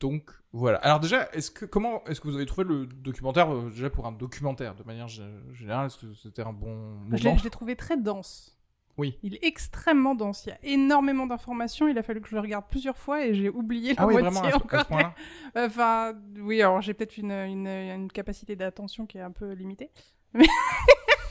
donc 0.01 0.31
voilà. 0.53 0.79
Alors 0.79 0.99
déjà, 1.01 1.29
est-ce 1.33 1.51
que 1.51 1.65
comment 1.65 2.03
est-ce 2.07 2.21
que 2.21 2.27
vous 2.29 2.37
avez 2.37 2.47
trouvé 2.47 2.67
le 2.67 2.87
documentaire 2.87 3.53
euh, 3.55 3.71
déjà 3.71 3.91
pour 3.91 4.07
un 4.07 4.13
documentaire 4.13 4.75
de 4.75 4.83
manière 4.83 5.07
gé- 5.07 5.23
générale 5.53 5.87
Est-ce 5.87 5.99
que 5.99 6.13
c'était 6.15 6.43
un 6.43 6.53
bon 6.53 6.97
Je 7.13 7.17
l'ai 7.17 7.25
moment 7.25 7.37
je 7.39 7.45
l'ai 7.45 7.51
trouvé 7.51 7.77
très 7.77 7.97
dense. 7.97 8.57
Oui. 8.99 9.17
Il 9.23 9.35
est 9.37 9.45
extrêmement 9.45 10.15
dense. 10.15 10.45
Il 10.45 10.51
y 10.51 10.53
a 10.53 10.59
énormément 10.63 11.27
d'informations. 11.27 11.87
Il 11.89 11.97
a 11.97 12.03
fallu 12.03 12.21
que 12.21 12.29
je 12.29 12.35
le 12.35 12.41
regarde 12.41 12.65
plusieurs 12.69 12.99
fois 12.99 13.25
et 13.25 13.35
j'ai 13.35 13.49
oublié 13.49 13.95
la 13.95 14.03
Ah 14.03 14.07
oui, 14.07 14.15
moitié 14.15 14.29
vraiment 14.31 14.47
à 14.47 14.51
ce, 14.51 14.57
à 14.57 14.59
ce 14.59 14.65
encore. 14.65 14.87
point-là. 14.87 15.15
Enfin, 15.57 16.13
oui, 16.39 16.61
alors 16.61 16.81
j'ai 16.83 16.93
peut-être 16.93 17.17
une, 17.17 17.31
une, 17.33 17.67
une 17.69 18.13
capacité 18.13 18.57
d'attention 18.57 19.07
qui 19.07 19.17
est 19.19 19.23
un 19.23 19.31
peu 19.31 19.53
limitée. 19.53 19.91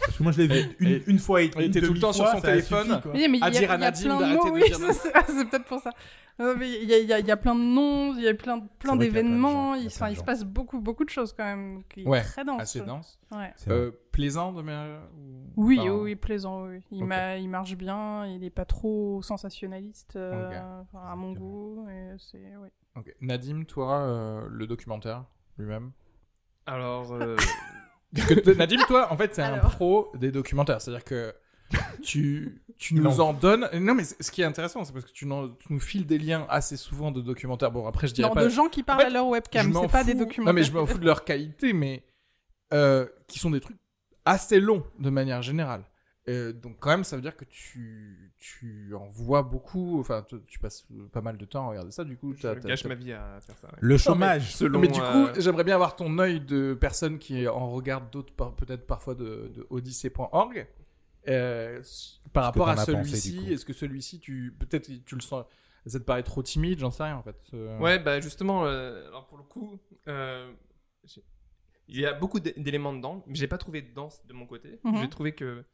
Parce 0.10 0.18
que 0.18 0.24
moi, 0.24 0.32
je 0.32 0.42
l'ai 0.42 0.48
vu 0.48 0.56
Et- 0.56 0.76
une, 0.80 0.90
et- 0.90 1.04
une 1.08 1.20
fois 1.20 1.42
et 1.44 1.52
il 1.56 1.62
était 1.66 1.82
tout 1.82 1.94
le 1.94 2.00
temps 2.00 2.12
sur 2.14 2.24
demi-fois, 2.26 2.42
son 2.42 2.46
téléphone. 2.48 2.88
suffi, 2.88 3.02
quoi. 3.02 3.12
Oui, 3.14 3.28
mais 3.30 3.38
il 3.38 3.42
y 3.42 3.44
a, 3.44 3.46
À 3.46 3.52
dire 3.52 3.72
à 3.72 3.76
il 3.76 3.82
y 3.82 3.84
a 3.84 3.92
Nadim 3.92 4.04
plein 4.04 4.16
de 4.16 4.22
d'arrêter 4.22 4.50
mots. 4.50 4.58
de 4.58 4.64
dire 4.66 4.94
c'est 5.28 5.50
peut-être 5.50 5.66
pour 5.66 5.80
ça. 5.80 5.92
Il 6.40 6.46
y, 6.90 6.94
a, 6.94 7.20
il 7.20 7.26
y 7.26 7.28
y 7.28 7.32
a 7.32 7.38
plein 7.38 7.54
de 7.54 7.60
noms, 7.62 8.16
il 8.16 8.24
y 8.24 8.28
a 8.30 8.34
plein, 8.34 8.60
plein 8.80 8.96
d'événements. 8.96 9.76
il 9.76 9.84
Il, 9.86 9.92
se 9.92 10.24
passe 10.24 10.44
beaucoup, 10.46 10.80
beaucoup 10.80 11.04
de 11.04 11.10
choses 11.10 11.34
quand 11.34 11.44
même. 11.44 11.84
Qui 11.90 12.02
est 12.04 12.08
Ouais, 12.08 12.22
très 12.22 12.46
dense. 12.46 12.62
Assez 12.62 12.80
dense. 12.82 13.20
Ouais. 13.32 13.52
Euh, 13.68 13.92
plaisant 14.14 14.54
de 14.54 14.62
manière. 14.62 15.02
ou- 15.18 15.52
Oui, 15.58 15.80
enfin, 15.82 15.92
oui, 15.92 16.16
plaisant. 16.16 16.66
Oui. 16.68 16.80
Il, 16.92 17.04
Ok. 17.04 17.10
m'a- 17.10 17.36
il 17.38 17.50
marche 17.50 17.76
bien, 17.76 18.26
il 18.26 18.40
n'est 18.40 18.50
pas 18.50 18.66
trop 18.66 19.22
sensationnaliste 19.22 20.16
euh, 20.16 20.48
Ok. 20.48 20.56
enfin, 20.94 21.06
à 21.12 21.16
mon 21.16 21.34
goût. 21.34 21.88
Et 21.90 22.16
c'est, 22.18 22.54
oui. 22.62 22.70
ok. 22.96 23.14
Nadim, 23.22 23.64
toi, 23.66 24.00
euh, 24.00 24.48
le 24.50 24.66
documentaire 24.66 25.26
lui-même? 25.58 25.92
Alors, 26.66 27.12
euh, 27.14 27.36
Parce 28.16 28.28
que 28.28 28.52
Nadim, 28.58 28.80
toi, 28.88 29.12
en 29.12 29.18
fait, 29.18 29.34
c'est 29.36 29.42
un 29.42 29.54
Alors. 29.54 29.72
pro 29.72 30.12
des 30.16 30.32
documentaires. 30.32 30.82
C'est-à-dire 30.82 31.04
que 31.04 31.34
tu, 32.02 32.62
tu 32.78 32.96
nous 32.96 33.04
Non. 33.04 33.20
en 33.20 33.34
donnes. 33.34 33.70
Non, 33.80 33.94
mais 33.94 34.04
ce 34.04 34.32
qui 34.32 34.42
est 34.42 34.46
intéressant, 34.46 34.84
c'est 34.84 34.94
parce 34.94 35.06
que 35.06 35.12
tu, 35.12 35.26
n'en- 35.26 35.50
tu 35.50 35.72
nous 35.72 35.80
files 35.80 36.06
des 36.06 36.18
liens 36.18 36.46
assez 36.50 36.78
souvent 36.78 37.12
de 37.12 37.22
documentaires. 37.22 37.72
Bon, 37.72 37.88
après, 37.88 38.08
je 38.08 38.14
dirais 38.14 38.28
Non, 38.30 38.34
pas. 38.36 38.44
de 38.44 38.50
gens 38.50 38.68
qui 38.70 38.82
parlent 38.84 39.02
fait, 39.02 39.08
à 39.08 39.10
leur 39.12 39.26
je 39.26 39.30
webcam, 39.32 39.72
m'en 39.72 39.82
c'est 39.84 39.88
pas 39.92 40.04
des 40.04 40.14
fous- 40.14 40.20
documentaires. 40.20 40.54
Non, 40.54 40.60
mais 40.60 40.64
je 40.64 40.72
m'en 40.72 40.86
fous 40.86 40.98
de 40.98 41.06
leur 41.06 41.24
qualité, 41.26 41.74
mais 41.74 42.04
euh, 42.74 43.06
qui 43.28 43.38
sont 43.40 43.52
des 43.52 43.60
trucs 43.60 43.78
assez 44.26 44.60
longs 44.60 44.84
de 45.00 45.10
manière 45.10 45.42
générale. 45.42 45.84
Euh, 46.30 46.54
donc, 46.54 46.78
quand 46.80 46.90
même, 46.92 47.04
ça 47.04 47.16
veut 47.16 47.22
dire 47.22 47.36
que 47.36 47.44
tu, 47.46 48.32
tu 48.38 48.94
en 48.96 49.08
vois 49.08 49.42
beaucoup. 49.44 50.00
Enfin, 50.00 50.24
tu, 50.30 50.36
tu 50.48 50.60
passes 50.60 50.86
pas 51.12 51.22
mal 51.22 51.38
de 51.38 51.46
temps 51.46 51.66
à 51.66 51.70
regarder 51.72 51.92
ça. 51.92 52.04
Du 52.04 52.16
coup, 52.18 52.34
je 52.36 52.42
t'as- 52.44 52.56
gâche 52.56 52.84
t'as- 52.84 52.90
ma 52.90 52.96
vie 52.96 53.12
à 53.14 53.40
faire 53.42 53.58
ça. 53.58 53.68
ouais. 53.68 53.74
Le 53.80 53.98
chômage. 53.98 54.54
Selon, 54.56 54.80
mais 54.80 54.88
du 54.88 55.00
coup, 55.00 55.06
euh, 55.06 55.34
j'aimerais 55.40 55.64
bien 55.64 55.76
avoir 55.76 55.96
ton 55.96 56.20
œil 56.20 56.40
de 56.40 56.74
personne 56.80 57.18
qui 57.20 57.48
en 57.48 57.72
regarde 57.72 58.10
d'autres, 58.12 58.34
par- 58.34 58.56
peut-être 58.56 58.86
parfois 58.86 59.16
de, 59.16 59.52
de 59.56 59.66
odyssée.org. 59.70 60.68
Euh, 61.28 61.82
par 62.32 62.46
rapport 62.46 62.70
à 62.70 62.76
pensé, 62.76 62.94
celui-ci, 62.94 63.52
est-ce 63.54 63.66
que 63.66 63.74
celui-ci, 63.74 64.20
tu 64.20 64.56
peut-être 64.58 64.90
tu 65.06 65.16
le 65.16 65.22
sens, 65.22 65.46
ça 65.86 66.00
te 66.00 66.04
paraît 66.06 66.24
trop 66.24 66.42
timide, 66.42 66.80
j'en 66.80 66.92
sais 66.92 67.04
rien 67.04 67.18
en 67.18 67.24
fait. 67.24 67.36
Euh, 67.54 67.78
Ouais, 67.80 68.00
bah 68.00 68.22
justement, 68.22 68.66
euh, 68.66 69.06
alors 69.08 69.28
pour 69.28 69.38
le 69.38 69.44
coup, 69.44 69.80
euh, 70.08 70.52
il 71.88 72.00
y 72.00 72.06
a 72.06 72.14
beaucoup 72.14 72.40
d'é- 72.40 72.54
d'éléments 72.56 72.94
dedans, 72.94 73.24
mais 73.28 73.36
j'ai 73.36 73.48
pas 73.48 73.58
trouvé 73.58 73.82
de 73.82 73.94
danse 73.94 74.26
de 74.28 74.34
mon 74.34 74.46
côté. 74.46 74.80
Mhm. 74.84 74.98
J'ai 75.02 75.10
trouvé 75.10 75.34
que 75.34 75.66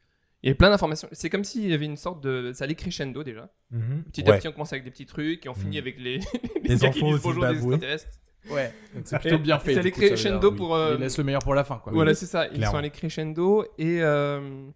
il 0.44 0.48
y 0.48 0.50
avait 0.50 0.58
plein 0.58 0.70
d'informations. 0.70 1.08
C'est 1.12 1.30
comme 1.30 1.44
s'il 1.44 1.68
y 1.70 1.74
avait 1.74 1.86
une 1.86 1.98
sorte 1.98 2.22
de, 2.24 2.52
ça 2.54 2.66
allait 2.66 2.76
crescendo 2.76 3.24
déjà. 3.24 3.50
Mhm. 3.72 4.04
Petit 4.12 4.24
à 4.28 4.32
Ouais. 4.32 4.38
petit, 4.38 4.48
on 4.48 4.52
commence 4.52 4.74
avec 4.74 4.84
des 4.86 4.92
petits 4.92 5.06
trucs 5.08 5.46
et 5.46 5.50
on 5.50 5.54
finit 5.56 5.78
Mhm. 5.78 5.82
avec 5.82 6.00
les, 6.00 6.20
Les 6.64 6.78
gars 6.78 6.90
qui 6.90 7.02
enfants 7.04 7.12
disent 7.14 7.20
au 7.26 7.28
bonjour 7.30 7.46
des 7.48 7.54
extraterrestres. 7.54 8.08
ouais. 8.52 8.74
Donc 8.94 9.04
c'est 9.08 9.20
plutôt 9.20 9.40
bien 9.40 9.58
fait. 9.60 9.74
C'est 9.74 9.80
allé 9.80 9.92
crescendo 9.92 10.52
pour. 10.52 10.76
euh, 10.76 10.96
Il 10.96 11.02
laisse 11.02 11.18
le 11.18 11.24
meilleur 11.24 11.42
pour 11.42 11.56
la 11.56 11.64
fin, 11.64 11.78
quoi. 11.80 11.92
Voilà, 11.94 12.14
c'est 12.14 12.26
ça. 12.28 12.46
Ils 12.48 12.54
Clairement. 12.58 12.72
sont 12.74 12.78
allés 12.78 12.92
crescendo 12.92 13.64
et 13.78 14.02
euh, 14.02 14.68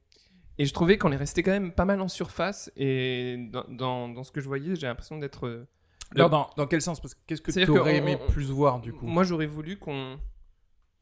et 0.58 0.66
je 0.66 0.74
trouvais 0.74 0.98
qu'on 0.98 1.12
est 1.12 1.18
resté 1.18 1.42
quand 1.44 1.52
même 1.52 1.72
pas 1.72 1.86
mal 1.86 2.02
en 2.02 2.08
surface 2.10 2.70
et 2.76 3.38
dans, 3.52 3.64
dans, 3.70 4.10
dans 4.10 4.24
ce 4.24 4.32
que 4.32 4.42
je 4.42 4.48
voyais, 4.48 4.76
j'ai 4.76 4.88
l'impression 4.88 5.18
d'être. 5.18 5.46
euh, 5.48 5.68
le- 6.12 6.18
Alors, 6.22 6.30
dans, 6.32 6.50
dans 6.58 6.66
quel 6.68 6.82
sens? 6.82 7.00
Parce 7.00 7.14
que 7.14 7.20
qu'est-ce 7.28 7.42
que 7.42 7.52
tu 7.52 7.60
C'est-à-dire 7.60 7.76
aurais 7.82 7.98
aimé 7.98 8.18
on- 8.20 8.32
plus 8.32 8.50
voir 8.50 8.80
du 8.82 8.92
coup? 8.92 9.06
Moi, 9.06 9.24
j'aurais 9.24 9.46
voulu 9.46 9.78
qu'on 9.78 10.18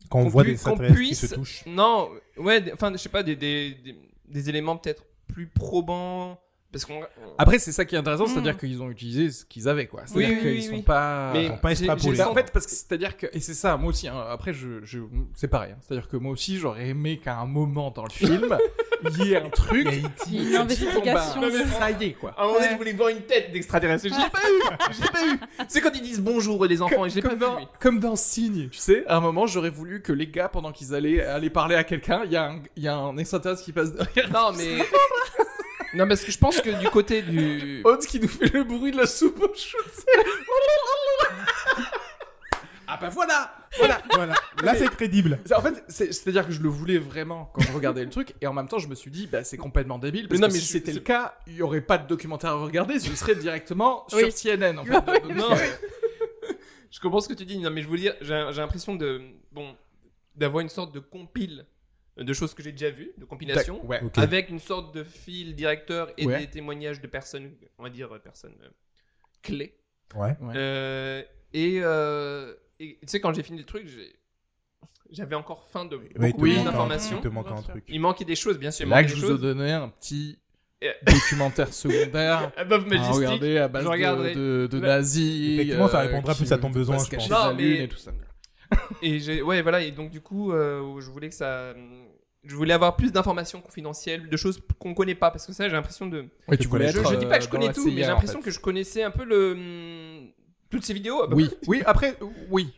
qu'on 0.09 0.27
voit 0.27 0.43
pu- 0.43 0.51
des 0.51 0.57
qu'on 0.57 0.71
extraterrestres 0.71 0.93
qui 1.01 1.07
puisse- 1.07 1.27
se 1.27 1.33
touchent. 1.35 1.63
Non, 1.65 2.09
ouais, 2.37 2.63
enfin, 2.73 2.91
je 2.91 2.97
sais 2.97 3.09
pas, 3.09 3.23
des, 3.23 3.35
des, 3.35 3.71
des, 3.83 3.95
des 4.27 4.49
éléments 4.49 4.77
peut-être 4.77 5.03
plus 5.27 5.47
probants. 5.47 6.39
Parce 6.71 6.83
qu'on. 6.83 6.99
Après, 7.37 7.59
c'est 7.59 7.71
ça 7.71 7.85
qui 7.85 7.95
est 7.95 7.97
intéressant, 7.97 8.27
c'est-à-dire 8.27 8.57
qu'ils 8.57 8.81
ont 8.83 8.89
utilisé 8.89 9.31
ce 9.31 9.45
qu'ils 9.45 9.69
avaient, 9.69 9.87
quoi. 9.87 10.01
C'est-à-dire 10.05 10.29
Oui, 10.35 10.41
qu'ils 10.41 10.47
oui, 10.51 10.63
sont 10.63 10.71
oui. 10.73 10.81
pas. 10.81 11.31
Mais 11.33 11.47
sont 11.47 11.57
pas 11.57 11.71
extrapolés. 11.71 12.17
Bah, 12.17 12.29
en 12.29 12.33
fait, 12.33 12.51
parce 12.51 12.65
que 12.65 12.71
c'est-à-dire 12.73 13.15
que 13.15 13.27
et 13.31 13.39
c'est 13.39 13.53
ça, 13.53 13.77
moi 13.77 13.89
aussi. 13.89 14.07
hein, 14.09 14.25
après, 14.29 14.53
je, 14.53 14.83
je 14.83 14.99
c'est 15.33 15.47
pareil. 15.47 15.71
hein, 15.71 15.77
c'est-à-dire 15.81 16.09
que 16.09 16.17
moi 16.17 16.33
aussi, 16.33 16.57
j'aurais 16.57 16.89
aimé 16.89 17.19
qu'à 17.19 17.37
un 17.39 17.45
moment 17.45 17.89
dans 17.89 18.03
le 18.03 18.09
film, 18.09 18.57
il 19.03 19.25
y 19.27 19.33
ait 19.33 19.37
un 19.37 19.49
truc. 19.49 19.87
Il 20.27 20.33
y 20.35 20.45
a 20.45 20.47
une 20.47 20.51
bah, 20.53 20.59
investigation. 20.61 21.41
ça 21.79 21.91
y 21.91 22.03
est, 22.05 22.13
quoi. 22.13 22.33
À 22.37 22.43
un 22.43 22.47
moment 22.47 22.59
donné, 22.59 22.69
je 22.71 22.77
voulais 22.77 22.93
voir 22.93 23.09
une 23.09 23.21
tête 23.21 23.51
d'extraterrestre. 23.51 24.07
Je 24.07 24.13
l'ai 24.13 24.29
pas 24.29 24.39
eu 24.49 24.93
Je 24.93 25.01
l'ai 25.01 25.09
pas 25.09 25.25
eu 25.25 25.39
C'est 25.67 25.81
quand 25.81 25.91
ils 25.95 26.01
disent 26.01 26.21
bonjour 26.21 26.65
les 26.65 26.81
enfants 26.81 27.05
et 27.05 27.09
je 27.09 27.15
l'ai 27.15 27.21
pas 27.21 27.35
vu. 27.35 27.45
comme 27.79 27.99
dans 27.99 28.15
Signe, 28.15 28.69
tu 28.69 28.77
sais, 28.79 29.03
à 29.07 29.17
un 29.17 29.19
moment, 29.21 29.47
j'aurais 29.47 29.69
voulu 29.69 30.01
que 30.01 30.11
les 30.13 30.27
gars, 30.27 30.49
pendant 30.49 30.71
qu'ils 30.71 30.93
allaient 30.95 31.23
aller 31.23 31.49
parler 31.49 31.75
à 31.75 31.83
quelqu'un, 31.83 32.21
il 32.25 32.31
y, 32.31 32.35
a 32.37 32.45
un- 32.49 32.61
il 32.75 32.83
y 32.83 32.87
a 32.87 32.95
un 32.95 33.17
extraterrestre 33.17 33.63
qui 33.63 33.71
passe 33.71 33.93
derrière. 33.93 34.31
Non, 34.31 34.51
mais. 34.57 34.77
non, 35.93 36.07
parce 36.07 36.23
que 36.23 36.31
je 36.31 36.37
pense 36.37 36.59
que 36.61 36.69
du 36.79 36.87
côté 36.89 37.21
du. 37.21 37.81
Hans 37.85 37.97
qui 37.97 38.19
nous 38.19 38.27
fait 38.27 38.51
le 38.53 38.63
bruit 38.63 38.91
de 38.91 38.97
la 38.97 39.05
soupe 39.07 39.41
au 39.41 39.53
chou. 39.55 39.77
ah 42.87 42.97
bah 42.99 43.09
voilà 43.09 43.53
voilà. 43.77 44.01
Voilà. 44.13 44.33
Là, 44.63 44.75
c'est 44.75 44.87
crédible. 44.89 45.39
C'est- 45.45 45.53
En 45.53 45.61
fait, 45.61 45.83
c'est- 45.89 46.11
c'est-à-dire 46.13 46.45
que 46.47 46.51
je 46.53 46.61
le 46.61 46.69
voulais 46.69 46.97
vraiment 46.97 47.51
quand 47.53 47.61
je 47.61 47.71
regardais 47.71 48.03
le 48.03 48.09
truc, 48.09 48.33
et 48.41 48.47
en 48.47 48.53
même 48.53 48.67
temps, 48.67 48.79
je 48.79 48.87
me 48.87 48.95
suis 48.95 49.11
dit, 49.11 49.27
bah, 49.27 49.43
c'est 49.43 49.57
complètement 49.57 49.99
débile. 49.99 50.27
Parce 50.27 50.39
Mais 50.39 50.47
non, 50.47 50.49
que 50.49 50.53
mais 50.53 50.59
si 50.59 50.65
c'était 50.67 50.93
le 50.93 51.01
cas, 51.01 51.37
il 51.47 51.53
y 51.55 51.61
aurait 51.61 51.81
pas 51.81 51.97
de 51.97 52.07
documentaire 52.07 52.51
à 52.51 52.53
regarder, 52.55 52.99
ce 52.99 53.13
serait 53.15 53.35
directement 53.35 54.05
sur 54.09 54.17
Oui. 54.19 54.31
CNN. 54.31 54.79
En 54.79 54.85
fait. 54.85 54.93
Donc, 55.21 55.35
Non. 55.35 55.49
je 56.89 56.99
comprends 56.99 57.19
ce 57.19 57.27
que 57.29 57.33
tu 57.33 57.45
dis. 57.45 57.59
Non, 57.59 57.69
mais 57.69 57.81
je 57.81 57.87
veux 57.87 57.97
dire, 57.97 58.15
j'ai 58.21 58.33
l'impression 58.33 58.95
de. 58.95 59.21
Bon, 59.51 59.75
d'avoir 60.35 60.61
une 60.61 60.69
sorte 60.69 60.93
de 60.93 60.99
compile 60.99 61.65
de 62.15 62.33
choses 62.33 62.53
que 62.55 62.63
j'ai 62.63 62.71
déjà 62.71 62.89
vues, 62.89 63.11
de 63.17 63.25
compilation. 63.25 63.85
Ouais. 63.85 64.01
Avec 64.15 64.49
une 64.49 64.59
sorte 64.59 64.93
de 64.95 65.03
fil 65.03 65.55
directeur 65.55 66.09
et 66.17 66.25
Ouais. 66.25 66.39
des 66.39 66.47
témoignages 66.49 66.99
de 67.01 67.07
personnes, 67.07 67.51
on 67.77 67.83
va 67.83 67.89
dire, 67.89 68.11
euh, 68.15 68.19
personnes 68.19 68.55
euh, 68.63 68.69
clés. 69.43 69.77
Ouais. 70.15 70.35
Ouais. 70.41 70.53
Euh, 70.55 71.21
et 71.53 71.79
euh, 71.83 72.55
et 72.79 72.97
tu 73.01 73.07
sais, 73.07 73.19
quand 73.19 73.33
j'ai 73.33 73.43
fini 73.43 73.57
le 73.59 73.65
truc, 73.65 73.87
j'ai- 73.87 74.13
j'avais 75.09 75.35
encore 75.35 75.65
faim 75.71 75.85
de 75.85 75.97
beaucoup 75.97 76.41
Oui. 76.41 76.55
d'informations. 76.63 77.19
Il 77.23 77.29
manque 77.29 77.51
un 77.51 77.61
truc. 77.61 77.83
Il 77.87 77.99
manquait 78.01 78.25
des 78.25 78.35
choses, 78.35 78.57
bien 78.57 78.71
sûr. 78.71 78.87
Là 78.87 79.03
que 79.03 79.09
je 79.09 79.15
vous 79.25 79.35
ai 79.35 79.37
donné 79.37 79.71
un 79.71 79.89
petit 79.89 80.37
Et- 80.81 80.91
documentaire 81.05 81.73
secondaire 81.73 82.51
Above 82.57 82.85
à 82.93 83.09
regarder 83.11 83.57
à 83.57 83.67
base 83.67 83.83
je 83.85 83.89
de, 83.89 84.33
de, 84.33 84.67
de 84.71 84.79
Ouais. 84.79 84.87
nazis. 84.87 85.53
Effectivement, 85.53 85.87
ça 85.87 86.01
euh, 86.01 86.07
répondra 86.07 86.35
plus 86.35 86.51
à 86.51 86.57
ton 86.57 86.69
besoin, 86.69 86.97
je 86.97 87.09
pense. 87.09 87.29
la 87.29 87.49
Non, 87.49 87.55
mais- 87.55 87.63
lune 87.63 87.81
et 87.83 87.87
tout 87.87 87.97
ça. 87.97 88.11
Et 89.01 89.19
j'ai, 89.19 89.41
ouais, 89.41 89.61
voilà. 89.61 89.81
Et 89.81 89.91
donc, 89.91 90.11
du 90.11 90.19
coup, 90.21 90.51
euh, 90.51 90.99
je 90.99 91.09
voulais 91.09 91.29
que 91.29 91.35
ça. 91.35 91.73
Je 92.43 92.55
voulais 92.55 92.73
avoir 92.73 92.95
plus 92.95 93.11
d'informations 93.11 93.59
confidentielles, 93.61 94.29
de 94.29 94.37
choses 94.37 94.61
qu'on 94.79 94.93
connaît 94.93 95.15
pas, 95.15 95.31
parce 95.31 95.45
que 95.45 95.51
ça, 95.53 95.67
j'ai 95.67 95.73
l'impression 95.73 96.05
de. 96.07 96.25
Ouais, 96.47 96.57
tu 96.57 96.67
voulais 96.67 96.89
Je, 96.89 96.99
être, 96.99 97.11
je 97.11 97.15
dis 97.17 97.25
pas 97.25 97.37
que 97.37 97.43
je 97.43 97.47
euh, 97.49 97.51
connais 97.51 97.71
tout, 97.73 97.85
mais 97.89 98.03
j'ai 98.03 98.05
en 98.05 98.09
l'impression 98.09 98.39
fait. 98.39 98.45
que 98.45 98.51
je 98.51 98.59
connaissais 98.59 99.03
un 99.03 99.11
peu 99.11 99.23
le. 99.25 99.53
Toutes 100.69 100.83
ces 100.83 100.93
vidéos. 100.93 101.27
Oui, 101.33 101.49
oui, 101.67 101.81
après, 101.85 102.17
oui. 102.49 102.73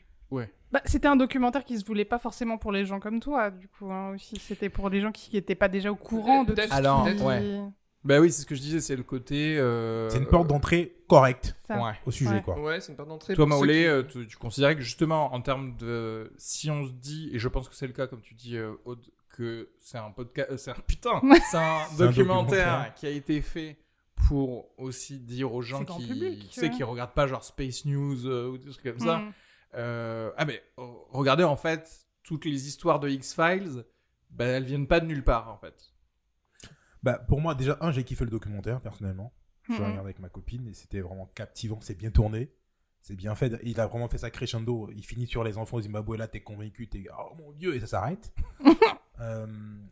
Bah, 0.71 0.81
c'était 0.85 1.07
un 1.07 1.15
documentaire 1.15 1.63
qui 1.63 1.79
se 1.79 1.83
voulait 1.85 2.05
pas 2.05 2.19
forcément 2.19 2.59
pour 2.59 2.71
les 2.71 2.85
gens 2.85 2.99
comme 2.99 3.19
toi, 3.19 3.49
du 3.49 3.67
coup, 3.67 3.91
hein, 3.91 4.11
aussi. 4.13 4.35
C'était 4.39 4.69
pour 4.69 4.87
les 4.91 5.01
gens 5.01 5.11
qui 5.11 5.33
n'étaient 5.35 5.55
pas 5.55 5.67
déjà 5.67 5.91
au 5.91 5.95
courant 5.95 6.43
de 6.43 6.49
tout 6.49 6.55
Peut-être, 6.55 6.69
ce 6.69 6.75
Alors, 6.75 7.05
qui- 7.09 7.23
ouais. 7.23 7.59
Bah 8.03 8.19
oui, 8.19 8.31
c'est 8.31 8.43
ce 8.43 8.45
que 8.45 8.53
je 8.53 8.61
disais, 8.61 8.79
c'est 8.79 8.95
le 8.95 9.01
côté. 9.01 9.57
euh, 9.57 10.07
C'est 10.09 10.19
une 10.19 10.27
porte 10.27 10.47
d'entrée 10.47 10.95
correcte. 11.07 11.55
Ouais. 11.71 11.93
au 12.05 12.11
sujet, 12.11 12.35
Ouais. 12.35 12.41
quoi. 12.43 12.59
Ouais, 12.61 12.79
c'est 12.79 12.91
une 12.91 12.95
porte 12.97 13.09
d'entrée. 13.09 13.33
Toi, 13.33 13.47
Maolé, 13.47 13.73
qui- 13.79 13.85
euh, 13.87 14.03
tu, 14.03 14.27
tu 14.27 14.37
considérais 14.37 14.75
que 14.75 14.81
justement, 14.81 15.33
en 15.33 15.41
termes 15.41 15.75
de. 15.77 16.31
Si 16.37 16.69
on 16.69 16.85
se 16.85 16.91
dit, 16.91 17.31
et 17.33 17.39
je 17.39 17.47
pense 17.47 17.67
que 17.67 17.73
c'est 17.75 17.87
le 17.87 17.93
cas, 17.93 18.05
comme 18.05 18.21
tu 18.21 18.35
dis, 18.35 18.55
euh, 18.55 18.73
Aude, 18.85 19.03
que 19.35 19.69
c'est 19.79 19.97
un 19.97 20.11
podcast. 20.11 20.55
c'est 20.57 20.69
un. 20.71 20.75
Putain 20.87 21.19
C'est 21.49 21.57
un 21.57 21.79
C'est 21.89 22.03
un 22.03 22.05
documentaire 22.05 22.45
documentaire. 22.67 22.93
qui 22.95 23.07
a 23.07 23.09
été 23.09 23.41
fait 23.41 23.75
pour 24.27 24.69
aussi 24.77 25.19
dire 25.19 25.53
aux 25.53 25.61
gens 25.61 25.85
qui. 25.85 26.07
public, 26.07 26.49
tu 26.49 26.59
sais, 26.59 26.69
ouais. 26.69 26.75
qui 26.75 26.83
regardent 26.83 27.13
pas 27.13 27.27
genre 27.27 27.43
Space 27.43 27.85
News 27.85 28.25
euh, 28.25 28.49
ou 28.49 28.57
des 28.57 28.69
trucs 28.69 28.83
comme 28.83 28.99
ça. 28.99 29.19
Mm. 29.19 29.33
Euh, 29.75 30.31
ah, 30.37 30.45
mais 30.45 30.61
euh, 30.77 30.83
regardez, 31.09 31.43
en 31.43 31.55
fait, 31.55 32.07
toutes 32.23 32.45
les 32.45 32.67
histoires 32.67 32.99
de 32.99 33.09
X-Files, 33.09 33.85
bah, 34.29 34.45
elles 34.45 34.65
viennent 34.65 34.87
pas 34.87 34.99
de 34.99 35.05
nulle 35.05 35.23
part, 35.23 35.51
en 35.51 35.57
fait. 35.57 35.93
Bah, 37.01 37.17
pour 37.17 37.39
moi, 37.39 37.55
déjà, 37.55 37.77
un, 37.81 37.91
j'ai 37.91 38.03
kiffé 38.03 38.25
le 38.25 38.31
documentaire, 38.31 38.81
personnellement. 38.81 39.33
Je 39.67 39.73
l'ai 39.73 39.79
regardé 39.79 39.99
avec 39.99 40.19
ma 40.19 40.29
copine 40.29 40.67
et 40.67 40.73
c'était 40.73 41.01
vraiment 41.01 41.27
captivant. 41.35 41.77
C'est 41.81 41.95
bien 41.95 42.09
tourné. 42.09 42.51
C'est 43.01 43.15
bien 43.15 43.35
fait. 43.35 43.59
Il 43.63 43.79
a 43.79 43.85
vraiment 43.85 44.09
fait 44.09 44.17
ça 44.17 44.31
crescendo. 44.31 44.89
Il 44.95 45.05
finit 45.05 45.27
sur 45.27 45.43
les 45.43 45.59
enfants 45.59 45.77
au 45.77 45.81
Zimbabwe. 45.81 46.15
Là, 46.15 46.27
t'es 46.27 46.41
convaincu. 46.41 46.89
T'es, 46.89 47.05
oh 47.15 47.35
mon 47.37 47.51
dieu, 47.51 47.75
et 47.75 47.79
ça 47.79 47.85
s'arrête. 47.85 48.33
Euh, 49.21 49.45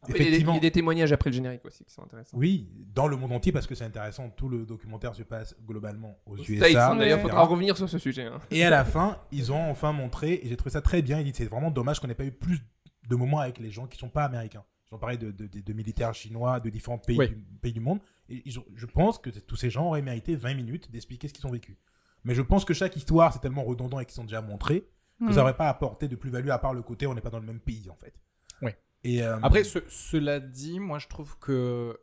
Après, 0.04 0.10
il 0.10 0.10
y 0.10 0.14
a 0.14 0.18
des- 0.18 0.22
effectivement. 0.30 0.52
Il 0.54 0.56
y 0.56 0.58
a 0.58 0.62
des 0.62 0.72
témoignages 0.72 1.12
après 1.12 1.30
le 1.30 1.36
générique 1.36 1.66
aussi 1.66 1.84
qui 1.84 1.94
sont 1.94 2.04
intéressants. 2.04 2.38
Oui, 2.38 2.70
dans 2.94 3.08
le 3.08 3.18
monde 3.18 3.32
entier 3.34 3.52
parce 3.52 3.68
que 3.68 3.76
c'est 3.76 3.84
intéressant. 3.84 4.30
Tout 4.30 4.48
le 4.48 4.66
documentaire 4.66 5.14
se 5.16 5.24
passe 5.24 5.56
globalement 5.66 6.18
aux 6.26 6.38
Aux 6.38 6.44
USA. 6.44 6.92
Hein, 6.92 6.96
D'ailleurs, 6.96 7.20
faudra 7.20 7.44
en 7.44 7.48
revenir 7.48 7.76
sur 7.76 7.90
ce 7.90 7.98
sujet. 7.98 8.24
hein. 8.24 8.40
Et 8.52 8.64
à 8.64 8.70
la 8.70 8.86
fin, 8.86 9.20
ils 9.32 9.52
ont 9.52 9.70
enfin 9.70 9.92
montré, 9.92 10.34
et 10.44 10.48
j'ai 10.48 10.56
trouvé 10.56 10.72
ça 10.72 10.82
très 10.82 11.02
bien. 11.02 11.20
Il 11.20 11.26
dit 11.26 11.34
c'est 11.34 11.46
vraiment 11.46 11.72
dommage 11.72 12.00
qu'on 12.00 12.08
n'ait 12.08 12.16
pas 12.16 12.26
eu 12.26 12.32
plus 12.32 12.60
de 13.10 13.16
moments 13.16 13.40
avec 13.40 13.60
les 13.60 13.70
gens 13.72 13.86
qui 13.88 13.98
sont 13.98 14.10
pas 14.10 14.24
américains. 14.24 14.64
Ils 14.92 14.96
ont 14.96 15.00
parlé 15.00 15.18
de, 15.18 15.32
de- 15.32 15.48
de- 15.48 15.60
de 15.60 15.74
militaires 15.74 16.14
chinois, 16.14 16.60
de 16.62 16.70
différents 16.70 16.98
pays, 16.98 17.18
Ouais. 17.18 17.28
du, 17.28 17.36
pays 17.62 17.74
du 17.74 17.82
monde. 17.82 18.00
Et 18.30 18.42
ils 18.46 18.58
ont- 18.60 18.66
je 18.76 18.86
pense 18.86 19.18
que 19.18 19.30
tous 19.30 19.56
ces 19.58 19.70
gens 19.70 19.88
auraient 19.88 20.02
mérité 20.02 20.36
20 20.38 20.54
minutes 20.54 20.90
d'expliquer 20.92 21.28
ce 21.28 21.34
qu'ils 21.34 21.46
ont 21.48 21.52
vécu. 21.52 21.78
Mais 22.24 22.34
je 22.34 22.42
pense 22.42 22.64
que 22.64 22.74
chaque 22.74 22.96
histoire, 22.96 23.34
c'est 23.34 23.40
tellement 23.40 23.64
redondant 23.64 24.00
et 24.00 24.06
qu'ils 24.06 24.14
sont 24.16 24.24
déjà 24.24 24.42
montrés 24.42 24.88
que 25.20 25.26
Mm. 25.26 25.32
ça 25.34 25.40
n'aurait 25.42 25.58
pas 25.58 25.68
apporté 25.70 26.08
de 26.08 26.16
plus-value 26.16 26.50
à 26.50 26.58
part 26.60 26.74
le 26.74 26.82
côté 26.82 27.08
on 27.08 27.14
n'est 27.14 27.22
pas 27.22 27.30
dans 27.30 27.40
le 27.40 27.46
même 27.46 27.60
pays 27.60 27.90
en 27.90 27.96
fait. 27.96 28.14
Ouais. 28.62 28.78
Et 29.08 29.24
euh, 29.24 29.38
Après, 29.42 29.64
ce- 29.64 29.80
cela 29.88 30.40
dit, 30.40 30.80
moi 30.80 31.00
je 31.00 31.08
trouve 31.08 31.38
que, 31.40 31.98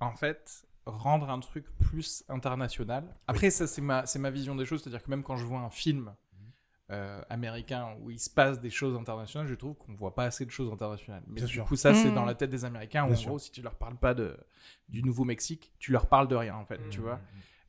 en 0.00 0.12
fait, 0.12 0.66
rendre 0.84 1.30
un 1.30 1.40
truc 1.40 1.64
plus 1.78 2.24
international. 2.28 3.04
Après, 3.26 3.50
ça, 3.50 3.66
c'est 3.66 3.80
ma, 3.82 4.04
c'est 4.06 4.18
ma 4.18 4.30
vision 4.30 4.54
des 4.54 4.66
choses. 4.66 4.82
C'est-à-dire 4.82 5.02
que 5.02 5.10
même 5.10 5.22
quand 5.22 5.36
je 5.36 5.44
vois 5.46 5.60
un 5.60 5.70
film 5.70 6.14
euh, 6.90 7.20
américain 7.30 7.96
où 8.00 8.10
il 8.10 8.20
se 8.20 8.30
passe 8.30 8.60
des 8.60 8.70
choses 8.70 8.94
internationales, 8.96 9.48
je 9.48 9.54
trouve 9.54 9.74
qu'on 9.74 9.94
voit 9.94 10.14
pas 10.14 10.24
assez 10.24 10.44
de 10.46 10.50
choses 10.50 10.70
internationales. 10.72 11.22
Mais 11.26 11.36
Bien 11.36 11.46
du 11.46 11.52
sûr. 11.54 11.64
coup, 11.64 11.74
ça, 11.74 11.94
c'est 11.94 12.10
Mm. 12.10 12.14
dans 12.14 12.24
la 12.24 12.34
tête 12.34 12.50
des 12.50 12.64
Américains 12.64 13.06
où, 13.08 13.12
en 13.12 13.16
sûr. 13.16 13.30
gros, 13.30 13.38
si 13.40 13.50
tu 13.50 13.62
leur 13.62 13.74
parles 13.74 13.96
pas 13.96 14.14
de, 14.14 14.36
du 14.88 15.02
Nouveau-Mexique, 15.02 15.72
tu 15.80 15.90
leur 15.90 16.06
parles 16.06 16.28
de 16.28 16.36
rien, 16.36 16.54
en 16.54 16.64
fait, 16.66 16.80
tu 16.90 17.00
Mm. 17.00 17.02
vois. 17.02 17.20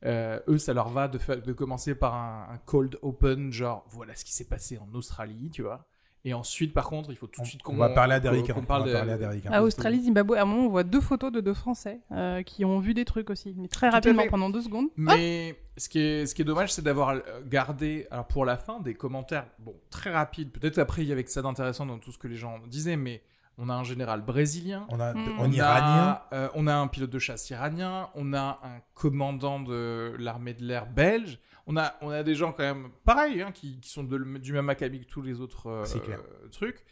Euh, 0.04 0.38
eux, 0.46 0.58
ça 0.58 0.72
leur 0.74 0.90
va 0.90 1.08
de, 1.08 1.18
fa- 1.18 1.34
de 1.36 1.52
commencer 1.52 1.96
par 1.96 2.14
un, 2.14 2.46
un 2.54 2.58
cold 2.58 2.96
open, 3.02 3.50
genre 3.52 3.84
voilà 3.88 4.14
ce 4.14 4.24
qui 4.24 4.32
s'est 4.32 4.46
passé 4.46 4.78
en 4.78 4.94
Australie, 4.94 5.50
tu 5.50 5.62
vois. 5.62 5.88
Et 6.24 6.34
ensuite, 6.34 6.74
par 6.74 6.88
contre, 6.88 7.10
il 7.10 7.16
faut 7.16 7.26
tout 7.28 7.40
on, 7.40 7.44
de 7.44 7.48
suite 7.48 7.60
on 7.64 7.70
qu'on 7.70 7.76
va 7.76 7.90
parler 7.90 8.14
à 8.14 8.20
Derrick. 8.20 8.50
On 8.56 8.62
parle 8.62 8.82
va 8.82 8.88
de- 8.88 8.92
parler 8.92 9.12
à 9.12 9.18
Derrick. 9.18 9.46
À 9.46 9.62
Australie, 9.62 10.02
Zimbabwe, 10.02 10.34
à 10.34 10.42
un 10.42 10.44
moment, 10.44 10.66
on 10.66 10.68
voit 10.68 10.82
deux 10.84 11.00
photos 11.00 11.30
de 11.32 11.40
deux 11.40 11.54
Français 11.54 12.00
euh, 12.12 12.42
qui 12.42 12.64
ont 12.64 12.80
vu 12.80 12.92
des 12.92 13.04
trucs 13.04 13.30
aussi, 13.30 13.54
mais 13.56 13.68
très 13.68 13.88
Tout 13.88 13.94
rapidement, 13.94 14.24
pendant 14.28 14.50
deux 14.50 14.62
secondes. 14.62 14.88
Mais 14.96 15.56
ce, 15.76 15.88
qui 15.88 16.00
est, 16.00 16.26
ce 16.26 16.34
qui 16.34 16.42
est 16.42 16.44
dommage, 16.44 16.72
c'est 16.72 16.82
d'avoir 16.82 17.10
euh, 17.10 17.20
gardé, 17.46 18.06
alors 18.10 18.26
pour 18.26 18.44
la 18.44 18.56
fin, 18.56 18.80
des 18.80 18.94
commentaires 18.94 19.46
bon, 19.60 19.74
très 19.90 20.10
rapides. 20.10 20.50
Peut-être 20.50 20.78
après, 20.78 21.02
il 21.02 21.08
y 21.08 21.12
avait 21.12 21.24
que 21.24 21.30
ça 21.30 21.40
d'intéressant 21.42 21.86
dans 21.86 21.98
tout 21.98 22.10
ce 22.12 22.18
que 22.18 22.26
les 22.28 22.36
gens 22.36 22.58
disaient, 22.66 22.96
mais 22.96 23.22
on 23.58 23.68
a 23.68 23.74
un 23.74 23.84
général 23.84 24.22
brésilien. 24.22 24.86
On 24.90 25.00
a 25.00 25.12
Mm. 25.14 25.18
un 25.18 25.38
on 25.40 25.50
Iranien. 25.50 26.08
A, 26.08 26.28
euh, 26.32 26.48
on 26.54 26.66
a 26.66 26.74
un 26.74 26.86
pilote 26.88 27.10
de 27.10 27.18
chasse 27.18 27.50
iranien, 27.50 28.08
on 28.14 28.32
a 28.32 28.60
un 28.62 28.80
commandant 28.94 29.60
de 29.60 30.14
l'armée 30.18 30.54
de 30.54 30.64
l'air 30.64 30.86
belge, 30.86 31.38
on 31.66 31.76
a, 31.76 31.94
on 32.00 32.10
a 32.10 32.22
des 32.22 32.34
gens 32.34 32.52
quand 32.52 32.62
même 32.62 32.88
pareils, 33.04 33.42
hein, 33.42 33.52
qui, 33.52 33.80
qui 33.80 33.90
sont 33.90 34.04
de- 34.04 34.38
du 34.38 34.52
même 34.52 34.68
acabit 34.70 35.00
que 35.00 35.06
tous 35.06 35.22
les 35.22 35.40
autres 35.40 35.66
euh, 35.66 36.48
trucs. 36.50 36.84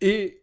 Et, 0.00 0.41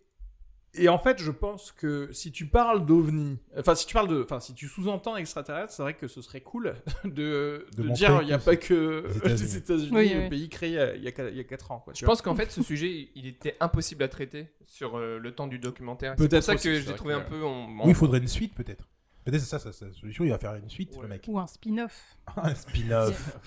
et 0.76 0.88
en 0.90 1.00
fait, 1.00 1.20
je 1.22 1.32
pense 1.32 1.72
que 1.72 2.10
si 2.12 2.32
tu 2.32 2.46
parles 2.48 2.86
d'OVNI, 2.86 3.40
enfin 3.58 3.74
si 3.76 3.86
tu 3.88 3.94
parles 3.94 4.08
de, 4.08 4.22
enfin 4.24 4.40
si 4.40 4.54
tu 4.54 4.68
sous-entends 4.68 5.16
extraterrestre, 5.18 5.74
c'est 5.74 5.82
vrai 5.82 5.96
que 5.96 6.08
ce 6.08 6.22
serait 6.22 6.42
cool 6.42 6.76
de, 7.06 7.10
De 7.10 7.66
de 7.78 7.84
montrer 7.84 7.94
dire 7.94 8.22
il 8.22 8.28
n'y 8.28 8.34
a 8.34 8.38
pas 8.40 8.56
que 8.56 9.06
les 9.08 9.18
États-Unis. 9.18 9.56
États-Unis, 9.58 9.90
Oui, 9.92 10.10
le 10.14 10.20
oui. 10.22 10.30
pays 10.30 10.50
créé 10.50 10.70
il 10.70 10.76
y 10.76 10.80
a, 10.80 10.96
il 10.96 11.04
y 11.04 11.08
a, 11.08 11.12
qu- 11.12 11.30
il 11.30 11.38
y 11.38 11.40
a 11.40 11.44
4 11.44 11.72
ans. 11.72 11.80
Quoi, 11.80 11.94
Je 11.96 12.06
pense 12.06 12.22
qu'en 12.22 12.36
fait, 12.36 12.52
ce 12.52 12.62
sujet, 12.64 13.10
il 13.16 13.26
était 13.26 13.56
impossible 13.60 14.04
à 14.04 14.08
traiter 14.08 14.48
sur 14.68 14.98
euh, 14.98 15.18
le 15.18 15.34
temps 15.34 15.48
du 15.48 15.58
documentaire. 15.60 16.16
Peut-être 16.16 16.32
C'est 16.32 16.42
ça 16.42 16.56
que 16.56 16.62
j'ai 16.76 16.82
vrai 16.82 16.96
trouvé 16.96 17.14
que- 17.16 17.20
un 17.20 17.24
peu. 17.24 17.44
en- 17.44 17.50
en- 17.80 17.84
Oui, 17.86 17.90
il 17.90 17.96
faudrait 17.96 18.20
une 18.20 18.28
suite 18.28 18.54
peut-être. 18.54 18.88
Peut-être 19.26 19.42
c'est 19.42 19.48
ça, 19.50 19.60
ça, 19.60 19.72
sa 19.74 19.92
solution. 19.92 20.24
Il 20.24 20.30
va 20.30 20.38
faire 20.40 20.56
une 20.56 20.70
suite, 20.70 20.96
Ouais. 20.96 21.02
le 21.04 21.08
mec. 21.10 21.26
Ou 21.28 21.40
un 21.40 21.48
spin-off. 21.48 22.18
un 22.38 22.56
spin-off. 22.56 23.38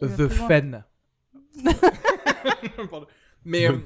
The. 0.00 0.28
Pardon. 2.90 3.06
Mais 3.44 3.68
Oui. 3.68 3.74
euh, 3.76 3.80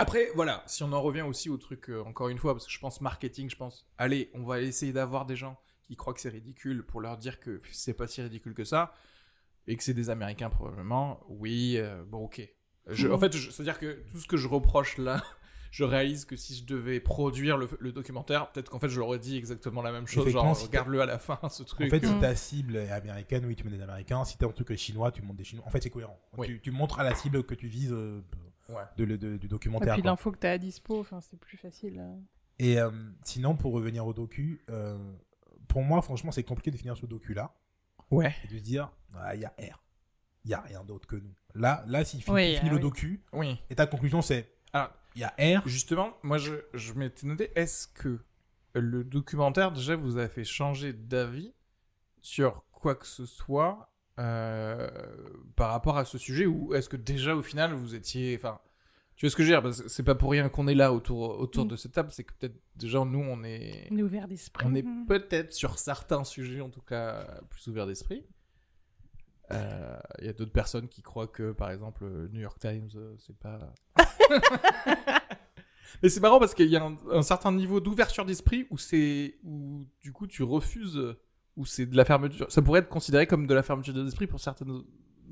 après, 0.00 0.28
voilà, 0.34 0.62
si 0.66 0.82
on 0.82 0.92
en 0.92 1.00
revient 1.02 1.22
aussi 1.22 1.48
au 1.50 1.56
truc, 1.56 1.90
euh, 1.90 2.02
encore 2.04 2.28
une 2.28 2.38
fois, 2.38 2.54
parce 2.54 2.66
que 2.66 2.72
je 2.72 2.78
pense 2.78 3.00
marketing, 3.00 3.48
je 3.50 3.56
pense, 3.56 3.86
allez, 3.98 4.30
on 4.34 4.42
va 4.44 4.60
essayer 4.60 4.92
d'avoir 4.92 5.26
des 5.26 5.36
gens 5.36 5.58
qui 5.82 5.96
croient 5.96 6.14
que 6.14 6.20
c'est 6.20 6.28
ridicule 6.28 6.84
pour 6.84 7.00
leur 7.00 7.16
dire 7.18 7.40
que 7.40 7.60
c'est 7.72 7.94
pas 7.94 8.06
si 8.06 8.22
ridicule 8.22 8.54
que 8.54 8.64
ça, 8.64 8.94
et 9.66 9.76
que 9.76 9.82
c'est 9.82 9.94
des 9.94 10.10
Américains 10.10 10.50
probablement. 10.50 11.20
Oui, 11.28 11.74
euh, 11.76 12.02
bon, 12.06 12.24
ok. 12.24 12.40
Je, 12.88 13.08
En 13.08 13.18
fait, 13.18 13.32
c'est-à-dire 13.34 13.78
que 13.78 14.02
tout 14.10 14.18
ce 14.18 14.26
que 14.26 14.36
je 14.36 14.48
reproche 14.48 14.96
là, 14.98 15.22
je 15.70 15.84
réalise 15.84 16.24
que 16.24 16.34
si 16.34 16.56
je 16.56 16.64
devais 16.64 16.98
produire 16.98 17.56
le, 17.56 17.68
le 17.78 17.92
documentaire, 17.92 18.50
peut-être 18.50 18.70
qu'en 18.70 18.78
fait, 18.80 18.88
je 18.88 18.98
leur 18.98 19.08
aurais 19.08 19.18
dit 19.18 19.36
exactement 19.36 19.82
la 19.82 19.92
même 19.92 20.06
chose, 20.06 20.28
genre, 20.30 20.56
si 20.56 20.66
regarde-le 20.66 21.00
à 21.00 21.06
la 21.06 21.18
fin, 21.18 21.38
ce 21.50 21.62
En 21.62 21.66
truc. 21.66 21.90
fait, 21.90 22.04
si 22.04 22.12
Mm. 22.12 22.20
ta 22.20 22.34
cible 22.34 22.76
est 22.76 22.90
américaine, 22.90 23.44
oui, 23.46 23.54
tu 23.54 23.64
mets 23.64 23.70
des 23.76 23.82
américains. 23.82 24.24
Si 24.24 24.36
t'as 24.38 24.46
un 24.46 24.50
truc 24.52 24.74
chinois, 24.76 25.12
tu 25.12 25.22
montes 25.22 25.36
des 25.36 25.44
chinois. 25.44 25.64
En 25.66 25.70
fait, 25.70 25.82
c'est 25.82 25.90
cohérent. 25.90 26.18
Oui. 26.38 26.46
Tu, 26.48 26.60
tu 26.60 26.70
montres 26.72 26.98
à 26.98 27.04
la 27.04 27.14
cible 27.14 27.44
que 27.44 27.54
tu 27.54 27.68
vises 27.68 27.92
euh, 27.92 28.22
Ouais. 28.74 28.82
de, 28.96 29.16
du 29.16 29.46
Et 29.46 29.48
documentaire. 29.48 29.94
puis 29.94 30.02
quoi. 30.02 30.10
l'info 30.12 30.32
que 30.32 30.38
t'as 30.38 30.52
à 30.52 30.58
dispo, 30.58 31.00
enfin, 31.00 31.20
c'est 31.20 31.38
plus 31.38 31.56
facile. 31.56 31.98
euh. 32.00 32.16
Et 32.58 32.78
euh, 32.78 32.90
sinon, 33.24 33.56
pour 33.56 33.72
revenir 33.72 34.06
au 34.06 34.12
docu, 34.12 34.62
euh, 34.70 34.98
pour 35.68 35.82
moi, 35.82 36.02
franchement, 36.02 36.30
c'est 36.32 36.42
compliqué 36.44 36.70
de 36.70 36.76
finir 36.76 36.96
ce 36.96 37.06
docu-là 37.06 37.54
Ouais. 38.10 38.34
et 38.44 38.48
de 38.48 38.58
se 38.58 38.62
dire, 38.62 38.90
ah, 39.16 39.34
il 39.34 39.40
y 39.40 39.44
a 39.44 39.54
R. 39.58 39.82
Il 40.44 40.48
n'y 40.48 40.54
a 40.54 40.60
rien 40.60 40.84
d'autre 40.84 41.06
que 41.06 41.16
nous. 41.16 41.34
Là, 41.54 41.84
là 41.86 42.04
s'il 42.04 42.22
finit, 42.22 42.34
Oui, 42.34 42.52
tu 42.54 42.58
finis 42.58 42.70
ah 42.70 42.72
le 42.72 42.76
oui. 42.76 42.82
docu, 42.82 43.22
Oui. 43.32 43.58
et 43.70 43.74
ta 43.74 43.86
conclusion, 43.86 44.20
c'est, 44.22 44.48
il 45.14 45.20
y 45.20 45.24
a 45.24 45.60
R. 45.60 45.66
Justement, 45.66 46.12
moi 46.22 46.38
je, 46.38 46.54
je 46.74 46.92
m'étais 46.94 47.26
noté, 47.26 47.50
est-ce 47.56 47.88
que 47.88 48.20
le 48.74 49.04
documentaire 49.04 49.72
déjà 49.72 49.96
vous 49.96 50.18
a 50.18 50.28
fait 50.28 50.44
changer 50.44 50.92
d'avis 50.92 51.52
sur 52.22 52.64
quoi 52.72 52.94
que 52.94 53.06
ce 53.06 53.26
soit 53.26 53.89
euh, 54.20 54.88
par 55.56 55.70
rapport 55.72 55.96
à 55.98 56.04
ce 56.04 56.18
sujet 56.18 56.46
ou 56.46 56.74
est-ce 56.74 56.88
que 56.88 56.96
déjà 56.96 57.34
au 57.34 57.42
final 57.42 57.72
vous 57.72 57.94
étiez. 57.94 58.36
Enfin, 58.36 58.60
tu 59.16 59.26
vois 59.26 59.30
ce 59.30 59.36
que 59.36 59.42
je 59.42 59.48
veux 59.48 59.54
dire 59.54 59.62
Parce 59.62 59.82
que 59.82 59.88
C'est 59.88 60.02
pas 60.02 60.14
pour 60.14 60.30
rien 60.30 60.48
qu'on 60.48 60.68
est 60.68 60.74
là 60.74 60.92
autour, 60.92 61.38
autour 61.40 61.64
Mm. 61.64 61.68
de 61.68 61.76
cette 61.76 61.92
table, 61.92 62.10
c'est 62.12 62.24
que 62.24 62.32
peut-être 62.34 62.56
déjà 62.76 63.04
nous 63.04 63.18
on 63.20 63.42
est. 63.44 63.88
On 63.90 63.96
est 63.98 64.02
ouvert 64.02 64.28
d'esprit. 64.28 64.66
On 64.68 64.74
est 64.74 64.82
Mm. 64.82 65.06
peut-être 65.06 65.52
sur 65.52 65.78
certains 65.78 66.24
sujets 66.24 66.60
en 66.60 66.70
tout 66.70 66.82
cas 66.82 67.26
plus 67.48 67.66
ouverts 67.68 67.86
d'esprit. 67.86 68.24
Euh, 69.52 69.98
Il 70.20 70.26
y 70.26 70.28
a 70.28 70.32
d'autres 70.32 70.52
personnes 70.52 70.86
qui 70.88 71.02
croient 71.02 71.26
que, 71.26 71.50
par 71.50 71.70
exemple, 71.72 72.04
le 72.04 72.28
New 72.28 72.40
York 72.40 72.58
Times, 72.60 72.88
euh, 72.94 73.16
c'est 73.18 73.36
pas. 73.36 73.58
Mais 76.02 76.08
c'est 76.08 76.20
marrant 76.20 76.38
parce 76.38 76.54
qu'il 76.54 76.68
y 76.68 76.76
a 76.76 76.84
un, 76.84 76.96
un 77.10 77.22
certain 77.22 77.50
niveau 77.52 77.80
d'ouverture 77.80 78.24
d'esprit 78.24 78.66
où 78.70 78.78
c'est 78.78 79.34
où 79.42 79.84
du 80.00 80.12
coup 80.12 80.26
tu 80.28 80.42
refuses 80.44 81.16
où 81.60 81.66
c'est 81.66 81.86
de 81.86 81.96
la 81.96 82.04
fermeture. 82.04 82.50
Ça 82.50 82.62
pourrait 82.62 82.80
être 82.80 82.88
considéré 82.88 83.26
comme 83.26 83.46
de 83.46 83.54
la 83.54 83.62
fermeture 83.62 83.92
d'esprit 83.94 84.26
pour 84.26 84.40
certaines 84.40 84.82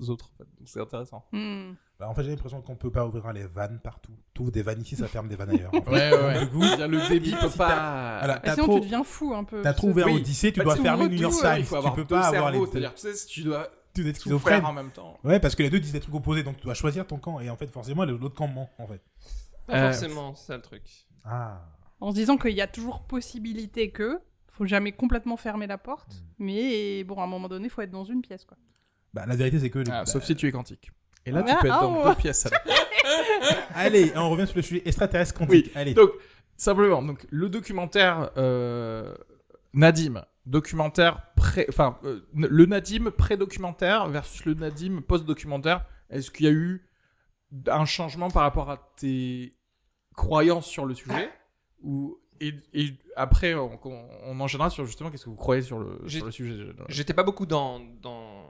autres. 0.09 0.31
Donc 0.39 0.49
c'est 0.67 0.81
intéressant. 0.81 1.25
Hmm. 1.33 1.73
Bah, 1.99 2.09
en 2.09 2.15
fait, 2.15 2.23
j'ai 2.23 2.31
l'impression 2.31 2.63
qu'on 2.63 2.77
peut 2.77 2.91
pas 2.93 3.05
ouvrir 3.05 3.33
les 3.33 3.47
vannes 3.47 3.81
partout. 3.83 4.13
Tu 4.35 4.43
ouvres 4.43 4.53
des 4.53 4.63
vannes 4.63 4.81
ici, 4.83 4.95
ça 4.95 5.09
ferme 5.09 5.27
des 5.29 5.35
vannes 5.35 5.51
ailleurs. 5.51 5.75
en 5.75 5.83
fait. 5.83 5.91
Ouais, 5.91 6.13
ouais, 6.13 6.25
ouais. 6.27 6.41
Du 6.45 6.51
coup, 6.51 6.61
le 6.61 7.09
débit 7.09 7.33
peut 7.33 7.49
si 7.49 7.59
pas. 7.59 8.19
Voilà, 8.19 8.39
Bah, 8.39 8.53
sinon, 8.55 8.67
trop, 8.67 8.75
tu 8.79 8.85
deviens 8.85 9.03
fou 9.05 9.35
un 9.35 9.43
peu. 9.45 9.63
t'as 9.63 9.73
trop 9.73 9.89
ouvert 9.89 10.07
Oui. 10.07 10.17
Odyssée, 10.17 10.53
tu 10.53 10.59
Bah, 10.61 10.65
dois 10.65 10.77
fermer 10.77 11.09
New 11.09 11.17
York 11.17 11.35
tout, 11.35 11.41
Times. 11.41 11.55
Il 11.59 11.65
faut 11.65 11.77
avoir 11.77 11.95
tu 11.95 12.01
peux 12.03 12.07
pas 12.07 12.29
avoir 12.29 12.53
les. 12.53 12.65
C'est-à-dire, 12.67 12.95
tu 12.95 13.01
sais, 13.01 13.15
si 13.15 13.27
tu 13.27 13.43
dois 13.43 13.69
Tu 13.95 14.09
es 14.09 14.13
tout 14.13 14.21
schizophrène. 14.21 14.65
en 14.65 14.73
même 14.73 14.91
temps. 14.93 15.19
Ouais, 15.25 15.41
parce 15.41 15.57
que 15.57 15.65
les 15.65 15.71
deux 15.71 15.81
disent 15.81 15.93
des 15.93 15.99
trucs 16.01 16.15
opposés, 16.15 16.45
donc 16.45 16.57
tu 16.59 16.65
dois 16.65 16.75
choisir 16.75 17.05
ton 17.07 17.17
camp. 17.17 17.41
Et 17.41 17.51
en 17.51 17.57
fait, 17.57 17.69
forcément, 17.69 18.05
l'autre 18.05 18.35
camp 18.37 18.47
ment, 18.47 18.71
en 18.79 18.87
fait. 18.87 19.03
Pas 19.67 19.75
Euh, 19.75 19.93
forcément, 19.93 20.35
c'est 20.37 20.47
ça 20.47 20.57
le 20.57 20.63
truc. 20.63 20.85
Ah. 21.25 21.61
En 22.01 22.11
se 22.13 22.15
disant 22.17 22.37
qu'il 22.37 22.53
y 22.55 22.61
a 22.61 22.69
toujours 22.69 23.03
possibilité 23.03 23.91
que. 23.91 24.21
Faut 24.59 24.67
jamais 24.67 24.91
complètement 24.91 25.37
fermer 25.37 25.69
la 25.69 25.79
porte. 25.79 26.15
Mm. 26.39 26.45
Mais 26.45 27.05
bon, 27.05 27.21
à 27.21 27.25
un 27.25 27.27
moment 27.29 27.49
donné, 27.49 27.69
faut 27.69 27.81
être 27.81 27.93
dans 27.93 28.03
une 28.05 28.23
pièce, 28.23 28.45
quoi. 28.45 28.57
Bah, 29.15 29.25
la 29.25 29.37
vérité, 29.37 29.61
c'est 29.61 29.71
que. 29.71 29.79
Ah, 29.89 30.01
bah, 30.01 30.07
sauf 30.07 30.25
si 30.25 30.35
tu 30.35 30.49
es 30.49 30.53
quantique. 30.53 30.91
Et 31.25 31.31
là, 31.31 31.45
tu 31.45 31.53
Ah, 31.53 31.59
peux 31.61 31.69
être 31.69 31.77
ah, 31.79 31.83
dans 31.83 31.97
ouais. 32.03 32.09
deux 32.09 32.15
pièces. 32.17 32.49
Allez, 33.75 34.13
on 34.17 34.31
revient 34.31 34.49
sur 34.49 34.57
le 34.57 34.63
sujet 34.63 34.83
extraterrestre 34.85 35.35
quantique. 35.39 35.67
Oui, 35.67 35.73
Allez. 35.77 35.95
Donc, 35.95 36.11
simplement, 36.57 37.03
donc, 37.03 37.25
le 37.31 37.49
documentaire 37.49 38.31
euh, 38.37 39.15
Nadim, 39.75 40.25
documentaire 40.45 41.23
pré... 41.37 41.67
Enfin, 41.69 41.99
euh, 42.03 42.27
le 42.35 42.67
Nadim 42.67 43.11
pré-documentaire 43.11 44.09
versus 44.09 44.45
le 44.45 44.55
Nadim 44.55 45.03
post-documentaire, 45.07 45.87
est-ce 46.11 46.33
qu'il 46.33 46.47
y 46.47 46.49
a 46.49 46.53
eu 46.53 46.85
un 47.69 47.85
changement 47.85 48.29
par 48.29 48.43
rapport 48.43 48.71
à 48.71 48.93
tes 48.97 49.57
croyances 50.17 50.67
sur 50.67 50.85
le 50.85 50.95
sujet 50.95 51.31
ou... 51.83 52.19
Et, 52.41 52.55
et 52.73 52.95
après, 53.17 53.55
on, 53.55 53.79
on, 54.25 54.41
enchaînera 54.41 54.71
sur 54.71 54.87
justement 54.87 55.11
qu'est-ce 55.11 55.25
que 55.25 55.31
vous 55.31 55.37
croyez 55.37 55.63
sur 55.63 55.79
le, 55.79 55.99
J'ai- 56.05 56.19
sur 56.19 56.27
le 56.27 56.33
sujet. 56.33 56.67
J'étais 56.89 57.15
pas 57.15 57.25
beaucoup 57.25 57.47
dans, 57.47 57.81
dans 58.01 58.45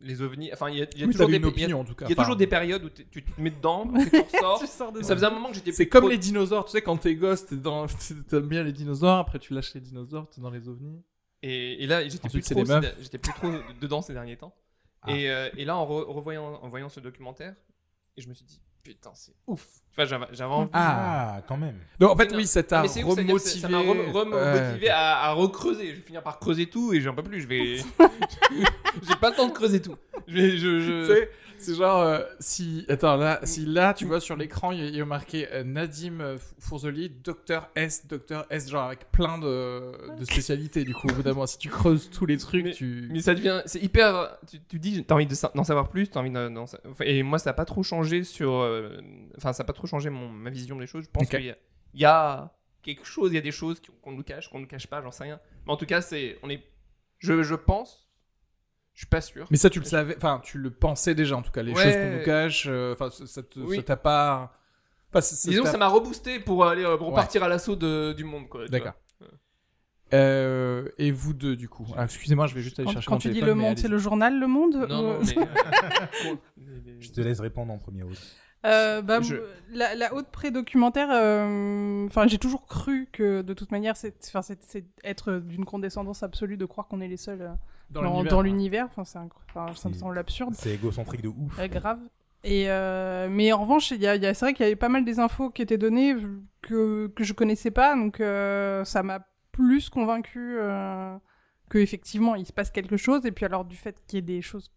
les 0.00 0.22
ovnis. 0.22 0.50
Enfin, 0.52 0.70
il 0.70 0.78
y 0.78 0.82
a, 0.82 0.86
il 0.94 1.00
y 1.00 1.02
a 1.02 1.06
Oui, 1.06 1.12
toujours, 1.12 1.28
des, 1.28 1.36
une 1.36 1.42
y 1.68 1.72
a- 1.72 1.76
en 1.76 1.84
tout 1.84 1.94
cas. 1.94 2.06
il 2.06 2.10
y 2.10 2.12
a 2.12 2.14
Enfin, 2.14 2.22
toujours 2.24 2.36
des 2.36 2.46
périodes 2.46 2.84
où 2.84 2.90
tu 2.90 3.22
te 3.22 3.40
mets 3.40 3.50
dedans, 3.50 3.88
après 3.94 4.10
tu 4.10 4.36
ressors. 4.36 4.60
Tu 4.60 4.66
sors 4.66 4.92
de 4.92 5.02
Ça 5.02 5.14
faisait 5.14 5.26
un 5.26 5.30
moment 5.30 5.48
que 5.50 5.54
j'étais 5.54 5.72
C'est 5.72 5.88
comme 5.88 6.08
les 6.08 6.18
dinosaures, 6.18 6.64
tu 6.64 6.72
sais, 6.72 6.82
quand 6.82 6.96
t'es 6.96 7.14
gosse, 7.14 7.52
dans... 7.52 7.86
t'aimes 8.28 8.48
bien 8.48 8.62
les 8.64 8.72
dinosaures, 8.72 9.18
après 9.18 9.38
tu 9.38 9.54
lâches 9.54 9.74
les 9.74 9.80
dinosaures, 9.80 10.28
t'es 10.30 10.40
dans 10.40 10.50
les 10.50 10.68
ovnis. 10.68 11.02
Et, 11.42 11.84
et 11.84 11.86
là, 11.86 12.02
j'étais 12.08 12.28
plus, 12.28 12.40
trop, 12.42 12.64
j'étais 13.00 13.18
plus 13.18 13.32
trop 13.32 13.48
dedans 13.80 14.02
ces 14.02 14.12
derniers 14.14 14.36
temps. 14.36 14.54
Ah. 15.02 15.12
Et, 15.12 15.30
euh, 15.30 15.48
et 15.56 15.64
là, 15.64 15.76
en 15.76 15.86
re- 15.86 16.04
revoyant, 16.12 16.54
en 16.60 16.68
voyant 16.68 16.88
ce 16.88 16.98
documentaire, 16.98 17.54
et 18.16 18.20
je 18.20 18.28
me 18.28 18.34
suis 18.34 18.44
dit, 18.44 18.60
putain, 18.94 19.10
c'est 19.14 19.32
ouf. 19.46 19.66
Enfin, 19.92 20.04
j'avais 20.06 20.26
j'avais 20.32 20.52
envie. 20.52 20.70
Ah, 20.72 21.42
quand 21.46 21.56
même. 21.56 21.76
Donc 21.98 22.10
en 22.12 22.16
fait, 22.16 22.32
oui, 22.34 22.46
ça 22.46 22.62
t'a 22.62 22.82
remotivé. 22.82 23.60
ça 23.60 23.68
m'a 23.68 23.80
re- 23.80 24.10
remotivé 24.12 24.86
Ouais. 24.86 24.88
à, 24.88 25.24
à 25.24 25.32
recreuser. 25.32 25.88
Je 25.90 25.94
vais 25.96 26.00
finir 26.02 26.22
par 26.22 26.38
creuser 26.38 26.66
tout 26.66 26.92
et 26.92 27.00
j'en 27.00 27.14
peux 27.14 27.22
plus. 27.22 27.40
Je 27.42 27.48
vais. 27.48 27.76
J'ai 29.08 29.16
pas 29.20 29.30
le 29.30 29.36
temps 29.36 29.48
de 29.48 29.52
creuser 29.52 29.82
tout. 29.82 29.96
Je 30.26 30.34
vais. 30.34 30.50
Je, 30.56 30.80
je- 30.80 31.06
Tu 31.06 31.14
sais, 31.20 31.30
c'est 31.58 31.74
genre 31.74 32.00
euh, 32.02 32.20
si 32.40 32.84
attends 32.88 33.16
là, 33.16 33.40
si 33.44 33.64
là 33.66 33.94
tu 33.94 34.04
vois 34.04 34.20
sur 34.20 34.36
l'écran 34.36 34.72
il 34.72 34.94
y 34.94 35.00
a- 35.00 35.04
marqué 35.04 35.48
euh, 35.52 35.64
Nadim 35.64 36.20
euh, 36.20 36.38
Fourzoli, 36.58 37.10
docteur 37.10 37.68
S, 37.74 38.06
docteur 38.06 38.46
S, 38.50 38.68
genre 38.70 38.84
avec 38.84 39.10
plein 39.10 39.38
de, 39.38 40.14
de 40.16 40.24
spécialités 40.24 40.84
du 40.84 40.94
coup. 40.94 41.08
Moment, 41.24 41.46
si 41.46 41.58
tu 41.58 41.68
creuses 41.68 42.10
tous 42.10 42.26
les 42.26 42.36
trucs, 42.38 42.64
Mais- 42.64 42.72
tu. 42.72 43.08
Mais 43.10 43.20
ça 43.20 43.34
devient. 43.34 43.62
C'est 43.66 43.80
hyper. 43.82 44.36
Tu, 44.50 44.58
tu 44.68 44.78
dis, 44.78 45.04
t'as 45.04 45.14
envie 45.14 45.26
de 45.26 45.34
d'en 45.54 45.64
savoir 45.64 45.88
plus, 45.88 46.08
t'as 46.10 46.20
envie 46.20 46.30
d'en- 46.30 46.50
d'en 46.50 46.66
sa- 46.66 46.78
enfin, 46.88 47.04
Et 47.06 47.22
moi, 47.22 47.38
ça 47.38 47.50
a 47.50 47.52
pas 47.54 47.64
trop 47.64 47.82
changé 47.82 48.24
sur. 48.24 48.50
Enfin, 49.36 49.52
ça 49.52 49.62
a 49.62 49.66
pas 49.66 49.72
trop 49.72 49.86
changé 49.86 50.10
mon, 50.10 50.28
ma 50.28 50.50
vision 50.50 50.76
des 50.76 50.86
choses. 50.86 51.04
Je 51.04 51.10
pense 51.10 51.24
Ok. 51.24 51.30
qu'il 51.30 51.44
y, 51.46 51.50
a- 51.50 51.56
il 51.94 52.00
y 52.00 52.04
a 52.04 52.52
quelque 52.82 53.04
chose, 53.04 53.30
il 53.32 53.34
y 53.34 53.38
a 53.38 53.42
des 53.42 53.50
choses 53.52 53.80
qu'on 54.02 54.12
nous 54.12 54.22
cache, 54.22 54.48
qu'on 54.48 54.60
nous 54.60 54.66
cache 54.66 54.86
pas, 54.86 55.02
j'en 55.02 55.10
sais 55.10 55.24
rien. 55.24 55.40
Mais 55.66 55.72
en 55.72 55.76
tout 55.76 55.86
cas, 55.86 56.00
c'est. 56.00 56.38
On 56.42 56.50
est. 56.50 56.62
Je, 57.18 57.42
je 57.42 57.54
pense. 57.54 58.07
Je 58.98 59.02
suis 59.02 59.10
pas 59.10 59.20
sûr. 59.20 59.46
Mais 59.48 59.56
ça 59.56 59.70
tu 59.70 59.78
le 59.78 59.84
savais, 59.84 60.16
enfin 60.16 60.40
tu 60.42 60.58
le 60.58 60.70
pensais 60.70 61.14
déjà 61.14 61.36
en 61.36 61.42
tout 61.42 61.52
cas 61.52 61.62
les 61.62 61.72
Ouais. 61.72 61.80
choses 61.84 61.94
qu'on 61.94 62.16
nous 62.18 62.24
cache. 62.24 62.66
euh, 62.68 62.94
Enfin 62.94 63.10
ça- 63.10 63.28
ça 63.28 63.44
te- 63.44 63.60
Oui. 63.60 63.76
ça 63.76 63.82
t'a 63.84 63.96
pas. 63.96 64.52
Enfin, 65.10 65.20
ça- 65.20 65.36
ça 65.36 65.48
Disons 65.50 65.62
t'a- 65.62 65.70
ça 65.70 65.78
m'a 65.78 65.86
reboosté 65.86 66.40
pour 66.40 66.64
aller 66.66 66.82
euh, 66.84 66.96
pour 66.96 67.10
Ouais. 67.10 67.14
partir 67.14 67.44
à 67.44 67.48
l'assaut 67.48 67.76
de- 67.76 68.12
du 68.12 68.24
monde, 68.24 68.48
quoi. 68.48 68.66
D'accord. 68.66 68.94
Euh, 70.14 70.88
et 70.98 71.12
vous 71.12 71.32
deux 71.32 71.54
du 71.54 71.68
coup? 71.68 71.86
Ah, 71.96 72.04
Excusez-moi, 72.04 72.48
je 72.48 72.56
vais 72.56 72.60
juste 72.60 72.78
aller 72.80 72.86
Quand, 72.86 72.92
chercher 72.94 73.06
quand 73.06 73.14
mon 73.14 73.18
tu 73.20 73.30
dis 73.30 73.40
le 73.40 73.54
monde, 73.54 73.78
c'est 73.78 73.86
le 73.86 73.98
journal 73.98 74.36
Le 74.40 74.46
Monde 74.48 74.74
Non, 74.88 75.02
non, 75.02 75.10
Euh, 75.12 75.22
mais. 75.24 75.38
euh, 76.26 76.34
Je 77.00 77.10
te 77.12 77.20
laisse 77.20 77.38
répondre 77.38 77.72
en 77.72 77.78
premier. 77.78 78.02
Euh, 78.66 79.00
bah, 79.00 79.20
Je- 79.20 79.36
la, 79.70 79.94
la 79.94 80.12
haute 80.12 80.26
pré-documentaire, 80.32 81.08
euh, 81.12 82.04
enfin, 82.06 82.26
j'ai 82.26 82.38
toujours 82.38 82.66
cru 82.66 83.08
que 83.12 83.42
de 83.42 83.54
toute 83.54 83.70
manière, 83.70 83.96
c'est 83.96 84.14
enfin, 84.26 84.42
c'est- 84.42 84.60
c'est 84.62 84.84
être 85.04 85.34
d'une 85.34 85.64
condescendance 85.64 86.24
absolue 86.24 86.56
de 86.56 86.64
croire 86.64 86.88
qu'on 86.88 87.00
est 87.00 87.06
les 87.08 87.16
seuls 87.16 87.42
euh, 87.42 87.48
dans, 87.90 88.02
l'univers, 88.02 88.30
dans 88.30 88.38
ouais. 88.38 88.44
l'univers. 88.44 88.86
Enfin, 88.86 89.04
c'est 89.04 89.18
incro- 89.18 89.40
enfin, 89.50 89.74
ça 89.74 89.88
me 89.88 89.94
semble 89.94 90.18
absurde. 90.18 90.54
C'est 90.54 90.74
égocentrique 90.74 91.22
de 91.22 91.28
ouf. 91.28 91.56
Ouais, 91.58 91.68
grave. 91.68 92.00
Et 92.44 92.70
euh, 92.70 93.28
mais 93.30 93.52
en 93.52 93.62
revanche, 93.62 93.90
il 93.90 94.00
y 94.00 94.06
a, 94.06 94.14
il 94.14 94.22
y 94.22 94.26
a- 94.26 94.32
c'est 94.34 94.44
vrai 94.46 94.54
qu'il 94.54 94.64
y 94.64 94.66
avait 94.68 94.76
pas 94.76 94.88
mal 94.88 95.04
des 95.04 95.18
infos 95.18 95.50
qui 95.50 95.62
étaient 95.62 95.78
données 95.78 96.14
que, 96.62 97.08
que 97.08 97.24
je 97.24 97.32
connaissais 97.32 97.70
pas, 97.72 97.96
donc 97.96 98.20
euh, 98.20 98.84
ça 98.84 99.02
m'a 99.02 99.26
plus 99.50 99.90
convaincu 99.90 100.56
euh, 100.58 101.16
que 101.68 101.78
effectivement 101.78 102.36
il 102.36 102.46
se 102.46 102.52
passe 102.52 102.70
quelque 102.70 102.96
chose. 102.96 103.26
Et 103.26 103.32
puis 103.32 103.44
alors 103.44 103.64
du 103.64 103.74
fait 103.76 104.00
qu'il 104.06 104.18
y 104.18 104.20
ait 104.20 104.22
des 104.22 104.40
choses 104.42 104.70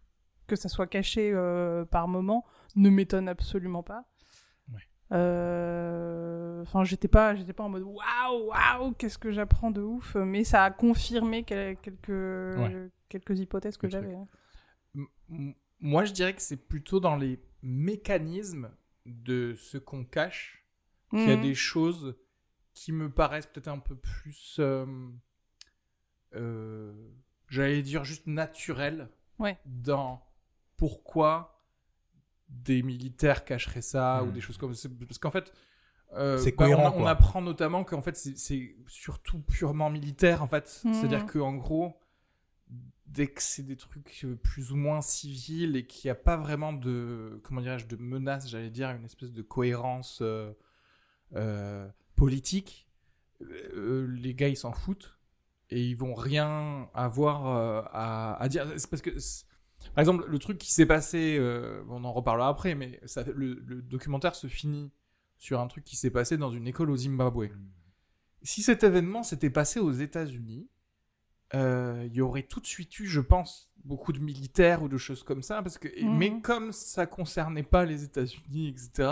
que 0.47 0.55
ça 0.55 0.69
soit 0.69 0.87
caché 0.87 1.31
euh, 1.33 1.85
par 1.85 2.07
moment 2.07 2.45
ne 2.75 2.89
m'étonne 2.89 3.29
absolument 3.29 3.83
pas. 3.83 4.05
Ouais. 4.73 4.81
Euh, 5.11 6.61
Enfin, 6.63 6.83
j'étais 6.83 7.07
pas, 7.07 7.33
j'étais 7.35 7.53
pas 7.53 7.63
en 7.63 7.69
mode 7.69 7.81
waouh, 7.83 8.49
waouh, 8.49 8.91
qu'est-ce 8.93 9.17
que 9.17 9.31
j'apprends 9.31 9.71
de 9.71 9.81
ouf, 9.81 10.15
mais 10.15 10.43
ça 10.43 10.63
a 10.63 10.69
confirmé 10.71 11.43
quel- 11.43 11.75
quelques 11.77 12.55
quelques 13.11 13.39
hypothèses 13.39 13.77
que 13.77 13.89
j'avais. 13.89 14.15
hein. 14.15 14.27
Moi, 15.79 16.05
je 16.05 16.13
dirais 16.13 16.33
que 16.35 16.41
c'est 16.41 16.57
plutôt 16.67 16.99
dans 16.99 17.15
les 17.15 17.39
mécanismes 17.61 18.71
de 19.05 19.53
ce 19.55 19.77
qu'on 19.77 20.03
cache 20.05 20.65
qu'il 21.09 21.27
y 21.27 21.31
a 21.31 21.35
Mhm. 21.37 21.41
des 21.41 21.55
choses 21.55 22.15
qui 22.73 22.91
me 22.91 23.09
paraissent 23.11 23.47
peut-être 23.47 23.67
un 23.67 23.79
peu 23.79 23.95
plus, 23.95 24.57
euh, 24.59 24.85
euh, 26.35 26.93
j'allais 27.49 27.81
dire 27.81 28.03
juste 28.03 28.27
naturelles 28.27 29.09
Ouais. 29.39 29.57
dans 29.65 30.23
pourquoi 30.77 31.63
des 32.47 32.83
militaires 32.83 33.43
cacheraient 33.45 33.81
ça 33.81 34.23
ou 34.23 34.27
Mhm. 34.27 34.31
des 34.33 34.41
choses 34.41 34.57
comme 34.57 34.73
ça. 34.73 34.89
Parce 35.07 35.17
qu'en 35.17 35.31
fait, 35.31 35.51
euh, 36.13 36.37
C'est 36.37 36.51
bah, 36.51 36.65
cohérent, 36.65 36.93
on, 36.95 37.05
apprend 37.05 37.41
notamment 37.41 37.83
qu'en 37.83 38.01
fait, 38.01 38.15
c'est- 38.15 38.75
surtout 38.87 39.39
purement 39.39 39.89
militaire, 39.89 40.43
en 40.43 40.47
fait. 40.47 40.81
Mhm. 40.83 40.93
C'est-à-dire 40.93 41.25
qu'en 41.25 41.53
gros, 41.55 41.97
dès 43.07 43.27
que 43.27 43.41
c'est 43.41 43.63
des 43.63 43.75
trucs 43.75 44.21
euh, 44.23 44.35
plus 44.35 44.71
ou 44.71 44.77
moins 44.77 45.01
civils 45.01 45.75
et 45.75 45.85
qu'il 45.85 46.07
n'y 46.07 46.11
a 46.11 46.15
pas 46.15 46.37
vraiment 46.37 46.71
de, 46.71 47.39
comment 47.43 47.61
dirais-je, 47.61 47.87
de 47.87 47.97
menace, 47.97 48.47
j'allais 48.47 48.69
dire, 48.69 48.89
une 48.91 49.03
espèce 49.03 49.33
de 49.33 49.41
cohérence 49.41 50.19
euh, 50.21 50.53
euh, 51.35 51.87
politique, 52.15 52.87
euh, 53.41 54.07
les 54.17 54.33
gars, 54.33 54.47
ils 54.47 54.57
s'en 54.57 54.71
foutent 54.71 55.19
et 55.69 55.85
ils 55.85 55.95
vont 55.97 56.13
rien 56.13 56.89
avoir 56.93 57.45
à, 57.93 58.41
à 58.41 58.49
dire. 58.49 58.67
C'est 58.77 58.89
parce 58.89 59.01
que, 59.01 59.11
par 59.95 60.01
exemple, 60.01 60.25
le 60.27 60.39
truc 60.39 60.57
qui 60.57 60.71
s'est 60.71 60.85
passé, 60.85 61.39
on 61.87 62.03
en 62.03 62.11
reparlera 62.11 62.49
après, 62.49 62.75
mais 62.75 62.99
ça, 63.05 63.23
le, 63.23 63.53
le 63.65 63.81
documentaire 63.81 64.35
se 64.35 64.47
finit 64.47 64.91
sur 65.37 65.59
un 65.59 65.67
truc 65.67 65.83
qui 65.85 65.95
s'est 65.95 66.11
passé 66.11 66.37
dans 66.37 66.51
une 66.51 66.67
école 66.67 66.91
au 66.91 66.97
Zimbabwe. 66.97 67.49
Si 68.43 68.63
cet 68.63 68.83
événement 68.83 69.23
s'était 69.23 69.49
passé 69.49 69.79
aux 69.79 69.91
États-Unis, 69.91 70.69
euh, 71.53 72.03
il 72.07 72.13
y 72.13 72.21
aurait 72.21 72.43
tout 72.43 72.59
de 72.59 72.65
suite 72.65 72.97
eu, 72.99 73.07
je 73.07 73.19
pense, 73.21 73.71
beaucoup 73.83 74.13
de 74.13 74.19
militaires 74.19 74.83
ou 74.83 74.87
de 74.87 74.97
choses 74.97 75.23
comme 75.23 75.41
ça, 75.41 75.61
parce 75.61 75.77
que, 75.77 75.87
et- 75.87 76.03
Mhm. 76.05 76.17
mais 76.17 76.41
comme 76.41 76.71
ça 76.71 77.05
concernait 77.05 77.63
pas 77.63 77.83
les 77.85 78.03
États-Unis, 78.03 78.69
etc., 78.69 79.09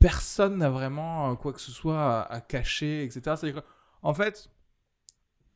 personne 0.00 0.58
n'a 0.58 0.70
vraiment 0.70 1.32
euh, 1.32 1.34
quoi 1.34 1.52
que 1.52 1.60
ce 1.60 1.70
soit 1.72 2.20
à, 2.22 2.32
à 2.32 2.40
cacher, 2.40 3.04
etc. 3.04 3.36
Que, 3.52 3.60
en 4.02 4.14
fait, 4.14 4.50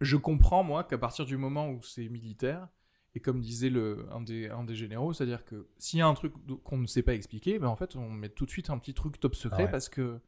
je 0.01 0.17
comprends, 0.17 0.63
moi, 0.63 0.85
qu'à 0.85 0.99
partir 0.99 1.25
du 1.27 1.37
moment 1.37 1.69
où 1.71 1.83
c'est 1.83 2.09
militaire, 2.09 2.69
et 3.15 3.21
comme 3.21 3.41
disait 3.41 3.71
le, 3.71 4.07
un, 4.13 4.21
des, 4.21 4.49
un 4.49 4.63
des 4.65 4.77
généraux, 4.77 5.13
c'est-à-dire 5.13 5.45
que 5.45 5.69
s'il 5.79 5.99
y 5.99 6.03
a 6.03 6.07
un 6.07 6.15
truc 6.15 6.33
qu'on 6.63 6.79
ne 6.79 6.87
sait 6.87 7.03
pas 7.03 7.15
expliquer, 7.15 7.59
ben 7.59 7.67
en 7.69 7.75
fait, 7.77 7.97
on 7.97 8.09
met 8.11 8.29
tout 8.29 8.45
de 8.47 8.51
suite 8.51 8.71
un 8.71 8.79
petit 8.79 8.95
truc 8.95 9.19
top 9.19 9.35
secret 9.35 9.65
Ouais. 9.65 9.71
parce 9.71 9.89
que. 9.89 10.21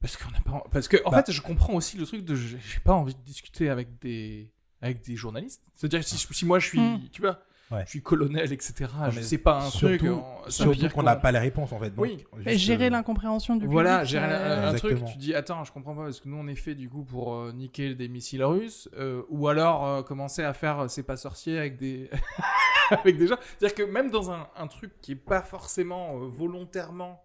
Parce 0.00 0.16
qu'on 0.18 0.30
n'a 0.30 0.40
pas. 0.42 0.62
Parce 0.70 0.86
que, 0.86 0.98
en 1.06 1.10
Bah. 1.10 1.22
fait, 1.22 1.32
je 1.32 1.40
comprends 1.40 1.72
aussi 1.74 1.96
le 1.96 2.04
truc 2.06 2.24
de. 2.24 2.34
J'ai 2.34 2.58
pas 2.84 2.92
envie 2.92 3.14
de 3.14 3.20
discuter 3.22 3.68
avec 3.70 3.98
des. 4.00 4.52
Avec 4.82 5.02
des 5.04 5.16
journalistes. 5.16 5.62
C'est-à-dire 5.74 6.00
que 6.00 6.06
si, 6.06 6.16
je- 6.18 6.32
si 6.34 6.44
moi 6.46 6.58
je 6.58 6.66
suis. 6.68 6.80
Mm. 6.80 7.08
Tu 7.12 7.20
vois 7.22 7.38
Ouais. 7.70 7.82
Je 7.86 7.90
suis 7.90 8.02
colonel, 8.02 8.52
etc. 8.52 8.74
je 9.10 9.16
mais 9.16 9.22
sais 9.22 9.38
pas 9.38 9.56
un 9.64 9.70
truc. 9.70 10.02
surtout- 10.02 10.68
on- 10.68 10.72
dire 10.72 10.92
qu'on 10.92 11.02
n'a 11.02 11.16
pas 11.16 11.32
les 11.32 11.38
réponses 11.38 11.72
en 11.72 11.78
fait. 11.80 11.88
Donc, 11.90 12.04
Oui. 12.04 12.18
juste, 12.36 12.46
Et 12.48 12.58
gérer 12.58 12.86
euh, 12.86 12.90
l'incompréhension 12.90 13.56
du 13.56 13.66
voilà, 13.66 14.00
public. 14.00 14.16
un, 14.16 14.22
euh, 14.30 14.70
un 14.70 14.74
truc, 14.74 15.02
tu 15.06 15.16
dis 15.16 15.34
attends, 15.34 15.64
je 15.64 15.72
comprends 15.72 15.94
pas 15.96 16.04
parce 16.04 16.20
que 16.20 16.28
nous 16.28 16.36
on 16.36 16.46
est 16.46 16.56
fait 16.56 16.74
du 16.74 16.90
coup 16.90 17.04
pour 17.04 17.34
euh, 17.34 17.52
niquer 17.52 17.94
des 17.94 18.08
missiles 18.08 18.44
russes, 18.44 18.90
euh, 18.98 19.22
ou 19.30 19.48
alors 19.48 19.86
euh, 19.86 20.02
commencer 20.02 20.42
à 20.44 20.52
faire 20.52 20.80
euh, 20.80 20.88
c'est 20.88 21.02
pas 21.04 21.16
sorcier 21.16 21.58
avec 21.58 21.78
des 21.78 22.10
avec 22.90 23.16
des 23.16 23.26
gens. 23.28 23.36
C'est-à-dire 23.58 23.74
que 23.86 23.90
même 23.90 24.10
dans 24.10 24.30
un, 24.30 24.46
un 24.58 24.66
truc 24.66 24.92
qui 25.00 25.12
est 25.12 25.16
pas 25.16 25.40
forcément 25.40 26.18
euh, 26.20 26.26
volontairement 26.28 27.24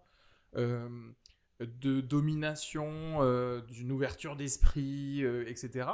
euh, 0.56 0.88
de 1.60 2.00
domination, 2.00 3.18
euh, 3.20 3.60
d'une 3.60 3.92
ouverture 3.92 4.36
d'esprit, 4.36 5.22
euh, 5.22 5.44
etc. 5.48 5.86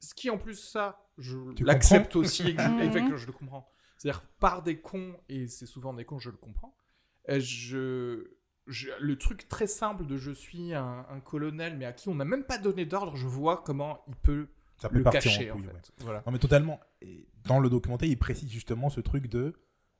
Ce 0.00 0.14
qui 0.14 0.30
en 0.30 0.38
plus 0.38 0.54
ça, 0.54 1.08
je 1.18 1.36
l'accepte 1.64 2.14
aussi 2.16 2.42
et 2.48 2.54
que 2.56 2.62
je, 2.62 2.68
Mhm. 2.68 2.80
et 2.80 2.90
fait 2.90 3.04
que 3.04 3.16
je 3.16 3.26
le 3.26 3.32
comprends. 3.32 3.68
C'est-à-dire 3.96 4.22
par 4.38 4.62
des 4.62 4.80
cons 4.80 5.16
et 5.28 5.48
c'est 5.48 5.66
souvent 5.66 5.92
des 5.94 6.04
cons, 6.04 6.18
je 6.18 6.30
le 6.30 6.36
comprends. 6.36 6.76
euh, 7.28 7.40
Je, 7.40 8.30
je- 8.66 8.90
le 9.00 9.16
truc 9.18 9.48
très 9.48 9.66
simple 9.66 10.06
de 10.06 10.16
je 10.16 10.30
suis 10.30 10.72
un, 10.74 11.04
un 11.10 11.20
colonel 11.20 11.76
mais 11.76 11.84
à 11.84 11.92
qui 11.92 12.08
on 12.08 12.14
n'a 12.14 12.24
même 12.24 12.44
pas 12.44 12.58
donné 12.58 12.86
d'ordre, 12.86 13.16
je 13.16 13.26
vois 13.26 13.62
comment 13.64 14.02
il 14.08 14.14
peut 14.16 14.48
Ça 14.76 14.88
peut 14.88 14.98
le 14.98 15.04
partir 15.04 15.22
cacher 15.22 15.50
en 15.50 15.54
en 15.54 15.56
couille, 15.58 15.66
fait. 15.66 15.72
ouais. 15.72 15.80
Voilà. 15.98 16.22
Non 16.26 16.32
mais 16.32 16.38
totalement. 16.38 16.78
Et 17.02 17.26
dans 17.44 17.58
le 17.58 17.68
documentaire, 17.70 18.08
il 18.08 18.18
précise 18.18 18.50
justement 18.50 18.88
ce 18.90 19.00
truc 19.00 19.28
de, 19.28 19.54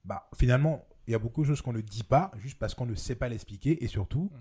bah 0.05 0.28
finalement, 0.36 0.86
il 1.09 1.12
y 1.12 1.14
a 1.14 1.18
beaucoup 1.18 1.42
de 1.42 1.46
choses 1.49 1.62
qu'on 1.62 1.72
ne 1.72 1.80
dit 1.80 2.05
pas 2.05 2.30
juste 2.36 2.59
parce 2.59 2.74
qu'on 2.74 2.86
ne 2.86 2.94
sait 2.94 3.16
pas 3.16 3.28
l'expliquer 3.28 3.82
et 3.82 3.88
surtout, 3.88 4.30
Mm. 4.32 4.36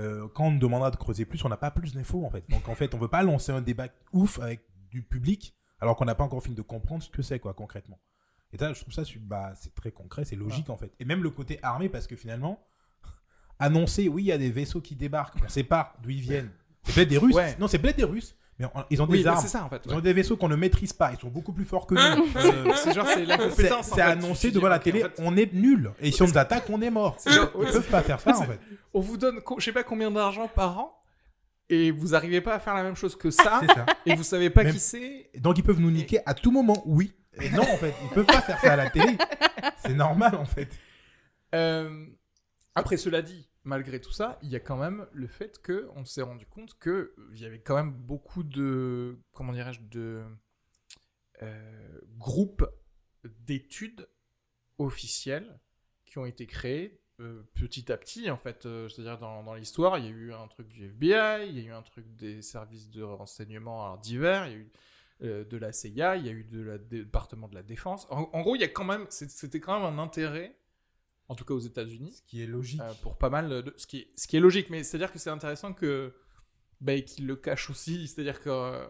euh, 0.00 0.28
quand 0.28 0.44
on 0.46 0.52
nous 0.52 0.58
demandera 0.58 0.90
de 0.90 0.96
creuser 0.96 1.26
plus, 1.26 1.44
on 1.44 1.48
n'a 1.50 1.56
pas 1.58 1.70
plus 1.70 1.92
d'infos 1.92 2.24
en 2.24 2.30
fait. 2.30 2.48
Donc 2.48 2.68
en 2.68 2.74
fait, 2.74 2.94
on 2.94 2.98
veut 2.98 3.08
pas 3.08 3.22
lancer 3.22 3.52
un 3.52 3.60
débat 3.60 3.88
ouf 4.14 4.38
avec 4.40 4.62
du 4.92 5.02
public 5.02 5.54
alors 5.80 5.96
qu'on 5.96 6.04
n'a 6.04 6.14
pas 6.14 6.22
encore 6.24 6.42
fini 6.42 6.54
de 6.54 6.62
comprendre 6.62 7.02
ce 7.02 7.10
que 7.10 7.22
c'est 7.22 7.40
quoi 7.40 7.54
concrètement. 7.54 7.98
Et 8.52 8.58
ça, 8.58 8.72
je 8.72 8.80
trouve 8.80 8.92
ça, 8.94 9.02
bah, 9.22 9.52
c'est 9.56 9.74
très 9.74 9.90
concret, 9.90 10.24
c'est 10.24 10.36
logique 10.36 10.68
en 10.70 10.76
fait. 10.76 10.92
Et 11.00 11.04
même 11.04 11.22
le 11.22 11.30
côté 11.30 11.58
armé 11.62 11.88
parce 11.88 12.06
que 12.06 12.14
finalement, 12.16 12.60
annoncer, 13.58 14.08
oui, 14.08 14.24
il 14.24 14.26
y 14.26 14.32
a 14.32 14.38
des 14.38 14.50
vaisseaux 14.50 14.80
qui 14.80 14.94
débarquent, 14.94 15.36
on 15.44 15.48
sait 15.48 15.64
pas 15.64 15.94
d'où 16.02 16.10
ils 16.10 16.20
viennent. 16.20 16.50
C'est 16.84 16.94
peut-être 16.94 17.08
des 17.08 17.18
Russes. 17.18 17.34
Ouais. 17.34 17.56
Non, 17.58 17.66
c'est 17.68 17.78
peut-être 17.78 17.96
des 17.96 18.04
Russes, 18.04 18.34
mais 18.58 18.66
on- 18.74 18.84
ils 18.90 19.00
ont 19.00 19.06
des 19.06 19.18
Oui, 19.18 19.26
armes. 19.26 19.40
c'est 19.40 19.48
ça 19.48 19.64
en 19.64 19.68
fait. 19.68 19.82
Ils 19.86 19.94
ont 19.94 20.00
des 20.00 20.12
vaisseaux 20.12 20.36
qu'on 20.36 20.48
ne 20.48 20.56
maîtrise 20.56 20.92
pas. 20.92 21.12
Ils 21.12 21.18
sont 21.18 21.28
beaucoup 21.30 21.52
plus 21.52 21.64
forts 21.64 21.86
que 21.86 21.94
nous. 21.94 22.26
Euh, 22.36 22.72
C'est 22.76 22.92
genre 22.92 23.06
c'est 23.06 23.24
l'incompétence. 23.24 23.96
annoncé 23.98 24.50
devant 24.50 24.66
dis, 24.66 24.70
la 24.70 24.78
télé, 24.80 25.04
en 25.04 25.08
fait, 25.08 25.14
on 25.18 25.36
est 25.36 25.52
nul. 25.54 25.92
Et 26.00 26.10
si 26.12 26.22
on 26.22 26.26
nous 26.26 26.36
attaque, 26.38 26.68
on 26.70 26.82
est 26.82 26.90
mort. 26.90 27.16
Ils 27.26 27.32
peuvent 27.52 27.88
pas 27.90 28.02
faire 28.02 28.20
ça 28.20 28.36
en 28.36 28.42
fait. 28.42 28.60
on 28.92 29.00
vous 29.00 29.16
donne 29.16 29.40
je 29.58 29.64
sais 29.64 29.72
pas 29.72 29.84
combien 29.84 30.10
d'argent 30.10 30.48
par 30.48 30.78
an 30.78 30.98
et 31.72 31.90
vous 31.90 32.14
arrivez 32.14 32.42
pas 32.42 32.54
à 32.54 32.60
faire 32.60 32.74
la 32.74 32.82
même 32.82 32.94
chose 32.96 33.16
que 33.16 33.30
ça 33.30 33.62
et 34.04 34.14
vous 34.14 34.22
savez 34.22 34.50
pas 34.50 34.62
Même- 34.62 34.74
qui 34.74 34.78
c'est. 34.78 35.30
Donc 35.38 35.56
ils 35.56 35.64
peuvent 35.64 35.80
nous 35.80 35.90
niquer 35.90 36.20
à 36.26 36.34
tout 36.34 36.50
moment, 36.50 36.82
oui. 36.84 37.14
Et 37.40 37.48
non, 37.48 37.62
en 37.62 37.76
fait, 37.78 37.94
ils 38.02 38.10
peuvent 38.10 38.26
pas 38.26 38.42
faire 38.42 38.60
ça 38.60 38.74
à 38.74 38.76
la 38.76 38.90
télé. 38.90 39.16
C'est 39.78 39.94
normal 39.94 40.34
en 40.34 40.44
fait. 40.44 40.68
Euh, 41.54 42.06
après 42.74 42.98
cela 42.98 43.22
dit, 43.22 43.48
malgré 43.64 44.00
tout 44.02 44.12
ça, 44.12 44.38
il 44.42 44.50
y 44.50 44.56
a 44.56 44.60
quand 44.60 44.76
même 44.76 45.06
le 45.12 45.26
fait 45.26 45.60
que 45.62 45.88
on 45.96 46.04
s'est 46.04 46.20
rendu 46.22 46.44
compte 46.46 46.78
que 46.78 46.90
euh, 46.90 47.30
il 47.34 47.40
y 47.40 47.46
avait 47.46 47.60
quand 47.60 47.74
même 47.76 47.92
beaucoup 47.92 48.42
de 48.42 49.18
comment 49.32 49.52
dirais-je 49.52 49.80
de 49.80 50.22
euh, 51.42 52.00
groupes 52.18 52.66
d'études 53.24 54.08
officielles 54.78 55.58
qui 56.04 56.18
ont 56.18 56.26
été 56.26 56.46
créés 56.46 57.01
petit 57.54 57.90
à 57.92 57.96
petit 57.96 58.30
en 58.30 58.36
fait 58.36 58.66
Euh, 58.66 58.88
c'est-à-dire 58.88 59.18
dans, 59.18 59.42
dans 59.42 59.54
l'histoire 59.54 59.98
il 59.98 60.04
y 60.04 60.08
a 60.08 60.10
eu 60.10 60.32
un 60.32 60.46
truc 60.48 60.68
du 60.68 60.84
FBI 60.86 61.48
il 61.48 61.58
y 61.58 61.60
a 61.62 61.64
eu 61.68 61.72
un 61.72 61.82
truc 61.82 62.06
des 62.16 62.42
services 62.42 62.90
de 62.90 63.02
renseignement 63.02 63.84
alors, 63.84 63.98
divers 63.98 64.46
il 64.48 64.52
y 64.52 64.54
a 64.54 64.58
eu 64.58 64.72
euh, 65.22 65.44
de 65.44 65.56
la 65.56 65.72
CIA 65.72 66.16
il 66.16 66.26
y 66.26 66.28
a 66.28 66.32
eu 66.32 66.44
de 66.44 66.60
la 66.60 66.78
dé- 66.78 67.04
département 67.04 67.48
de 67.48 67.54
la 67.54 67.62
défense. 67.62 68.06
En, 68.10 68.28
en 68.32 68.40
gros 68.42 68.56
il 68.56 68.60
y 68.60 68.64
a 68.64 68.68
quand 68.68 68.84
même 68.84 69.06
c'était 69.10 69.60
quand 69.60 69.78
même 69.80 69.98
un 69.98 70.02
intérêt 70.02 70.56
en 71.28 71.34
tout 71.34 71.44
cas 71.44 71.54
aux 71.54 71.60
États-Unis 71.60 72.12
Ce 72.12 72.22
qui 72.22 72.42
est 72.42 72.46
logique. 72.46 72.80
euh, 72.80 72.92
pour 73.02 73.16
pas 73.16 73.30
mal 73.30 73.48
de 73.48 73.72
ce 73.76 73.86
qui 73.86 73.98
est, 74.00 74.08
ce 74.16 74.26
qui 74.26 74.36
est 74.36 74.40
logique. 74.40 74.68
Mais 74.70 74.82
c'est 74.82 74.96
à 74.96 74.98
dire 74.98 75.12
que 75.12 75.18
c'est 75.18 75.30
intéressant 75.30 75.72
que 75.72 76.12
bah, 76.80 77.00
qu'ils 77.00 77.26
le 77.26 77.36
cachent 77.36 77.70
aussi. 77.70 78.08
C'est 78.08 78.20
à 78.22 78.24
dire 78.24 78.40
que 78.40 78.50
euh, 78.50 78.86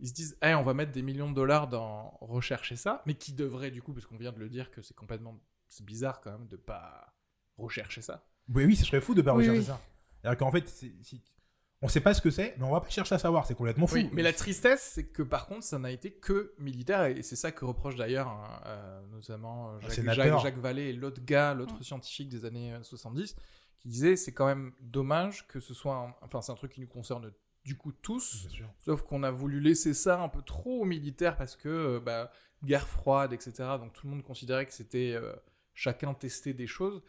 ils 0.00 0.08
se 0.08 0.14
disent 0.14 0.36
Eh, 0.42 0.54
on 0.54 0.62
va 0.64 0.74
mettre 0.74 0.90
des 0.92 1.02
millions 1.02 1.28
de 1.30 1.34
dollars 1.34 1.68
dans 1.68 2.16
rechercher 2.22 2.74
ça 2.76 3.02
mais 3.06 3.14
qui 3.14 3.32
devrait 3.32 3.70
du 3.70 3.82
coup 3.82 3.92
parce 3.92 4.06
qu'on 4.06 4.16
vient 4.16 4.32
de 4.32 4.40
le 4.40 4.48
dire 4.48 4.70
que 4.70 4.80
c'est 4.82 4.96
complètement 4.96 5.38
c'est 5.68 5.84
bizarre 5.84 6.20
quand 6.20 6.32
même 6.32 6.48
de 6.48 6.56
pas 6.56 7.14
rechercher 7.56 8.02
ça 8.02 8.26
Oui, 8.48 8.64
oui, 8.64 8.76
ce 8.76 8.84
serait 8.84 9.00
fou 9.00 9.14
de 9.14 9.22
pas 9.22 9.32
Oui, 9.34 9.38
rechercher 9.48 9.58
oui. 9.60 9.64
ça. 9.66 9.80
C'est-à-dire 10.22 10.38
qu'en 10.38 10.50
fait, 10.50 10.68
si... 10.68 11.22
on 11.82 11.88
sait 11.88 12.00
pas 12.00 12.14
ce 12.14 12.22
que 12.22 12.30
c'est, 12.30 12.54
mais 12.58 12.64
on 12.64 12.72
va 12.72 12.80
pas 12.80 12.88
chercher 12.88 13.14
à 13.14 13.18
savoir. 13.18 13.46
C'est 13.46 13.54
complètement 13.54 13.86
fou. 13.86 13.96
Oui, 13.96 14.08
mais 14.12 14.22
la 14.22 14.32
tristesse, 14.32 14.90
c'est 14.94 15.06
que 15.08 15.22
par 15.22 15.46
contre, 15.46 15.64
ça 15.64 15.78
n'a 15.78 15.90
été 15.90 16.10
que 16.12 16.54
militaire, 16.58 17.04
et 17.04 17.22
c'est 17.22 17.36
ça 17.36 17.52
que 17.52 17.64
reproche 17.64 17.96
d'ailleurs 17.96 18.28
hein, 18.28 18.60
euh, 18.66 19.00
notamment 19.12 19.70
euh, 19.70 19.80
Jacques. 19.80 20.14
Jacques- 20.14 20.38
Jacques 20.42 20.58
Vallée 20.58 20.84
et 20.88 20.92
l'autre 20.92 21.20
gars, 21.24 21.52
l'autre 21.54 21.82
scientifique 21.84 22.28
des 22.30 22.44
années 22.46 22.72
euh, 22.74 22.82
70, 22.82 23.36
qui 23.78 23.88
disait 23.88 24.16
c'est 24.16 24.32
quand 24.32 24.46
même 24.46 24.72
dommage 24.80 25.46
que 25.46 25.60
ce 25.60 25.74
soit, 25.74 25.94
un- 25.96 26.14
enfin 26.22 26.40
c'est 26.40 26.52
un 26.52 26.56
truc 26.56 26.72
qui 26.72 26.80
nous 26.80 26.86
concerne 26.86 27.30
du 27.66 27.76
coup 27.76 27.92
tous, 27.92 28.42
Bien 28.46 28.50
sûr. 28.50 28.74
sauf 28.78 29.02
qu'on 29.02 29.22
a 29.22 29.30
voulu 29.30 29.60
laisser 29.60 29.94
ça 29.94 30.20
un 30.20 30.28
peu 30.28 30.42
trop 30.42 30.80
aux 30.82 30.84
militaires 30.84 31.36
parce 31.36 31.54
que 31.56 31.68
euh, 31.68 32.00
bah, 32.00 32.30
guerre 32.62 32.88
froide, 32.88 33.32
etc. 33.34 33.52
Donc 33.78 33.92
tout 33.92 34.06
le 34.06 34.12
monde 34.14 34.22
considérait 34.22 34.64
que 34.66 34.72
c'était 34.72 35.12
euh, 35.14 35.34
chacun 35.74 36.12
testait 36.14 36.52
des 36.54 36.66
choses 36.66 37.02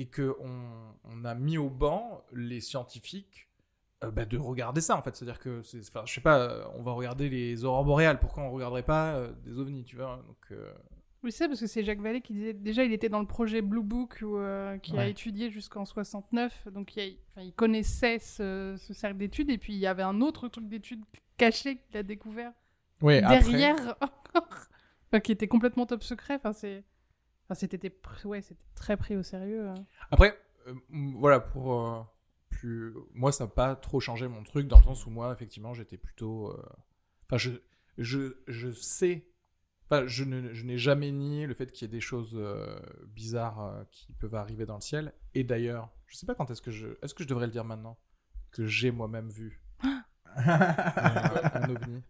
et 0.00 0.06
que 0.06 0.36
on, 0.40 1.24
a 1.24 1.34
mis 1.34 1.58
au 1.58 1.68
banc 1.68 2.24
les 2.32 2.60
scientifiques 2.60 3.48
euh, 4.04 4.10
bah, 4.10 4.24
de 4.24 4.38
regarder 4.38 4.80
ça 4.80 4.96
en 4.96 5.02
fait. 5.02 5.16
C'est-à-dire 5.16 5.40
que, 5.40 5.62
c'est- 5.62 5.80
enfin, 5.88 6.02
je 6.06 6.14
sais 6.14 6.20
pas, 6.20 6.38
euh, 6.38 6.64
on 6.76 6.82
va 6.82 6.92
regarder 6.92 7.28
les 7.28 7.64
aurores 7.64 7.84
boréales. 7.84 8.20
Pourquoi 8.20 8.44
on 8.44 8.50
regarderait 8.52 8.84
pas 8.84 9.14
euh, 9.16 9.32
des 9.44 9.58
ovnis, 9.58 9.84
tu 9.84 9.96
vois 9.96 10.22
Donc 10.26 10.36
euh, 10.52 10.72
Oui, 11.24 11.32
c'est 11.32 11.48
parce 11.48 11.58
que 11.60 11.66
c'est 11.66 11.82
Jacques 11.82 12.00
Vallée 12.00 12.20
qui 12.20 12.32
disait. 12.32 12.52
Déjà, 12.52 12.84
il 12.84 12.92
était 12.92 13.08
dans 13.08 13.18
le 13.20 13.26
projet 13.26 13.60
Blue 13.60 13.82
Book 13.82 14.20
où, 14.22 14.38
qui 14.82 14.96
a 14.96 15.06
étudié 15.08 15.50
jusqu'en 15.50 15.84
69. 15.84 16.68
Donc, 16.68 16.94
il, 16.96 17.02
y 17.04 17.08
a- 17.10 17.12
enfin, 17.32 17.42
il 17.42 17.52
connaissait 17.52 18.20
ce, 18.20 18.76
ce 18.78 18.94
cercle 18.94 19.18
d'études. 19.18 19.50
Et 19.50 19.58
puis, 19.58 19.72
il 19.74 19.80
y 19.80 19.86
avait 19.88 20.04
un 20.04 20.20
autre 20.20 20.46
truc 20.48 20.68
d'études 20.68 21.02
caché 21.36 21.78
qu'il 21.78 21.96
a 21.96 22.02
découvert 22.04 22.52
ouais, 23.02 23.20
derrière. 23.20 23.96
Enfin, 25.10 25.20
qui 25.20 25.32
était 25.32 25.48
complètement 25.48 25.86
top 25.86 26.02
secret. 26.04 26.34
Enfin, 26.34 26.52
c'est. 26.52 26.84
Enfin, 27.48 27.54
c'était 27.58 27.88
pr- 27.88 28.26
ouais, 28.26 28.42
c'était 28.42 28.60
très 28.74 28.96
pris 28.96 29.16
au 29.16 29.22
sérieux. 29.22 29.68
euh. 29.70 29.74
Après, 30.10 30.38
euh, 30.66 30.74
voilà, 31.16 31.40
pour 31.40 31.80
euh, 31.82 32.02
plus. 32.50 32.94
Moi, 33.14 33.32
ça 33.32 33.44
n'a 33.44 33.50
pas 33.50 33.74
trop 33.74 34.00
changé 34.00 34.28
mon 34.28 34.42
truc, 34.44 34.68
dans 34.68 34.78
le 34.78 34.84
sens 34.84 35.06
où 35.06 35.10
moi, 35.10 35.32
effectivement, 35.32 35.72
j'étais 35.74 35.96
plutôt. 35.96 36.50
euh, 36.52 36.62
Enfin, 37.26 37.38
je, 37.38 37.50
je, 37.98 38.34
je 38.46 38.70
sais. 38.70 39.26
Enfin, 39.90 40.06
je 40.06 40.24
ne- 40.24 40.52
je 40.52 40.64
n'ai 40.66 40.76
jamais 40.76 41.10
nié 41.10 41.46
le 41.46 41.54
fait 41.54 41.72
qu'il 41.72 41.86
y 41.86 41.90
ait 41.90 41.92
des 41.92 42.00
choses 42.02 42.32
euh, 42.34 42.78
bizarres 43.06 43.60
euh, 43.64 43.84
qui 43.90 44.12
peuvent 44.12 44.34
arriver 44.34 44.66
dans 44.66 44.74
le 44.74 44.80
ciel. 44.82 45.14
Et 45.34 45.44
d'ailleurs, 45.44 45.90
je 46.06 46.16
sais 46.16 46.26
pas 46.26 46.34
quand 46.34 46.50
est-ce 46.50 46.60
que 46.62 46.70
je. 46.70 46.88
Est-ce 47.02 47.14
que 47.14 47.22
je 47.22 47.28
devrais 47.28 47.46
le 47.46 47.52
dire 47.52 47.64
maintenant 47.64 47.98
Que 48.50 48.66
j'ai 48.66 48.90
moi-même 48.90 49.30
vu 49.30 49.62
un 50.36 51.68
ovni. 51.70 52.02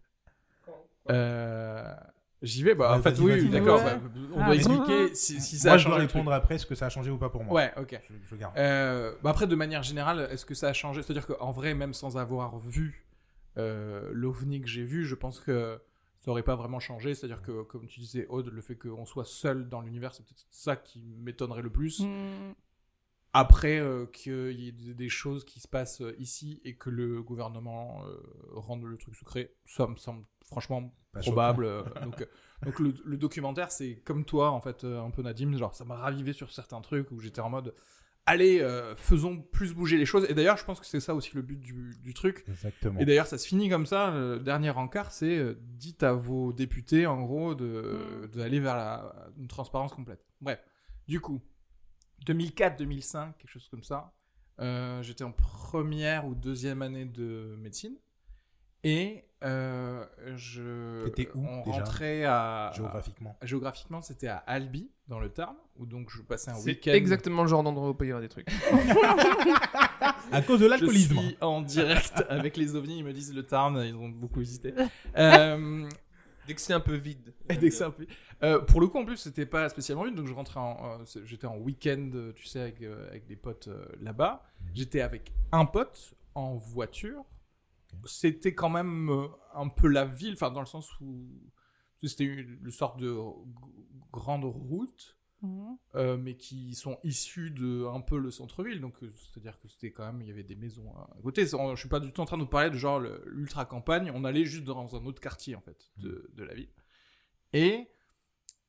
Euh, 1.09 1.95
J'y 2.41 2.63
vais, 2.63 2.73
bah 2.73 2.95
en 2.97 3.01
fait, 3.01 3.19
oui, 3.19 3.49
d'accord. 3.49 3.81
bah, 3.83 3.99
on 4.33 4.39
Ah, 4.39 4.45
doit 4.45 4.55
expliquer 4.55 5.13
si, 5.13 5.41
si 5.41 5.57
ça 5.57 5.69
Moi, 5.69 5.75
a 5.75 5.77
je 5.77 5.83
dois 5.85 5.91
changé 5.93 6.01
le 6.03 6.07
truc. 6.07 6.17
répondre 6.19 6.33
après 6.33 6.57
ce 6.57 6.65
que 6.65 6.73
ça 6.75 6.85
a 6.85 6.89
changé 6.89 7.11
ou 7.11 7.17
pas 7.17 7.29
pour 7.29 7.43
moi. 7.43 7.53
Ouais, 7.53 7.73
ok. 7.77 7.99
Je, 8.07 8.13
je 8.29 8.35
garde. 8.37 8.57
Euh, 8.57 9.13
bah 9.21 9.31
après, 9.31 9.45
de 9.45 9.55
manière 9.55 9.83
générale, 9.83 10.29
est-ce 10.31 10.45
que 10.45 10.53
ça 10.55 10.69
a 10.69 10.73
changé? 10.73 11.01
C'est-à-dire 11.03 11.27
qu'en 11.27 11.51
vrai, 11.51 11.73
même 11.73 11.93
sans 11.93 12.17
avoir 12.17 12.57
vu 12.57 13.05
euh, 13.57 14.09
l'OVNI 14.13 14.61
que 14.61 14.67
j'ai 14.69 14.83
vu, 14.85 15.03
je 15.05 15.15
pense 15.15 15.41
que 15.41 15.81
ça 16.19 16.31
aurait 16.31 16.43
pas 16.43 16.55
vraiment 16.55 16.79
changé. 16.79 17.13
C'est-à-dire 17.13 17.41
que, 17.41 17.63
comme 17.63 17.87
tu 17.87 17.99
disais, 17.99 18.25
Aude, 18.29 18.47
le 18.53 18.61
fait 18.61 18.75
qu'on 18.75 19.05
soit 19.05 19.25
seul 19.25 19.67
dans 19.67 19.81
l'univers, 19.81 20.13
c'est 20.13 20.23
peut-être 20.23 20.45
ça 20.49 20.77
qui 20.77 21.03
m'étonnerait 21.21 21.61
le 21.61 21.69
plus. 21.69 21.99
Mm. 22.01 22.53
Après, 23.33 23.79
euh, 23.79 24.05
qu'il 24.07 24.59
y 24.59 24.69
ait 24.69 24.93
des- 24.93 25.09
choses 25.09 25.45
qui 25.45 25.59
se 25.59 25.67
passent 25.67 26.01
euh, 26.01 26.15
ici 26.19 26.61
et 26.65 26.75
que 26.75 26.89
le 26.89 27.21
gouvernement 27.21 28.03
euh, 28.07 28.17
rende 28.53 28.83
le 28.83 28.97
truc 28.97 29.15
secret, 29.15 29.53
ça 29.65 29.85
me 29.87 29.95
semble 29.97 30.25
franchement 30.45 30.91
Pas 31.11 31.19
probable. 31.21 31.65
euh, 31.65 31.83
donc, 32.03 32.27
donc 32.63 32.79
le, 32.79 32.93
le 33.05 33.17
documentaire, 33.17 33.71
c'est 33.71 33.95
comme 34.03 34.25
toi, 34.25 34.49
en 34.51 34.61
fait, 34.61 34.83
un 34.83 35.11
peu 35.11 35.21
Nadim, 35.21 35.55
genre 35.57 35.75
ça 35.75 35.85
m'a 35.85 35.95
ravivé 35.95 36.33
sur 36.33 36.51
certains 36.51 36.81
trucs 36.81 37.11
où 37.11 37.19
j'étais 37.19 37.41
en 37.41 37.49
mode, 37.51 37.75
allez, 38.25 38.61
euh, 38.61 38.95
faisons 38.95 39.39
plus 39.41 39.73
bouger 39.75 39.97
les 39.97 40.05
choses. 40.05 40.25
Et 40.27 40.33
d'ailleurs, 40.33 40.57
je 40.57 40.65
pense 40.65 40.79
que 40.79 40.85
c'est 40.87 40.99
ça 40.99 41.13
aussi 41.13 41.31
le 41.35 41.43
but 41.43 41.59
du, 41.59 41.95
du 42.01 42.13
truc. 42.15 42.43
Exactement. 42.47 42.99
Et 42.99 43.05
d'ailleurs, 43.05 43.27
ça 43.27 43.37
se 43.37 43.47
finit 43.47 43.69
comme 43.69 43.85
ça. 43.85 44.09
Le 44.11 44.39
dernier 44.39 44.71
encart, 44.71 45.11
c'est 45.11 45.37
euh, 45.37 45.53
dites 45.61 46.01
à 46.01 46.13
vos 46.13 46.51
députés, 46.51 47.05
en 47.05 47.21
gros, 47.21 47.53
de 47.53 48.27
d'aller 48.33 48.59
vers 48.59 48.75
la, 48.75 49.13
une 49.37 49.47
transparence 49.47 49.93
complète. 49.93 50.25
Bref, 50.41 50.59
du 51.07 51.19
coup, 51.21 51.41
2004-2005, 52.25 53.33
quelque 53.37 53.47
chose 53.51 53.67
comme 53.69 53.83
ça. 53.83 54.11
euh, 54.59 55.01
J'étais 55.03 55.23
en 55.23 55.31
première 55.31 56.25
ou 56.27 56.35
deuxième 56.35 56.81
année 56.81 57.05
de 57.05 57.55
médecine. 57.59 57.95
Et 58.83 59.25
euh, 59.43 60.05
je. 60.35 61.05
T'étais 61.09 61.29
où, 61.35 61.45
On 61.45 61.63
déjà 61.65 61.79
rentrait 61.83 62.23
à. 62.25 62.71
Géographiquement. 62.75 63.37
Géographiquement, 63.41 64.01
c'était 64.01 64.27
à 64.27 64.37
Albi, 64.37 64.89
dans 65.07 65.19
le 65.19 65.29
Tarn, 65.29 65.55
où 65.75 65.85
donc 65.85 66.09
je 66.09 66.21
passais 66.21 66.51
un 66.51 66.55
C'est 66.55 66.65
week-end. 66.71 66.91
exactement 66.93 67.41
le 67.43 67.49
genre 67.49 67.63
d'endroit 67.63 67.89
où 67.89 67.91
il 67.91 67.97
peut 67.97 68.05
y 68.07 68.11
avoir 68.11 68.21
des 68.21 68.29
trucs. 68.29 68.47
À 70.31 70.41
cause 70.43 70.59
de 70.59 70.65
Je 70.65 70.69
l'alcoolisme. 70.69 71.17
suis 71.17 71.37
en 71.41 71.61
direct 71.61 72.23
avec 72.29 72.55
les 72.55 72.75
ovnis, 72.75 72.99
ils 72.99 73.03
me 73.03 73.13
disent 73.13 73.33
le 73.33 73.43
Tarn, 73.43 73.77
ils 73.83 73.95
ont 73.95 74.09
beaucoup 74.09 74.41
hésité. 74.41 74.73
Euh, 75.17 75.89
Dès 76.49 76.55
que 76.55 76.61
c'est 76.61 76.73
un 76.73 76.79
peu 76.79 76.95
vide. 76.95 77.33
et 77.47 77.55
dès 77.57 77.69
que 77.69 77.75
c'est 77.75 77.83
un 77.83 77.91
peu- 77.91 78.07
Euh, 78.41 78.59
pour 78.59 78.81
le 78.81 78.87
coup, 78.87 78.97
en 78.97 79.05
plus, 79.05 79.17
c'était 79.17 79.45
pas 79.45 79.69
spécialement 79.69 80.05
une, 80.07 80.15
donc 80.15 80.25
je 80.27 80.33
rentrais 80.33 80.59
en, 80.59 80.99
euh, 81.01 81.05
j'étais 81.25 81.45
en 81.45 81.57
week-end, 81.57 82.09
euh, 82.15 82.33
tu 82.33 82.45
sais, 82.47 82.59
avec, 82.61 82.81
euh, 82.81 83.07
avec 83.09 83.27
des 83.27 83.35
potes 83.35 83.67
euh, 83.67 83.85
là-bas. 84.01 84.43
J'étais 84.73 85.01
avec 85.01 85.31
un 85.51 85.65
pote 85.65 86.15
en 86.33 86.55
voiture. 86.55 87.23
C'était 88.05 88.55
quand 88.55 88.69
même 88.69 89.09
euh, 89.11 89.27
un 89.53 89.67
peu 89.67 89.87
la 89.87 90.05
ville, 90.05 90.33
enfin 90.33 90.49
dans 90.51 90.59
le 90.61 90.65
sens 90.65 90.89
où 91.01 91.27
c'était 92.01 92.23
une, 92.23 92.59
une 92.63 92.71
sorte 92.71 92.97
de 92.99 93.15
grandes 94.11 94.45
routes, 94.45 95.17
Mhm. 95.41 95.77
euh, 95.95 96.17
mais 96.17 96.35
qui 96.35 96.75
sont 96.75 96.99
issues 97.03 97.51
de 97.51 97.85
un 97.85 98.01
peu 98.01 98.17
le 98.17 98.31
centre-ville. 98.31 98.81
Donc, 98.81 99.01
euh, 99.03 99.09
c'est-à-dire 99.09 99.59
que 99.59 99.67
c'était 99.67 99.91
quand 99.91 100.05
même, 100.05 100.21
il 100.21 100.27
y 100.27 100.31
avait 100.31 100.43
des 100.43 100.55
maisons 100.55 100.91
à 100.97 101.21
côté. 101.21 101.45
Je 101.45 101.75
suis 101.75 101.89
pas 101.89 101.99
du 101.99 102.11
tout 102.11 102.21
en 102.21 102.25
train 102.25 102.37
de 102.37 102.43
vous 102.43 102.49
parler 102.49 102.69
de 102.69 102.77
genre 102.77 102.99
l'ultra 102.99 103.65
campagne. 103.65 104.11
On 104.13 104.23
allait 104.25 104.45
juste 104.45 104.65
dans 104.65 104.95
un 104.95 105.05
autre 105.05 105.21
quartier 105.21 105.55
en 105.55 105.61
fait 105.61 105.91
de, 105.97 106.29
de 106.33 106.43
la 106.43 106.53
ville. 106.53 106.69
Et 107.53 107.87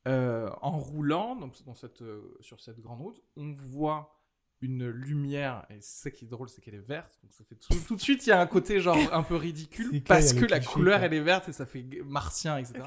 euh, 0.08 0.48
en 0.62 0.78
roulant, 0.78 1.36
donc 1.36 1.62
dans 1.64 1.74
cette, 1.74 2.00
euh, 2.00 2.36
sur 2.40 2.60
cette 2.60 2.80
grande 2.80 3.00
route, 3.00 3.20
on 3.36 3.52
voit 3.52 4.16
une 4.62 4.88
lumière, 4.88 5.66
et 5.70 5.80
c'est 5.80 6.02
ça 6.04 6.10
qui 6.10 6.24
est 6.24 6.28
drôle, 6.28 6.48
c'est 6.48 6.62
qu'elle 6.62 6.74
est 6.74 6.86
verte, 6.86 7.18
donc 7.22 7.32
ça 7.32 7.44
fait 7.44 7.54
tout, 7.54 7.74
tout 7.86 7.96
de 7.96 8.00
suite, 8.00 8.26
il 8.26 8.30
y 8.30 8.32
a 8.32 8.40
un 8.40 8.46
côté 8.46 8.80
genre 8.80 8.96
un 9.12 9.22
peu 9.22 9.36
ridicule, 9.36 10.02
parce 10.06 10.32
que 10.32 10.44
la 10.46 10.60
couleur, 10.60 10.98
quoi. 10.98 11.06
elle 11.06 11.14
est 11.14 11.20
verte, 11.20 11.48
et 11.48 11.52
ça 11.52 11.66
fait 11.66 11.82
martien, 12.04 12.56
etc. 12.58 12.84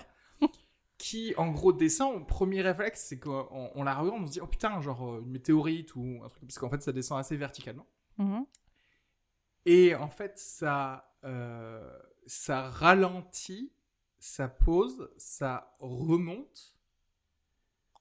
qui, 1.04 1.34
en 1.36 1.52
gros, 1.52 1.74
descend, 1.74 2.16
au 2.16 2.24
premier 2.24 2.62
réflexe, 2.62 3.08
c'est 3.10 3.20
qu'on 3.20 3.72
on 3.76 3.84
la 3.84 3.94
regarde, 3.94 4.22
on 4.22 4.26
se 4.26 4.32
dit, 4.32 4.40
oh 4.42 4.48
putain, 4.48 4.80
genre 4.80 5.16
euh, 5.16 5.20
une 5.20 5.32
météorite, 5.32 5.94
ou 5.98 6.22
un 6.24 6.30
truc, 6.30 6.48
parce 6.48 6.58
qu'en 6.58 6.70
fait, 6.70 6.82
ça 6.82 6.94
descend 6.94 7.20
assez 7.20 7.36
verticalement. 7.36 7.86
Mhm. 8.18 8.46
Et 9.66 9.96
en 9.96 10.08
fait, 10.08 10.40
ça, 10.40 11.14
euh, 11.26 11.94
ça 12.26 12.70
ralentit, 12.70 13.74
ça 14.18 14.48
pose, 14.48 15.10
ça 15.18 15.76
remonte, 15.80 16.74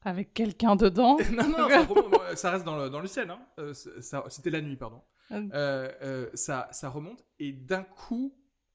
Avec 0.03 0.33
quelqu'un 0.33 0.77
dedans. 0.77 1.17
non, 1.33 1.49
non, 1.49 1.69
ça, 1.69 1.83
remonte, 1.89 2.37
ça 2.37 2.53
reste 2.53 2.65
dans 2.65 2.77
le, 2.77 2.89
dans 2.89 3.01
le 3.01 3.09
ciel. 3.09 3.31
Hein. 3.31 3.45
Euh, 3.59 3.75
C'était 4.29 4.51
la 4.51 4.61
nuit, 4.61 4.77
pardon. 4.77 5.03
Euh, 5.33 6.31
ça, 6.35 6.69
ça 6.71 6.89
remonte 6.89 7.25
et 7.41 7.51
d'un 7.51 7.83
coup, 7.83 8.33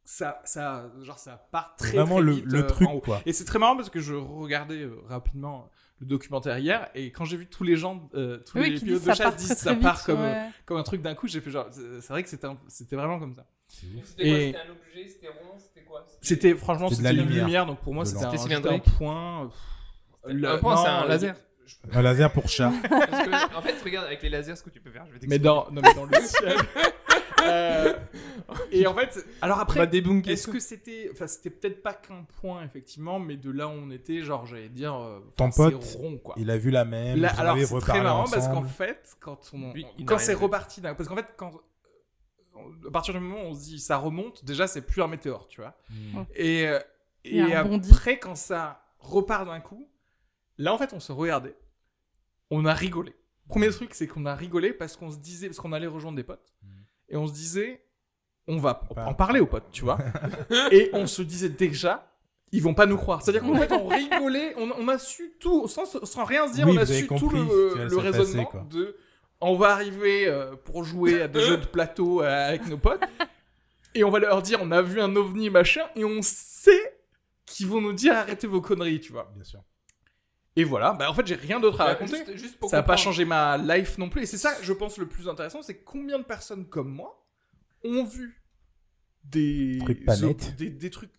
ça, 0.09 0.39
ça, 0.45 0.89
genre, 1.01 1.19
ça 1.19 1.47
part 1.51 1.75
très, 1.75 1.91
Vraiment 1.97 2.15
très 2.15 2.23
le, 2.23 2.31
vite, 2.31 2.45
le 2.45 2.59
euh, 2.59 2.63
truc, 2.67 2.87
en 2.87 2.93
haut. 2.93 3.01
quoi. 3.01 3.21
Et 3.25 3.33
c'est 3.33 3.43
très 3.43 3.59
marrant 3.59 3.75
parce 3.75 3.89
que 3.89 3.99
je 3.99 4.13
regardais 4.13 4.83
euh, 4.83 4.95
rapidement 5.09 5.69
le 5.99 6.05
documentaire 6.07 6.57
hier 6.59 6.89
et 6.95 7.11
quand 7.11 7.25
j'ai 7.25 7.35
vu 7.35 7.45
tous 7.47 7.65
les 7.65 7.75
gens, 7.75 8.07
euh, 8.13 8.37
tous 8.37 8.57
Oui, 8.57 8.69
les 8.69 8.77
qui 8.79 8.85
pilotes 8.85 8.99
disent 9.01 9.07
de 9.09 9.13
ça 9.13 9.23
part 9.25 9.31
chasse 9.33 9.41
disent 9.41 9.57
ça 9.57 9.75
part 9.75 9.95
vite, 9.97 10.05
comme, 10.05 10.21
ouais. 10.21 10.47
comme 10.65 10.77
un 10.77 10.83
truc 10.83 11.01
d'un 11.01 11.13
coup, 11.13 11.27
j'ai 11.27 11.41
fait 11.41 11.51
genre, 11.51 11.67
c'est 11.71 12.07
vrai 12.09 12.23
que 12.23 12.29
c'était 12.29 12.95
vraiment 12.95 13.19
comme 13.19 13.33
ça. 13.33 13.45
C'était 13.67 13.89
quoi 13.97 14.01
Et- 14.25 14.45
C'était 14.53 14.57
un 14.59 14.71
objet 14.71 15.07
C'était 15.09 15.27
rond 15.27 15.57
C'était 15.59 15.85
quoi? 15.85 16.05
C'était 16.21 16.55
franchement, 16.55 16.89
C'était 16.89 17.11
une 17.11 17.17
lumière. 17.25 17.45
lumière, 17.45 17.65
donc 17.65 17.79
pour 17.81 17.93
moi 17.93 18.05
c'était 18.05 18.23
un, 18.23 18.65
un 18.65 18.79
point. 18.79 19.49
le- 20.25 20.47
Un 20.49 20.57
point, 20.59 20.77
c'est 20.77 20.87
un 20.89 21.05
laser. 21.05 21.35
Un 21.91 22.01
laser 22.01 22.31
pour 22.31 22.47
chat. 22.47 22.69
En 23.53 23.61
fait, 23.61 23.75
regarde 23.83 24.05
avec 24.05 24.21
les 24.21 24.29
lasers 24.29 24.55
ce 24.55 24.63
que 24.63 24.69
tu 24.69 24.79
peux 24.79 24.89
faire. 24.89 25.05
Je 25.07 25.11
vais 25.11 25.19
Mais 25.27 25.37
t'expliquer. 25.37 25.43
dans, 25.43 25.69
non, 25.69 25.81
mais 25.83 25.93
dans 25.93 26.05
le 26.05 26.13
ciel. 26.21 26.55
Euh, 27.43 27.93
et 28.71 28.87
en 28.87 28.93
fait, 28.93 29.25
alors 29.41 29.59
après, 29.59 29.87
est-ce 30.27 30.47
que 30.47 30.59
c'était, 30.59 31.09
enfin, 31.11 31.27
c'était 31.27 31.49
peut-être 31.49 31.81
pas 31.83 31.93
qu'un 31.93 32.25
point 32.41 32.63
effectivement, 32.63 33.19
mais 33.19 33.37
de 33.37 33.51
là 33.51 33.67
où 33.67 33.71
on 33.71 33.91
était, 33.91 34.21
genre, 34.21 34.45
j'allais 34.45 34.69
dire, 34.69 34.95
euh, 34.95 35.19
Ton 35.35 35.49
pote, 35.49 35.83
rond 35.97 36.17
quoi. 36.17 36.35
Il 36.37 36.49
a 36.49 36.57
vu 36.57 36.71
la 36.71 36.85
même. 36.85 37.19
Là, 37.19 37.31
vous 37.33 37.39
alors 37.41 37.55
avez 37.55 37.65
c'est 37.65 37.79
très 37.79 38.01
marrant 38.01 38.25
parce 38.29 38.47
qu'en 38.47 38.63
fait, 38.63 39.15
quand 39.19 39.51
on, 39.53 39.73
Lui, 39.73 39.85
quand 40.05 40.17
c'est 40.19 40.33
reparti, 40.33 40.81
d'un- 40.81 40.95
parce 40.95 41.07
qu'en 41.09 41.15
fait, 41.15 41.27
quand 41.35 41.51
à 42.87 42.91
partir 42.91 43.13
du 43.13 43.19
moment 43.19 43.43
où 43.43 43.47
on 43.47 43.53
se 43.53 43.63
dit 43.63 43.79
ça 43.79 43.97
remonte, 43.97 44.43
déjà 44.43 44.67
c'est 44.67 44.81
plus 44.81 45.01
un 45.01 45.07
météore, 45.07 45.47
tu 45.47 45.61
vois. 45.61 45.77
Hmm. 45.89 46.23
Et, 46.35 46.67
euh, 46.67 46.79
et 47.23 47.41
bondi. 47.63 47.91
après, 47.91 48.17
quand 48.17 48.35
ça 48.35 48.81
repart 48.99 49.45
d'un 49.45 49.59
coup, 49.59 49.87
là 50.57 50.73
en 50.73 50.77
fait, 50.77 50.93
on 50.93 50.99
se 50.99 51.11
regardait, 51.11 51.55
on 52.49 52.65
a 52.65 52.73
rigolé. 52.73 53.13
Premier 53.47 53.69
truc, 53.69 53.93
c'est 53.93 54.07
qu'on 54.07 54.25
a 54.25 54.35
rigolé 54.35 54.73
parce 54.73 54.97
qu'on 54.97 55.09
se 55.09 55.17
disait, 55.17 55.47
parce 55.47 55.59
qu'on 55.59 55.71
allait 55.71 55.87
rejoindre 55.87 56.17
des 56.17 56.23
potes, 56.23 56.53
et 57.09 57.17
on 57.17 57.27
se 57.27 57.33
disait, 57.33 57.83
on 58.47 58.57
va 58.57 58.81
en 59.05 59.13
parler 59.13 59.39
aux 59.39 59.45
potes, 59.45 59.71
tu 59.71 59.83
vois. 59.83 59.97
et 60.71 60.89
on 60.93 61.07
se 61.07 61.21
disait 61.21 61.49
déjà, 61.49 62.11
ils 62.51 62.61
vont 62.61 62.73
pas 62.73 62.85
nous 62.85 62.97
croire. 62.97 63.21
C'est-à-dire 63.21 63.41
qu'en 63.41 63.55
fait, 63.55 63.71
on 63.71 63.87
rigolait, 63.87 64.53
on, 64.57 64.71
on 64.71 64.87
a 64.87 64.97
su 64.97 65.33
tout, 65.39 65.67
sans, 65.67 65.85
sans 65.85 66.23
rien 66.23 66.47
se 66.47 66.53
dire, 66.53 66.67
Oui, 66.67 66.77
on 66.77 66.81
a 66.81 66.85
su 66.85 67.07
compris 67.07 67.27
tout 67.27 67.29
le, 67.29 67.87
le 67.89 67.97
raisonnement 67.97 68.49
de, 68.69 68.95
on 69.41 69.55
va 69.55 69.71
arriver 69.71 70.27
euh, 70.27 70.55
pour 70.55 70.83
jouer 70.83 71.21
à 71.21 71.27
des 71.27 71.41
jeux 71.41 71.57
de 71.57 71.65
plateau 71.65 72.21
euh, 72.21 72.47
avec 72.49 72.67
nos 72.67 72.77
potes, 72.77 73.03
et 73.93 74.03
on 74.03 74.09
va 74.09 74.19
leur 74.19 74.41
dire, 74.41 74.59
on 74.61 74.71
a 74.71 74.81
vu 74.81 75.01
un 75.01 75.15
ovni, 75.15 75.49
machin, 75.49 75.83
et 75.95 76.05
on 76.05 76.21
sait 76.21 76.99
qu'ils 77.45 77.67
vont 77.67 77.81
nous 77.81 77.93
dire, 77.93 78.13
arrêtez 78.13 78.47
vos 78.47 78.61
conneries, 78.61 78.99
tu 78.99 79.11
vois. 79.11 79.31
Bien 79.35 79.43
sûr. 79.43 79.61
Et 80.57 80.63
voilà, 80.63 80.93
bah 80.93 81.09
en 81.09 81.13
fait, 81.13 81.25
j'ai 81.27 81.35
rien 81.35 81.59
d'autre 81.59 81.79
à 81.81 81.85
Bah, 81.85 81.91
raconter. 81.93 82.17
juste- 82.25 82.35
juste 82.37 82.57
pour 82.59 82.69
Ça 82.69 82.77
n'a 82.77 82.83
pas 82.83 82.97
changé 82.97 83.23
ma 83.25 83.57
life 83.57 83.97
non 83.97 84.09
plus. 84.09 84.23
Et 84.23 84.25
c'est 84.25 84.37
ça, 84.37 84.53
je 84.61 84.73
pense, 84.73 84.97
le 84.97 85.07
plus 85.07 85.29
intéressant, 85.29 85.61
c'est 85.61 85.77
combien 85.83 86.17
de 86.19 86.23
personnes 86.23 86.65
comme 86.67 86.89
moi 86.89 87.23
ont 87.83 88.03
vu 88.03 88.43
des 89.23 89.77
Trucs 89.81 90.03
pas 90.05 90.17
nets. 90.17 90.55
des, 90.55 90.69
des 90.69 90.89
trucs 90.89 91.11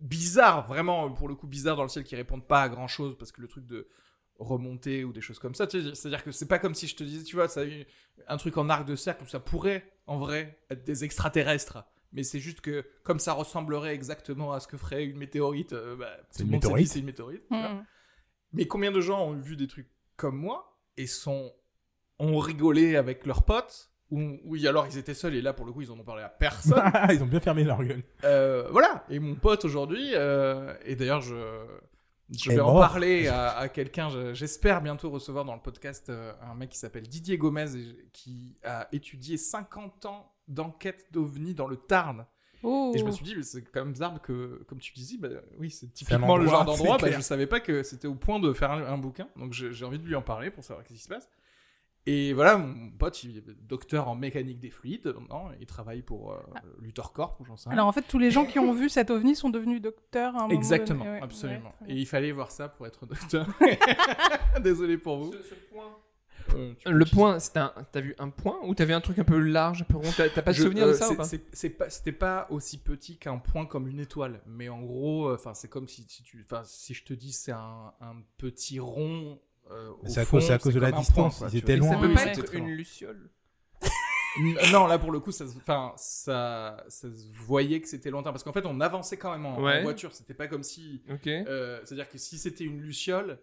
bizarres, 0.00 0.66
vraiment 0.66 1.10
pour 1.12 1.28
le 1.28 1.34
coup 1.34 1.46
bizarres 1.46 1.76
dans 1.76 1.82
le 1.82 1.88
ciel 1.88 2.04
qui 2.04 2.14
répondent 2.16 2.46
pas 2.46 2.62
à 2.62 2.68
grand 2.68 2.86
chose 2.88 3.16
parce 3.18 3.32
que 3.32 3.40
le 3.40 3.48
truc 3.48 3.66
de 3.66 3.88
remonter 4.38 5.02
ou 5.04 5.12
des 5.12 5.20
choses 5.20 5.40
comme 5.40 5.54
ça, 5.56 5.66
tu 5.66 5.82
sais, 5.82 5.94
c'est-à-dire 5.94 6.22
que 6.22 6.30
c'est 6.30 6.46
pas 6.46 6.60
comme 6.60 6.74
si 6.74 6.86
je 6.86 6.94
te 6.94 7.02
disais, 7.02 7.24
tu 7.24 7.34
vois, 7.36 7.48
ça 7.48 7.60
a 7.62 7.64
eu 7.64 7.84
un 8.28 8.36
truc 8.36 8.56
en 8.56 8.68
arc 8.70 8.86
de 8.86 8.94
cercle 8.94 9.24
où 9.24 9.26
ça 9.26 9.40
pourrait 9.40 9.92
en 10.06 10.16
vrai 10.18 10.58
être 10.70 10.84
des 10.84 11.02
extraterrestres. 11.04 11.84
Mais 12.12 12.22
c'est 12.22 12.38
juste 12.38 12.60
que 12.60 12.86
comme 13.02 13.18
ça 13.18 13.32
ressemblerait 13.32 13.94
exactement 13.94 14.52
à 14.52 14.60
ce 14.60 14.68
que 14.68 14.76
ferait 14.78 15.04
une 15.04 15.18
météorite, 15.18 15.72
euh, 15.72 15.96
bah, 15.96 16.16
C'est 16.30 16.38
tout 16.38 16.42
une 16.44 16.60
le 16.60 16.68
monde 16.68 16.86
c'est 16.86 16.98
une 17.00 17.04
météorite. 17.04 17.42
Mais 18.52 18.66
combien 18.66 18.90
de 18.92 19.00
gens 19.00 19.24
ont 19.26 19.34
vu 19.34 19.56
des 19.56 19.66
trucs 19.66 19.90
comme 20.16 20.36
moi 20.36 20.78
et 20.96 21.06
sont 21.06 21.52
ont 22.18 22.38
rigolé 22.38 22.96
avec 22.96 23.26
leurs 23.26 23.44
potes 23.44 23.90
ou 24.10 24.38
oui 24.44 24.66
alors 24.66 24.86
ils 24.86 24.96
étaient 24.98 25.14
seuls 25.14 25.34
et 25.34 25.42
là 25.42 25.52
pour 25.52 25.66
le 25.66 25.72
coup 25.72 25.82
ils 25.82 25.90
en 25.92 25.98
ont 25.98 26.04
parlé 26.04 26.22
à 26.22 26.28
personne. 26.28 26.82
Ils 27.10 27.22
ont 27.22 27.26
bien 27.26 27.40
fermé 27.40 27.62
leur 27.62 27.84
gueule. 27.84 28.02
Euh, 28.24 28.66
voilà 28.70 29.04
et 29.10 29.18
mon 29.18 29.34
pote 29.36 29.64
aujourd'hui 29.64 30.12
euh, 30.14 30.74
et 30.84 30.96
d'ailleurs 30.96 31.20
je 31.20 31.36
je 32.30 32.50
vais 32.50 32.60
en 32.60 32.72
mort. 32.72 32.80
parler 32.80 33.28
à, 33.28 33.50
à 33.56 33.68
quelqu'un. 33.68 34.08
je- 34.10 34.34
J'espère 34.34 34.80
bientôt 34.82 35.10
recevoir 35.10 35.44
dans 35.44 35.54
le 35.54 35.60
podcast 35.62 36.08
euh, 36.10 36.32
un 36.42 36.54
mec 36.54 36.70
qui 36.70 36.78
s'appelle 36.78 37.06
Didier 37.06 37.38
Gomez 37.38 37.74
et 37.76 38.08
qui 38.12 38.58
a 38.64 38.88
étudié 38.92 39.36
50 39.36 40.06
ans 40.06 40.34
d'enquête 40.48 41.06
d'OVNI 41.12 41.54
dans 41.54 41.68
le 41.68 41.76
Tarn. 41.76 42.26
Oh. 42.62 42.92
Et 42.94 42.98
je 42.98 43.04
me 43.04 43.10
suis 43.10 43.24
dit, 43.24 43.34
mais 43.36 43.42
c'est 43.42 43.62
quand 43.62 43.84
même 43.84 43.92
bizarre 43.92 44.20
que, 44.20 44.62
comme 44.66 44.78
tu 44.78 44.92
disais, 44.92 45.16
bah, 45.18 45.28
oui, 45.58 45.70
c'est 45.70 45.92
typiquement 45.92 46.36
le 46.36 46.46
genre 46.46 46.64
d'endroit. 46.64 46.98
Bah, 46.98 47.10
je 47.10 47.20
savais 47.20 47.46
pas 47.46 47.60
que 47.60 47.82
c'était 47.82 48.08
au 48.08 48.14
point 48.14 48.40
de 48.40 48.52
faire 48.52 48.70
un, 48.72 48.84
un 48.84 48.98
bouquin, 48.98 49.28
donc 49.36 49.52
j'ai 49.52 49.84
envie 49.84 49.98
de 49.98 50.06
lui 50.06 50.14
en 50.14 50.22
parler 50.22 50.50
pour 50.50 50.64
savoir 50.64 50.84
ce 50.86 50.92
qui 50.92 50.98
se 50.98 51.08
passe. 51.08 51.28
Et 52.06 52.32
voilà, 52.32 52.56
mon 52.56 52.90
pote, 52.90 53.22
il 53.22 53.36
est 53.36 53.44
docteur 53.68 54.08
en 54.08 54.14
mécanique 54.14 54.58
des 54.60 54.70
fluides, 54.70 55.06
maintenant, 55.06 55.50
il 55.60 55.66
travaille 55.66 56.00
pour 56.00 56.32
euh, 56.32 56.38
Luthor 56.80 57.12
Corp, 57.12 57.38
ou 57.38 57.44
j'en 57.44 57.56
sais 57.58 57.68
rien. 57.68 57.76
Alors 57.76 57.86
en 57.88 57.92
fait, 57.92 58.00
tous 58.08 58.18
les 58.18 58.30
gens 58.30 58.46
qui 58.46 58.58
ont 58.58 58.72
vu 58.72 58.88
cet 58.88 59.10
ovni 59.10 59.36
sont 59.36 59.50
devenus 59.50 59.82
docteurs 59.82 60.34
à 60.34 60.38
un 60.38 60.42
moment 60.48 60.54
Exactement, 60.54 61.04
donné. 61.04 61.16
Ouais, 61.18 61.22
absolument. 61.22 61.74
ouais, 61.82 61.92
Et 61.92 61.96
il 61.96 62.06
fallait 62.06 62.32
voir 62.32 62.50
ça 62.50 62.70
pour 62.70 62.86
être 62.86 63.04
docteur. 63.06 63.46
Désolé 64.62 64.96
pour 64.96 65.18
vous. 65.18 65.32
Ce, 65.32 65.42
ce 65.42 65.54
point. 65.70 65.96
Euh, 66.54 66.72
tu- 66.78 66.90
Le 66.90 67.04
point, 67.04 67.38
c'était 67.38 67.58
un- 67.60 67.72
t'as 67.92 68.00
vu 68.00 68.14
un 68.18 68.30
point 68.30 68.58
ou 68.64 68.74
t'avais 68.74 68.92
un 68.94 69.00
truc 69.00 69.18
un 69.18 69.24
peu 69.24 69.38
large, 69.38 69.82
un 69.82 69.84
peu 69.84 69.96
rond 69.96 70.10
T'as 70.16 70.28
pas 70.30 70.52
de 70.52 70.56
Je- 70.56 70.62
souvenir 70.62 70.84
euh, 70.86 70.88
de 70.92 70.94
ça 70.94 71.14
pas 71.14 71.24
c'est 71.24 71.70
pas- 71.70 71.90
C'était 71.90 72.12
pas 72.12 72.46
aussi 72.50 72.78
petit 72.78 73.16
qu'un 73.18 73.38
point 73.38 73.66
comme 73.66 73.88
une 73.88 74.00
étoile, 74.00 74.40
mais 74.46 74.68
en 74.68 74.82
gros, 74.82 75.32
enfin 75.32 75.54
c'est 75.54 75.68
comme 75.68 75.88
si, 75.88 76.04
si 76.08 76.22
tu, 76.22 76.44
enfin 76.50 76.62
si 76.64 76.94
je 76.94 77.04
te 77.04 77.12
dis 77.12 77.32
c'est 77.32 77.52
un, 77.52 77.92
un 78.00 78.16
petit 78.38 78.80
rond. 78.80 79.38
euh, 79.70 79.90
C'est 80.06 80.20
à 80.20 80.24
cause- 80.24 80.46
c'est 80.46 80.52
à 80.54 80.58
cause 80.58 80.72
de 80.74 80.80
la 80.80 80.92
distance, 80.92 81.14
point, 81.14 81.30
quoi, 81.30 81.48
ils 81.52 81.58
étaient 81.58 81.76
loin. 81.76 81.90
ça 81.92 81.98
peut 81.98 82.06
Oui, 82.08 82.14
pas 82.14 82.24
être 82.26 82.42
très 82.44 82.56
une 82.58 82.70
luciole. 82.70 83.28
Non, 84.72 84.86
là 84.86 84.98
pour 84.98 85.10
le 85.10 85.18
coup, 85.20 85.32
ça, 85.32 85.46
se- 85.48 85.56
enfin 85.56 85.92
ça, 85.96 86.84
ça 86.88 87.08
se 87.10 87.26
voyait 87.44 87.80
que 87.80 87.88
c'était 87.88 88.10
lointain 88.10 88.30
parce 88.30 88.44
qu'en 88.44 88.52
fait 88.52 88.64
on 88.66 88.80
avançait 88.80 89.16
quand 89.16 89.32
même 89.32 89.46
en, 89.46 89.60
voiture. 89.82 90.12
C'était 90.12 90.34
pas 90.34 90.46
comme 90.46 90.62
si, 90.62 91.02
Ok. 91.10 91.26
euh, 91.26 91.80
c'est-à-dire 91.84 92.08
que 92.08 92.18
si 92.18 92.38
c'était 92.38 92.64
une 92.64 92.80
luciole, 92.80 93.38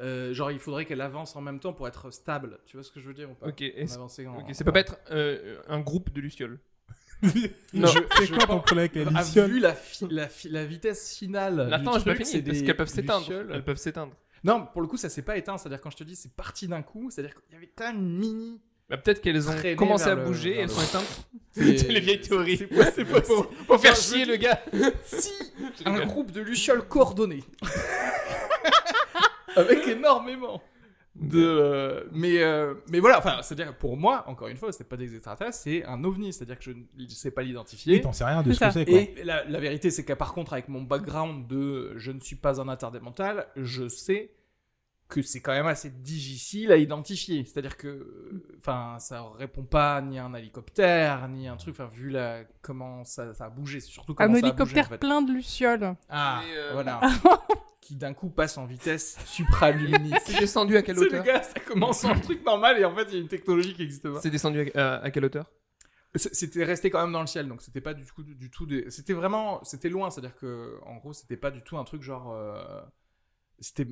euh, 0.00 0.32
genre 0.34 0.50
il 0.50 0.58
faudrait 0.58 0.84
qu'elle 0.84 1.00
avance 1.00 1.34
en 1.36 1.40
même 1.40 1.58
temps 1.60 1.72
pour 1.72 1.88
être 1.88 2.10
stable. 2.10 2.58
Tu 2.66 2.76
vois 2.76 2.84
ce 2.84 2.90
que 2.92 3.00
je 3.00 3.06
veux 3.08 3.14
dire 3.14 3.30
ou 3.30 3.34
pas 3.34 3.48
Ok. 3.48 3.56
On 3.62 3.64
est-ce- 3.80 3.94
avançait 3.94 4.26
en- 4.26 4.38
ok, 4.38 4.54
Ça 4.54 4.64
peut 4.64 4.72
pas 4.72 4.80
être 4.80 4.98
euh, 5.10 5.58
un 5.68 5.80
groupe 5.80 6.12
de 6.12 6.20
lucioles. 6.20 6.58
Non, 7.74 7.88
Je- 7.88 7.98
c'est 8.16 8.26
je 8.26 8.34
quoi 8.34 8.46
ton 8.46 8.46
pense- 8.58 8.64
problème 8.66 8.78
avec 8.78 8.94
les 8.94 9.06
a 9.06 9.10
lucioles? 9.22 9.50
vu 9.50 9.58
la, 9.58 9.74
fi- 9.74 10.06
la, 10.08 10.28
fi- 10.28 10.48
la 10.48 10.64
vitesse 10.64 11.16
finale. 11.16 11.66
du 11.66 11.74
Attends, 11.74 11.98
j'ai 11.98 12.04
pas 12.04 12.14
truc, 12.14 12.16
fini 12.18 12.26
c'est 12.30 12.42
parce 12.42 12.58
des 12.58 12.64
qu'elles 12.64 12.76
peuvent 12.76 12.88
s'éteindre. 12.88 13.20
lucioles. 13.28 13.50
Elles 13.52 13.64
peuvent 13.64 13.76
s'éteindre. 13.76 14.12
Non, 14.44 14.66
pour 14.72 14.82
le 14.82 14.86
coup, 14.86 14.96
ça 14.96 15.08
s'est 15.08 15.22
pas 15.22 15.36
éteint. 15.36 15.58
C'est-à-dire, 15.58 15.80
quand 15.80 15.90
je 15.90 15.96
te 15.96 16.04
dis 16.04 16.14
c'est 16.14 16.32
parti 16.32 16.68
d'un 16.68 16.82
coup, 16.82 17.10
c'est-à-dire 17.10 17.34
qu'il 17.34 17.54
y 17.54 17.56
avait 17.56 17.72
quand 17.74 17.86
même 17.92 17.96
une 17.96 18.18
mini. 18.18 18.60
Bah, 18.88 18.96
peut-être 18.98 19.20
qu'elles 19.20 19.48
ont 19.50 19.52
Traîner 19.52 19.74
commencé 19.76 20.06
à 20.08 20.14
le- 20.14 20.24
bouger 20.24 20.50
et 20.50 20.52
vers 20.54 20.62
elles 20.62 20.68
le- 20.68 20.74
sont 20.74 20.80
éteintes. 20.82 21.26
C'est- 21.50 21.88
les 21.88 22.00
vieilles 22.00 22.20
théories. 22.20 22.56
c'est- 22.58 22.72
ouais, 22.72 22.90
c'est 22.94 23.04
possible. 23.04 23.26
Pour, 23.26 23.48
pour 23.66 23.80
faire 23.80 23.96
je 23.96 24.00
chier 24.00 24.24
le 24.24 24.36
gars. 24.36 24.62
Si 25.04 25.32
Je 25.84 25.88
un 25.90 26.06
groupe 26.06 26.30
de 26.30 26.40
lucioles 26.40 26.86
coordonnées. 26.86 27.42
Avec 29.56 29.86
énormément 29.86 30.62
de. 31.14 31.42
euh, 31.42 32.04
mais, 32.12 32.42
euh, 32.42 32.74
mais 32.90 33.00
voilà, 33.00 33.18
enfin, 33.18 33.38
c'est-à-dire 33.42 33.74
que 33.74 33.80
pour 33.80 33.96
moi, 33.96 34.24
encore 34.28 34.48
une 34.48 34.56
fois, 34.56 34.72
c'est 34.72 34.88
pas 34.88 34.96
des 34.96 35.14
extraterrestres, 35.14 35.56
c'est 35.56 35.84
un 35.84 36.04
ovni. 36.04 36.32
C'est-à-dire 36.32 36.58
que 36.58 36.64
je 36.64 36.70
ne 36.70 37.08
sais 37.08 37.30
pas 37.30 37.42
l'identifier. 37.42 37.94
Oui, 37.94 38.00
t'en 38.00 38.12
sais 38.12 38.24
rien 38.24 38.42
de 38.42 38.52
ce 38.52 38.60
que 38.60 38.70
c'est, 38.70 38.84
quoi. 38.84 38.98
Et 38.98 39.14
la, 39.24 39.44
la 39.44 39.60
vérité, 39.60 39.90
c'est 39.90 40.04
qu'à 40.04 40.16
par 40.16 40.32
contre, 40.32 40.52
avec 40.52 40.68
mon 40.68 40.82
background 40.82 41.46
de 41.46 41.94
je 41.96 42.12
ne 42.12 42.20
suis 42.20 42.36
pas 42.36 42.60
un 42.60 42.68
attardé 42.68 43.00
mental, 43.00 43.46
je 43.56 43.88
sais 43.88 44.30
que 45.08 45.22
c'est 45.22 45.40
quand 45.40 45.52
même 45.52 45.66
assez 45.66 45.88
difficile 45.90 46.70
à 46.70 46.76
identifier. 46.76 47.44
C'est-à-dire 47.44 47.76
que, 47.78 48.42
enfin, 48.58 48.96
ça 48.98 49.24
répond 49.38 49.62
pas 49.64 50.02
ni 50.02 50.18
à 50.18 50.24
un 50.26 50.34
hélicoptère, 50.34 51.26
ni 51.28 51.48
à 51.48 51.52
un 51.54 51.56
truc, 51.56 51.74
enfin, 51.74 51.86
vu 51.90 52.10
la, 52.10 52.44
comment 52.60 53.04
ça, 53.04 53.32
ça 53.32 53.46
a 53.46 53.50
bougé, 53.50 53.80
c'est 53.80 53.88
surtout 53.90 54.14
comment 54.14 54.28
Un 54.28 54.32
ça 54.34 54.38
a 54.38 54.40
bougé, 54.40 54.48
hélicoptère 54.48 54.86
en 54.86 54.88
fait. 54.90 54.98
plein 54.98 55.22
de 55.22 55.32
lucioles. 55.32 55.94
Ah, 56.10 56.42
euh, 56.54 56.70
voilà. 56.74 57.00
qui 57.80 57.96
d'un 57.96 58.12
coup 58.12 58.28
passe 58.28 58.58
en 58.58 58.66
vitesse 58.66 59.16
supraluminique. 59.24 60.14
C'est 60.26 60.38
descendu 60.40 60.76
à 60.76 60.82
quelle 60.82 60.96
C'est 60.98 61.04
le 61.04 61.08
hauteur 61.08 61.24
gars, 61.24 61.42
ça 61.42 61.58
commence 61.60 62.04
en 62.04 62.18
truc 62.20 62.44
normal 62.44 62.78
et 62.78 62.84
en 62.84 62.94
fait, 62.94 63.04
il 63.08 63.14
y 63.14 63.16
a 63.16 63.20
une 63.20 63.28
technologie 63.28 63.72
qui 63.74 63.82
existe 63.82 64.10
pas. 64.12 64.20
C'est 64.20 64.28
descendu 64.30 64.70
à, 64.74 64.96
à- 64.96 65.04
à 65.04 65.10
quelle 65.10 65.24
hauteur 65.24 65.50
C'était 66.16 66.64
resté 66.64 66.90
quand 66.90 67.00
même 67.00 67.12
dans 67.12 67.22
le 67.22 67.26
ciel, 67.26 67.48
donc 67.48 67.62
c'était 67.62 67.80
pas 67.80 67.94
du 67.94 68.04
tout, 68.04 68.22
du 68.22 68.50
tout 68.50 68.66
des... 68.66 68.90
C'était 68.90 69.14
vraiment, 69.14 69.64
c'était 69.64 69.88
loin, 69.88 70.10
c'est-à-dire 70.10 70.36
que, 70.36 70.78
en 70.84 70.96
gros, 70.96 71.14
c'était 71.14 71.38
pas 71.38 71.50
du 71.50 71.62
tout 71.62 71.78
un 71.78 71.84
truc 71.84 72.02
genre, 72.02 72.30
euh, 72.32 72.82
c'était, 73.58 73.86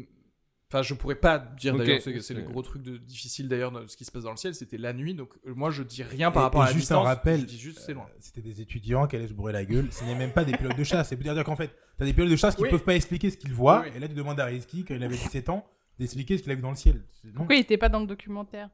enfin, 0.70 0.82
je 0.82 0.94
pourrais 0.94 1.14
pas 1.14 1.38
dire 1.38 1.74
Ok. 1.74 1.80
d'ailleurs, 1.80 2.00
c'est 2.02 2.20
c'est 2.20 2.34
le 2.34 2.42
gros 2.42 2.62
truc 2.62 2.82
de, 2.82 2.96
difficile 2.96 3.48
d'ailleurs 3.48 3.72
de 3.72 3.86
ce 3.86 3.96
qui 3.96 4.04
se 4.04 4.10
passe 4.10 4.24
dans 4.24 4.30
le 4.30 4.36
ciel, 4.36 4.54
c'était 4.54 4.78
la 4.78 4.92
nuit, 4.92 5.14
donc 5.14 5.30
euh, 5.46 5.54
moi 5.54 5.70
je 5.70 5.82
dis 5.82 6.02
rien 6.02 6.30
par 6.30 6.42
Et- 6.42 6.44
rapport 6.44 6.60
et 6.62 6.64
à 6.64 6.66
la 6.68 6.72
juste 6.72 6.82
distance, 6.82 7.04
un 7.06 7.08
rappel, 7.08 7.40
je 7.40 7.44
dis 7.46 7.58
juste 7.58 7.78
c'est 7.80 7.94
loin. 7.94 8.06
Euh, 8.08 8.16
C'était 8.20 8.40
des 8.42 8.60
étudiants 8.60 9.06
qui 9.06 9.16
allaient 9.16 9.28
se 9.28 9.32
bourrer 9.34 9.52
la 9.52 9.64
gueule. 9.64 9.88
Ce 9.90 10.04
n'est 10.04 10.14
même 10.14 10.32
pas 10.32 10.44
des 10.44 10.52
pilotes 10.56 10.76
de 10.76 10.84
chasse. 10.84 11.08
C'est 11.08 11.16
pour 11.16 11.22
dire 11.32 11.44
qu'en 11.44 11.56
fait, 11.56 11.70
t'as 11.98 12.04
des 12.04 12.12
pilotes 12.12 12.30
de 12.30 12.36
chasse 12.36 12.54
qui 12.56 12.62
Oui. 12.62 12.70
peuvent 12.70 12.84
pas 12.84 12.94
expliquer 12.94 13.30
ce 13.30 13.36
qu'ils 13.36 13.52
voient. 13.54 13.82
Oui. 13.84 13.92
Et 13.96 14.00
là, 14.00 14.08
tu 14.08 14.14
demandes 14.14 14.38
à 14.40 14.44
Rizky, 14.46 14.84
quand 14.84 14.94
il 14.94 15.02
avait 15.02 15.16
17 15.16 15.48
ans, 15.50 15.66
d'expliquer 15.98 16.36
ce 16.38 16.42
qu'il 16.42 16.52
a 16.52 16.54
vu 16.54 16.62
dans 16.62 16.70
le 16.70 16.76
ciel. 16.76 17.02
C'est-. 17.12 17.32
Pourquoi 17.32 17.54
il 17.54 17.60
était 17.60 17.78
pas 17.78 17.88
dans 17.88 18.00
le 18.00 18.06
documentaire? 18.06 18.68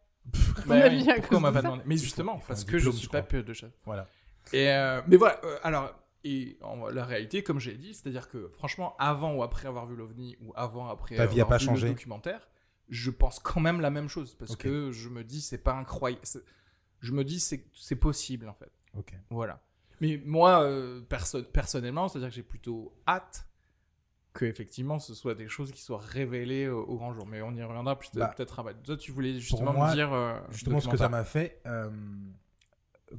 Bah 0.66 0.76
a 0.84 0.88
oui, 0.88 1.05
pourquoi 1.05 1.16
on 1.16 1.20
cause 1.28 1.40
m'a 1.43 1.49
de 1.49 1.55
pas 1.55 1.61
ça 1.62 1.66
demandé? 1.68 1.82
Mais 1.86 1.97
justement, 1.97 2.40
parce 2.47 2.64
que 2.64 2.78
je 2.78 2.90
suis 2.90 3.09
pas 3.09 3.22
pilote 3.22 3.47
de 3.47 3.53
chasse. 3.55 3.72
Voilà. 3.84 4.09
Et 4.53 4.70
euh, 4.70 5.01
mais 5.09 5.16
voilà, 5.16 5.40
euh, 5.45 5.57
alors, 5.62 5.93
et 6.25 6.57
en- 6.62 6.87
la 6.89 7.05
réalité, 7.05 7.43
comme 7.43 7.59
j'ai 7.61 7.75
dit, 7.77 7.95
c'est-à-dire 7.95 8.29
que 8.29 8.49
franchement, 8.55 8.95
avant 8.99 9.35
ou 9.35 9.43
après 9.43 9.66
avoir 9.68 9.87
vu 9.87 9.97
l'OVNI, 9.97 10.37
ou 10.41 10.53
avant, 10.57 10.89
après 10.89 11.16
Ta 11.16 11.27
vie 11.27 11.41
a 11.41 11.43
avoir 11.45 11.49
pas 11.49 11.57
vu 11.59 11.66
changé. 11.66 11.89
le 11.89 11.95
documentaire, 11.95 12.49
je 12.89 13.11
pense 13.11 13.39
quand 13.39 13.61
même 13.61 13.81
la 13.81 13.91
même 13.91 14.09
chose, 14.09 14.35
parce 14.35 14.55
que 14.57 14.93
je 14.93 15.09
me 15.09 15.25
dis, 15.25 15.41
c'est 15.41 15.59
pas 15.59 15.75
incroyable. 15.75 16.23
Je 17.01 17.12
me 17.12 17.25
dis, 17.25 17.41
c'est 17.41 17.97
possible, 17.97 18.49
en 18.49 18.55
fait. 18.55 18.70
Ok. 18.97 19.14
Voilà. 19.31 19.61
Mais 20.01 20.20
moi, 20.25 20.62
euh, 20.62 21.01
perso- 21.01 21.43
personnellement, 21.43 22.09
c'est-à-dire 22.09 22.29
que 22.31 22.35
j'ai 22.35 22.43
plutôt 22.43 22.93
hâte 23.07 23.47
que 24.33 24.47
effectivement 24.47 24.99
ce 24.99 25.12
soit 25.14 25.35
des 25.35 25.47
choses 25.47 25.70
qui 25.73 25.83
soient 25.83 25.99
révélées 26.01 26.66
au, 26.66 26.81
au 26.85 26.97
grand 26.97 27.12
jour. 27.12 27.27
Mais 27.27 27.43
on 27.43 27.53
y 27.55 27.62
reviendra 27.62 27.95
Bah, 28.14 28.29
peut-être 28.35 28.59
après. 28.61 28.75
Toi, 28.83 28.97
tu 28.97 29.12
voulais 29.12 29.39
justement 29.39 29.75
moi, 29.75 29.91
me 29.91 29.95
dire. 29.95 30.11
euh, 30.12 30.39
Justement, 30.51 30.81
ce 30.81 30.89
que 30.89 30.97
ça 30.97 31.09
m'a 31.11 31.23
fait, 31.23 31.61
euh, 31.66 31.91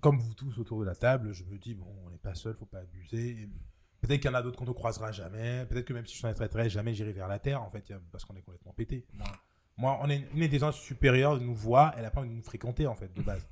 comme 0.01 0.19
vous 0.19 0.33
tous 0.33 0.57
autour 0.59 0.79
de 0.79 0.85
la 0.85 0.95
table, 0.95 1.33
je 1.33 1.43
me 1.43 1.57
dis, 1.57 1.73
bon, 1.73 1.87
on 2.05 2.09
n'est 2.09 2.17
pas 2.17 2.35
seul, 2.35 2.55
faut 2.55 2.65
pas 2.65 2.79
abuser. 2.79 3.49
Peut-être 4.01 4.21
qu'il 4.21 4.29
y 4.29 4.33
en 4.33 4.37
a 4.37 4.41
d'autres 4.41 4.57
qu'on 4.57 4.65
ne 4.65 4.71
croisera 4.71 5.11
jamais. 5.11 5.65
Peut-être 5.65 5.85
que 5.85 5.93
même 5.93 6.05
si 6.05 6.13
je 6.13 6.17
suis 6.17 6.27
un 6.27 6.31
extraterrestre, 6.31 6.71
jamais 6.71 6.93
j'irai 6.93 7.13
vers 7.13 7.27
la 7.27 7.39
Terre, 7.39 7.61
en 7.61 7.69
fait, 7.69 7.93
parce 8.11 8.25
qu'on 8.25 8.35
est 8.35 8.41
complètement 8.41 8.73
pété. 8.73 9.05
Moi, 9.13 9.27
moi, 9.77 9.99
on 10.01 10.09
est 10.09 10.27
une 10.33 10.43
intelligence 10.43 10.79
supérieure 10.79 11.39
nous 11.39 11.55
voit, 11.55 11.93
elle 11.97 12.05
a 12.05 12.11
pas 12.11 12.19
envie 12.19 12.29
de 12.29 12.35
nous 12.35 12.43
fréquenter, 12.43 12.85
en 12.85 12.95
fait, 12.95 13.13
de 13.13 13.21
base. 13.21 13.47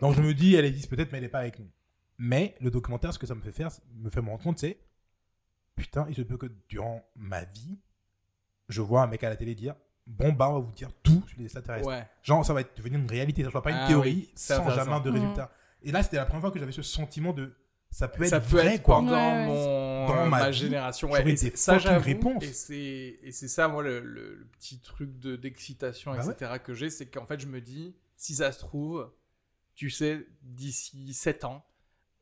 Donc 0.00 0.14
je 0.14 0.22
me 0.22 0.34
dis, 0.34 0.54
elle 0.54 0.64
existe 0.64 0.88
peut-être, 0.88 1.12
mais 1.12 1.18
elle 1.18 1.24
n'est 1.24 1.30
pas 1.30 1.40
avec 1.40 1.58
nous. 1.58 1.70
Mais 2.16 2.56
le 2.60 2.70
documentaire, 2.70 3.12
ce 3.12 3.18
que 3.18 3.26
ça 3.26 3.34
me 3.34 3.40
fait 3.40 3.52
faire, 3.52 3.70
me 3.94 4.10
fait 4.10 4.22
me 4.22 4.28
rendre 4.28 4.42
compte, 4.42 4.58
c'est, 4.58 4.78
putain, 5.76 6.06
il 6.08 6.14
se 6.14 6.22
peut 6.22 6.36
que 6.36 6.46
durant 6.68 7.04
ma 7.16 7.44
vie, 7.44 7.78
je 8.68 8.80
vois 8.80 9.02
un 9.02 9.06
mec 9.06 9.24
à 9.24 9.28
la 9.28 9.36
télé 9.36 9.54
dire, 9.54 9.74
bon, 10.06 10.32
bah, 10.32 10.48
on 10.50 10.54
va 10.54 10.60
vous 10.60 10.72
dire 10.72 10.90
tout 11.02 11.22
sur 11.26 11.38
les 11.38 11.44
extraterrestres. 11.44 11.86
Ouais. 11.86 12.06
Genre, 12.22 12.44
ça 12.44 12.52
va 12.52 12.60
être 12.60 12.76
devenir 12.76 12.98
une 12.98 13.08
réalité, 13.08 13.42
ça 13.42 13.48
ne 13.48 13.52
soit 13.52 13.62
pas 13.62 13.70
une 13.70 13.76
Ah 13.76 13.86
théorie 13.86 14.28
oui, 14.28 14.32
sans 14.34 14.68
jamais 14.70 15.00
de 15.00 15.10
résultat. 15.10 15.50
Et 15.82 15.92
là, 15.92 16.02
c'était 16.02 16.16
la 16.16 16.24
première 16.26 16.40
fois 16.42 16.50
que 16.50 16.58
j'avais 16.58 16.72
ce 16.72 16.82
sentiment 16.82 17.32
de 17.32 17.54
ça 17.90 18.06
peut 18.08 18.22
être 18.24 18.28
ça 18.30 18.40
peut 18.40 18.56
vrai, 18.58 18.74
être 18.74 18.82
quoi. 18.82 19.00
Ouais, 19.00 19.10
ouais. 19.10 19.46
mon 19.46 20.06
Dans 20.08 20.14
ma 20.14 20.26
ma, 20.26 20.50
vie, 20.50 20.58
génération 20.58 21.10
ouais, 21.10 21.22
et 21.22 21.32
des 21.34 21.56
ça 21.56 21.76
réponses. 21.78 22.44
et 22.44 22.52
c'est 22.52 23.18
et 23.22 23.32
c'est 23.32 23.48
ça 23.48 23.66
moi 23.68 23.82
le, 23.82 24.00
le- 24.00 24.34
le 24.34 24.44
petit 24.46 24.80
truc 24.80 25.18
de 25.18 25.36
d'excitation 25.36 26.12
Bah 26.12 26.22
etc 26.22 26.52
que 26.62 26.74
j'ai 26.74 26.90
c'est 26.90 27.06
qu'en 27.06 27.24
fait 27.24 27.40
je 27.40 27.46
me 27.46 27.60
dis 27.62 27.96
si 28.16 28.34
ça 28.34 28.52
se 28.52 28.58
trouve 28.58 29.10
tu 29.74 29.88
sais 29.88 30.26
d'ici 30.42 31.14
7 31.14 31.44
ans 31.44 31.64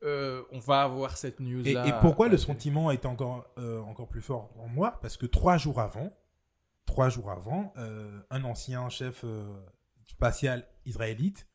euh, 0.03 0.43
on 0.51 0.59
va 0.59 0.83
avoir 0.83 1.17
cette 1.17 1.39
news 1.41 1.67
Et, 1.67 1.73
là 1.73 1.85
et 1.87 1.91
pourquoi 2.01 2.29
le 2.29 2.37
sentiment 2.37 2.89
été 2.91 3.07
encore, 3.07 3.45
euh, 3.57 3.81
encore 3.81 4.07
plus 4.07 4.21
fort 4.21 4.53
en 4.59 4.67
moi? 4.67 4.99
Parce 5.01 5.17
que 5.17 5.25
trois 5.25 5.57
jours 5.57 5.79
avant, 5.81 6.15
trois 6.85 7.09
jours 7.09 7.31
avant, 7.31 7.73
euh, 7.77 8.21
un 8.29 8.43
ancien 8.45 8.87
chef 8.89 9.23
euh, 9.25 9.53
spatial 10.05 10.65
israélite 10.85 11.47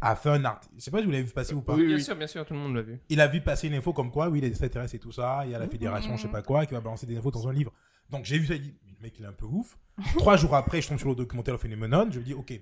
a 0.00 0.14
fait 0.16 0.30
un 0.30 0.44
article. 0.44 0.74
Je 0.76 0.82
sais 0.82 0.90
pas 0.90 0.98
si 0.98 1.04
vous 1.04 1.10
l'avez 1.10 1.22
vu 1.24 1.32
passer 1.32 1.54
ou 1.54 1.62
pas. 1.62 1.74
Oui, 1.74 1.86
Bien 1.86 1.96
oui. 1.96 2.02
sûr, 2.02 2.16
bien 2.16 2.26
sûr, 2.26 2.44
tout 2.44 2.54
le 2.54 2.60
monde 2.60 2.74
l'a 2.74 2.82
vu. 2.82 3.00
Il 3.08 3.20
a 3.20 3.26
vu 3.26 3.40
passer 3.40 3.66
une 3.68 3.74
info 3.74 3.92
comme 3.92 4.10
quoi, 4.10 4.28
oui, 4.28 4.40
les 4.40 4.48
extraterrestres 4.48 4.94
et 4.94 4.98
tout 4.98 5.12
ça, 5.12 5.42
il 5.44 5.50
y 5.50 5.54
a 5.54 5.58
la 5.58 5.64
Mhm. 5.66 5.70
fédération, 5.70 6.16
je 6.16 6.22
sais 6.22 6.28
pas 6.28 6.42
quoi, 6.42 6.66
qui 6.66 6.74
va 6.74 6.80
balancer 6.80 7.06
des 7.06 7.16
infos 7.16 7.30
dans 7.30 7.48
un 7.48 7.52
livre. 7.52 7.72
Donc 8.10 8.24
j'ai 8.24 8.38
vu 8.38 8.46
ça, 8.46 8.54
il 8.54 8.62
dit, 8.62 8.74
le 8.86 9.02
mec, 9.02 9.14
il 9.18 9.24
est 9.24 9.28
un 9.28 9.32
peu 9.32 9.46
ouf. 9.46 9.78
Trois 10.18 10.36
jours 10.36 10.54
après, 10.54 10.80
je 10.82 10.88
tombe 10.88 10.98
sur 10.98 11.08
le 11.08 11.14
documentaire 11.14 11.54
Le 11.54 11.58
Phenomenon, 11.58 12.08
je 12.10 12.18
me 12.20 12.24
dis, 12.24 12.34
ok, 12.34 12.52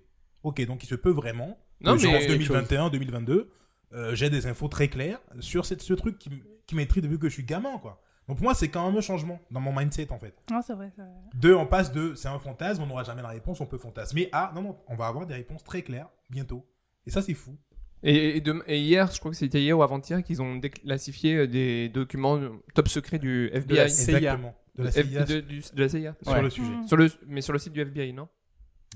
ok, 0.43 0.65
donc 0.67 0.83
il 0.83 0.87
se 0.87 0.95
peut 0.95 1.11
vraiment, 1.11 1.59
Non, 1.81 1.97
que 1.97 2.03
mais- 2.07 2.27
2021, 2.27 2.89
2022, 2.91 3.51
euh, 3.93 4.15
j'ai 4.15 4.31
des 4.31 4.47
infos 4.47 4.69
très 4.69 4.89
claires 4.89 5.21
sur 5.41 5.67
cette, 5.67 5.83
ce 5.83 5.93
truc 5.95 6.19
qui, 6.19 6.31
qui 6.67 6.75
m'intrigue 6.77 7.03
depuis 7.05 7.19
que 7.19 7.29
je 7.29 7.35
suis 7.35 7.45
gamin, 7.45 7.79
quoi. 7.79 8.01
Donc 8.27 8.39
pour 8.39 8.45
moi, 8.45 8.55
c'est 8.55 8.69
quand 8.69 8.87
même 8.89 8.97
un 8.97 9.03
changement 9.03 9.39
dans 9.51 9.61
mon 9.61 9.71
mindset, 9.77 10.11
en 10.11 10.19
fait. 10.19 10.35
Non, 10.51 10.63
c'est 10.63 10.73
vrai, 10.73 10.91
c'est 10.97 11.03
vrai. 11.03 11.11
Deux, 11.35 11.55
on 11.55 11.67
passe 11.67 11.93
de 11.93 12.15
c'est 12.15 12.29
un 12.29 12.39
fantasme, 12.39 12.83
on 12.83 12.87
n'aura 12.87 13.05
jamais 13.05 13.21
la 13.21 13.29
réponse, 13.29 13.61
on 13.61 13.67
peut 13.67 13.77
fantasmer, 13.77 14.31
à 14.33 14.51
non, 14.55 14.63
non, 14.63 14.79
on 14.89 14.95
va 14.97 15.09
avoir 15.09 15.27
des 15.27 15.35
réponses 15.35 15.63
très 15.63 15.83
claires 15.83 16.09
bientôt. 16.31 16.67
Et 17.07 17.11
ça, 17.11 17.23
c'est 17.23 17.35
fou. 17.35 17.57
Et, 18.03 18.37
et 18.37 18.41
dem- 18.41 18.63
et 18.67 18.79
hier, 18.81 19.11
je 19.11 19.19
crois 19.19 19.31
que 19.31 19.37
c'était 19.37 19.61
hier 19.63 19.79
ou 19.79 19.83
avant-hier 19.83 20.23
qu'ils 20.23 20.43
ont 20.43 20.57
déclassifié 20.57 21.37
euh, 21.37 21.47
des 21.47 21.89
documents 21.89 22.37
euh, 22.37 22.51
top 22.75 22.89
secrets 22.89 23.19
du 23.19 23.49
FBI. 23.53 23.77
la 23.77 23.89
CIA. 23.89 24.17
Exactement. 24.19 24.55
De 24.77 24.83
la 24.85 24.91
CIA 24.93 25.25
de, 25.25 25.41
du- 25.41 25.61
de 25.61 25.81
la 25.81 25.89
CIA. 25.89 26.17
sur 26.23 26.33
Ouais. 26.33 26.43
le 26.43 26.51
sujet. 26.51 26.73
Sur 26.87 26.97
le, 26.97 27.11
mais 27.27 27.41
sur 27.41 27.53
le 27.55 27.59
site 27.59 27.73
du 27.73 27.81
FBI, 27.81 28.13
non? 28.13 28.29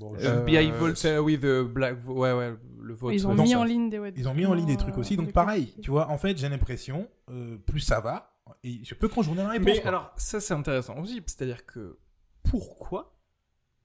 Bon, 0.00 0.14
Euh, 0.16 0.42
FBI 0.44 0.70
Vault. 0.72 0.94
oui 1.22 1.38
the 1.38 1.62
black 1.62 1.96
ouais 2.06 2.32
ouais 2.32 2.54
le 2.80 2.94
vote 2.94 3.12
Ils 3.14 3.26
ont 3.26 3.34
mis 3.34 3.50
ça- 3.50 3.58
en 3.58 3.64
ligne 3.64 3.88
des 3.90 3.98
ouais, 3.98 4.12
Ils 4.16 4.28
ont 4.28 4.34
mis 4.34 4.46
en 4.46 4.54
ligne 4.54 4.66
des 4.66 4.76
trucs 4.76 4.96
aussi, 4.98 5.16
donc 5.16 5.26
des 5.26 5.32
pareil, 5.32 5.74
tu 5.82 5.90
vois, 5.90 6.08
en 6.08 6.18
fait, 6.18 6.36
j'ai 6.38 6.48
l'impression, 6.48 7.08
euh, 7.30 7.56
plus 7.66 7.80
ça 7.80 8.00
va, 8.00 8.38
et 8.62 8.78
je 8.84 8.94
peux 8.94 9.08
conjoindre 9.08 9.42
la 9.42 9.48
réponse. 9.50 9.66
mais 9.66 9.80
quoi. 9.80 9.88
alors 9.88 10.12
ça 10.16 10.38
c'est 10.40 10.54
intéressant 10.54 10.96
aussi 11.00 11.20
c'est 11.26 11.42
à 11.42 11.46
dire 11.46 11.66
que 11.66 11.98
pourquoi? 12.44 13.18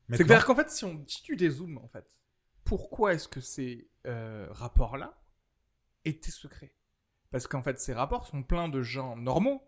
Maintenant, 0.07 0.17
C'est 0.17 0.23
clair 0.25 0.45
qu'en 0.45 0.55
fait, 0.55 0.69
si, 0.69 0.85
on, 0.85 1.03
si 1.07 1.23
tu 1.23 1.35
dézoomes, 1.35 1.77
en 1.79 1.87
fait, 1.87 2.05
pourquoi 2.65 3.13
est-ce 3.13 3.27
que 3.27 3.41
ces 3.41 3.89
euh, 4.05 4.47
rapports-là 4.51 5.21
étaient 6.05 6.31
secrets? 6.31 6.75
Parce 7.31 7.47
qu'en 7.47 7.63
fait, 7.63 7.79
ces 7.79 7.93
rapports 7.93 8.27
sont 8.27 8.43
pleins 8.43 8.69
de 8.69 8.81
gens 8.81 9.15
normaux 9.15 9.61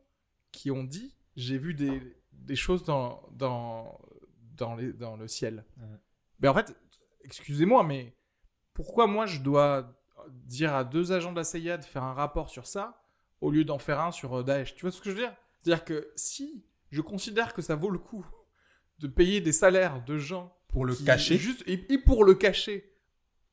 qui 0.52 0.72
ont 0.72 0.84
dit 0.84 1.16
j'ai 1.36 1.58
vu 1.58 1.74
des, 1.74 2.16
des 2.32 2.56
choses 2.56 2.84
dans, 2.84 3.22
dans, 3.32 4.00
dans, 4.54 4.76
les, 4.76 4.94
dans 4.94 5.18
le 5.18 5.28
ciel. 5.28 5.66
Mais 6.40 6.48
en 6.48 6.54
fait, 6.54 6.76
excusez-moi, 7.24 7.84
mais 7.84 8.16
pourquoi 8.74 9.08
moi 9.08 9.26
je 9.26 9.40
dois 9.40 9.94
dire 10.30 10.74
à 10.74 10.84
deux 10.84 11.12
agents 11.12 11.32
de 11.32 11.38
la 11.38 11.44
CIA 11.44 11.78
de 11.78 11.84
faire 11.84 12.04
un 12.04 12.14
rapport 12.14 12.50
sur 12.50 12.68
ça 12.68 13.02
au 13.42 13.52
lieu 13.52 13.66
d'en 13.66 13.80
faire 13.80 14.00
un 14.00 14.12
sur 14.12 14.40
euh, 14.40 14.44
Daesh? 14.44 14.76
Tu 14.76 14.82
vois 14.82 14.92
ce 14.92 15.02
que 15.02 15.10
je 15.10 15.16
veux 15.16 15.22
dire? 15.22 15.36
C'est-à-dire 15.60 15.86
que 15.86 16.12
si 16.16 16.66
je 16.92 17.02
considère 17.02 17.54
que 17.54 17.62
ça 17.62 17.76
vaut 17.76 17.90
le 17.90 18.00
coup 18.00 18.26
de 19.00 19.08
payer 19.08 19.42
des 19.42 19.52
salaires 19.52 20.04
de 20.06 20.18
gens 20.18 20.55
pour 20.76 20.86
le 20.86 20.94
qui- 20.94 21.06
cacher, 21.06 21.38
juste 21.38 21.64
et, 21.68 21.86
et 21.94 21.98
pour 21.98 22.26
le 22.26 22.34
cacher. 22.36 22.92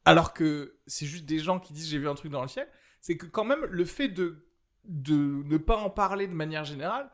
Alors 0.05 0.35
que 0.35 0.77
c'est 0.89 1.07
juste 1.07 1.25
des 1.25 1.39
gens 1.39 1.61
qui 1.61 1.73
disent 1.73 1.89
j'ai 1.89 1.99
vu 1.99 2.09
un 2.09 2.15
truc 2.17 2.33
dans 2.33 2.43
le 2.43 2.49
ciel. 2.49 2.67
C'est 3.01 3.17
que 3.17 3.27
quand 3.27 3.45
même 3.45 3.65
le 3.71 3.85
fait 3.85 4.09
de 4.09 4.45
de 4.85 5.15
ne 5.45 5.57
pas 5.59 5.77
en 5.77 5.89
parler 5.91 6.27
de 6.27 6.33
manière 6.35 6.65
générale 6.65 7.09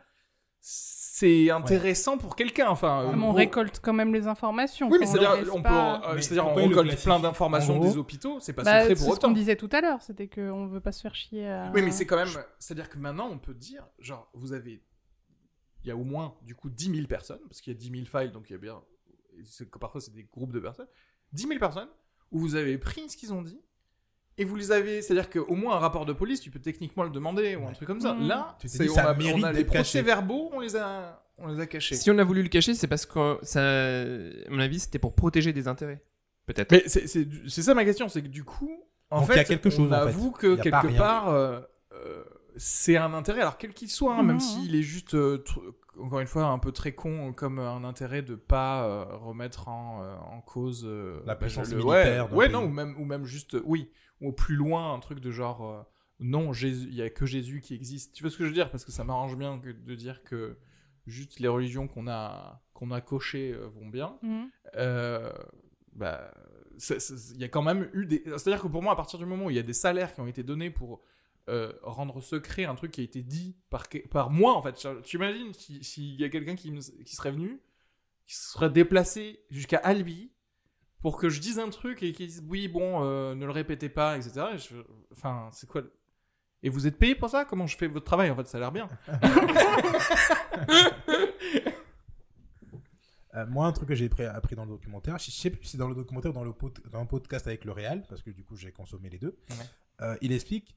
c'est 0.60 1.50
intéressant 1.50 2.18
pour 2.18 2.34
quelqu'un. 2.34 2.68
Enfin 2.68 3.02
Ah, 3.06 3.10
euh, 3.10 3.12
on 3.14 3.18
gros- 3.28 3.32
récolte 3.32 3.80
quand 3.82 3.92
même 3.92 4.12
les 4.12 4.26
informations. 4.26 4.88
oui 4.90 4.96
mais 5.00 5.06
c'est-à-dire 5.06 5.52
on 5.54 5.58
peut 5.58 5.62
pas- 5.68 6.02
euh, 6.10 6.14
Mais 6.14 6.22
c'est-à-dire 6.22 6.46
on 6.46 6.56
le 6.56 6.62
récolte 6.64 7.02
plein 7.02 7.20
d'informations 7.20 7.78
des 7.78 7.96
hôpitaux 7.96 8.38
c'est 8.40 8.52
pas 8.54 8.62
Bah, 8.64 8.80
secret 8.80 8.94
c'est 8.96 9.04
pour 9.04 9.14
ce 9.14 9.20
qu'on 9.20 9.26
autant 9.28 9.34
disait 9.34 9.56
tout 9.56 9.68
à 9.72 9.80
l'heure, 9.80 10.00
c'était 10.02 10.26
qu'on 10.28 10.66
veut 10.66 10.80
pas 10.80 10.92
se 10.92 11.00
faire 11.02 11.14
chier 11.14 11.48
à... 11.48 11.70
oui 11.74 11.82
mais 11.82 11.90
c'est 11.90 12.06
quand 12.06 12.16
même 12.16 12.28
c'est 12.58 12.72
à 12.72 12.74
dire 12.74 12.88
que 12.88 12.98
maintenant 12.98 13.28
on 13.30 13.38
peut 13.38 13.54
dire 13.54 13.86
genre 13.98 14.28
vous 14.34 14.52
avez 14.52 14.82
il 15.84 15.88
y 15.88 15.90
a 15.92 15.96
au 15.96 16.04
moins 16.04 16.34
du 16.42 16.54
coup 16.54 16.70
10 16.70 16.92
000 16.94 17.06
personnes 17.06 17.40
parce 17.48 17.60
qu'il 17.60 17.72
y 17.72 17.76
a 17.76 17.78
10 17.78 17.90
000 17.90 18.04
files 18.06 18.32
donc 18.32 18.48
il 18.50 18.52
y 18.54 18.56
a 18.56 18.58
bien 18.58 18.80
c'est 18.90 18.97
que 19.70 19.78
parfois 19.78 20.00
c'est 20.00 20.12
des 20.14 20.24
groupes 20.24 20.52
de 20.52 20.60
personnes 20.60 20.86
10 21.32 21.46
000 21.46 21.58
personnes 21.58 21.88
où 22.32 22.38
vous 22.38 22.54
avez 22.54 22.78
pris 22.78 23.08
ce 23.08 23.16
qu'ils 23.16 23.32
ont 23.32 23.42
dit 23.42 23.60
et 24.36 24.44
vous 24.44 24.56
les 24.56 24.70
avez 24.72 25.02
c'est 25.02 25.12
à 25.12 25.16
dire 25.22 25.30
qu'au 25.30 25.54
moins 25.54 25.76
un 25.76 25.78
rapport 25.80 26.06
de 26.06 26.12
police 26.12 26.40
tu 26.40 26.50
peux 26.50 26.60
techniquement 26.60 27.02
le 27.04 27.10
demander 27.10 27.56
ou 27.56 27.66
un 27.66 27.72
truc 27.72 27.86
comme 27.86 28.00
ça 28.00 28.14
Mhm. 28.14 28.28
là 28.28 28.56
Tu 28.60 28.66
dit, 28.68 28.88
on 28.90 28.94
ça 28.94 29.10
a, 29.10 29.14
on 29.14 29.42
a 29.42 29.52
les 29.52 29.58
d'être 29.58 29.72
caché. 29.72 30.00
procès 30.00 30.02
verbaux 30.02 30.50
on 30.52 30.60
les 30.60 30.76
a 30.76 31.24
on 31.38 31.46
les 31.48 31.60
a 31.60 31.66
cachés 31.66 31.94
Si 31.94 32.10
on 32.10 32.18
a 32.18 32.24
voulu 32.24 32.42
le 32.42 32.48
cacher, 32.48 32.74
c'est 32.74 32.88
parce 32.88 33.06
que 33.06 33.38
ça, 33.42 33.60
à 33.62 34.50
mon 34.50 34.58
avis, 34.58 34.80
c'était 34.80 34.98
pour 34.98 35.14
protéger 35.14 35.52
des 35.52 35.68
intérêts. 35.68 36.02
Peut-être. 36.46 36.72
Mais 36.72 36.82
c'est 36.88 37.06
c'est 37.06 37.24
du- 37.24 37.48
c'est 37.48 37.62
ça 37.62 37.74
ma 37.74 37.84
question, 37.84 38.08
c'est 38.08 38.22
que 38.22 38.26
du 38.26 38.42
coup, 38.42 38.72
en 39.10 39.20
Donc, 39.20 39.28
fait, 39.28 39.34
il 39.34 39.36
y 39.36 39.40
a 39.40 39.44
quelque 39.44 39.70
chose, 39.70 39.80
on 39.82 39.86
en 39.86 39.90
fait. 39.90 40.08
avoue 40.08 40.32
que 40.32 40.56
quelque 40.56 40.96
part, 40.96 41.28
euh, 41.28 41.60
euh, 41.92 42.24
c'est 42.56 42.96
un 42.96 43.14
intérêt, 43.14 43.42
alors 43.42 43.56
quel 43.56 43.72
qu'il 43.72 43.88
soit, 43.88 44.14
hein, 44.16 44.24
même 44.24 44.36
Mhm. 44.36 44.40
s'il 44.40 44.74
est 44.74 44.82
juste, 44.82 45.14
euh, 45.14 45.44
encore 46.00 46.20
une 46.20 46.26
fois, 46.26 46.44
un 46.46 46.58
peu 46.58 46.72
très 46.72 46.92
con, 46.92 47.32
comme 47.32 47.58
un 47.58 47.84
intérêt 47.84 48.22
de 48.22 48.34
pas 48.34 48.84
euh, 48.86 49.04
remettre 49.16 49.68
en, 49.68 50.02
euh, 50.02 50.16
en 50.16 50.40
cause 50.40 50.84
euh, 50.86 51.20
La 51.26 51.34
puissance 51.36 51.70
le- 51.70 51.76
militaire 51.78 52.32
Ouais, 52.32 52.46
ouais 52.46 52.48
non, 52.48 52.64
ou 52.64 52.68
même, 52.68 52.94
ou 53.00 53.04
même 53.04 53.24
juste, 53.24 53.54
euh, 53.54 53.62
oui, 53.64 53.90
ou 54.20 54.28
au 54.28 54.32
plus 54.32 54.56
loin, 54.56 54.94
un 54.94 54.98
truc 55.00 55.20
de 55.20 55.30
genre, 55.30 55.64
euh, 55.64 55.82
non, 56.20 56.52
Jésus- 56.52 56.88
il 56.88 56.94
y 56.94 57.02
a 57.02 57.10
que 57.10 57.26
Jésus 57.26 57.60
qui 57.60 57.74
existe. 57.74 58.14
Tu 58.14 58.22
vois 58.22 58.30
ce 58.30 58.36
que 58.36 58.44
je 58.44 58.48
veux 58.48 58.54
dire? 58.54 58.70
Parce 58.70 58.84
que 58.84 58.92
ça 58.92 59.04
m'arrange 59.04 59.36
bien 59.36 59.58
que- 59.58 59.70
de 59.70 59.94
dire 59.94 60.22
que 60.24 60.58
juste 61.06 61.40
les 61.40 61.48
religions 61.48 61.86
qu'on 61.88 62.06
a, 62.08 62.60
qu'on 62.74 62.90
a 62.90 63.00
cochées 63.00 63.52
euh, 63.52 63.66
vont 63.68 63.88
bien, 63.88 64.18
euh, 64.76 65.32
bah, 65.94 66.30
il 67.34 67.40
y 67.40 67.44
a 67.44 67.48
quand 67.48 67.62
même 67.62 67.88
eu 67.92 68.06
des. 68.06 68.22
C'est-à-dire 68.24 68.62
que 68.62 68.68
pour 68.68 68.82
moi, 68.82 68.92
à 68.92 68.96
partir 68.96 69.18
du 69.18 69.26
moment 69.26 69.46
où 69.46 69.50
il 69.50 69.56
y 69.56 69.60
a 69.60 69.62
des 69.64 69.72
salaires 69.72 70.14
qui 70.14 70.20
ont 70.20 70.26
été 70.28 70.42
donnés 70.42 70.70
pour 70.70 71.00
euh, 71.48 71.72
rendre 71.82 72.20
secret 72.20 72.64
un 72.64 72.74
truc 72.74 72.92
qui 72.92 73.00
a 73.00 73.04
été 73.04 73.22
dit 73.22 73.56
par, 73.70 73.86
par 74.10 74.30
moi, 74.30 74.54
en 74.54 74.62
fait, 74.62 74.86
tu 75.02 75.16
imagines 75.16 75.52
s'il 75.54 75.84
si 75.84 76.14
y 76.16 76.24
a 76.24 76.28
quelqu'un 76.28 76.56
qui, 76.56 76.72
qui 77.04 77.16
serait 77.16 77.32
venu, 77.32 77.60
qui 78.26 78.34
se 78.36 78.52
serait 78.52 78.70
déplacé 78.70 79.40
jusqu'à 79.50 79.78
Albi 79.78 80.30
pour 81.00 81.16
que 81.18 81.28
je 81.28 81.40
dise 81.40 81.58
un 81.58 81.70
truc 81.70 82.02
et 82.02 82.12
qu'il 82.12 82.26
dise 82.26 82.44
oui, 82.48 82.68
bon, 82.68 83.04
euh, 83.04 83.34
ne 83.34 83.44
le 83.46 83.52
répétez 83.52 83.88
pas, 83.88 84.16
etc. 84.16 84.46
Et 84.54 84.58
je- 84.58 84.74
Enfin, 85.12 85.48
c'est 85.52 85.68
quoi 85.68 85.82
Et 86.62 86.68
vous 86.70 86.86
êtes 86.86 86.98
payé 86.98 87.14
pour 87.14 87.30
ça? 87.30 87.44
Comment 87.44 87.66
je 87.66 87.76
fais 87.76 87.86
votre 87.88 88.04
travail? 88.04 88.30
En 88.30 88.36
fait, 88.36 88.46
ça 88.46 88.58
a 88.58 88.60
l'air 88.60 88.72
bien. 88.72 88.88
Euh, 93.34 93.44
moi, 93.46 93.66
un 93.66 93.72
truc 93.72 93.88
que 93.88 93.94
j'ai 93.94 94.08
pris- 94.08 94.24
appris 94.24 94.56
dans 94.56 94.64
le 94.64 94.70
documentaire, 94.70 95.18
je 95.18 95.30
sais 95.30 95.50
plus 95.50 95.62
si 95.62 95.72
c'est 95.72 95.78
dans 95.78 95.88
le 95.88 95.94
documentaire 95.94 96.30
ou 96.30 96.34
dans 96.34 96.44
le, 96.44 96.52
pod- 96.54 96.80
dans 96.90 97.02
le 97.02 97.06
podcast 97.06 97.46
avec 97.46 97.66
le 97.66 97.72
Real, 97.72 98.02
parce 98.08 98.22
que 98.22 98.30
du 98.30 98.42
coup, 98.42 98.56
j'ai 98.56 98.72
consommé 98.72 99.10
les 99.10 99.18
deux. 99.18 99.36
Ouais. 100.00 100.16
Il 100.22 100.32
explique, 100.32 100.74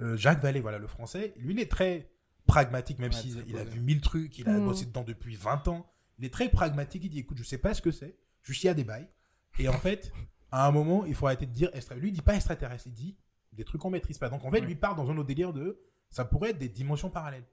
euh, 0.00 0.16
Jacques 0.16 0.40
Vallée, 0.42 0.60
voilà, 0.60 0.78
le 0.78 0.86
français, 0.86 1.32
lui, 1.36 1.54
il 1.54 1.60
est 1.60 1.70
très 1.70 2.10
pragmatique, 2.46 2.98
même 2.98 3.10
Ouais, 3.12 3.16
s'il 3.16 3.42
il 3.48 3.56
a 3.56 3.64
vu 3.64 3.80
mille 3.80 4.00
trucs, 4.00 4.38
il 4.38 4.48
a 4.48 4.52
Mm. 4.58 4.64
bossé 4.64 4.84
dedans 4.86 5.02
depuis 5.04 5.36
20 5.36 5.68
ans. 5.68 5.86
Il 6.18 6.24
est 6.24 6.32
très 6.32 6.48
pragmatique, 6.48 7.02
il 7.04 7.10
dit, 7.10 7.20
écoute, 7.20 7.38
je 7.38 7.42
sais 7.44 7.58
pas 7.58 7.74
ce 7.74 7.82
que 7.82 7.90
c'est, 7.90 8.16
juste 8.42 8.62
il 8.64 8.66
y 8.66 8.70
a 8.70 8.74
des 8.74 8.84
bails. 8.84 9.08
Et 9.58 9.68
en 9.68 9.72
fait, 9.78 10.12
à 10.50 10.66
un 10.66 10.70
moment, 10.72 11.04
il 11.06 11.14
faut 11.14 11.26
arrêter 11.26 11.46
de 11.46 11.52
dire 11.52 11.70
extra. 11.74 11.94
Lui, 11.94 12.08
il 12.08 12.12
dit 12.12 12.22
pas 12.22 12.34
extraterrestre, 12.34 12.86
il 12.86 12.92
dit 12.92 13.16
des 13.52 13.64
trucs 13.64 13.80
qu'on 13.80 13.90
maîtrise 13.90 14.18
pas. 14.18 14.28
Donc 14.28 14.44
en 14.44 14.50
fait, 14.50 14.60
Ouais. 14.60 14.66
lui 14.66 14.74
part 14.74 14.94
dans 14.96 15.08
un 15.10 15.16
autre 15.16 15.28
délire 15.28 15.52
de, 15.52 15.80
ça 16.10 16.24
pourrait 16.24 16.50
être 16.50 16.58
des 16.58 16.68
dimensions 16.68 17.08
parallèles. 17.10 17.46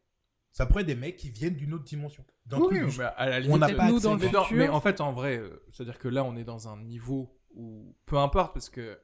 Ça 0.51 0.65
pourrait 0.65 0.81
être 0.81 0.87
des 0.87 0.95
mecs 0.95 1.15
qui 1.15 1.29
viennent 1.29 1.55
d'une 1.55 1.73
autre 1.73 1.85
dimension. 1.85 2.25
D'un 2.45 2.59
Oui, 2.59 2.79
truc 2.79 2.97
mais 2.97 3.03
à 3.15 3.29
la 3.29 3.37
on 3.37 3.39
limite, 3.39 3.59
n'a 3.59 3.67
c'est- 3.67 3.75
pas 3.75 3.89
nous 3.89 3.99
dans 4.01 4.13
le 4.15 4.19
futur. 4.19 4.47
mais 4.51 4.67
en 4.67 4.81
fait, 4.81 4.99
en 4.99 5.13
vrai, 5.13 5.37
euh, 5.37 5.63
c'est-à-dire 5.69 5.97
que 5.97 6.07
là, 6.09 6.23
on 6.25 6.35
est 6.35 6.43
dans 6.43 6.67
un 6.67 6.77
niveau 6.81 7.39
où 7.55 7.95
peu 8.05 8.17
importe, 8.17 8.53
parce 8.53 8.69
que. 8.69 8.99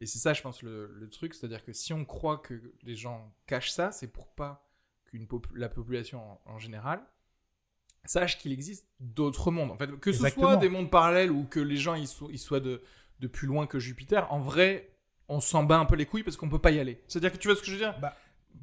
Et 0.00 0.06
c'est 0.06 0.18
ça, 0.18 0.32
je 0.32 0.42
pense, 0.42 0.62
le, 0.62 0.92
le 0.94 1.08
truc, 1.08 1.34
c'est-à-dire 1.34 1.64
que 1.64 1.72
si 1.72 1.92
on 1.92 2.04
croit 2.04 2.38
que 2.38 2.60
les 2.82 2.96
gens 2.96 3.32
cachent 3.46 3.70
ça, 3.70 3.92
c'est 3.92 4.08
pour 4.08 4.28
pas 4.28 4.68
qu'une 5.04 5.26
pop- 5.26 5.46
la 5.54 5.68
population 5.68 6.20
en, 6.46 6.52
en 6.54 6.58
général 6.58 7.00
sache 8.04 8.38
qu'il 8.38 8.52
existe 8.52 8.86
d'autres 9.00 9.50
mondes. 9.50 9.70
En 9.70 9.76
fait, 9.76 9.86
que 9.98 10.12
ce 10.12 10.16
Exactement. 10.18 10.48
soit 10.48 10.56
des 10.58 10.68
mondes 10.68 10.90
parallèles 10.90 11.30
ou 11.30 11.44
que 11.44 11.60
les 11.60 11.76
gens 11.76 11.94
ils, 11.94 12.06
soient- 12.08 12.28
ils 12.30 12.38
soient 12.38 12.60
de, 12.60 12.82
de 13.20 13.26
plus 13.28 13.46
loin 13.46 13.66
que 13.66 13.78
Jupiter, 13.78 14.30
en 14.32 14.40
vrai, 14.40 14.90
on 15.28 15.40
s'en 15.40 15.62
bat 15.64 15.78
un 15.78 15.86
peu 15.86 15.96
les 15.96 16.04
couilles 16.06 16.22
parce 16.22 16.36
qu'on 16.36 16.50
peut 16.50 16.58
pas 16.58 16.70
y 16.70 16.78
aller. 16.80 17.02
C'est-à-dire 17.08 17.32
que 17.32 17.38
tu 17.38 17.48
vois 17.48 17.56
ce 17.56 17.60
que 17.62 17.66
je 17.68 17.72
veux 17.72 17.78
dire? 17.78 17.98
Bah, 18.00 18.14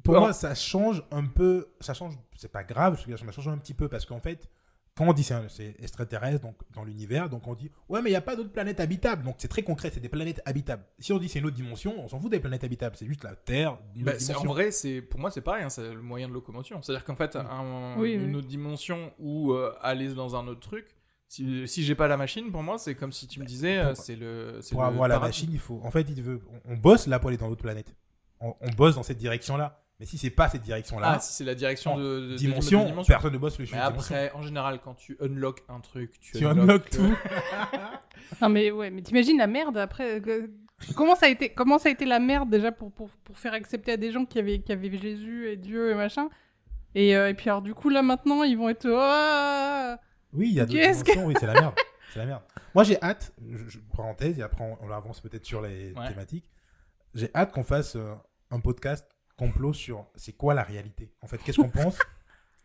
Pour 0.04 0.14
Alors- 0.14 0.24
moi, 0.26 0.32
ça 0.32 0.54
change 0.54 1.02
un 1.10 1.26
peu. 1.26 1.72
Ça 1.80 1.92
change, 1.94 2.14
c'est 2.36 2.52
pas 2.52 2.62
grave, 2.62 3.00
ça 3.04 3.32
change 3.32 3.48
un 3.48 3.58
petit 3.58 3.74
peu 3.74 3.88
parce 3.88 4.06
qu'en 4.06 4.20
fait, 4.20 4.48
quand 4.96 5.06
on 5.08 5.12
dit 5.14 5.22
c'est 5.24 5.74
extraterrestre 5.82 6.40
donc 6.42 6.56
dans 6.74 6.84
l'univers, 6.84 7.28
donc 7.30 7.46
on 7.46 7.54
dit 7.54 7.70
ouais, 7.88 8.02
mais 8.02 8.10
il 8.10 8.12
n'y 8.12 8.16
a 8.16 8.20
pas 8.20 8.36
d'autres 8.36 8.52
planètes 8.52 8.78
habitables. 8.80 9.24
Donc 9.24 9.36
c'est 9.38 9.48
très 9.48 9.62
concret, 9.62 9.90
c'est 9.92 10.00
des 10.00 10.08
planètes 10.10 10.42
habitables. 10.44 10.84
Si 10.98 11.12
on 11.12 11.18
dit 11.18 11.28
c'est 11.28 11.38
une 11.38 11.46
autre 11.46 11.56
dimension, 11.56 11.94
on 11.98 12.08
s'en 12.08 12.20
fout 12.20 12.30
des 12.30 12.40
planètes 12.40 12.64
habitables, 12.64 12.94
c'est 12.96 13.06
juste 13.06 13.24
la 13.24 13.34
Terre, 13.34 13.78
une 13.96 14.04
Bah, 14.04 14.12
autre 14.12 14.20
c'est- 14.20 14.34
en 14.36 14.44
vrai, 14.44 14.70
c'est 14.70 15.00
pour 15.00 15.18
moi 15.20 15.30
c'est 15.30 15.40
pareil, 15.40 15.64
hein, 15.64 15.70
c'est 15.70 15.94
le 15.94 16.02
moyen 16.02 16.28
de 16.28 16.34
locomotion. 16.34 16.82
C'est-à-dire 16.82 17.04
qu'en 17.04 17.16
fait, 17.16 17.36
un- 17.36 17.96
Oui, 17.98 18.12
une 18.12 18.30
oui. 18.30 18.34
autre 18.36 18.48
dimension 18.48 19.12
ou 19.18 19.52
euh, 19.52 19.72
aller 19.80 20.12
dans 20.14 20.36
un 20.36 20.46
autre 20.46 20.60
truc. 20.60 20.86
Si, 21.28 21.66
si 21.66 21.82
j'ai 21.82 21.94
pas 21.94 22.08
la 22.08 22.18
machine, 22.18 22.52
pour 22.52 22.62
moi, 22.62 22.76
c'est 22.76 22.94
comme 22.94 23.10
si 23.12 23.26
tu 23.26 23.40
me 23.40 23.46
disais, 23.46 23.78
euh, 23.78 23.94
pour- 23.94 24.04
c'est 24.04 24.16
le. 24.16 24.58
c'est 24.60 24.74
Pour 24.74 24.82
le 24.82 24.88
avoir 24.88 25.08
la 25.08 25.18
machine, 25.18 25.48
il 25.50 25.58
faut. 25.58 25.80
En 25.82 25.90
fait, 25.90 26.02
il 26.02 26.22
veut. 26.22 26.42
On, 26.66 26.74
on 26.74 26.76
bosse 26.76 27.06
là 27.06 27.18
pour 27.18 27.28
aller 27.28 27.38
dans 27.38 27.48
d'autres 27.48 27.62
planètes. 27.62 27.94
On, 28.40 28.54
on 28.60 28.68
bosse 28.72 28.96
dans 28.96 29.02
cette 29.02 29.16
direction-là. 29.16 29.81
Mais 30.02 30.06
si 30.06 30.18
c'est 30.18 30.30
pas 30.30 30.48
cette 30.48 30.62
direction-là, 30.62 31.12
Ah, 31.14 31.20
si 31.20 31.32
c'est 31.32 31.44
la 31.44 31.54
direction 31.54 31.96
de, 31.96 32.34
dimension, 32.34 32.82
de 32.82 32.86
dimension. 32.88 33.12
personne 33.14 33.32
ne 33.34 33.38
bosse 33.38 33.56
le 33.56 33.62
Mais 33.62 33.66
sujet 33.68 33.78
dimension. 33.80 34.00
après, 34.16 34.32
en 34.32 34.42
général, 34.42 34.80
quand 34.82 34.94
tu 34.94 35.16
unlock 35.20 35.62
un 35.68 35.78
truc, 35.78 36.18
tu, 36.18 36.38
Tu 36.38 36.44
unlock, 36.44 36.90
tout. 36.90 37.14
Non 38.40 38.48
mais 38.48 38.72
ouais, 38.72 38.90
mais 38.90 39.02
t'imagines 39.02 39.38
la 39.38 39.46
merde 39.46 39.78
après. 39.78 40.20
euh, 40.26 40.48
comment 40.96 41.14
ça 41.14 41.26
a 41.26 41.28
été, 41.28 41.50
comment 41.50 41.78
ça 41.78 41.88
a 41.88 41.92
été 41.92 42.04
la 42.04 42.18
merde 42.18 42.50
déjà 42.50 42.72
pour, 42.72 42.90
pour, 42.90 43.10
pour 43.22 43.38
faire 43.38 43.52
accepter 43.52 43.92
à 43.92 43.96
des 43.96 44.10
gens 44.10 44.24
qui 44.24 44.38
avaient, 44.40 44.58
qui 44.60 44.72
avaient 44.72 44.90
Jésus 44.96 45.48
et 45.48 45.56
Dieu 45.56 45.90
et 45.92 45.94
machin? 45.94 46.28
Et, 46.96 47.14
euh, 47.16 47.28
et 47.28 47.34
puis 47.34 47.48
alors 47.48 47.62
du 47.62 47.72
coup 47.72 47.88
là 47.88 48.02
maintenant 48.02 48.42
ils 48.42 48.58
vont 48.58 48.68
être. 48.70 48.86
Oh 48.88 50.02
Oui, 50.32 50.48
il 50.48 50.54
y 50.54 50.60
a 50.60 50.66
d'autres 50.66 50.80
Qu'est-ce 50.80 51.04
dimensions, 51.04 51.26
oui, 51.26 51.34
c'est 51.38 51.46
la 51.46 51.54
merde. 51.54 51.74
C'est 52.12 52.18
la 52.18 52.26
merde. 52.26 52.42
Moi, 52.74 52.84
j'ai 52.84 53.00
hâte, 53.02 53.32
je, 53.50 53.68
je- 53.68 53.78
parenthèse, 53.96 54.38
et 54.38 54.42
après, 54.42 54.64
on, 54.64 54.76
on 54.86 54.90
avance 54.90 55.20
peut-être 55.20 55.44
sur 55.46 55.62
les 55.62 55.92
Ouais. 55.92 56.08
thématiques. 56.08 56.50
J'ai 57.14 57.30
hâte 57.34 57.52
qu'on 57.52 57.64
fasse 57.64 57.96
euh, 57.96 58.14
un 58.50 58.60
podcast 58.60 59.06
complot 59.36 59.72
sur 59.72 60.06
c'est 60.14 60.32
quoi 60.34 60.54
la 60.54 60.62
réalité. 60.62 61.12
En 61.20 61.26
fait, 61.26 61.38
qu'est-ce 61.38 61.60
qu'on 61.60 61.68
pense 61.82 61.98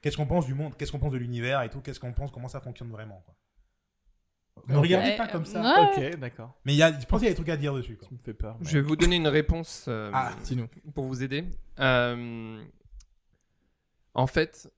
Qu'est-ce 0.02 0.16
qu'on 0.18 0.28
pense 0.28 0.46
du 0.46 0.54
monde 0.54 0.76
Qu'est-ce 0.78 0.92
qu'on 0.92 1.00
pense 1.00 1.12
de 1.12 1.18
l'univers 1.18 1.62
et 1.64 1.70
tout 1.70 1.82
Qu'est-ce 1.82 2.00
qu'on 2.00 2.14
pense 2.14 2.32
Comment 2.32 2.48
ça 2.48 2.62
fonctionne 2.62 2.90
vraiment 2.92 3.22
quoi. 3.26 3.36
Ne 4.68 4.78
regardez 4.78 5.16
pas 5.16 5.28
comme 5.28 5.46
ça. 5.46 5.90
Ok, 5.96 6.16
d'accord. 6.18 6.54
Mais 6.66 6.74
il 6.74 6.78
y 6.78 6.84
a, 6.84 6.92
je 7.00 7.06
pense 7.06 7.20
qu'il 7.20 7.28
y 7.28 7.32
a 7.32 7.32
des 7.32 7.36
trucs 7.36 7.50
à 7.50 7.58
dire 7.58 7.74
dessus. 7.74 7.96
quoi. 7.96 8.08
Ça 8.08 8.14
me 8.16 8.20
fait 8.20 8.34
peur. 8.34 8.58
mais- 8.60 8.66
Je 8.68 8.78
vais 8.80 8.82
vous 8.84 8.96
donner 8.96 9.16
une 9.16 9.28
réponse 9.28 9.86
euh, 9.88 10.10
Ah, 10.14 10.34
pour 10.96 11.06
vous 11.06 11.22
aider. 11.24 11.46
Euh, 11.80 12.64
en 14.14 14.28
fait, 14.28 14.72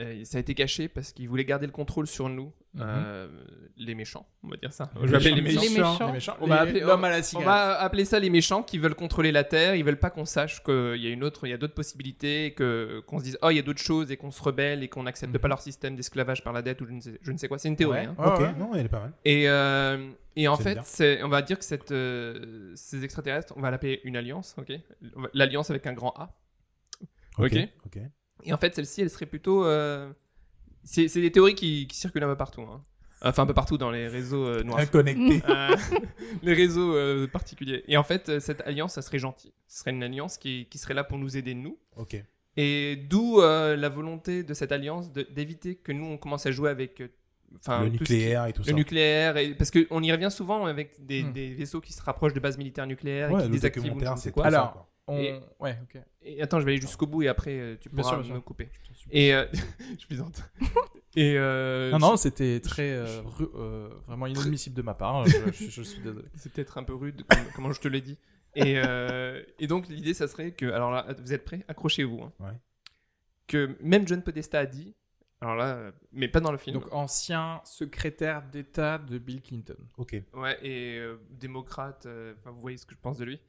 euh, 0.00 0.24
ça 0.24 0.38
a 0.38 0.40
été 0.40 0.54
caché 0.54 0.88
parce 0.88 1.12
qu'ils 1.12 1.28
voulaient 1.28 1.44
garder 1.44 1.66
le 1.66 1.72
contrôle 1.72 2.06
sur 2.06 2.28
nous, 2.28 2.52
Mhm. 2.74 2.82
euh, 2.84 3.28
les 3.76 3.94
méchants, 3.96 4.26
on 4.44 4.48
va 4.48 4.56
dire 4.56 4.72
ça. 4.72 4.90
Les 5.00 5.06
Je 5.08 5.12
vais 5.12 5.16
appeler 5.16 5.34
les 5.34 5.42
méchants. 5.42 5.60
méchants. 5.60 5.72
Les 5.72 5.78
méchants. 5.80 6.06
Les 6.06 6.12
méchants. 6.12 6.36
On 6.40 6.46
va 6.46 6.60
appeler- 6.60 6.80
l'homme 6.80 7.04
à 7.04 7.10
la 7.10 7.18
On 7.18 7.22
cigarette. 7.22 7.46
va 7.48 7.80
appeler 7.80 8.04
ça 8.04 8.18
les 8.20 8.30
méchants 8.30 8.62
qui 8.62 8.78
veulent 8.78 8.94
contrôler 8.94 9.32
la 9.32 9.42
Terre. 9.44 9.74
Ils 9.74 9.84
veulent 9.84 9.98
pas 9.98 10.10
qu'on 10.10 10.24
sache 10.24 10.62
qu'il 10.62 10.96
y 10.96 11.06
a 11.06 11.10
une 11.10 11.24
autre, 11.24 11.46
il 11.46 11.50
y 11.50 11.52
a 11.52 11.56
d'autres 11.56 11.74
possibilités, 11.74 12.54
que 12.54 13.02
qu'on 13.06 13.18
se 13.18 13.24
dise 13.24 13.38
oh 13.42 13.50
il 13.50 13.56
y 13.56 13.58
a 13.58 13.62
d'autres 13.62 13.82
choses 13.82 14.10
et 14.12 14.16
qu'on 14.16 14.30
se 14.30 14.42
rebelle 14.42 14.82
et 14.84 14.88
qu'on 14.88 15.02
n'accepte 15.02 15.32
Mhm. 15.34 15.40
pas 15.40 15.48
leur 15.48 15.60
système 15.60 15.96
d'esclavage 15.96 16.42
par 16.44 16.52
la 16.52 16.62
dette 16.62 16.80
ou 16.80 16.86
je 16.86 16.92
ne 16.92 17.00
sais, 17.00 17.18
je 17.20 17.32
ne 17.32 17.36
sais 17.36 17.48
quoi. 17.48 17.58
C'est 17.58 17.68
une 17.68 17.76
théorie. 17.76 18.06
Ouais. 18.06 18.06
hein. 18.06 18.14
Ok, 18.34 18.40
ouais. 18.40 18.52
non, 18.58 18.74
elle 18.74 18.86
est 18.86 18.88
pas 18.88 19.00
mal. 19.00 19.12
Et, 19.24 19.48
euh, 19.48 20.10
et 20.36 20.46
en 20.46 20.56
fait, 20.56 20.78
on 21.24 21.28
va 21.28 21.42
dire 21.42 21.58
que 21.58 21.64
cette, 21.64 21.90
euh, 21.90 22.72
ces 22.76 23.02
extraterrestres, 23.02 23.52
on 23.56 23.60
va 23.60 23.70
l'appeler 23.72 24.00
une 24.04 24.16
alliance, 24.16 24.54
ok? 24.58 24.72
L'alliance 25.34 25.70
avec 25.70 25.86
un 25.88 25.92
grand 25.92 26.14
A. 26.16 26.36
Ok? 27.38 27.56
ok. 27.86 27.98
Et 28.44 28.52
en 28.52 28.56
fait, 28.56 28.74
celle-ci, 28.74 29.02
elle 29.02 29.10
serait 29.10 29.26
plutôt. 29.26 29.64
euh, 29.64 30.10
c'est, 30.84 31.06
des 31.20 31.30
théories 31.32 31.54
qui, 31.54 31.86
qui 31.86 31.96
circulent 31.96 32.24
un 32.24 32.28
peu 32.28 32.36
partout. 32.36 32.62
hein. 32.62 32.82
Enfin, 33.22 33.42
un 33.42 33.46
peu 33.46 33.52
partout 33.54 33.76
dans 33.76 33.90
les 33.90 34.08
réseaux 34.08 34.46
euh, 34.46 34.62
noirs. 34.62 34.78
Inconnecté. 34.80 35.42
Euh, 35.48 35.76
les 36.42 36.54
réseaux 36.54 36.94
euh, 36.96 37.26
particuliers. 37.26 37.84
Et 37.86 37.96
en 37.98 38.02
fait, 38.02 38.40
cette 38.40 38.62
alliance, 38.62 38.94
ça 38.94 39.02
serait 39.02 39.18
gentil. 39.18 39.52
Ce 39.68 39.80
serait 39.80 39.90
une 39.90 40.02
alliance 40.02 40.38
qui, 40.38 40.66
qui 40.70 40.78
serait 40.78 40.94
là 40.94 41.04
pour 41.04 41.18
nous 41.18 41.36
aider, 41.36 41.54
nous. 41.54 41.78
ok. 41.96 42.16
Et 42.56 42.96
d'où 42.96 43.40
euh, 43.40 43.76
la 43.76 43.88
volonté 43.88 44.42
de 44.42 44.54
cette 44.54 44.72
alliance 44.72 45.12
d'éviter 45.12 45.76
que 45.76 45.92
nous, 45.92 46.04
on 46.06 46.18
commence 46.18 46.46
à 46.46 46.50
jouer 46.50 46.70
avec. 46.70 47.02
Enfin, 47.56 47.80
Le 47.84 47.86
qui- 47.90 47.92
nucléaire 47.98 48.46
et 48.46 48.52
tout 48.52 48.62
le 48.62 48.66
ça. 48.68 48.72
nucléaire, 48.72 49.36
et, 49.36 49.54
parce 49.54 49.70
qu'on 49.70 50.02
y 50.02 50.10
revient 50.12 50.30
souvent 50.30 50.66
avec 50.66 51.04
des, 51.04 51.22
Hmm. 51.24 51.32
des 51.32 51.54
vaisseaux 51.54 51.80
qui 51.80 51.92
se 51.92 52.02
rapprochent 52.02 52.32
de 52.34 52.40
bases 52.40 52.58
militaires 52.58 52.86
nucléaires 52.86 53.30
Ouais, 53.30 53.40
et 53.40 53.42
qui 53.42 53.48
le 53.48 53.52
désactivent 53.54 53.92
ou 53.92 54.30
quoi. 54.32 54.46
Alors, 54.46 54.72
quoi. 54.72 54.89
On- 55.06 55.18
Et- 55.18 55.40
Ouais, 55.58 55.76
ok. 55.82 56.00
Et 56.22 56.40
attends, 56.42 56.60
je 56.60 56.64
vais 56.66 56.72
aller 56.72 56.80
jusqu'au 56.80 57.06
bout 57.06 57.22
et 57.22 57.28
après 57.28 57.58
euh, 57.58 57.76
tu 57.80 57.88
Bien 57.88 58.02
pourras 58.02 58.14
sûr, 58.16 58.22
bien 58.22 58.30
me 58.30 58.36
sûr. 58.38 58.44
couper. 58.44 58.68
Et 59.10 59.34
euh, 59.34 59.46
je 59.98 60.06
plaisante. 60.06 60.42
Et 61.16 61.34
euh, 61.36 61.90
Non, 61.90 61.98
non, 61.98 62.16
c'était 62.16 62.60
très. 62.60 62.92
euh, 62.92 63.20
ru- 63.24 63.48
euh, 63.56 63.88
vraiment 64.06 64.26
inadmissible 64.28 64.76
de 64.76 64.82
ma 64.82 64.94
part. 64.94 65.26
Je, 65.26 65.36
je- 65.52 65.68
je 65.70 65.82
suis 65.82 66.00
désolé. 66.00 66.24
c'est 66.36 66.52
peut-être 66.52 66.78
un 66.78 66.84
peu 66.84 66.94
rude 66.94 67.24
comme, 67.28 67.40
comment 67.56 67.72
je 67.72 67.80
te 67.80 67.88
l'ai 67.88 68.00
dit. 68.00 68.16
Et, 68.54 68.74
euh, 68.78 69.42
et 69.58 69.66
donc 69.66 69.88
l'idée, 69.88 70.14
ça 70.14 70.28
serait 70.28 70.52
que, 70.52 70.66
alors 70.66 70.92
là, 70.92 71.06
vous 71.20 71.32
êtes 71.32 71.44
prêts? 71.44 71.64
Accrochez-vous. 71.66 72.22
hein. 72.22 72.32
Ouais. 72.38 72.52
Que 73.48 73.76
même 73.80 74.06
John 74.06 74.22
Podesta 74.22 74.60
a 74.60 74.66
dit, 74.66 74.94
alors 75.40 75.56
là, 75.56 75.90
mais 76.12 76.28
pas 76.28 76.38
dans 76.38 76.52
le 76.52 76.58
film. 76.58 76.74
Donc, 76.78 76.92
ancien 76.92 77.60
secrétaire 77.64 78.42
d'État 78.42 78.98
de 78.98 79.18
Bill 79.18 79.42
Clinton. 79.42 79.76
Ok. 79.98 80.14
Ouais, 80.34 80.58
et 80.64 80.98
euh, 80.98 81.16
démocrate, 81.30 82.06
euh, 82.06 82.34
enfin 82.38 82.50
vous 82.52 82.60
voyez 82.60 82.76
ce 82.76 82.86
que 82.86 82.94
je 82.94 83.00
pense 83.00 83.18
de 83.18 83.24
lui. 83.24 83.40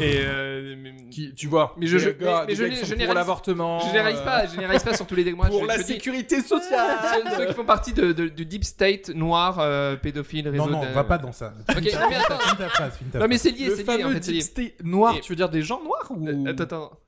Et 0.00 0.20
euh, 0.24 0.74
mais- 0.78 1.10
Qui, 1.10 1.34
tu 1.34 1.48
vois, 1.48 1.74
Mais 1.76 1.86
je- 1.86 1.98
je- 1.98 2.08
gars- 2.10 2.44
mais 2.48 2.54
des 2.54 2.76
je 2.76 2.84
je 2.86 3.04
pour 3.04 3.12
l'avortement. 3.14 3.78
je 3.80 3.86
généralise 3.88 4.20
euh, 4.20 4.24
pas, 4.24 4.46
je 4.46 4.52
généralise 4.54 4.82
pas 4.82 4.94
sur 4.96 5.06
tous 5.06 5.14
les 5.14 5.22
dégâts. 5.24 5.36
Pour 5.48 5.66
la 5.66 5.78
sécurité 5.82 6.40
sociale. 6.40 6.98
ceux, 7.12 7.36
ceux 7.36 7.46
qui 7.46 7.52
font 7.52 7.66
partie 7.66 7.92
de, 7.92 8.12
de- 8.12 8.28
du 8.28 8.46
deep 8.46 8.64
state 8.64 9.10
noir, 9.10 9.58
euh, 9.58 9.96
pédophile, 9.96 10.48
réseau 10.48 10.64
Non, 10.64 10.70
non, 10.70 10.80
de- 10.88 10.94
va 10.94 11.04
pas 11.04 11.18
dans 11.18 11.32
ça. 11.32 11.52
Ok, 11.68 11.76
non, 11.76 12.08
mais 12.08 12.16
attends. 12.16 12.38
Ta 12.56 12.68
phrase, 12.70 12.98
ta 13.12 13.18
Non 13.18 13.28
mais 13.28 13.36
c'est 13.36 13.50
lié, 13.50 13.68
c'est 13.70 13.82
lié 13.82 13.82
en 13.82 14.08
fameux 14.08 14.14
fait, 14.14 14.20
deep 14.20 14.40
state 14.42 14.82
noir, 14.82 15.14
Et- 15.16 15.20
tu 15.20 15.32
veux 15.32 15.36
dire 15.36 15.50
des 15.50 15.60
gens 15.62 15.82
noirs 15.84 16.06
ou 16.10 16.26
Euh, 16.26 16.46
Attends, 16.46 16.62
attends. 16.64 16.98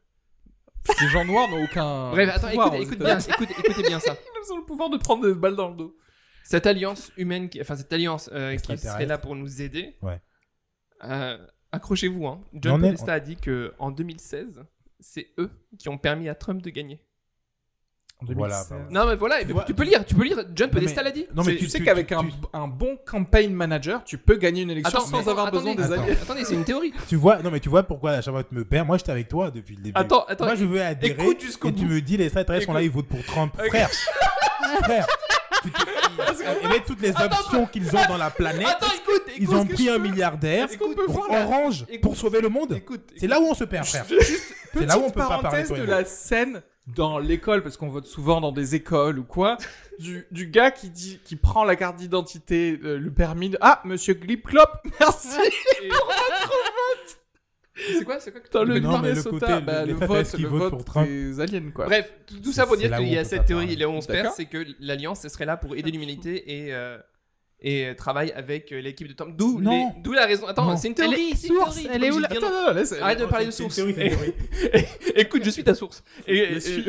Les 1.00 1.08
gens 1.08 1.24
noirs 1.24 1.48
n'ont 1.48 1.64
aucun. 1.64 2.10
Bref, 2.10 2.30
attends, 2.34 2.48
pouvoir 2.48 2.74
écoute, 2.74 2.86
écoute 2.88 2.98
bien, 2.98 3.18
écoute, 3.18 3.48
écoutez 3.50 3.82
bien 3.88 3.98
ça. 4.00 4.14
Ils 4.46 4.52
ont 4.52 4.58
le 4.58 4.64
pouvoir 4.66 4.90
de 4.90 4.98
prendre 4.98 5.26
des 5.26 5.32
balles 5.32 5.56
dans 5.56 5.70
le 5.70 5.76
dos. 5.76 5.96
Cette 6.44 6.66
alliance 6.66 7.10
humaine, 7.16 7.48
qui- 7.48 7.58
enfin 7.62 7.76
cette 7.76 7.90
alliance 7.94 8.28
euh, 8.34 8.54
qui 8.56 8.76
serait 8.76 9.06
là 9.06 9.16
pour 9.16 9.34
nous 9.34 9.62
aider. 9.62 9.96
Ouais. 10.02 10.20
euh, 11.04 11.38
accrochez-vous, 11.74 12.26
hein. 12.26 12.40
John 12.54 12.80
Podesta 12.80 13.12
a 13.14 13.20
dit 13.20 13.36
que 13.36 13.72
en 13.78 13.90
2016, 13.90 14.64
c'est 15.00 15.28
eux 15.38 15.50
qui 15.78 15.88
ont 15.88 15.98
permis 15.98 16.28
à 16.28 16.34
Trump 16.34 16.62
de 16.62 16.70
gagner. 16.70 17.00
Voilà, 18.22 18.62
bah. 18.70 18.76
Non 18.90 19.06
mais 19.06 19.16
voilà, 19.16 19.42
et 19.42 19.46
Tu 19.46 19.52
vois, 19.52 19.64
tu 19.64 19.74
peux 19.74 19.82
lire, 19.82 20.02
tu 20.06 20.14
peux 20.14 20.24
lire. 20.24 20.38
John 20.54 20.70
Podesta 20.70 21.02
l'a 21.02 21.10
dit. 21.10 21.26
Non, 21.34 21.42
mais 21.44 21.56
tu 21.56 21.64
tu 21.64 21.68
sais 21.68 21.82
qu'avec 21.82 22.10
un, 22.12 22.22
tu- 22.24 22.32
un 22.54 22.68
bon 22.68 22.96
campaign 23.04 23.52
manager, 23.52 24.02
tu 24.04 24.16
peux 24.16 24.36
gagner 24.36 24.62
une 24.62 24.70
élection 24.70 24.98
Attends, 24.98 25.06
sans 25.08 25.22
mais- 25.22 25.28
avoir 25.28 25.48
attendez, 25.48 25.74
besoin 25.74 25.86
des 25.86 25.92
attends, 25.92 26.02
alliés. 26.04 26.16
Attendez, 26.22 26.44
c'est 26.44 26.54
une 26.54 26.64
théorie. 26.64 26.94
Tu 27.08 27.16
vois, 27.16 27.42
non 27.42 27.50
mais 27.50 27.60
tu 27.60 27.68
vois 27.68 27.82
pourquoi 27.82 28.12
à 28.12 28.22
chaque 28.22 28.32
fois 28.32 28.42
que 28.44 28.48
tu 28.48 28.54
me 28.54 28.64
perds, 28.64 28.86
moi 28.86 28.96
j'étais 28.96 29.10
avec 29.12 29.28
toi 29.28 29.50
depuis 29.50 29.76
le 29.76 29.82
début. 29.82 29.98
Attends, 30.00 30.24
attends. 30.26 30.46
Moi 30.46 30.54
je 30.54 30.64
veux 30.64 30.80
adhérer 30.80 31.22
écoute 31.22 31.40
jusqu'au 31.40 31.68
et 31.68 31.74
tu 31.74 31.84
bout. 31.84 31.90
me 31.92 32.00
dis 32.00 32.16
les 32.16 32.24
extraterrestres 32.26 32.64
sont 32.66 32.72
là, 32.72 32.82
ils 32.82 32.90
votent 32.90 33.08
pour 33.08 33.22
Trump. 33.24 33.52
Frère, 33.68 33.90
Frère, 34.84 35.06
tu 35.62 35.70
te- 36.24 36.66
avec 36.66 36.84
toutes 36.84 37.00
les 37.00 37.10
options 37.10 37.66
qu'ils 37.66 37.88
ont 37.96 38.04
dans 38.08 38.16
la 38.16 38.30
planète, 38.30 38.66
Attends, 38.68 38.86
écoute, 38.94 39.22
écoute 39.28 39.34
ils 39.38 39.54
ont 39.54 39.66
pris 39.66 39.88
un 39.88 39.98
milliardaire 39.98 40.68
peut 40.68 40.76
pour 41.06 41.14
voir 41.14 41.30
Orange 41.46 41.84
Écoute, 41.88 42.00
pour 42.00 42.16
sauver 42.16 42.40
le 42.40 42.48
monde. 42.48 42.72
Écoute, 42.72 43.02
C'est 43.16 43.26
là 43.26 43.40
où 43.40 43.44
on 43.44 43.54
se 43.54 43.64
perd, 43.64 43.86
frère. 43.86 44.06
Juste 44.08 44.54
C'est 44.72 44.86
là 44.86 44.96
où 44.98 45.00
on 45.00 45.02
petite 45.04 45.14
peut 45.14 45.20
pas 45.20 45.38
parler, 45.40 45.60
et 45.60 45.78
de 45.80 45.84
la 45.84 46.04
scène 46.04 46.62
dans 46.86 47.18
l'école, 47.18 47.62
parce 47.62 47.76
qu'on 47.78 47.88
vote 47.88 48.06
souvent 48.06 48.40
dans 48.42 48.52
des 48.52 48.74
écoles 48.74 49.18
ou 49.18 49.24
quoi, 49.24 49.56
du, 49.98 50.26
du 50.30 50.46
gars 50.48 50.70
qui 50.70 50.90
dit, 50.90 51.18
qui 51.24 51.36
prend 51.36 51.64
la 51.64 51.76
carte 51.76 51.96
d'identité, 51.96 52.78
euh, 52.84 52.98
le 52.98 53.10
permis 53.10 53.48
de... 53.50 53.58
Ah, 53.62 53.80
monsieur 53.84 54.12
Glip-Clop, 54.14 54.68
merci. 55.00 55.28
Et- 55.82 55.88
C'est 57.76 58.04
quoi, 58.04 58.20
c'est 58.20 58.30
quoi 58.30 58.40
que 58.40 58.46
Putain, 58.46 58.62
le 58.64 58.78
Non, 58.78 58.98
mais 59.00 59.12
le 59.14 59.22
côté, 59.22 59.46
bah, 59.64 59.84
les 59.84 59.92
le 59.92 59.98
vote, 59.98 60.26
qui 60.30 60.42
le 60.42 60.48
vote 60.48 60.70
pour 60.70 60.84
Trump. 60.84 61.08
des 61.08 61.40
aliens, 61.40 61.70
quoi. 61.74 61.86
Bref, 61.86 62.12
tout, 62.26 62.38
tout 62.40 62.52
ça 62.52 62.66
pour 62.66 62.76
dire 62.76 62.96
qu'il 62.96 63.08
y 63.08 63.18
a 63.18 63.24
cette 63.24 63.46
théorie, 63.46 63.66
parler. 63.66 63.76
là 63.80 63.88
où 63.88 63.92
on 63.92 64.00
se 64.00 64.06
perd, 64.06 64.32
c'est 64.36 64.46
que 64.46 64.64
l'Alliance, 64.80 65.24
elle 65.24 65.30
serait 65.30 65.44
là 65.46 65.56
pour 65.56 65.74
aider 65.76 65.90
l'humanité 65.90 66.66
et, 66.66 66.72
euh, 66.74 66.98
et 67.60 67.86
euh, 67.88 67.94
travaille 67.94 68.30
avec 68.32 68.70
euh, 68.72 68.80
l'équipe 68.80 69.08
de 69.08 69.12
Trump. 69.14 69.34
D'où 69.36 69.60
Non. 69.60 69.92
les- 69.96 70.02
d'où 70.02 70.12
la 70.12 70.26
raison. 70.26 70.46
Attends, 70.46 70.76
c'est 70.76 70.88
une 70.88 70.94
Elle 70.98 71.04
est- 71.04 71.16
théorie. 71.16 71.30
une 71.30 71.36
source, 71.36 71.74
théorie, 71.74 71.88
elle 71.92 72.04
est 72.04 72.10
où, 72.12 72.18
dire 72.20 72.28
Attends, 72.30 72.50
non. 72.68 72.74
laisse... 72.74 72.92
Arrête 72.92 73.18
de 73.20 73.26
parler 73.26 73.46
de 73.46 73.50
source. 73.50 73.74
théorie. 73.74 73.94
Écoute, 75.16 75.42
je 75.44 75.50
suis 75.50 75.64
ta 75.64 75.74
source. 75.74 76.02
Et, 76.26 76.36
et- 76.38 76.50
Laisse 76.54 76.64
suis, 76.64 76.84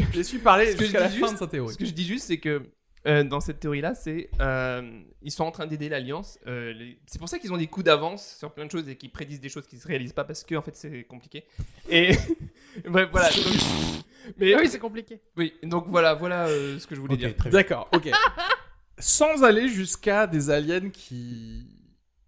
je 0.74 0.84
jusqu'à 0.84 1.00
la 1.00 1.08
dis 1.08 1.18
fin 1.18 1.28
juste- 1.28 1.34
de 1.34 1.40
sa 1.40 1.48
théorie. 1.48 1.74
Ce 1.74 1.78
que 1.80 1.86
je 1.86 1.92
dis 1.94 2.06
juste, 2.06 2.26
c'est 2.26 2.38
que 2.38 2.62
euh, 3.08 3.24
dans 3.24 3.40
cette 3.40 3.60
théorie-là, 3.60 3.94
c'est 3.96 4.30
euh, 4.42 4.82
ils 5.26 5.32
sont 5.32 5.44
en 5.44 5.52
train 5.52 5.66
d'aider 5.68 5.90
l'alliance. 5.90 6.40
euh, 6.48 6.72
les- 6.74 6.98
C'est 7.08 7.20
pour 7.20 7.28
ça 7.28 7.40
qu'ils 7.40 7.52
ont 7.52 7.58
des 7.58 7.68
coups 7.68 7.84
d'avance 7.86 8.38
sur 8.40 8.54
plein 8.54 8.66
de 8.66 8.72
choses 8.72 8.88
et 8.88 8.96
qu'ils 8.96 9.12
prédisent 9.12 9.42
des 9.42 9.50
choses 9.50 9.66
qui 9.68 9.78
se 9.78 9.88
réalisent 9.88 10.14
pas 10.14 10.24
parce 10.24 10.44
que 10.46 10.56
en 10.56 10.62
fait 10.62 10.76
c'est 10.78 11.04
compliqué. 11.04 11.44
Et 11.90 12.12
bref, 12.88 13.10
voilà. 13.12 13.30
donc- 13.30 14.04
Mais 14.38 14.54
Ah 14.54 14.60
oui, 14.62 14.68
c'est 14.70 14.80
compliqué. 14.80 15.20
oui, 15.36 15.54
donc 15.64 15.86
voilà, 15.88 16.14
voilà 16.14 16.48
euh, 16.48 16.80
ce 16.80 16.88
que 16.88 16.96
je 16.96 17.02
voulais 17.02 17.18
dire. 17.18 17.34
D'accord, 17.52 17.90
ok. 17.94 18.10
Sans 18.98 19.44
aller 19.44 19.68
jusqu'à 19.68 20.26
des 20.28 20.50
aliens 20.50 20.90
qui 20.90 21.68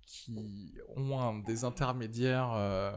qui 0.05 0.73
ont 0.97 1.19
un- 1.21 1.39
des 1.39 1.63
intermédiaires 1.63 2.51
euh, 2.55 2.91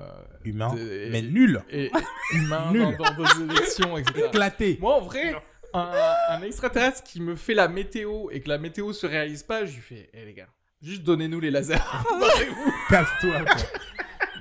Humain, 0.45 0.75
des- 0.75 1.09
mais 1.13 1.23
nul. 1.23 1.63
et, 1.71 1.91
humains 2.33 2.73
Nul. 2.73 2.97
dans, 2.99 3.05
dans 3.05 3.15
vos 3.15 3.45
élections, 3.45 3.97
etc. 3.99 4.25
Éclaté. 4.27 4.79
Moi, 4.81 4.95
en 4.97 5.01
vrai, 5.03 5.35
un, 5.75 5.93
un 6.31 6.43
extraterrestre 6.43 7.03
qui 7.05 7.21
me 7.21 7.37
fait 7.37 7.55
la 7.55 7.69
météo 7.69 8.29
et 8.31 8.41
que 8.41 8.49
la 8.49 8.59
météo 8.59 8.93
se 8.93 9.07
réalise 9.07 9.43
pas, 9.43 9.65
je 9.65 9.75
lui 9.75 9.81
fais, 9.83 10.11
hé 10.13 10.25
les 10.25 10.35
gars, 10.35 10.49
juste 10.83 11.03
donnez-nous 11.03 11.41
les 11.41 11.51
lasers. 11.51 11.75
Casse-toi. 12.89 13.43
quoi. 13.45 13.55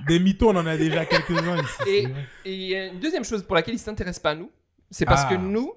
Des 0.06 0.18
mythos, 0.18 0.48
on 0.50 0.56
en 0.56 0.66
a 0.66 0.76
déjà 0.76 1.04
quelques-uns 1.04 1.62
ici. 1.62 2.08
Et- 2.44 2.88
une 2.88 3.00
deuxième 3.00 3.24
chose 3.24 3.42
pour 3.42 3.54
laquelle 3.54 3.74
ils 3.74 3.78
s'intéressent 3.78 4.22
pas 4.22 4.30
à 4.30 4.34
nous, 4.34 4.50
c'est 4.90 5.04
parce 5.04 5.22
Ah. 5.26 5.30
que 5.30 5.34
nous, 5.34 5.74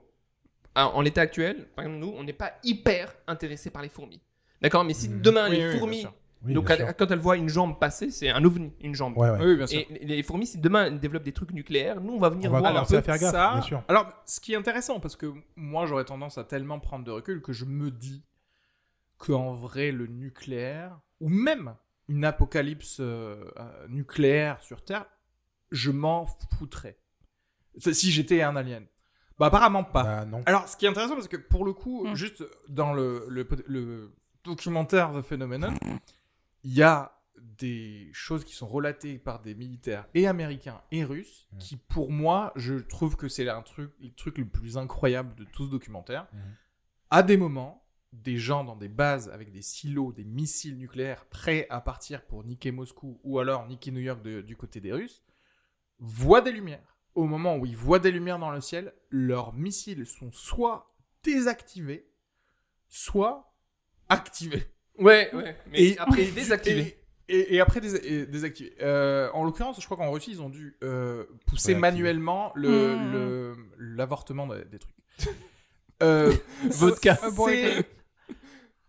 en 0.75 1.01
l'état 1.01 1.21
actuel, 1.21 1.67
par 1.75 1.85
exemple 1.85 1.99
nous, 1.99 2.13
on 2.17 2.23
n'est 2.23 2.33
pas 2.33 2.53
hyper 2.63 3.13
intéressés 3.27 3.69
par 3.69 3.81
les 3.81 3.89
fourmis. 3.89 4.21
D'accord 4.61 4.83
Mais 4.85 4.93
si 4.93 5.09
Mhm. 5.09 5.21
demain 5.21 5.49
les 5.49 5.67
oui, 5.73 5.77
fourmis. 5.77 6.07
Oui, 6.45 6.53
donc 6.53 6.69
elle- 6.69 6.93
quand 6.97 7.09
elles 7.09 7.19
voient 7.19 7.37
une 7.37 7.47
jambe 7.49 7.79
passer, 7.79 8.11
c'est 8.11 8.29
un 8.29 8.43
ovni, 8.43 8.73
une 8.81 8.93
jambe. 8.93 9.17
Ouais, 9.17 9.29
ouais. 9.29 9.37
Oui, 9.45 9.55
bien 9.55 9.65
sûr. 9.67 9.79
Et 9.79 10.05
les 10.05 10.23
fourmis, 10.23 10.45
si 10.45 10.57
demain 10.57 10.85
elles 10.87 10.99
développent 10.99 11.23
des 11.23 11.31
trucs 11.31 11.51
nucléaires, 11.53 12.01
nous 12.01 12.13
on 12.13 12.19
va 12.19 12.29
venir 12.29 12.49
On 12.51 12.53
va 12.53 12.59
voir. 12.59 12.75
un 12.77 12.85
peu. 12.85 13.01
faire 13.01 13.17
gaffe, 13.17 13.31
ça- 13.31 13.51
bien 13.53 13.61
sûr. 13.61 13.83
Alors, 13.87 14.11
ce 14.25 14.39
qui 14.41 14.53
est 14.53 14.57
intéressant, 14.57 14.99
parce 14.99 15.15
que 15.15 15.33
moi, 15.55 15.85
j'aurais 15.85 16.05
tendance 16.05 16.37
à 16.37 16.43
tellement 16.43 16.79
prendre 16.79 17.05
de 17.05 17.11
recul 17.11 17.41
que 17.41 17.53
je 17.53 17.63
me 17.65 17.91
dis 17.91 18.23
qu'en 19.17 19.53
vrai, 19.53 19.91
le 19.91 20.07
nucléaire, 20.07 20.99
ou 21.21 21.29
même 21.29 21.75
une 22.09 22.25
apocalypse 22.25 22.97
euh, 22.99 23.45
euh, 23.57 23.87
nucléaire 23.87 24.61
sur 24.61 24.83
Terre, 24.83 25.05
je 25.71 25.91
m'en 25.91 26.25
foutrais. 26.59 26.97
Si 27.77 28.11
j'étais 28.11 28.41
un 28.41 28.55
alien. 28.55 28.85
Bah, 29.39 29.45
apparemment 29.47 29.83
pas. 29.85 30.03
Bah, 30.03 30.25
non. 30.25 30.43
Alors, 30.45 30.67
ce 30.67 30.75
qui 30.77 30.85
est 30.85 30.89
intéressant, 30.89 31.15
parce 31.15 31.27
que 31.29 31.37
pour 31.37 31.63
le 31.65 31.73
coup, 31.73 32.05
Mm. 32.05 32.15
juste 32.15 32.43
dans 32.67 32.93
le, 32.93 33.25
le, 33.29 33.47
le 33.67 34.13
documentaire 34.43 35.11
The 35.13 35.21
Phenomenon, 35.21 35.73
il 36.63 36.73
y 36.73 36.81
a 36.83 37.19
des 37.37 38.09
choses 38.13 38.43
qui 38.45 38.53
sont 38.53 38.67
relatées 38.67 39.17
par 39.19 39.41
des 39.41 39.53
militaires 39.55 40.07
et 40.13 40.27
américains 40.27 40.81
et 40.91 41.03
russes 41.03 41.47
Mm. 41.51 41.57
qui, 41.57 41.77
pour 41.77 42.11
moi, 42.11 42.51
je 42.55 42.75
trouve 42.75 43.15
que 43.17 43.27
c'est 43.27 43.47
un 43.49 43.61
truc, 43.61 43.91
le 43.99 44.11
truc 44.13 44.37
le 44.37 44.47
plus 44.47 44.77
incroyable 44.77 45.35
de 45.35 45.43
tout 45.43 45.65
ce 45.65 45.71
documentaire. 45.71 46.27
Mm. 46.31 46.37
À 47.09 47.23
des 47.23 47.37
moments, 47.37 47.85
des 48.11 48.37
gens 48.37 48.63
dans 48.63 48.75
des 48.75 48.87
bases 48.89 49.29
avec 49.29 49.51
des 49.51 49.61
silos, 49.63 50.13
des 50.13 50.23
missiles 50.23 50.77
nucléaires 50.77 51.25
prêts 51.25 51.65
à 51.69 51.81
partir 51.81 52.25
pour 52.25 52.43
niquer 52.43 52.71
Moscou 52.71 53.19
ou 53.23 53.39
alors 53.39 53.65
niquer 53.67 53.91
New 53.91 53.99
York 54.01 54.21
de- 54.21 54.41
du 54.41 54.55
côté 54.55 54.79
des 54.79 54.93
Russes, 54.93 55.23
voient 55.99 56.41
des 56.41 56.51
lumières. 56.51 56.97
Au 57.15 57.25
moment 57.25 57.57
où 57.57 57.65
ils 57.65 57.77
voient 57.77 57.99
des 57.99 58.11
lumières 58.11 58.39
dans 58.39 58.51
le 58.51 58.61
ciel, 58.61 58.93
leurs 59.09 59.53
missiles 59.53 60.05
sont 60.05 60.31
soit 60.31 60.95
désactivés, 61.23 62.09
soit 62.87 63.53
activés. 64.09 64.72
Ouais, 64.99 65.29
ouais. 65.33 65.55
Mais 65.71 65.81
Et- 65.83 65.97
après 65.99 66.25
désactiver. 66.25 66.97
Et, 67.27 67.35
et- 67.39 67.55
et 67.55 67.59
après 67.61 67.79
dés- 67.81 67.95
et 68.05 68.25
désactiver. 68.25 68.73
Euh, 68.81 69.29
en 69.33 69.43
l'occurrence, 69.43 69.79
je 69.79 69.85
crois 69.85 69.97
qu'en 69.97 70.11
Russie, 70.11 70.31
ils 70.31 70.41
ont 70.41 70.49
dû 70.49 70.75
euh, 70.83 71.23
pousser 71.47 71.73
manuellement 71.75 72.51
le- 72.55 72.95
le- 73.11 73.55
l'avortement 73.79 74.47
des, 74.47 74.63
des 74.65 74.79
trucs. 74.79 74.95
Euh, 76.01 76.33
Vodka. 76.69 77.17
Euh. 77.23 77.81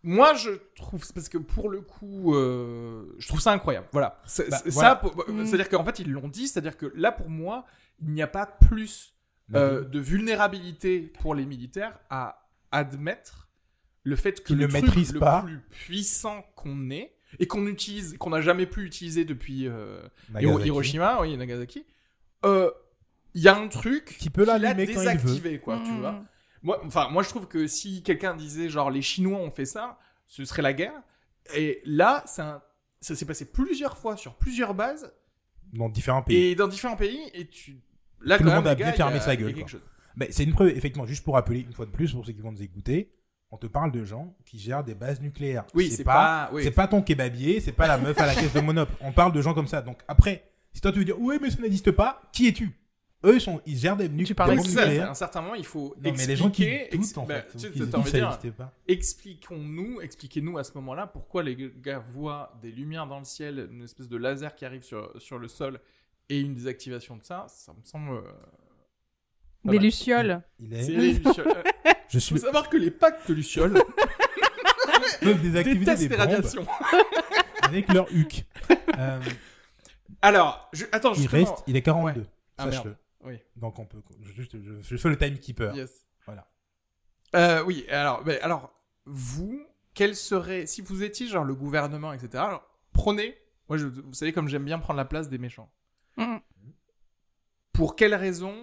Moi, 0.02 0.34
je 0.34 0.50
trouve, 0.74 1.00
parce 1.14 1.28
que 1.28 1.38
pour 1.38 1.68
le 1.70 1.80
coup, 1.80 2.34
euh, 2.34 3.14
je 3.18 3.28
trouve 3.28 3.40
ça 3.40 3.52
incroyable. 3.52 3.86
Voilà. 3.92 4.18
Bah, 4.20 4.22
c'est- 4.26 4.48
voilà. 4.50 4.70
ça, 4.90 4.96
pour- 4.96 5.14
Mm. 5.28 5.46
c'est-à-dire 5.46 5.68
qu'en 5.68 5.84
fait, 5.84 6.00
ils 6.00 6.10
l'ont 6.10 6.26
dit, 6.28 6.48
c'est-à-dire 6.48 6.76
que 6.76 6.92
là, 6.96 7.12
pour 7.12 7.30
moi, 7.30 7.66
il 8.02 8.10
n'y 8.10 8.22
a 8.22 8.26
pas 8.26 8.46
plus 8.46 9.14
euh, 9.54 9.82
Bah, 9.82 9.88
de 9.88 10.00
vulnérabilité 10.00 11.00
pour 11.20 11.34
les 11.34 11.44
militaires 11.46 11.98
à 12.10 12.48
admettre 12.72 13.43
le 14.04 14.16
fait 14.16 14.42
que 14.44 14.52
le 14.54 14.66
ne 14.66 14.66
truc 14.70 14.82
maîtrisent 14.84 15.12
le 15.14 15.20
pas. 15.20 15.42
plus 15.42 15.58
puissant 15.70 16.42
qu'on 16.54 16.90
ait 16.90 17.14
et 17.40 17.46
qu'on 17.46 17.66
utilise, 17.66 18.16
qu'on 18.18 18.30
n'a 18.30 18.40
jamais 18.40 18.66
pu 18.66 18.84
utiliser 18.84 19.24
depuis 19.24 19.66
euh. 19.66 20.00
Hiroshima, 20.40 21.20
oui, 21.22 21.36
Nagasaki, 21.36 21.84
euh, 22.44 22.70
il 23.34 23.42
y 23.42 23.48
a 23.48 23.56
un 23.56 23.66
truc 23.68 24.16
Qui 24.18 24.30
peut 24.30 24.44
l'allumer 24.44 24.86
quand 24.86 25.02
il 25.02 25.18
veut. 25.18 25.40
tu 25.50 25.68
Mm. 25.90 25.98
vois. 26.00 26.24
Moi, 26.62 26.80
enfin, 26.86 27.08
moi, 27.10 27.22
je 27.22 27.28
trouve 27.30 27.48
que 27.48 27.66
si 27.66 28.02
quelqu'un 28.02 28.34
disait 28.34 28.68
genre 28.68 28.90
les 28.90 29.02
Chinois 29.02 29.38
ont 29.38 29.50
fait 29.50 29.64
ça, 29.66 29.98
ce 30.26 30.44
serait 30.44 30.62
la 30.62 30.72
guerre. 30.72 30.94
Et 31.54 31.82
là, 31.84 32.22
ça 32.26 32.62
s'est 33.00 33.26
passé 33.26 33.50
plusieurs 33.50 33.98
fois 33.98 34.16
sur 34.16 34.34
plusieurs 34.36 34.72
bases 34.74 35.12
Dans 35.72 35.88
différents 35.88 36.22
pays. 36.22 36.36
et 36.36 36.54
dans 36.54 36.68
différents 36.68 36.96
pays. 36.96 37.20
Et 37.34 37.48
tu, 37.48 37.80
là, 38.22 38.38
Tout 38.38 38.44
quand 38.44 38.50
le 38.50 38.54
même, 38.54 38.58
monde 38.60 38.68
a 38.68 38.74
bien 38.74 38.92
fermé 38.92 39.18
sa 39.20 39.34
gueule. 39.36 39.54
Mais 40.16 40.28
c'est 40.30 40.44
une 40.44 40.52
preuve, 40.52 40.68
effectivement, 40.68 41.06
juste 41.06 41.24
pour 41.24 41.34
rappeler 41.34 41.60
une 41.60 41.72
fois 41.72 41.86
de 41.86 41.90
plus 41.90 42.12
pour 42.12 42.24
ceux 42.24 42.32
qui 42.32 42.40
vont 42.40 42.52
nous 42.52 42.62
écouter, 42.62 43.12
on 43.54 43.56
te 43.56 43.66
parle 43.68 43.92
de 43.92 44.04
gens 44.04 44.34
qui 44.44 44.58
gèrent 44.58 44.82
des 44.82 44.94
bases 44.96 45.20
nucléaires. 45.20 45.64
Oui, 45.74 45.88
c'est 45.90 46.02
pas, 46.02 46.50
oui. 46.52 46.64
C'est 46.64 46.72
pas 46.72 46.88
ton 46.88 47.02
kebabier, 47.02 47.60
c'est 47.60 47.70
pas 47.72 47.86
la 47.86 47.98
meuf 47.98 48.18
à 48.20 48.26
la 48.26 48.34
caisse 48.34 48.52
de 48.52 48.60
Monop. 48.60 48.88
On 49.00 49.12
parle 49.12 49.32
de 49.32 49.40
gens 49.40 49.54
comme 49.54 49.68
ça. 49.68 49.80
Donc 49.80 49.98
après, 50.08 50.42
si 50.72 50.80
toi 50.80 50.90
tu 50.90 50.98
veux 50.98 51.04
dire, 51.04 51.20
ouais, 51.20 51.38
mais 51.40 51.50
ça 51.50 51.60
n'existe 51.62 51.92
pas, 51.92 52.20
qui 52.32 52.48
es-tu? 52.48 52.76
Eux, 53.24 53.36
ils, 53.36 53.40
sont, 53.40 53.62
ils 53.64 53.78
gèrent 53.78 53.96
des, 53.96 54.08
nu- 54.08 54.24
Tu 54.24 54.34
des 54.34 54.42
Oui, 54.42 54.56
bombes 54.56 54.66
à 54.66 54.68
nucléaires. 54.82 55.10
un 55.10 55.14
certain 55.14 55.40
moment, 55.40 55.54
il 55.54 55.64
faut 55.64 55.94
Non, 56.02 56.12
mais 56.14 56.26
les 56.26 56.36
gens 56.36 56.50
qui 56.50 56.64
expliquer- 56.64 56.98
doutent, 56.98 57.18
en 57.18 57.24
bah, 57.24 57.40
fait, 57.42 57.56
tu 57.56 57.70
qui 57.70 57.78
ça 57.78 58.36
dire, 58.38 58.52
pas. 58.54 58.72
expliquons-nous, 58.88 60.00
expliquez-nous 60.02 60.58
à 60.58 60.64
ce 60.64 60.72
moment-là 60.74 61.06
pourquoi 61.06 61.42
les 61.42 61.56
gars 61.56 62.00
voient 62.00 62.52
des 62.60 62.70
lumières 62.70 63.06
dans 63.06 63.18
le 63.20 63.24
ciel, 63.24 63.68
une 63.72 63.82
espèce 63.84 64.08
de 64.08 64.16
laser 64.16 64.54
qui 64.54 64.64
arrive 64.66 64.82
sur, 64.82 65.10
sur 65.22 65.38
le 65.38 65.48
sol 65.48 65.80
et 66.28 66.40
une 66.40 66.54
désactivation 66.54 67.16
de 67.16 67.24
ça, 67.24 67.46
ça 67.48 67.72
me 67.72 67.82
semble. 67.84 68.20
Des 69.64 69.76
mal. 69.76 69.84
lucioles. 69.84 70.42
Il 70.58 70.70
C'est 70.84 70.92
est... 70.92 70.96
les 70.96 71.12
lucioles. 71.18 71.48
Euh, 71.48 71.90
Je 72.08 72.18
Il 72.18 72.20
suis 72.20 72.34
faut 72.38 72.44
savoir 72.44 72.68
que 72.68 72.76
les 72.76 72.90
packs 72.90 73.26
de 73.28 73.34
lucioles 73.34 73.72
peuvent 75.20 75.40
désactiver 75.40 75.78
détestent 75.80 76.02
des 76.02 76.08
les 76.08 76.16
bombes 76.16 76.26
radiations. 76.26 76.66
avec 77.62 77.92
leur 77.92 78.06
huc. 78.12 78.44
Euh, 78.98 79.20
Alors, 80.22 80.68
je... 80.72 80.84
attends, 80.92 81.12
il 81.14 81.22
justement. 81.22 81.44
reste, 81.50 81.64
il 81.66 81.76
est 81.76 81.82
42. 81.82 82.26
Ah, 82.58 82.70
Sache-le. 82.70 82.96
Oui. 83.24 83.38
Donc 83.56 83.78
on 83.78 83.86
peut. 83.86 84.02
Je, 84.22 84.32
juste- 84.32 84.56
je- 84.62 84.82
je 84.82 84.96
fais 84.96 85.08
le 85.08 85.16
timekeeper. 85.16 85.74
Yes. 85.74 86.04
Voilà. 86.26 86.46
Euh, 87.34 87.62
oui, 87.64 87.86
alors, 87.90 88.22
mais 88.24 88.38
alors, 88.42 88.72
vous, 89.06 89.60
quel 89.94 90.14
serait, 90.14 90.66
si 90.66 90.82
vous 90.82 91.02
étiez 91.02 91.26
genre 91.26 91.44
le 91.44 91.54
gouvernement, 91.54 92.12
etc., 92.12 92.30
alors, 92.44 92.64
prenez, 92.92 93.36
moi, 93.68 93.78
je, 93.78 93.86
vous 93.86 94.12
savez 94.12 94.32
comme 94.32 94.48
j'aime 94.48 94.64
bien 94.64 94.78
prendre 94.78 94.98
la 94.98 95.04
place 95.06 95.28
des 95.30 95.38
méchants. 95.38 95.70
Mm. 96.16 96.36
Pour 97.72 97.96
quelle 97.96 98.14
raison, 98.14 98.54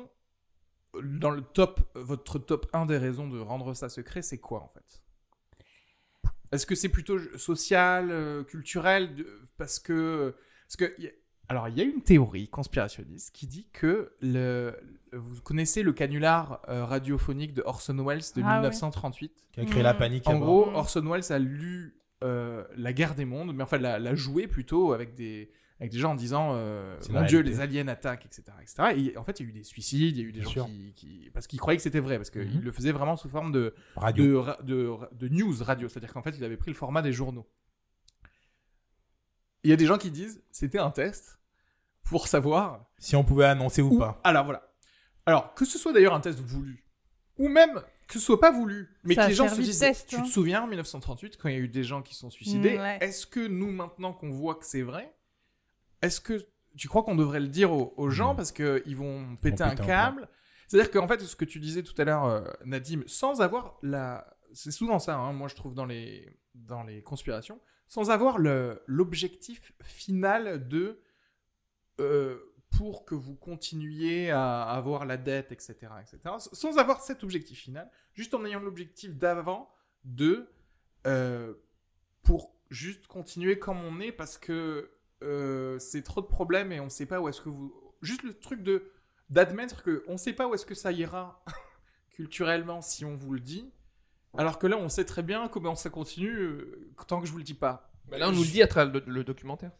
dans 1.04 1.30
le 1.32 1.42
top, 1.42 1.82
votre 1.96 2.38
top 2.40 2.68
1 2.74 2.86
des 2.86 2.98
raisons 2.98 3.28
de 3.30 3.40
rendre 3.40 3.74
ça 3.74 3.90
secret, 3.90 4.22
c'est 4.22 4.40
quoi 4.40 4.62
en 4.64 4.68
fait? 4.70 5.02
Est-ce 6.52 6.66
que 6.66 6.76
c'est 6.76 6.90
plutôt 6.90 7.18
social, 7.38 8.10
euh, 8.12 8.44
culturel 8.44 9.16
de- 9.16 9.28
Parce 9.58 9.80
que. 9.80 10.36
Parce 10.68 10.76
que 10.76 11.02
y 11.02 11.08
a- 11.08 11.12
alors, 11.48 11.68
il 11.68 11.78
y 11.78 11.82
a 11.82 11.84
une 11.84 12.02
théorie 12.02 12.48
conspirationniste 12.48 13.34
qui 13.36 13.46
dit 13.46 13.68
que 13.74 14.14
le, 14.22 14.74
vous 15.12 15.42
connaissez 15.42 15.84
le 15.84 15.92
canular 15.92 16.62
euh, 16.70 16.86
radiophonique 16.86 17.54
de 17.54 17.62
Orson 17.66 17.98
Welles 18.06 18.22
de 18.36 18.42
Ah 18.42 18.56
ouais. 18.62 18.70
1938 18.70 19.34
Qui 19.52 19.60
a 19.60 19.66
créé 19.66 19.84
la 19.84 19.94
Mm. 19.94 19.98
panique. 19.98 20.28
En 20.28 20.40
gros. 20.40 20.68
Orson 20.74 21.06
Welles 21.10 21.32
a 21.32 21.40
lu 21.40 21.98
euh, 22.24 22.64
La 22.78 22.94
guerre 22.94 23.16
des 23.16 23.26
mondes, 23.26 23.54
mais 23.56 23.64
enfin 23.64 23.78
l'a 23.80 23.98
l'a 24.00 24.14
joué 24.16 24.48
plutôt 24.48 24.94
avec 24.94 25.16
des, 25.16 25.52
avec 25.82 25.92
des 25.92 25.98
gens 26.00 26.12
en 26.12 26.16
disant 26.16 26.52
euh, 26.54 26.96
C'est 27.02 27.12
mon 27.12 27.26
Dieu, 27.26 27.42
les 27.42 27.60
aliens 27.60 27.88
attaquent, 27.90 28.26
etc., 28.26 28.44
etc. 28.62 28.84
Et 29.14 29.18
en 29.18 29.24
fait, 29.26 29.40
il 29.40 29.44
y 29.44 29.46
a 29.48 29.50
eu 29.50 29.54
des 29.54 29.64
suicides, 29.64 30.16
il 30.16 30.22
y 30.22 30.26
a 30.26 30.28
eu 30.30 30.32
des 30.32 30.40
Bien 30.42 30.50
gens 30.50 30.66
qui, 30.68 30.94
qui- 30.94 31.30
parce 31.34 31.48
qu'ils 31.48 31.60
croyaient 31.60 31.78
que 31.78 31.84
c'était 31.84 32.00
vrai, 32.00 32.18
parce 32.18 32.30
qu'ils 32.30 32.58
Mhm. 32.60 32.62
le 32.62 32.72
faisaient 32.72 32.92
vraiment 32.94 33.18
sous 33.18 33.28
forme 33.30 33.52
de 33.52 33.74
Radio. 33.98 34.24
de, 34.26 34.34
ra- 34.36 34.60
de, 34.62 34.88
ra- 34.88 35.10
de 35.12 35.28
news 35.28 35.56
radio, 35.62 35.90
c'est-à-dire 35.90 36.14
qu'en 36.14 36.22
fait, 36.22 36.36
il 36.38 36.44
avait 36.46 36.56
pris 36.58 36.72
le 36.72 36.78
format 36.78 37.02
des 37.02 37.12
journaux. 37.12 37.50
Il 39.64 39.70
y 39.70 39.74
a 39.74 39.76
des 39.76 39.86
gens 39.86 39.98
qui 39.98 40.12
disent 40.12 40.42
c'était 40.52 40.80
un 40.80 40.92
test 40.92 41.40
pour 42.04 42.28
savoir 42.28 42.86
Si 42.98 43.16
on 43.16 43.24
pouvait 43.24 43.46
annoncer 43.46 43.82
ou 43.82 43.96
où- 43.96 44.00
pas. 44.00 44.20
Alors 44.24 44.46
voilà. 44.46 44.72
Alors 45.26 45.54
que 45.54 45.66
ce 45.66 45.78
soit 45.78 45.94
d'ailleurs 45.94 46.14
un 46.16 46.20
test 46.22 46.40
voulu 46.40 46.86
ou 47.38 47.48
même 47.48 47.82
que 48.08 48.14
ce 48.16 48.26
soit 48.26 48.40
pas 48.40 48.52
voulu, 48.52 48.90
mais 49.04 49.14
Ça 49.16 49.22
que 49.22 49.26
a 49.26 49.30
les 49.30 49.36
gens 49.36 49.48
se 49.48 49.62
disent 49.62 49.80
test, 49.80 50.10
tu 50.10 50.16
hein. 50.18 50.22
te 50.24 50.28
souviens 50.28 50.64
en 50.64 50.68
1938 50.68 51.38
quand 51.38 51.48
il 51.48 51.54
y 51.56 51.58
a 51.58 51.62
eu 51.62 51.70
des 51.70 51.84
gens 51.84 52.02
qui 52.02 52.14
sont 52.14 52.30
suicidés, 52.30 52.78
Mm, 52.78 52.82
ouais. 52.82 52.98
est-ce 53.02 53.26
que 53.26 53.48
nous 53.48 53.72
maintenant 53.72 54.12
qu'on 54.14 54.30
voit 54.32 54.56
que 54.56 54.66
c'est 54.66 54.82
vrai, 54.82 55.14
est-ce 56.02 56.20
que 56.22 56.46
tu 56.78 56.88
crois 56.88 57.04
qu'on 57.04 57.16
devrait 57.16 57.40
le 57.40 57.48
dire 57.50 57.72
aux, 57.72 57.94
aux 57.98 58.10
gens 58.10 58.34
Mm. 58.34 58.38
parce 58.38 58.52
que 58.52 58.82
ils 58.86 58.96
vont 58.96 59.36
péter 59.38 59.64
un 59.64 59.76
câble? 59.88 60.28
C'est-à-dire 60.68 60.90
qu'en 60.92 61.08
fait, 61.08 61.20
ce 61.22 61.36
que 61.36 61.44
tu 61.46 61.60
disais 61.60 61.84
tout 61.84 61.94
à 62.02 62.06
l'heure, 62.06 62.26
euh, 62.26 62.42
Nadim, 62.66 63.04
sans 63.06 63.42
avoir 63.42 63.78
la. 63.82 64.38
C'est 64.54 64.72
souvent 64.72 65.00
ça, 65.00 65.16
hein, 65.18 65.34
moi 65.34 65.48
je 65.48 65.56
trouve, 65.56 65.74
dans 65.74 65.86
les, 65.86 66.38
dans 66.56 66.84
les 66.84 67.02
conspirations, 67.04 67.60
sans 67.88 68.10
avoir 68.10 68.38
l'objectif 68.88 69.74
final 69.84 70.68
de. 70.68 71.02
euh, 72.00 72.40
pour 72.78 73.04
que 73.04 73.16
vous 73.16 73.36
continuiez 73.36 74.32
à 74.32 74.62
avoir 74.64 75.06
la 75.06 75.18
dette, 75.18 75.52
etc., 75.52 75.76
etc. 76.02 76.36
Sans 76.54 76.78
avoir 76.78 77.02
cet 77.02 77.22
objectif 77.22 77.60
final, 77.60 77.92
juste 78.14 78.34
en 78.34 78.46
ayant 78.46 78.62
l'objectif 78.62 79.14
d'avant 79.18 79.70
de. 80.06 80.48
euh, 81.06 81.54
pour 82.24 82.56
juste 82.70 83.08
continuer 83.08 83.60
comme 83.60 83.84
on 83.84 84.00
est 84.00 84.14
parce 84.14 84.38
que 84.38 84.90
euh, 85.24 85.78
c'est 85.80 86.02
trop 86.04 86.22
de 86.22 86.26
problèmes 86.28 86.72
et 86.72 86.80
on 86.80 86.90
sait 86.90 87.06
pas 87.06 87.20
où 87.22 87.28
est-ce 87.30 87.42
que 87.42 87.50
vous. 87.50 87.74
Juste 88.02 88.24
le 88.24 88.34
truc 88.34 88.64
de 88.64 88.92
d'admettre 89.30 89.84
que 89.84 90.04
on 90.08 90.18
sait 90.18 90.34
pas 90.34 90.48
où 90.48 90.54
est-ce 90.54 90.66
que 90.66 90.76
ça 90.76 90.92
ira 90.92 91.44
culturellement 92.12 92.82
si 92.82 93.06
on 93.06 93.16
vous 93.16 93.34
le 93.34 93.40
dit, 93.40 93.72
alors 94.38 94.60
que 94.60 94.68
là 94.68 94.78
on 94.78 94.90
sait 94.90 95.06
très 95.06 95.24
bien 95.24 95.48
comment 95.48 95.76
ça 95.76 95.90
continue 95.90 96.36
euh, 96.36 96.92
tant 97.08 97.22
que 97.22 97.28
je 97.28 97.32
vous 97.32 97.38
le 97.38 97.44
dis 97.44 97.54
pas. 97.54 97.92
Bah 98.10 98.18
là, 98.18 98.28
on 98.30 98.32
nous 98.32 98.42
le 98.42 98.48
dit 98.48 98.62
à 98.62 98.68
travers 98.68 98.92
le, 98.94 99.04
le 99.06 99.24
documentaire. 99.24 99.72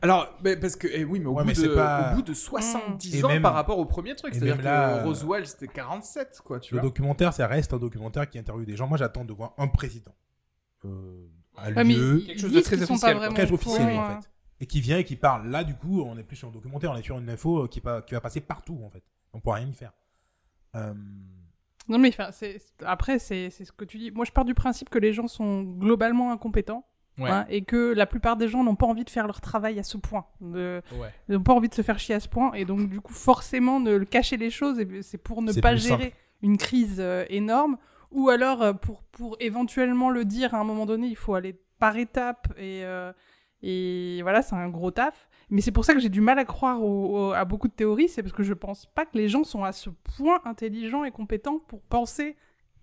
Alors, 0.00 0.36
mais 0.42 0.56
parce 0.56 0.74
que 0.74 0.88
eh 0.90 1.04
oui, 1.04 1.20
mais 1.20 1.26
au, 1.26 1.32
Ouais, 1.34 1.42
bout 1.42 1.48
mais 1.48 1.52
de, 1.54 1.58
c'est 1.60 1.74
pas- 1.74 2.12
au 2.12 2.16
bout 2.16 2.22
de 2.22 2.32
70 2.32 3.14
Et 3.16 3.24
ans 3.24 3.28
même- 3.28 3.42
par 3.42 3.52
rapport 3.54 3.78
au 3.78 3.84
premier 3.84 4.14
truc, 4.16 4.34
c'est-à-dire 4.34 4.56
que 4.58 4.62
là, 4.62 4.98
euh, 4.98 5.04
Roswell 5.04 5.46
c'était 5.46 5.68
47 5.68 6.40
quoi, 6.44 6.58
tu 6.60 6.74
Le 6.74 6.80
vois. 6.80 6.88
documentaire, 6.88 7.32
ça 7.32 7.46
reste 7.46 7.72
un 7.72 7.78
documentaire 7.78 8.28
qui 8.28 8.38
interviewe 8.38 8.64
des 8.64 8.76
gens. 8.76 8.88
Moi, 8.88 8.96
j'attends 8.98 9.24
de 9.24 9.32
voir 9.32 9.54
un 9.58 9.68
président. 9.68 10.14
Euh, 10.84 11.28
à 11.56 11.70
Ouais, 11.70 11.84
mais 11.84 11.94
lieu. 11.94 12.18
ils 12.20 12.26
quelque 12.26 12.40
chose 12.40 12.52
de 12.52 12.60
très 12.60 12.76
sont 12.78 12.82
officiel, 12.84 13.00
pas 13.00 13.18
quoi. 13.18 13.28
vraiment 13.28 13.34
Très 13.34 13.50
au 13.50 13.54
officiel, 13.54 13.96
en 13.98 14.02
hein. 14.04 14.20
fait. 14.22 14.30
Et 14.60 14.66
qui 14.66 14.80
vient 14.80 14.98
et 14.98 15.04
qui 15.04 15.16
parle. 15.16 15.48
Là, 15.48 15.62
du 15.64 15.74
coup, 15.74 16.02
on 16.02 16.16
est 16.18 16.24
plus 16.24 16.36
sur 16.36 16.48
un 16.48 16.50
documentaire, 16.50 16.90
on 16.90 16.96
est 16.96 17.02
sur 17.02 17.18
une 17.18 17.30
info 17.30 17.64
euh, 17.64 17.68
qui, 17.68 17.80
va 17.80 18.02
passer 18.20 18.40
partout, 18.40 18.80
en 18.84 18.90
fait. 18.90 19.02
On 19.32 19.40
pourra 19.40 19.56
rien 19.56 19.68
y 19.68 19.72
faire. 19.74 19.92
Euh, 20.74 20.94
Non, 21.88 21.98
mais 21.98 22.10
c'est- 22.32 22.60
après, 22.84 23.18
c'est 23.18 23.50
ce 23.50 23.70
que 23.72 23.84
tu 23.84 23.98
dis. 23.98 24.10
Moi, 24.10 24.24
je 24.24 24.32
pars 24.32 24.44
du 24.44 24.54
principe 24.54 24.90
que 24.90 24.98
les 24.98 25.12
gens 25.12 25.28
sont 25.28 25.62
globalement 25.62 26.32
incompétents 26.32 26.84
Ouais. 27.18 27.30
hein, 27.30 27.46
et 27.48 27.62
que 27.62 27.92
la 27.94 28.06
plupart 28.06 28.36
des 28.36 28.46
gens 28.46 28.62
n'ont 28.62 28.76
pas 28.76 28.86
envie 28.86 29.04
de 29.04 29.10
faire 29.10 29.26
leur 29.26 29.40
travail 29.40 29.78
à 29.78 29.82
ce 29.82 29.96
point. 29.96 30.26
De- 30.40 30.82
Ouais. 31.00 31.12
Ils 31.28 31.34
n'ont 31.34 31.42
pas 31.42 31.54
envie 31.54 31.68
de 31.68 31.74
se 31.74 31.82
faire 31.82 31.98
chier 31.98 32.14
à 32.14 32.20
ce 32.20 32.28
point. 32.28 32.52
Et 32.52 32.64
donc, 32.64 32.88
du 32.88 33.00
coup, 33.00 33.12
forcément, 33.12 33.80
de 33.80 33.90
le 33.92 34.04
cacher 34.04 34.36
les 34.36 34.50
choses, 34.50 34.78
et 34.80 35.02
c'est 35.02 35.18
pour 35.18 35.40
ne 35.42 35.52
pas 35.52 35.74
gérer 35.76 36.02
simple. 36.04 36.16
une 36.42 36.56
crise 36.58 36.96
euh, 37.00 37.24
énorme. 37.28 37.76
Ou 38.10 38.28
alors, 38.28 38.78
pour, 38.80 39.02
pour 39.04 39.36
éventuellement 39.40 40.10
le 40.10 40.24
dire 40.24 40.54
à 40.54 40.58
un 40.58 40.64
moment 40.64 40.86
donné, 40.86 41.08
il 41.08 41.16
faut 41.16 41.34
aller 41.34 41.58
par 41.78 41.96
étapes. 41.96 42.48
Et, 42.56 42.84
euh, 42.84 43.12
et 43.62 44.20
voilà, 44.22 44.42
c'est 44.42 44.54
un 44.54 44.68
gros 44.68 44.90
taf. 44.90 45.28
Mais 45.50 45.60
c'est 45.60 45.72
pour 45.72 45.84
ça 45.84 45.94
que 45.94 46.00
j'ai 46.00 46.08
du 46.08 46.20
mal 46.20 46.38
à 46.38 46.44
croire 46.44 46.82
au- 46.82 47.28
au- 47.28 47.32
à 47.32 47.44
beaucoup 47.44 47.68
de 47.68 47.72
théories. 47.72 48.08
C'est 48.08 48.22
parce 48.22 48.34
que 48.34 48.42
je 48.42 48.52
pense 48.54 48.86
pas 48.86 49.04
que 49.06 49.16
les 49.16 49.28
gens 49.28 49.44
sont 49.44 49.64
à 49.64 49.72
ce 49.72 49.90
point 49.90 50.40
intelligents 50.44 51.04
et 51.04 51.10
compétents 51.10 51.58
pour 51.58 51.82
penser 51.82 52.36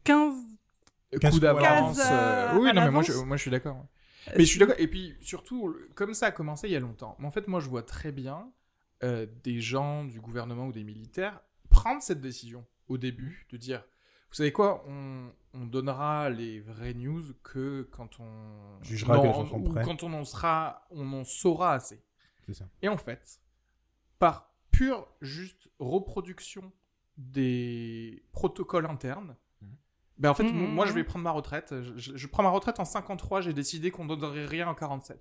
15 0.04 0.34
Coup 1.14 1.20
Casse- 1.20 1.40
d'avance. 1.40 2.00
Euh, 2.00 2.04
euh, 2.54 2.58
Oui, 2.60 2.70
à 2.70 2.74
non, 2.74 2.82
mais 2.86 2.92
moi 2.92 3.02
je, 3.04 3.14
moi 3.14 3.38
je 3.38 3.42
suis 3.44 3.52
d'accord. 3.52 3.86
Mais 4.36 4.40
je 4.44 4.50
suis 4.50 4.60
d'accord. 4.60 4.76
Et 4.80 4.88
puis 4.88 5.16
surtout, 5.22 5.76
comme 5.94 6.14
ça 6.14 6.26
a 6.28 6.32
commencé 6.32 6.68
il 6.68 6.72
y 6.74 6.76
a 6.76 6.80
longtemps. 6.80 7.16
Mais 7.20 7.28
en 7.28 7.32
fait, 7.32 7.48
moi 7.48 7.60
je 7.60 7.70
vois 7.70 7.84
très 7.84 8.12
bien 8.12 8.50
euh, 9.04 9.26
des 9.44 9.60
gens 9.62 10.04
du 10.04 10.20
gouvernement 10.20 10.68
ou 10.68 10.72
des 10.72 10.84
militaires 10.84 11.42
prendre 11.70 12.02
cette 12.02 12.22
décision 12.22 12.66
au 12.88 12.98
début 12.98 13.46
de 13.52 13.58
dire 13.58 13.84
vous 14.36 14.38
savez 14.40 14.52
quoi, 14.52 14.84
on, 14.88 15.32
on 15.54 15.66
donnera 15.66 16.30
les 16.30 16.60
vraies 16.60 16.94
news 16.94 17.24
que 17.42 17.88
quand 17.92 18.20
on 18.20 18.84
Jugera 18.84 19.16
non, 19.16 19.22
que 19.22 19.28
les 19.28 19.34
gens 19.34 19.46
sont 19.46 19.62
ou 19.62 19.70
prêts. 19.70 19.84
quand 19.86 20.04
on 20.04 20.12
en 20.12 20.26
sera, 20.26 20.86
on 20.92 21.10
en 21.14 21.24
saura 21.24 21.74
assez. 21.74 22.04
c'est 22.46 22.54
ça. 22.54 22.66
Et 22.82 22.90
en 22.90 22.98
fait, 22.98 23.40
par 24.20 24.54
pure 24.72 25.08
juste 25.22 25.70
reproduction 25.80 26.70
des 27.18 28.24
protocoles 28.34 28.86
internes, 28.88 29.36
Mhm. 29.62 29.70
ben 30.18 30.30
en 30.30 30.34
fait, 30.34 30.44
Mhm. 30.44 30.68
moi 30.74 30.86
je 30.86 30.92
vais 30.92 31.04
prendre 31.06 31.24
ma 31.24 31.32
retraite. 31.32 31.74
Je, 31.82 31.94
je- 31.98 32.18
je 32.18 32.28
prends 32.28 32.44
ma 32.44 32.50
retraite 32.50 32.80
en 32.82 32.86
53, 32.86 33.40
j'ai 33.42 33.54
décidé 33.54 33.90
qu'on 33.92 34.04
ne 34.06 34.16
donnerait 34.16 34.46
rien 34.46 34.68
en 34.68 34.76
47. 34.76 35.20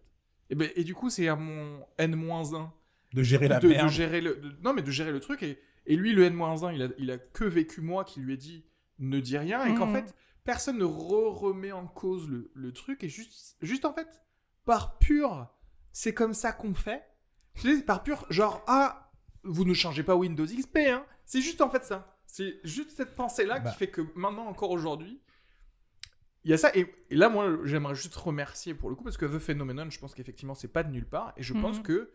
Et, 0.51 0.55
ben, 0.57 0.71
et 0.75 0.85
du 0.85 0.95
coup, 0.95 1.09
c'est 1.09 1.29
à 1.29 1.37
mon 1.37 1.87
N-1 1.99 2.71
De 3.13 3.23
gérer 3.23 3.47
la 3.49 3.61
de, 3.61 3.69
de 3.69 3.73
merde. 3.75 3.89
gérer 3.91 4.21
le, 4.21 4.35
de- 4.37 4.57
non, 4.63 4.73
mais 4.75 4.83
de 4.83 4.91
gérer 4.91 5.13
le 5.13 5.21
truc. 5.21 5.43
Et, 5.45 5.61
et 5.87 5.95
lui, 5.97 6.13
le 6.13 6.25
N-1, 6.25 6.73
il 6.75 6.83
a, 6.83 6.89
il 6.99 7.11
a 7.13 7.19
que 7.19 7.45
vécu 7.45 7.81
moi 7.81 8.05
qui 8.05 8.19
lui 8.21 8.35
ai 8.35 8.37
dit 8.37 8.65
ne 8.99 9.21
dis 9.21 9.37
rien. 9.39 9.65
Et 9.67 9.75
qu'en 9.75 9.87
Mhm. 9.87 9.93
fait, 9.95 10.15
personne 10.45 10.79
ne 10.79 10.85
re 10.85 11.39
remet 11.39 11.73
en 11.73 11.87
cause 11.87 12.29
le, 12.29 12.51
le 12.55 12.73
truc. 12.73 13.03
Et 13.05 13.09
juste, 13.09 13.57
juste 13.63 13.85
en 13.85 13.93
fait, 13.93 14.09
par 14.65 14.99
pur, 14.99 15.49
c'est 15.93 16.15
comme 16.15 16.35
ça 16.35 16.53
qu'on 16.53 16.75
fait. 16.75 17.05
Par 17.87 18.03
pur, 18.03 18.27
genre, 18.31 18.63
ah, 18.67 19.13
vous 19.43 19.65
ne 19.65 19.75
changez 19.75 20.03
pas 20.03 20.17
Windows 20.17 20.47
XP, 20.47 20.79
hein. 20.89 21.05
C'est 21.27 21.41
juste 21.41 21.61
en 21.61 21.71
fait 21.71 21.85
ça. 21.85 22.19
C'est 22.27 22.59
juste 22.65 22.91
cette 22.91 23.15
pensée-là 23.15 23.61
Bah. 23.61 23.71
qui 23.71 23.77
fait 23.77 23.89
que 23.91 24.01
maintenant, 24.15 24.47
encore 24.47 24.71
aujourd'hui, 24.71 25.21
il 26.45 26.51
y 26.51 26.55
a 26.55 26.59
ça. 26.59 26.71
Et, 26.75 26.93
et 27.11 27.15
là, 27.15 27.29
moi, 27.29 27.59
j'aimerais 27.65 27.95
juste 27.95 28.15
remercier 28.17 28.75
pour 28.75 28.91
le 28.91 28.97
coup, 28.97 29.05
parce 29.05 29.17
que 29.17 29.25
The 29.27 29.39
Phenomenon, 29.39 29.89
je 29.91 29.99
pense 29.99 30.15
qu'effectivement, 30.15 30.55
c'est 30.55 30.69
pas 30.69 30.83
de 30.83 30.91
nulle 30.91 31.09
part. 31.09 31.33
Et 31.37 31.43
je 31.43 31.53
pense 31.55 31.77
Mhm. 31.79 31.83
que 31.85 32.13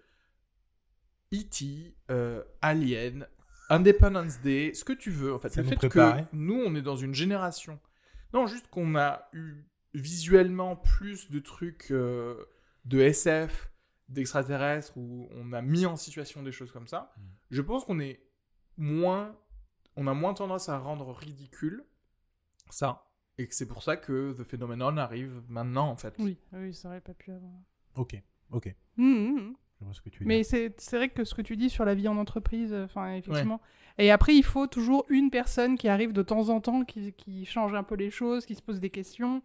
E.T., 1.33 1.95
euh, 2.09 2.43
Alien, 2.61 3.27
Independence 3.69 4.41
Day, 4.41 4.73
ce 4.73 4.83
que 4.83 4.93
tu 4.93 5.11
veux, 5.11 5.33
en 5.33 5.39
fait. 5.39 5.49
Ça 5.49 5.61
le 5.61 5.67
fait 5.67 5.75
préparait. 5.75 6.23
que 6.23 6.27
nous, 6.33 6.61
on 6.65 6.75
est 6.75 6.81
dans 6.81 6.95
une 6.95 7.13
génération. 7.13 7.79
Non, 8.33 8.47
juste 8.47 8.67
qu'on 8.69 8.95
a 8.95 9.29
eu 9.33 9.65
visuellement 9.93 10.75
plus 10.75 11.29
de 11.31 11.39
trucs 11.39 11.91
euh, 11.91 12.45
de 12.85 12.99
SF, 12.99 13.71
d'extraterrestres, 14.07 14.97
où 14.97 15.29
on 15.31 15.53
a 15.53 15.61
mis 15.61 15.85
en 15.85 15.95
situation 15.95 16.43
des 16.43 16.51
choses 16.51 16.71
comme 16.71 16.87
ça. 16.87 17.13
Mm. 17.17 17.21
Je 17.51 17.61
pense 17.61 17.85
qu'on 17.85 17.99
est 17.99 18.21
moins. 18.77 19.35
On 19.95 20.07
a 20.07 20.13
moins 20.13 20.33
tendance 20.33 20.69
à 20.69 20.77
rendre 20.77 21.11
ridicule 21.13 21.83
ça. 22.69 23.05
Et 23.37 23.47
que 23.47 23.55
c'est 23.55 23.67
pour 23.67 23.83
ça 23.83 23.95
que 23.95 24.33
The 24.33 24.43
Phenomenon 24.43 24.97
arrive 24.97 25.41
maintenant, 25.47 25.89
en 25.89 25.95
fait. 25.95 26.13
Oui, 26.19 26.37
oui, 26.53 26.73
ça 26.73 26.89
aurait 26.89 27.01
pas 27.01 27.13
pu 27.13 27.31
avant. 27.31 27.63
Ok, 27.95 28.21
ok. 28.51 28.75
Mhm, 28.97 29.33
mhm. 29.33 29.55
Je 29.79 29.85
vois 29.85 29.93
ce 29.93 30.01
que 30.01 30.09
tu 30.09 30.19
veux 30.19 30.27
Mais 30.27 30.43
c'est 30.43 30.73
vrai 30.93 31.09
que 31.09 31.23
ce 31.23 31.33
que 31.33 31.41
tu 31.41 31.55
dis 31.55 31.69
sur 31.69 31.85
la 31.85 31.95
vie 31.95 32.07
en 32.07 32.17
entreprise, 32.17 32.73
euh, 32.73 32.85
enfin, 32.85 33.13
effectivement. 33.13 33.61
Et 33.97 34.11
après, 34.11 34.35
il 34.35 34.43
faut 34.43 34.67
toujours 34.67 35.05
une 35.09 35.29
personne 35.29 35.77
qui 35.77 35.87
arrive 35.87 36.13
de 36.13 36.21
temps 36.21 36.49
en 36.49 36.61
temps, 36.61 36.83
qui, 36.85 37.13
qui 37.13 37.45
change 37.45 37.73
un 37.73 37.83
peu 37.83 37.95
les 37.95 38.09
choses, 38.09 38.45
qui 38.45 38.55
se 38.55 38.61
pose 38.61 38.79
des 38.79 38.89
questions. 38.89 39.41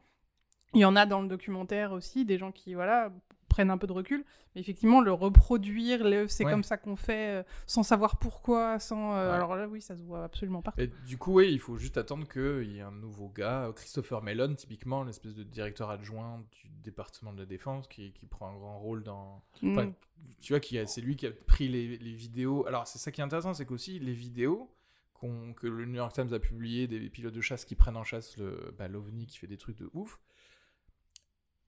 Il 0.75 0.81
y 0.81 0.85
en 0.85 0.97
a 0.97 1.07
dans 1.07 1.23
le 1.23 1.29
documentaire 1.29 1.93
aussi, 1.93 2.25
des 2.25 2.39
gens 2.39 2.53
qui, 2.53 2.75
voilà, 2.75 3.13
prennent 3.55 3.71
un 3.71 3.79
peu 3.79 3.87
de 3.87 3.93
recul. 3.93 4.25
Mais 4.55 4.61
effectivement, 4.61 5.01
le 5.01 5.13
reproduire, 5.13 6.03
le 6.03 6.27
c'est 6.27 6.45
Ouais. 6.45 6.51
comme 6.51 6.65
ça 6.65 6.77
qu'on 6.77 6.97
fait, 6.97 7.41
euh, 7.41 7.43
sans 7.67 7.83
savoir 7.85 8.17
pourquoi, 8.19 8.79
sans... 8.81 9.15
euh, 9.15 9.29
Ouais. 9.31 9.37
Alors 9.37 9.55
là, 9.55 9.69
oui, 9.69 9.81
ça 9.81 9.97
se 9.97 10.03
voit 10.03 10.25
absolument 10.25 10.61
partout. 10.63 10.81
Et 10.81 10.91
du 11.07 11.17
coup, 11.19 11.35
oui, 11.35 11.53
il 11.53 11.61
faut 11.61 11.77
juste 11.77 11.97
attendre 11.97 12.27
qu'il 12.29 12.71
y 12.73 12.79
ait 12.79 12.83
un 12.83 12.91
nouveau 12.91 13.29
gars, 13.29 13.71
Christopher 13.77 14.23
Mellon, 14.23 14.55
typiquement, 14.55 15.05
l'espèce 15.05 15.35
de 15.35 15.45
directeur 15.45 15.91
adjoint 15.91 16.43
du 16.51 16.69
département 16.83 17.33
de 17.33 17.39
la 17.39 17.47
défense, 17.47 17.87
qui, 17.87 18.13
qui 18.13 18.27
prend 18.27 18.49
un 18.49 18.55
grand 18.59 18.79
rôle 18.81 19.03
dans. 19.05 19.43
Mm. 19.63 19.71
Enfin, 19.79 19.93
tu 20.41 20.53
vois, 20.53 20.61
qui 20.61 20.77
a- 20.79 20.87
c'est 20.87 21.01
lui 21.01 21.15
qui 21.17 21.27
a 21.27 21.31
pris 21.31 21.69
les, 21.69 21.97
les 21.99 22.15
vidéos. 22.15 22.67
Alors, 22.67 22.87
c'est 22.89 22.99
ça 22.99 23.13
qui 23.13 23.21
est 23.21 23.25
intéressant, 23.25 23.55
c'est 23.55 23.67
qu'aussi 23.67 23.99
les 24.01 24.15
vidéos 24.15 24.69
qu'on- 25.15 25.53
que 25.55 25.67
le 25.69 25.85
New 25.87 25.95
York 25.95 26.13
Times 26.13 26.33
a 26.33 26.39
publiées 26.41 26.87
des 26.89 27.09
pilotes 27.09 27.35
de 27.35 27.41
chasse 27.41 27.65
qui 27.65 27.77
prennent 27.77 27.97
en 27.97 28.05
chasse 28.05 28.37
le 28.37 28.75
bah, 28.79 28.89
l'OVNI 28.89 29.27
qui 29.27 29.39
fait 29.39 29.47
des 29.47 29.57
trucs 29.59 29.79
de 29.79 29.89
ouf, 29.95 30.19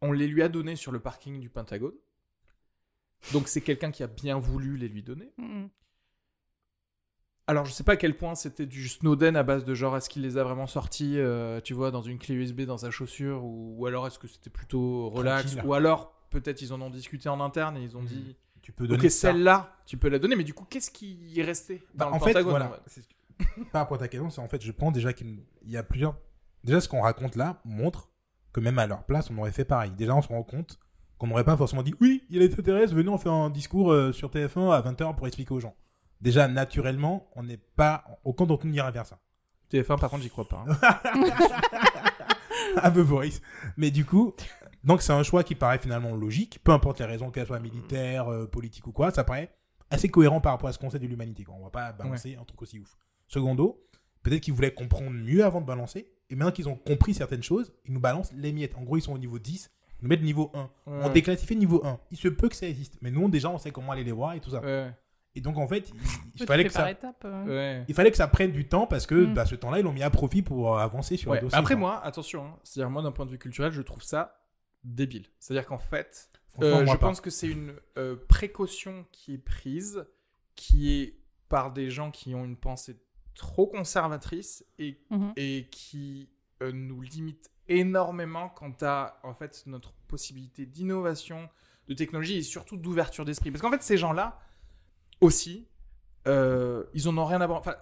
on 0.02 0.12
les 0.12 0.26
lui 0.26 0.42
a 0.42 0.48
données 0.48 0.76
sur 0.76 0.92
le 0.92 1.00
parking 1.00 1.40
du 1.40 1.48
Pentagone. 1.48 1.94
Donc, 3.32 3.48
c'est 3.48 3.60
quelqu'un 3.60 3.90
qui 3.90 4.02
a 4.02 4.06
bien 4.06 4.38
voulu 4.38 4.76
les 4.76 4.88
lui 4.88 5.02
donner. 5.02 5.32
Mm. 5.38 5.66
Alors, 7.48 7.64
je 7.64 7.72
sais 7.72 7.84
pas 7.84 7.92
à 7.92 7.96
quel 7.96 8.16
point 8.16 8.34
c'était 8.34 8.66
du 8.66 8.88
Snowden 8.88 9.36
à 9.36 9.42
base 9.44 9.64
de 9.64 9.72
genre, 9.74 9.96
est-ce 9.96 10.08
qu'il 10.08 10.22
les 10.22 10.36
a 10.36 10.42
vraiment 10.44 10.66
sortis, 10.66 11.18
euh, 11.18 11.60
tu 11.60 11.74
vois, 11.74 11.90
dans 11.92 12.02
une 12.02 12.18
clé 12.18 12.34
USB 12.34 12.62
dans 12.62 12.78
sa 12.78 12.90
chaussure, 12.90 13.44
ou, 13.44 13.76
ou 13.78 13.86
alors 13.86 14.06
est-ce 14.08 14.18
que 14.18 14.26
c'était 14.26 14.50
plutôt 14.50 15.08
relax, 15.10 15.52
Tranquille. 15.52 15.68
ou 15.68 15.74
alors 15.74 16.12
peut-être 16.30 16.60
ils 16.60 16.72
en 16.72 16.80
ont 16.80 16.90
discuté 16.90 17.28
en 17.28 17.40
interne 17.40 17.76
et 17.76 17.82
ils 17.82 17.96
ont 17.96 18.00
Mhm. 18.02 18.06
dit, 18.08 18.36
Tu 18.62 18.72
peux 18.72 18.88
donner 18.88 19.08
celle-là, 19.10 19.76
tu 19.86 19.96
peux 19.96 20.08
la 20.08 20.18
donner, 20.18 20.34
mais 20.34 20.42
du 20.42 20.52
coup, 20.54 20.64
qu'est-ce 20.68 20.90
qui 20.90 21.32
est 21.38 21.44
resté 21.44 21.84
Bah, 21.94 22.06
dans 22.06 22.10
en 22.10 22.14
le 22.14 22.20
fait, 22.24 22.32
Pentagone 22.32 22.50
voilà. 22.50 22.66
en 22.84 22.88
fait? 22.90 23.08
Par 23.70 23.82
rapport 23.82 23.96
à 23.96 24.00
ta 24.00 24.08
question, 24.08 24.28
c'est 24.28 24.40
en 24.40 24.48
fait, 24.48 24.60
je 24.60 24.72
pense 24.72 24.92
déjà 24.92 25.12
qu'il 25.12 25.38
il 25.62 25.70
y 25.70 25.76
a 25.76 25.84
plusieurs. 25.84 26.16
Déjà, 26.64 26.80
ce 26.80 26.88
qu'on 26.88 27.02
raconte 27.02 27.36
là 27.36 27.60
montre 27.64 28.10
que 28.56 28.60
même 28.60 28.78
à 28.78 28.86
leur 28.86 29.04
place, 29.04 29.30
on 29.30 29.36
aurait 29.38 29.52
fait 29.52 29.66
pareil. 29.66 29.92
Déjà, 29.96 30.14
on 30.14 30.22
se 30.22 30.28
rend 30.28 30.42
compte 30.42 30.78
qu'on 31.18 31.26
n'aurait 31.26 31.44
pas 31.44 31.56
forcément 31.56 31.82
dit 31.82 31.94
oui, 32.00 32.24
il 32.30 32.40
est 32.42 32.46
extraterrestre, 32.46 32.94
venez, 32.94 33.08
on 33.10 33.18
fait 33.18 33.28
un 33.28 33.50
discours 33.50 33.92
euh, 33.92 34.12
sur 34.12 34.30
TF1 34.30 34.72
à 34.72 34.80
20h 34.80 35.14
pour 35.14 35.26
expliquer 35.26 35.52
aux 35.54 35.60
gens. 35.60 35.74
Déjà, 36.22 36.48
naturellement, 36.48 37.28
on 37.36 37.42
n'est 37.42 37.60
pas. 37.76 38.04
Aucun 38.24 38.46
d'entre 38.46 38.64
nous 38.66 38.72
n'ira 38.72 38.90
vers 38.90 39.06
ça. 39.06 39.18
TF1, 39.70 39.98
par 40.00 40.08
contre, 40.10 40.22
j'y 40.22 40.30
crois 40.30 40.48
pas. 40.48 40.64
hein. 40.66 40.76
un 42.82 42.90
peu 42.90 43.04
Boris. 43.04 43.42
Mais 43.76 43.90
du 43.90 44.04
coup, 44.04 44.34
donc 44.84 45.02
c'est 45.02 45.12
un 45.12 45.22
choix 45.22 45.44
qui 45.44 45.54
paraît 45.54 45.78
finalement 45.78 46.14
logique, 46.14 46.60
peu 46.64 46.72
importe 46.72 47.00
les 47.00 47.06
raisons, 47.06 47.30
qu'elles 47.30 47.46
soient 47.46 47.60
militaires, 47.60 48.28
euh, 48.32 48.46
politiques 48.46 48.86
ou 48.86 48.92
quoi, 48.92 49.10
ça 49.10 49.24
paraît 49.24 49.50
assez 49.90 50.08
cohérent 50.08 50.40
par 50.40 50.52
rapport 50.52 50.68
à 50.68 50.72
ce 50.72 50.78
qu'on 50.78 50.90
sait 50.90 50.98
de 50.98 51.06
l'humanité. 51.06 51.44
On 51.48 51.62
va 51.62 51.70
pas 51.70 51.92
balancer 51.92 52.36
un 52.40 52.44
truc 52.44 52.62
aussi 52.62 52.78
ouf. 52.80 52.96
Secondo, 53.28 53.85
peut-être 54.28 54.42
qu'ils 54.42 54.54
voulaient 54.54 54.72
comprendre 54.74 55.10
mieux 55.10 55.44
avant 55.44 55.60
de 55.60 55.66
balancer, 55.66 56.06
et 56.28 56.34
maintenant 56.34 56.52
qu'ils 56.52 56.68
ont 56.68 56.74
compris 56.76 57.14
certaines 57.14 57.42
choses, 57.42 57.72
ils 57.84 57.92
nous 57.92 58.00
balancent 58.00 58.32
les 58.32 58.52
miettes. 58.52 58.74
En 58.76 58.82
gros, 58.82 58.96
ils 58.96 59.02
sont 59.02 59.12
au 59.14 59.18
niveau 59.18 59.38
10, 59.38 59.70
ils 60.00 60.02
nous 60.02 60.08
mettent 60.08 60.22
niveau 60.22 60.50
1. 60.54 60.70
On 60.86 61.08
déclassifie 61.10 61.56
niveau 61.56 61.84
1. 61.86 61.98
Il 62.10 62.16
se 62.16 62.28
peut 62.28 62.48
que 62.48 62.56
ça 62.56 62.66
existe, 62.66 62.98
mais 63.02 63.10
nous, 63.10 63.28
déjà, 63.28 63.48
on 63.50 63.58
sait 63.58 63.70
comment 63.70 63.92
aller 63.92 64.04
les 64.04 64.12
voir 64.12 64.34
et 64.34 64.40
tout 64.40 64.50
ça. 64.50 64.60
Ouais. 64.60 64.90
Et 65.36 65.40
donc, 65.40 65.58
en 65.58 65.68
fait, 65.68 65.92
il, 66.34 66.44
fallait 66.46 66.64
que 66.64 66.72
ça... 66.72 66.88
Ouais. 67.46 67.84
Il 67.88 67.94
fallait 67.94 68.10
que 68.10 68.16
ça 68.16 68.26
prenne 68.26 68.52
du 68.52 68.66
temps 68.68 68.86
parce 68.86 69.06
que 69.06 69.14
Mm. 69.14 69.34
bah, 69.34 69.44
ce 69.46 69.54
temps-là, 69.54 69.78
ils 69.80 69.82
l'ont 69.84 69.92
mis 69.92 70.02
à 70.02 70.10
profit 70.10 70.42
pour 70.42 70.74
euh, 70.74 70.78
avancer 70.78 71.16
sur 71.18 71.30
Ouais. 71.30 71.38
le 71.38 71.42
dossier. 71.44 71.58
Après, 71.58 71.76
moi, 71.76 72.02
attention, 72.02 72.44
hein, 72.46 72.58
c'est-à-dire, 72.64 72.90
moi, 72.90 73.02
d'un 73.02 73.12
point 73.12 73.26
de 73.26 73.30
vue 73.30 73.38
culturel, 73.38 73.70
je 73.70 73.82
trouve 73.82 74.02
ça 74.02 74.40
débile. 74.82 75.26
C'est-à-dire 75.38 75.66
qu'en 75.66 75.78
fait, 75.78 76.30
euh, 76.62 76.80
je 76.86 76.90
pas. 76.92 76.96
pense 76.98 77.20
que 77.20 77.28
c'est 77.30 77.48
une 77.48 77.74
euh, 77.98 78.16
précaution 78.28 79.04
qui 79.12 79.34
est 79.34 79.38
prise, 79.38 80.06
qui 80.54 80.90
est 81.02 81.18
par 81.50 81.70
des 81.72 81.90
gens 81.90 82.10
qui 82.10 82.34
ont 82.34 82.44
une 82.44 82.56
pensée 82.56 82.96
trop 83.36 83.66
conservatrice 83.66 84.64
et, 84.78 84.98
Mhm. 85.10 85.32
et 85.36 85.68
qui 85.70 86.28
euh, 86.62 86.72
nous 86.72 87.02
limite 87.02 87.50
énormément 87.68 88.48
quant 88.48 88.72
à 88.80 89.20
en 89.22 89.34
fait 89.34 89.62
notre 89.66 89.92
possibilité 90.08 90.64
d'innovation, 90.66 91.48
de 91.88 91.94
technologie 91.94 92.38
et 92.38 92.42
surtout 92.42 92.76
d'ouverture 92.76 93.24
d'esprit. 93.24 93.50
Parce 93.50 93.60
qu'en 93.62 93.70
fait, 93.70 93.82
ces 93.82 93.96
gens-là 93.98 94.40
aussi, 95.20 95.68
euh, 96.26 96.84
ils 96.94 97.08
en 97.08 97.16
ont 97.18 97.24
rien 97.24 97.40
à 97.40 97.46
voir. 97.46 97.58
Enfin, 97.60 97.76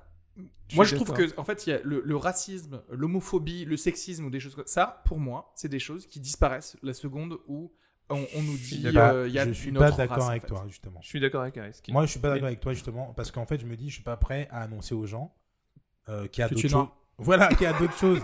moi, 0.75 0.85
je 0.85 0.97
trouve 0.97 1.13
que 1.13 1.39
en 1.39 1.45
fait, 1.45 1.67
il 1.67 1.71
y 1.71 1.73
a 1.73 1.81
le, 1.85 2.03
le 2.05 2.17
racisme, 2.17 2.83
l'homophobie, 2.91 3.65
le 3.65 3.77
sexisme 3.77 4.25
ou 4.25 4.31
des 4.31 4.41
choses 4.41 4.55
comme 4.57 4.67
ça. 4.67 5.03
Pour 5.07 5.19
moi, 5.21 5.53
c'est 5.55 5.69
des 5.69 5.79
choses 5.79 6.07
qui 6.07 6.19
disparaissent 6.21 6.77
la 6.83 6.93
seconde 6.95 7.39
où 7.47 7.73
on, 8.11 8.27
on 8.35 8.43
nous 8.43 8.57
dit 8.59 8.83
euh, 8.87 9.29
il 9.29 9.35
y 9.35 9.39
a 9.39 9.47
je 9.47 9.53
suis 9.53 9.69
une 9.71 9.79
pas 9.79 9.89
autre 9.89 9.97
d'accord 9.97 10.17
race, 10.17 10.25
en 10.27 10.31
avec 10.31 10.43
fait. 10.43 10.49
toi, 10.49 10.65
justement. 10.69 11.01
Je 11.01 11.07
suis 11.09 11.21
d'accord 11.21 11.43
avec. 11.43 11.57
Moi, 11.89 12.05
je 12.07 12.11
suis 12.11 12.21
pas 12.21 12.31
d'accord 12.31 12.47
avec 12.49 12.61
toi, 12.61 12.73
justement, 12.73 13.15
parce 13.15 13.31
qu'en 13.31 13.47
fait, 13.47 13.61
je 13.61 13.67
me 13.67 13.77
dis, 13.77 13.89
je 13.89 13.95
suis 13.95 14.03
pas 14.03 14.17
prêt 14.17 14.49
à 14.51 14.63
annoncer 14.63 14.95
aux 14.95 15.07
gens 15.07 15.33
euh, 16.09 16.27
qu'il 16.29 16.43
y 16.43 16.45
a 16.45 16.49
d'autres 16.49 16.69
choses. 16.69 16.87
Voilà, 17.19 17.49
qu'il 17.49 17.63
y 17.63 17.67
a 17.67 17.73
d'autres 17.79 17.97
choses 17.97 18.21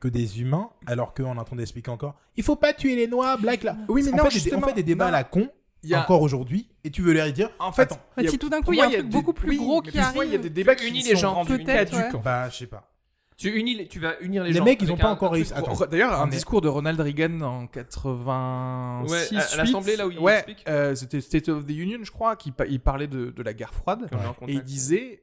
que 0.00 0.08
des 0.08 0.40
humains, 0.40 0.70
alors 0.86 1.14
qu'on 1.14 1.34
est 1.36 1.38
en 1.40 1.44
train 1.44 1.56
d'expliquer 1.56 1.90
encore. 1.90 2.14
Il 2.36 2.42
faut 2.42 2.56
pas 2.56 2.72
tuer 2.72 2.96
les 2.96 3.06
noirs, 3.06 3.38
black 3.38 3.62
là. 3.62 3.76
Oui, 3.88 4.02
mais 4.04 4.12
on, 4.12 4.16
non, 4.16 4.24
fait 4.24 4.30
des, 4.30 4.36
on 4.36 4.42
justement, 4.42 4.66
fait 4.68 4.72
des 4.74 4.82
débats 4.82 5.04
non. 5.06 5.08
à 5.10 5.12
la 5.18 5.24
con 5.24 5.48
Il 5.82 5.90
y 5.90 5.94
a- 5.94 6.00
encore 6.02 6.22
aujourd'hui, 6.22 6.68
et 6.84 6.90
tu 6.90 7.02
veux 7.02 7.12
leur 7.12 7.30
dire. 7.32 7.50
En 7.58 7.72
fait, 7.72 7.82
Attends, 7.82 7.98
il 8.18 8.24
y 8.24 8.26
a- 8.26 8.30
si 8.30 8.38
tout 8.38 8.48
d'un 8.48 8.60
coup, 8.62 8.72
il 8.72 8.78
y 8.78 8.82
a 8.82 8.86
un 8.86 8.90
truc 8.90 9.02
des- 9.02 9.08
beaucoup 9.08 9.32
plus 9.32 9.50
oui, 9.50 9.56
gros 9.58 9.80
qui 9.82 9.96
moi, 9.96 10.04
il 10.06 10.16
y 10.16 10.18
a 10.18 10.20
arrive. 10.34 10.40
des 10.40 10.50
débats 10.50 10.74
qui 10.74 10.88
unis 10.88 11.02
sont 11.02 11.08
les 11.10 11.16
gens. 11.16 11.44
Peut-être, 11.44 11.94
ouais. 11.96 12.20
Bah, 12.22 12.48
je 12.50 12.56
sais 12.56 12.66
pas. 12.66 12.90
Tu 13.36 13.48
unis, 13.50 13.74
les- 13.74 13.88
tu 13.88 13.98
vas 13.98 14.14
unir 14.20 14.44
les, 14.44 14.50
Les 14.52 14.58
gens. 14.58 14.64
mecs, 14.64 14.80
ils 14.80 14.86
ont 14.90 14.94
avec 14.94 15.02
pas 15.02 15.08
un- 15.08 15.12
encore 15.12 15.32
réussi. 15.32 15.52
D'ailleurs, 15.90 16.20
un 16.20 16.28
discours 16.28 16.60
de 16.60 16.68
Ronald 16.68 17.00
Reagan 17.00 17.40
en 17.40 17.66
86. 17.66 19.12
Ouais, 19.32 19.36
à- 19.38 19.52
à 19.52 19.56
l'Assemblée, 19.56 19.96
là 19.96 20.06
où 20.06 20.10
il 20.10 20.18
ouais, 20.18 20.34
explique. 20.36 20.64
euh, 20.68 20.94
c'était 20.94 21.20
State 21.20 21.48
of 21.48 21.66
the 21.66 21.70
Union, 21.70 21.98
je 22.02 22.10
crois, 22.10 22.36
qui 22.36 22.52
pa- 22.52 22.66
il 22.66 22.80
parlait 22.80 23.08
de, 23.08 23.30
de 23.30 23.42
la 23.42 23.52
guerre 23.52 23.74
froide. 23.74 24.08
Et 24.46 24.52
il 24.52 24.62
disait, 24.62 25.22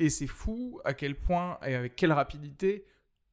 et 0.00 0.10
c'est 0.10 0.26
fou 0.26 0.80
à 0.84 0.94
quel 0.94 1.14
point 1.14 1.58
et 1.66 1.74
avec 1.74 1.94
quelle 1.96 2.12
rapidité 2.12 2.84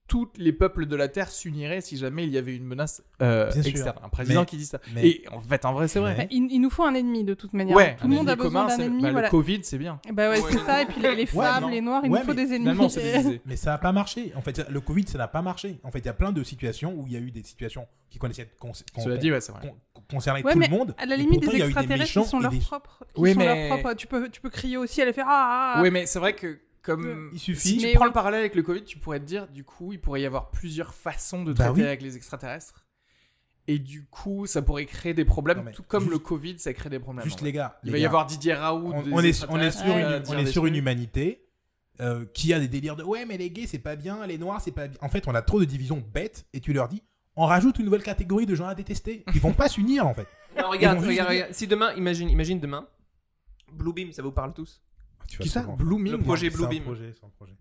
tous 0.10 0.30
les 0.38 0.54
peuples 0.54 0.86
de 0.86 0.96
la 0.96 1.10
Terre 1.10 1.30
s'uniraient 1.30 1.82
si 1.82 1.98
jamais 1.98 2.24
il 2.24 2.30
y 2.30 2.38
avait 2.38 2.56
une 2.56 2.64
menace 2.64 3.04
euh, 3.22 3.52
externe. 3.52 3.98
Un 4.02 4.08
président 4.08 4.40
Mais- 4.40 4.46
qui 4.46 4.56
dit 4.56 4.66
ça. 4.66 4.80
mais- 4.94 5.06
Et 5.06 5.26
en 5.30 5.42
fait, 5.42 5.66
en 5.66 5.74
vrai, 5.74 5.90
c'est 5.90 6.00
vrai. 6.00 6.16
Bah, 6.16 6.24
il, 6.32 6.48
il 6.50 6.60
nous 6.62 6.70
faut 6.70 6.86
un 6.86 6.94
ennemi 6.94 7.26
de 7.26 7.34
toute 7.34 7.52
manière. 7.52 7.76
Ouais, 7.76 7.98
Tout 8.00 8.08
le 8.08 8.16
monde 8.16 8.30
a 8.30 8.38
besoin 8.38 8.68
d'un 8.68 8.78
ennemi. 8.80 9.02
bah, 9.04 9.12
voilà. 9.12 9.28
Le 9.28 9.32
Covid, 9.32 9.60
c'est 9.64 9.78
bien. 9.78 10.00
Bah 10.14 10.30
ouais, 10.30 10.42
Ouais, 10.42 10.50
c'est 10.54 10.60
ça. 10.60 10.82
Et 10.82 10.86
puis 10.86 11.02
les, 11.02 11.14
les 11.14 11.22
Ouais, 11.24 11.26
femmes, 11.26 11.64
non. 11.64 11.68
les 11.68 11.82
noirs, 11.82 12.02
il 12.06 12.10
Ouais, 12.12 12.20
nous 12.20 12.26
faut 12.26 12.34
mais 12.34 12.46
des 12.46 12.54
ennemis. 12.54 13.42
Mais 13.46 13.58
ça 13.58 13.72
n'a 13.72 13.78
pas 13.80 13.92
marché. 13.92 14.32
En 14.38 14.42
fait, 14.42 14.66
le 14.70 14.80
Covid, 14.80 15.06
ça 15.10 15.18
n'a 15.18 15.28
pas 15.28 15.42
marché. 15.42 15.78
En 15.84 15.92
fait, 15.92 16.00
il 16.00 16.06
y 16.06 16.10
a 16.10 16.14
plein 16.14 16.32
de 16.32 16.42
situations 16.42 16.94
où 16.98 17.06
il 17.08 17.12
y 17.12 17.18
a 17.18 17.20
eu 17.20 17.32
des 17.32 17.44
situations 17.44 17.86
qui 18.10 18.18
connaissaient, 18.18 18.50
con- 18.58 18.72
con- 18.96 19.02
Cela 19.04 19.18
dit, 19.18 19.30
ouais, 19.30 19.42
c'est 20.10 20.30
vrai. 20.30 20.42
con- 20.42 20.42
concernaient 20.42 20.44
Ouais, 20.44 20.54
tout 20.54 20.60
mais 20.60 20.68
le 20.68 20.72
monde. 20.78 20.96
à 20.98 21.06
la 21.06 21.16
limite, 21.16 21.42
pourtant, 21.42 21.52
des 21.52 21.58
il 21.58 21.60
y 21.60 21.64
extraterrestres 21.66 22.12
qui 22.22 22.26
sont 22.30 22.40
leurs 22.40 22.52
des- 22.52 22.60
propres. 22.60 23.06
Qui 23.14 23.22
Oui, 23.22 23.34
sont 23.34 23.40
leurs 23.40 23.56
mais- 23.56 23.70
propres. 23.70 23.94
Tu 23.94 24.08
peux, 24.08 24.30
tu 24.30 24.42
peux 24.42 24.50
crier 24.50 24.78
aussi, 24.78 25.02
elle 25.02 25.14
fait 25.14 25.22
ah. 25.22 25.28
ah, 25.28 25.74
ah. 25.78 25.82
Oui, 25.82 25.92
mais 25.92 26.06
c'est 26.06 26.20
vrai 26.20 26.34
que 26.34 26.60
comme 26.82 27.30
Il 27.34 27.40
suffit. 27.40 27.60
si 27.60 27.78
tu 27.78 27.86
Mais 27.86 27.94
prends 27.94 28.04
ouais. 28.04 28.10
le 28.10 28.14
parallèle 28.14 28.40
avec 28.40 28.56
le 28.56 28.64
Covid, 28.64 28.84
tu 28.84 28.98
pourrais 28.98 29.20
te 29.20 29.26
dire 29.26 29.48
du 29.48 29.64
coup, 29.66 29.92
il 29.92 30.00
pourrait 30.00 30.22
y 30.22 30.26
avoir 30.26 30.50
plusieurs 30.52 30.94
façons 30.94 31.44
de 31.44 31.52
Bah 31.54 31.66
traiter 31.66 31.82
oui. 31.82 31.88
avec 31.88 32.02
les 32.02 32.16
extraterrestres. 32.16 32.86
Et 33.70 33.80
du 33.80 34.06
coup, 34.06 34.46
ça 34.46 34.62
pourrait 34.62 34.86
créer 34.86 35.14
des 35.14 35.26
problèmes, 35.26 35.62
Non, 35.66 35.72
tout 35.72 35.84
comme 35.84 36.04
juste- 36.04 36.14
le 36.14 36.20
Covid, 36.20 36.58
ça 36.58 36.72
crée 36.74 36.90
des 36.90 37.00
problèmes. 37.00 37.26
Juste 37.26 37.42
les 37.42 37.52
gars. 37.52 37.78
Il 37.84 37.88
les 37.88 37.92
va 37.92 37.98
y 37.98 38.02
gars, 38.04 38.08
avoir 38.08 38.26
Didier 38.26 38.54
Raoult. 38.54 38.94
on, 38.94 39.00
on 39.12 39.20
est, 39.20 39.46
on 39.50 39.60
est 39.60 39.72
sur, 39.72 39.90
Ouais, 39.94 40.02
une, 40.02 40.24
on 40.30 40.38
est 40.38 40.46
sur 40.46 40.66
une 40.66 40.76
humanité 40.78 41.44
euh, 42.00 42.26
qui 42.34 42.54
a 42.54 42.60
des 42.62 42.70
délires 42.70 42.96
de 42.96 43.04
ouais, 43.04 43.26
mais 43.26 43.38
les 43.38 43.50
gays, 43.52 43.68
c'est 43.68 43.80
pas 43.80 43.98
bien, 43.98 44.26
les 44.26 44.38
noirs, 44.38 44.62
c'est 44.62 44.72
pas 44.72 44.88
bien. 44.88 44.98
En 45.02 45.10
fait, 45.10 45.28
on 45.28 45.36
a 45.36 45.42
trop 45.42 45.60
de 45.60 45.66
divisions 45.66 46.02
bêtes 46.14 46.46
et 46.54 46.62
tu 46.62 46.72
leur 46.72 46.88
dis 46.88 47.04
on 47.38 47.46
rajoute 47.46 47.80
une 47.80 47.86
nouvelle 47.86 48.04
catégorie 48.04 48.46
de 48.46 48.56
gens 48.56 48.68
à 48.68 48.76
détester. 48.76 49.24
Ils 49.34 49.40
vont 49.42 49.54
pas 49.54 49.70
s'unir 49.70 50.06
en 50.06 50.14
fait. 50.14 50.28
Non, 50.58 50.70
regarde, 50.70 51.00
regarde, 51.06 51.30
regarde. 51.30 51.54
Si 51.54 51.68
demain, 51.68 51.94
imagine, 51.94 52.30
imagine 52.30 52.60
demain, 52.60 52.88
Bluebeam, 53.72 54.12
ça 54.12 54.22
vous 54.22 54.32
parle 54.32 54.54
tous 54.54 54.82
Qui 55.40 55.48
ça 55.50 55.62
Blooming 55.78 56.12
Le 56.14 56.20
projet 56.20 56.50
C'est 56.50 56.56
un 56.56 56.60
Bluebeam. 56.68 56.84
projet, 56.84 57.12
c'est 57.14 57.26
un 57.26 57.30
projet. 57.30 57.54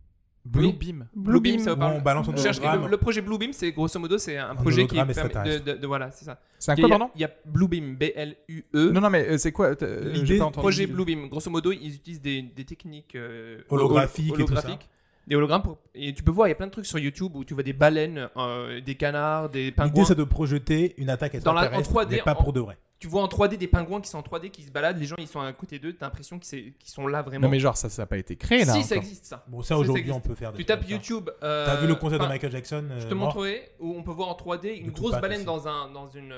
Blue 0.44 0.66
Oui. 0.66 0.72
Beam. 0.74 1.08
Bluebeam, 1.16 1.58
ça 1.58 1.72
vous 1.74 1.80
parle 1.80 1.96
on 1.96 2.00
balance 2.02 2.28
un 2.28 2.36
Cherche- 2.36 2.60
le, 2.60 2.88
le 2.88 2.96
projet 2.98 3.20
Bluebeam, 3.20 3.52
c'est 3.52 3.72
grosso 3.72 3.98
modo, 3.98 4.16
c'est 4.16 4.38
un 4.38 4.54
projet 4.54 4.86
qui 4.86 4.94
permet 4.94 5.12
de, 5.12 5.58
de- 5.58 5.72
de- 5.78 5.86
voilà, 5.88 6.12
c'est 6.12 6.24
ça. 6.24 6.38
C'est 6.60 6.70
un 6.70 6.74
Il 6.76 6.78
y 6.78 6.82
quoi, 6.82 6.86
a- 6.94 6.98
pardon 6.98 7.10
Il 7.16 7.20
y 7.20 7.24
a 7.24 7.30
Bluebeam, 7.44 7.96
B-L-U-E. 7.96 8.92
Non, 8.92 9.00
non, 9.00 9.10
mais 9.10 9.28
euh, 9.28 9.38
c'est 9.38 9.50
quoi 9.50 9.74
euh, 9.82 10.12
L'idée- 10.12 10.38
projet 10.52 10.86
Bluebeam. 10.86 11.28
Grosso 11.28 11.50
modo, 11.50 11.72
ils 11.72 11.96
utilisent 11.96 12.20
des, 12.22 12.42
des 12.42 12.64
techniques 12.64 13.16
euh, 13.16 13.60
Holographiques 13.70 14.38
et 14.38 14.44
tout 14.44 14.54
ça. 14.54 14.78
Des 15.26 15.34
hologrammes. 15.34 15.62
pour- 15.62 15.78
et 15.94 16.14
tu 16.14 16.22
peux 16.22 16.30
voir, 16.30 16.46
il 16.46 16.50
y 16.50 16.52
a 16.52 16.56
plein 16.56 16.66
de 16.68 16.72
trucs 16.72 16.86
sur 16.86 16.98
YouTube 16.98 17.34
où 17.34 17.44
tu 17.44 17.54
vois 17.54 17.62
des 17.64 17.72
baleines, 17.72 18.28
euh, 18.36 18.80
des 18.80 18.94
canards, 18.94 19.48
des 19.50 19.64
L'idée, 19.64 19.72
pingouins. 19.72 20.04
c'est 20.04 20.14
de 20.14 20.22
projeter 20.24 20.94
une 20.98 21.10
attaque 21.10 21.36
Dans 21.42 21.52
la- 21.52 21.62
en 21.62 21.64
extraterrestre, 21.64 21.90
3D, 21.90 22.16
mais 22.16 22.22
pas 22.22 22.32
en- 22.32 22.42
pour 22.42 22.52
de 22.52 22.60
vrai. 22.60 22.78
Tu 22.98 23.08
vois 23.08 23.22
en 23.22 23.28
3D 23.28 23.56
des 23.58 23.66
pingouins 23.66 24.00
qui 24.00 24.08
sont 24.08 24.16
en 24.18 24.22
3D, 24.22 24.48
qui 24.50 24.62
se 24.62 24.70
baladent. 24.70 24.98
Les 24.98 25.04
gens, 25.04 25.16
ils 25.18 25.26
sont 25.26 25.40
à 25.40 25.52
côté 25.52 25.78
d'eux. 25.78 25.92
T'as 25.92 26.06
l'impression 26.06 26.38
qu'ils 26.38 26.46
c'est- 26.48 26.72
qu'ils 26.78 26.90
sont 26.90 27.06
là 27.08 27.20
vraiment. 27.22 27.42
Non, 27.46 27.50
mais 27.50 27.58
genre, 27.60 27.76
ça, 27.76 27.90
ça 27.90 28.02
n'a 28.02 28.06
pas 28.06 28.16
été 28.16 28.36
créé 28.36 28.64
là. 28.64 28.72
si, 28.72 28.84
ça 28.84 28.96
existe 28.96 29.26
ça. 29.26 29.44
Bon, 29.48 29.62
Ça, 29.62 29.76
aujourd'hui, 29.76 30.10
on 30.12 30.20
peut 30.20 30.34
faire 30.34 30.52
des 30.52 30.58
Tu 30.58 30.64
tapes. 30.64 30.88
YouTube. 30.88 31.28
euh, 31.42 31.66
T'as 31.66 31.76
vu 31.76 31.86
le 31.88 31.94
concert 31.96 32.18
de 32.20 32.26
Michael 32.26 32.52
Jackson 32.52 32.86
euh, 32.90 33.00
Je 33.00 33.06
te 33.06 33.14
montrerai 33.14 33.72
où 33.80 33.94
on 33.98 34.02
peut 34.02 34.12
voir 34.12 34.28
en 34.28 34.34
3D 34.34 34.74
une 34.76 34.92
grosse 34.92 35.12
baleine 35.20 35.38
aussi. 35.38 35.44
dans 35.44 35.68
un 35.68 35.90
dans 35.92 36.06
une 36.08 36.34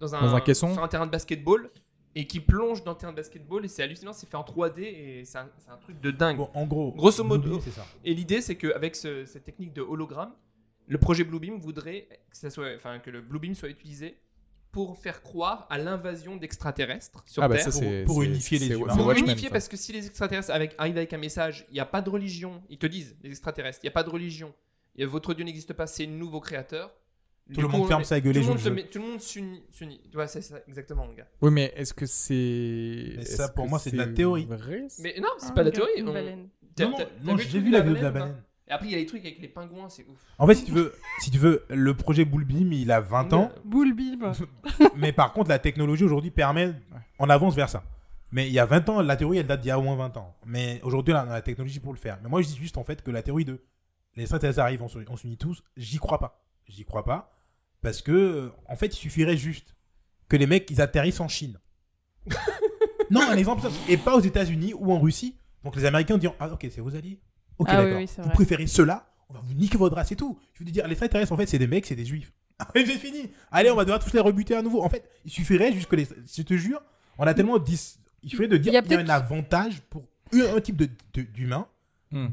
dans 0.00 0.14
un, 0.14 0.20
Dans 0.22 0.34
un 0.34 0.40
caisson. 0.40 0.72
sur 0.72 0.82
un 0.82 0.88
terrain 0.88 1.06
de 1.06 1.10
basketball 1.12 1.70
et 2.14 2.26
qui 2.26 2.40
plonge 2.40 2.84
dans 2.84 2.92
le 2.92 2.96
terrain 2.98 3.12
de 3.12 3.16
basketball 3.16 3.64
et 3.64 3.68
c'est 3.68 3.82
hallucinant, 3.82 4.12
c'est 4.12 4.28
fait 4.28 4.36
en 4.36 4.42
3D 4.44 4.80
et 4.82 5.24
c'est 5.24 5.38
un, 5.38 5.48
truc 5.80 6.00
de 6.00 6.10
dingue. 6.10 6.36
Bon, 6.36 6.50
en 6.54 6.66
gros, 6.66 6.92
Grosso 6.92 7.24
modo- 7.24 7.60
ça. 7.60 7.86
Et 8.04 8.14
l'idée 8.14 8.40
c'est 8.40 8.56
qu'avec 8.56 8.94
ce- 8.96 9.24
cette 9.24 9.44
technique 9.44 9.72
de 9.72 9.80
hologramme, 9.82 10.32
le 10.88 10.98
projet 10.98 11.24
Bluebeam 11.24 11.58
voudrait 11.58 12.08
que 12.30 12.36
ça 12.36 12.50
soit 12.50 12.74
enfin 12.76 12.98
que 12.98 13.10
le 13.10 13.20
Bluebeam 13.22 13.54
soit 13.54 13.68
utilisé 13.70 14.18
pour 14.72 14.96
faire 14.98 15.22
croire 15.22 15.66
à 15.70 15.76
l'invasion 15.78 16.36
d'extraterrestres 16.36 17.22
sur 17.26 17.42
Ah, 17.42 17.48
bah 17.48 17.56
Terre. 17.56 17.72
ça, 17.72 17.84
pour 18.06 18.22
unifier 18.22 18.58
les 18.58 18.68
humains. 18.70 18.96
Pour 18.96 19.06
Watchmen, 19.06 19.28
unifier, 19.30 19.48
ça. 19.48 19.52
parce 19.52 19.68
que 19.68 19.76
si 19.76 19.92
les 19.92 20.06
extraterrestres 20.06 20.50
avec, 20.50 20.74
arrivent 20.78 20.96
avec 20.96 21.12
un 21.12 21.18
message, 21.18 21.66
il 21.68 21.74
n'y 21.74 21.80
a 21.80 21.84
pas 21.86 22.00
de 22.00 22.08
religion, 22.08 22.62
ils 22.70 22.78
te 22.78 22.86
disent, 22.86 23.14
les 23.22 23.28
extraterrestres, 23.30 23.80
il 23.82 23.86
n'y 23.86 23.90
a 23.90 23.92
pas 23.92 24.02
de 24.02 24.08
religion, 24.10 24.54
votre 25.00 25.34
Dieu 25.34 25.44
n'existe 25.44 25.72
pas, 25.74 25.86
c'est 25.86 26.04
un 26.04 26.10
nouveau 26.10 26.40
créateur. 26.40 26.90
Tout 27.48 27.54
Du 27.54 27.60
le 27.62 27.66
coup, 27.66 27.72
monde 27.72 27.82
on 27.82 27.88
ferme 27.88 28.04
sa 28.04 28.20
gueule 28.20 28.32
tout 28.32 28.38
et 28.38 28.40
le 28.40 28.46
joue 28.46 28.48
monde 28.50 28.58
le 28.58 28.62
se 28.62 28.68
jeu. 28.68 28.74
met- 28.74 28.84
Tout 28.88 28.98
le 28.98 29.04
monde 29.04 29.20
s'unit. 29.20 29.62
s'unit. 29.70 30.00
Tu 30.10 30.14
vois, 30.16 30.26
c'est 30.26 30.40
ça, 30.42 30.56
exactement, 30.68 31.06
mon 31.06 31.12
gars. 31.12 31.26
Oui, 31.42 31.50
mais 31.50 31.72
est-ce 31.76 31.92
que 31.92 32.06
c'est. 32.06 33.14
Mais 33.18 33.24
ça, 33.24 33.48
pour 33.48 33.68
moi, 33.68 33.78
c'est 33.78 33.90
de 33.90 33.96
la 33.98 34.06
théorie. 34.06 34.46
Vrai 34.46 34.86
Mais 35.00 35.14
non, 35.20 35.28
c'est 35.38 35.48
Ah, 35.50 35.52
pas 35.52 35.60
de 35.64 35.70
la 35.70 35.72
théorie. 35.72 35.90
une 35.98 36.08
on- 36.08 36.12
baleine. 36.12 36.48
T'as- 36.74 36.86
Non, 36.88 36.96
non, 37.24 37.36
j'ai 37.36 37.60
vu 37.60 37.70
la 37.70 37.80
vidéo 37.80 37.96
de 37.96 38.02
la 38.02 38.10
baleine. 38.10 38.42
Et 38.68 38.70
après, 38.72 38.86
il 38.86 38.92
y 38.92 38.94
a 38.94 38.98
les 38.98 39.06
trucs 39.06 39.20
avec 39.26 39.38
les 39.40 39.48
pingouins, 39.48 39.88
c'est 39.90 40.06
ouf. 40.08 40.18
En 40.38 40.46
fait, 40.46 40.54
si 40.54 40.64
tu 40.64 40.72
veux, 40.72 40.94
si 41.20 41.30
tu 41.30 41.38
veux, 41.38 41.64
le 41.68 41.94
projet 41.94 42.24
Bullbeam, 42.24 42.72
il 42.72 42.90
a 42.92 43.00
20 43.00 43.32
ans, 43.34 43.52
Boule 43.64 43.92
bim. 43.92 44.32
mais 44.96 45.12
par 45.12 45.32
contre, 45.32 45.50
la 45.50 45.58
technologie 45.58 46.04
aujourd'hui 46.04 46.30
permet, 46.30 46.72
on 47.18 47.28
avance 47.28 47.54
vers 47.54 47.68
ça. 47.68 47.82
Mais 48.30 48.46
il 48.46 48.52
y 48.52 48.58
a 48.58 48.64
20 48.64 48.88
ans, 48.88 49.02
la 49.02 49.16
théorie, 49.16 49.38
elle 49.38 49.46
date 49.46 49.60
d'il 49.60 49.68
y 49.68 49.70
a 49.72 49.78
au 49.78 49.82
moins 49.82 49.96
20 49.96 50.16
ans. 50.16 50.34
Mais 50.46 50.80
aujourd'hui, 50.84 51.12
on 51.12 51.18
a 51.18 51.24
la 51.26 51.42
technologie 51.42 51.80
pour 51.80 51.92
le 51.92 51.98
faire. 51.98 52.18
Mais 52.22 52.30
moi, 52.30 52.40
je 52.40 52.46
dis 52.46 52.56
juste 52.56 52.78
en 52.78 52.84
fait 52.84 53.02
que 53.02 53.10
la 53.10 53.22
théorie 53.22 53.44
de 53.44 53.60
les 54.16 54.22
extraterrestres 54.22 54.60
arrivent, 54.60 54.82
on 54.82 55.16
s'unit 55.16 55.36
tous, 55.36 55.62
j'y 55.76 55.98
crois 55.98 56.18
pas. 56.18 56.41
J'y 56.68 56.84
crois 56.84 57.04
pas. 57.04 57.32
Parce 57.80 58.00
que, 58.02 58.52
en 58.68 58.76
fait, 58.76 58.86
il 58.86 58.96
suffirait 58.98 59.36
juste 59.36 59.74
que 60.28 60.36
les 60.36 60.46
mecs, 60.46 60.70
ils 60.70 60.80
atterrissent 60.80 61.20
en 61.20 61.28
Chine. 61.28 61.58
non, 63.10 63.22
un 63.22 63.36
exemple, 63.36 63.66
et 63.88 63.96
pas 63.96 64.16
aux 64.16 64.20
États-Unis 64.20 64.74
ou 64.74 64.92
en 64.92 65.00
Russie. 65.00 65.36
Donc 65.64 65.76
les 65.76 65.84
Américains 65.84 66.18
diront 66.18 66.34
Ah, 66.40 66.48
ok, 66.52 66.66
c'est 66.70 66.80
vos 66.80 66.94
alliés. 66.94 67.20
Ok, 67.58 67.68
Ah 67.70 67.76
d'accord. 67.82 67.98
oui, 67.98 68.08
vous 68.18 68.30
préférez 68.30 68.66
ceux-là 68.66 69.12
On 69.28 69.34
va 69.34 69.40
vous 69.40 69.54
niquer 69.54 69.78
votre 69.78 69.96
race 69.96 70.12
et 70.12 70.16
tout. 70.16 70.38
Je 70.54 70.64
veux 70.64 70.70
dire, 70.70 70.84
les 70.86 70.92
extraterrestres, 70.92 71.32
en 71.32 71.36
fait, 71.36 71.46
c'est 71.46 71.58
des 71.58 71.66
mecs, 71.66 71.86
c'est 71.86 71.96
des 71.96 72.06
juifs. 72.06 72.32
J'ai 72.74 72.86
fini. 72.98 73.30
Allez, 73.50 73.70
on 73.70 73.76
va 73.76 73.84
devoir 73.84 74.02
tous 74.02 74.12
les 74.12 74.20
rebuter 74.20 74.54
à 74.54 74.62
nouveau. 74.62 74.82
En 74.82 74.88
fait, 74.88 75.08
il 75.24 75.30
suffirait 75.30 75.72
juste 75.72 75.88
que 75.88 75.96
les. 75.96 76.06
Je 76.34 76.42
te 76.42 76.54
jure, 76.54 76.80
on 77.18 77.26
a 77.26 77.34
tellement. 77.34 77.58
dis- 77.58 77.96
Il 78.22 78.30
suffirait 78.30 78.48
de 78.48 78.56
dire 78.56 78.72
Il 78.72 78.74
y 78.74 78.78
a 78.78 78.82
qu'il 78.82 78.92
y 78.92 78.94
a 78.94 79.00
un 79.00 79.08
avantage 79.08 79.80
pour 79.90 80.04
un, 80.32 80.60
type 80.60 80.76
de- 80.76 80.88
de- 81.14 81.26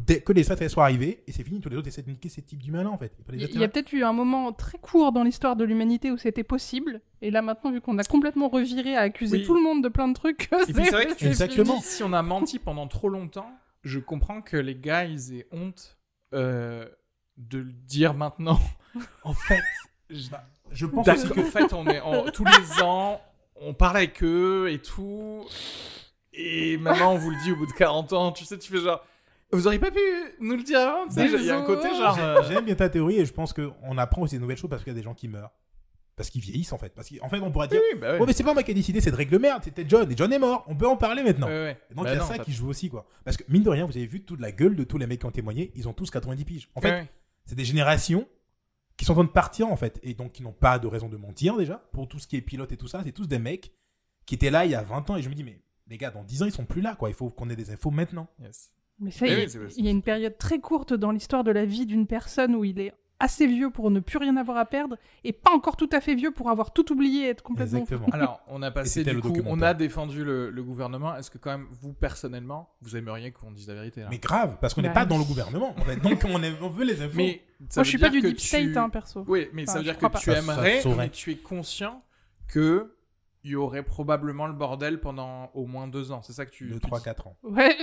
dès 0.06 0.22
que 0.22 0.34
les 0.34 0.41
extraterrestres 0.41 0.73
soient 0.73 0.84
arrivés, 0.84 1.23
et 1.27 1.31
c'est 1.31 1.43
fini, 1.43 1.60
tous 1.61 1.69
les 1.69 1.77
autres 1.77 1.88
essaient 1.88 2.01
de 2.01 2.10
niquer 2.10 2.30
ces 2.30 2.41
types 2.41 2.61
d'humains-là, 2.61 2.89
en 2.89 2.97
fait. 2.97 3.11
Il 3.34 3.60
y 3.60 3.64
a 3.64 3.68
peut-être 3.68 3.93
eu 3.93 4.03
un 4.03 4.14
moment 4.14 4.51
très 4.51 4.77
court 4.77 5.11
dans 5.11 5.23
l'histoire 5.23 5.56
de 5.56 5.64
l'humanité 5.64 6.11
où 6.11 6.18
c'était 6.18 6.43
possible, 6.43 7.01
et 7.22 7.31
là 7.31 7.41
maintenant, 7.41 7.72
vu 7.72 7.80
qu'on 7.81 7.97
a 7.97 8.03
complètement 8.03 8.49
reviré 8.49 8.95
à 8.95 9.01
accuser 9.01 9.38
Oui. 9.38 9.45
tout 9.45 9.53
le 9.56 9.61
monde 9.61 9.84
de 9.84 9.89
plein 9.89 10.07
de 10.07 10.14
trucs, 10.14 10.49
Et 10.68 10.73
puis 10.73 10.84
c'est 10.85 10.91
vrai 10.91 11.06
que 11.07 11.14
tu 11.15 11.26
Exactement. 11.27 11.77
dis, 11.77 11.84
si 11.84 12.03
on 12.03 12.14
a 12.14 12.22
menti 12.22 12.60
pendant 12.60 12.88
trop 12.88 13.10
longtemps, 13.10 13.49
je 13.84 13.99
comprends 13.99 14.41
que 14.41 14.57
les 14.57 14.76
gars, 14.76 15.06
ils 15.06 15.35
aient 15.35 15.47
honte 15.51 15.97
euh, 16.34 16.85
de 17.38 17.57
le 17.60 17.72
dire 17.72 18.14
maintenant. 18.14 18.60
en 19.23 19.34
fait, 19.34 19.61
je- 20.10 20.30
Bah, 20.30 20.43
Je 20.72 20.85
pense 20.85 21.06
que 21.06 21.39
En 21.39 21.43
fait, 21.45 21.73
on 21.73 21.88
est 21.88 21.99
en- 22.01 22.26
tous 22.31 22.45
les 22.45 22.84
ans, 22.84 23.19
on 23.61 23.73
parle 23.73 23.97
avec 23.97 24.22
eux 24.23 24.69
et 24.72 24.77
tout. 24.80 25.43
Et 26.34 26.77
maintenant, 26.77 27.14
on 27.14 27.18
vous 27.18 27.31
le 27.31 27.38
dit 27.43 27.51
au 27.51 27.56
bout 27.56 27.65
de 27.65 27.72
40 27.73 28.14
ans. 28.14 28.31
Tu 28.31 28.45
sais, 28.45 28.57
tu 28.57 28.72
fais 28.72 28.80
genre. 28.80 29.03
Vous 29.51 29.65
auriez 29.65 29.80
pas 29.80 29.91
pu 29.91 29.99
nous 30.39 30.55
le 30.55 30.63
dire 30.63 30.80
avant 30.80 31.05
Il 31.17 31.43
y 31.45 31.49
a 31.49 31.57
un 31.57 31.63
côté 31.63 31.89
genre. 31.89 32.17
euh, 32.19 32.43
J'aime 32.47 32.65
bien 32.65 32.76
ta 32.76 32.89
théorie 32.89 33.17
et 33.19 33.26
je 33.26 33.34
pense 33.34 33.51
qu'on 33.53 33.97
apprend 33.97 34.21
aussi 34.21 34.35
des 34.35 34.41
nouvelles 34.41 34.57
choses 34.57 34.69
parce 34.69 34.84
qu'il 34.84 34.93
y 34.93 34.95
a 34.95 34.99
des 34.99 35.03
gens 35.03 35.13
qui 35.15 35.27
meurent. 35.27 35.51
Parce 36.15 36.30
qu'ils 36.30 36.41
vieillissent 36.41 36.73
en 36.73 36.77
fait. 36.77 36.93
Parce 36.93 37.09
qu'en 37.09 37.30
fait, 37.30 37.39
on 37.39 37.49
pourrait 37.51 37.67
dire 37.69 37.80
Oui, 37.93 37.99
bah 37.99 38.11
ouais. 38.13 38.17
Oh, 38.21 38.26
mais 38.27 38.34
c'est 38.34 38.43
pas 38.43 38.53
moi 38.53 38.61
qui 38.61 38.71
ai 38.71 38.73
décidé, 38.73 38.99
c'est 39.01 39.09
de 39.11 39.15
règle 39.15 39.39
merde, 39.39 39.63
c'était 39.63 39.85
John. 39.88 40.11
Et 40.11 40.17
John 40.17 40.31
est 40.34 40.38
mort, 40.39 40.65
on 40.67 40.76
peut 40.76 40.88
en 40.88 40.97
parler 40.97 41.23
maintenant. 41.23 41.47
Ouais, 41.47 41.63
ouais. 41.63 41.77
Et 41.89 41.95
donc 41.95 42.03
Bah 42.05 42.11
il 42.11 42.15
y 42.15 42.17
a 42.17 42.21
non, 42.21 42.27
ça 42.27 42.38
qui 42.39 42.51
joue 42.51 42.67
aussi 42.67 42.89
quoi. 42.89 43.07
Parce 43.23 43.38
que 43.38 43.43
mine 43.47 43.63
de 43.63 43.69
rien, 43.69 43.85
vous 43.85 43.95
avez 43.95 44.05
vu 44.05 44.21
toute 44.23 44.39
la 44.41 44.51
gueule 44.51 44.76
de 44.76 44.84
tous 44.84 44.97
les 44.97 45.07
mecs 45.07 45.21
qui 45.21 45.26
ont 45.26 45.31
témoigné, 45.31 45.71
ils 45.76 45.88
ont 45.88 45.93
tous 45.93 46.09
90 46.11 46.43
piges. 46.45 46.69
En 46.76 46.81
fait, 46.81 46.89
Ouais, 46.89 46.99
ouais. 47.01 47.11
c'est 47.45 47.55
des 47.55 47.65
générations 47.65 48.27
qui 48.97 49.05
sont 49.05 49.13
en 49.13 49.15
train 49.15 49.23
de 49.23 49.30
partir 49.30 49.69
en 49.69 49.77
fait. 49.77 49.97
Et 50.03 50.13
donc 50.13 50.34
qui 50.34 50.43
n'ont 50.43 50.51
pas 50.51 50.77
de 50.77 50.88
raison 50.88 51.07
de 51.09 51.15
mentir 51.17 51.55
déjà. 51.57 51.77
Pour 51.93 52.07
tout 52.07 52.19
ce 52.19 52.27
qui 52.27 52.35
est 52.35 52.41
pilote 52.41 52.71
et 52.73 52.77
tout 52.77 52.88
ça, 52.88 53.01
c'est 53.03 53.13
tous 53.13 53.27
des 53.27 53.39
mecs 53.39 53.71
qui 54.26 54.35
étaient 54.35 54.51
là 54.51 54.65
il 54.65 54.71
y 54.71 54.76
a 54.76 54.84
20 54.84 55.09
ans. 55.09 55.15
Et 55.15 55.21
je 55.21 55.30
me 55.30 55.34
dis, 55.35 55.45
mais 55.45 55.61
les 55.88 55.97
gars, 55.97 56.11
dans 56.11 56.23
10 56.23 56.43
ans, 56.43 56.45
ils 56.45 56.51
sont 56.51 56.65
plus 56.65 56.81
là 56.81 56.95
quoi. 56.95 57.09
Il 57.09 57.15
faut 57.15 57.30
qu'on 57.30 57.49
ait 57.49 57.55
des 57.55 57.71
infos 57.71 57.91
maintenant. 57.91 58.27
Yes. 58.41 58.73
Mais 58.99 59.11
ça, 59.11 59.26
Eh 59.27 59.30
il 59.30 59.34
y 59.38 59.41
a- 59.57 59.59
oui, 59.61 59.73
il 59.77 59.85
y 59.85 59.88
a 59.88 59.91
une 59.91 60.01
période 60.01 60.38
très 60.38 60.59
courte 60.59 60.93
dans 60.93 61.11
l'histoire 61.11 61.43
de 61.43 61.51
la 61.51 61.65
vie 61.65 61.85
d'une 61.85 62.05
personne 62.07 62.55
où 62.55 62.63
il 62.65 62.80
est 62.80 62.93
assez 63.21 63.47
vieux 63.47 63.69
pour 63.69 63.91
ne 63.91 63.99
plus 63.99 64.17
rien 64.17 64.38
avoir 64.38 64.55
à 64.57 64.63
perdre 64.65 64.95
et 65.26 65.34
pas 65.34 65.51
encore 65.51 65.76
tout 65.76 65.89
à 65.91 65.99
fait 65.99 66.15
vieux 66.15 66.31
pour 66.31 66.49
avoir 66.49 66.71
tout 66.71 66.89
oublié 66.93 67.26
et 67.26 67.30
être 67.30 67.43
complètement 67.43 67.80
Exactement. 67.80 68.07
Alors, 68.13 68.39
on 68.47 68.61
a 68.61 68.71
passé 68.71 69.03
du 69.03 69.19
coup, 69.19 69.34
on 69.45 69.61
a 69.61 69.73
défendu 69.73 70.23
le, 70.23 70.49
le 70.49 70.63
gouvernement. 70.63 71.13
Est-ce 71.17 71.30
que 71.30 71.38
quand 71.38 71.51
même, 71.51 71.67
vous 71.81 71.91
personnellement, 71.91 72.69
vous 72.81 72.95
aimeriez 72.95 73.31
qu'on 73.34 73.51
dise 73.51 73.67
la 73.67 73.73
vérité 73.73 74.01
là? 74.01 74.07
Mais 74.09 74.19
grave, 74.19 74.57
parce 74.61 74.73
qu'on 74.73 74.81
n'est 74.81 74.88
Bah, 74.88 74.93
pas 74.93 75.05
dans 75.05 75.17
le 75.17 75.26
gouvernement. 75.26 75.76
En 75.77 75.81
fait. 75.84 75.97
Donc 75.97 76.23
on, 76.30 76.41
est- 76.41 76.53
on 76.61 76.69
veut 76.69 76.85
les 76.85 77.01
infos. 77.01 77.17
Mais 77.17 77.41
ça 77.69 77.81
Moi, 77.81 77.84
je 77.84 77.89
suis 77.89 77.97
pas 77.97 78.07
du 78.09 78.21
deep 78.21 78.38
tu- 78.38 78.47
state, 78.47 78.77
hein, 78.77 78.89
perso. 78.89 79.26
Oui, 79.27 79.47
mais 79.51 79.65
ça 79.65 79.80
veut 79.80 79.84
dire 79.84 79.97
que 79.97 80.05
pas. 80.05 80.17
tu 80.17 80.23
Ça- 80.31 80.35
ça 80.35 80.39
aimerais, 80.39 80.80
saurait. 80.81 80.95
mais 80.95 81.09
tu 81.09 81.31
es 81.31 81.35
conscient 81.35 82.01
que 82.47 82.95
il 83.43 83.51
y 83.51 83.55
aurait 83.55 83.83
probablement 83.83 84.47
le 84.47 84.53
bordel 84.53 84.99
pendant 84.99 85.49
au 85.53 85.65
moins 85.65 85.87
deux 85.87 86.11
ans. 86.11 86.21
C'est 86.21 86.33
ça 86.33 86.45
que 86.45 86.51
tu. 86.51 86.67
2, 86.69 86.73
tu 86.75 86.79
3, 86.81 86.99
dis. 86.99 87.05
4 87.05 87.27
ans. 87.27 87.37
Ouais. 87.43 87.75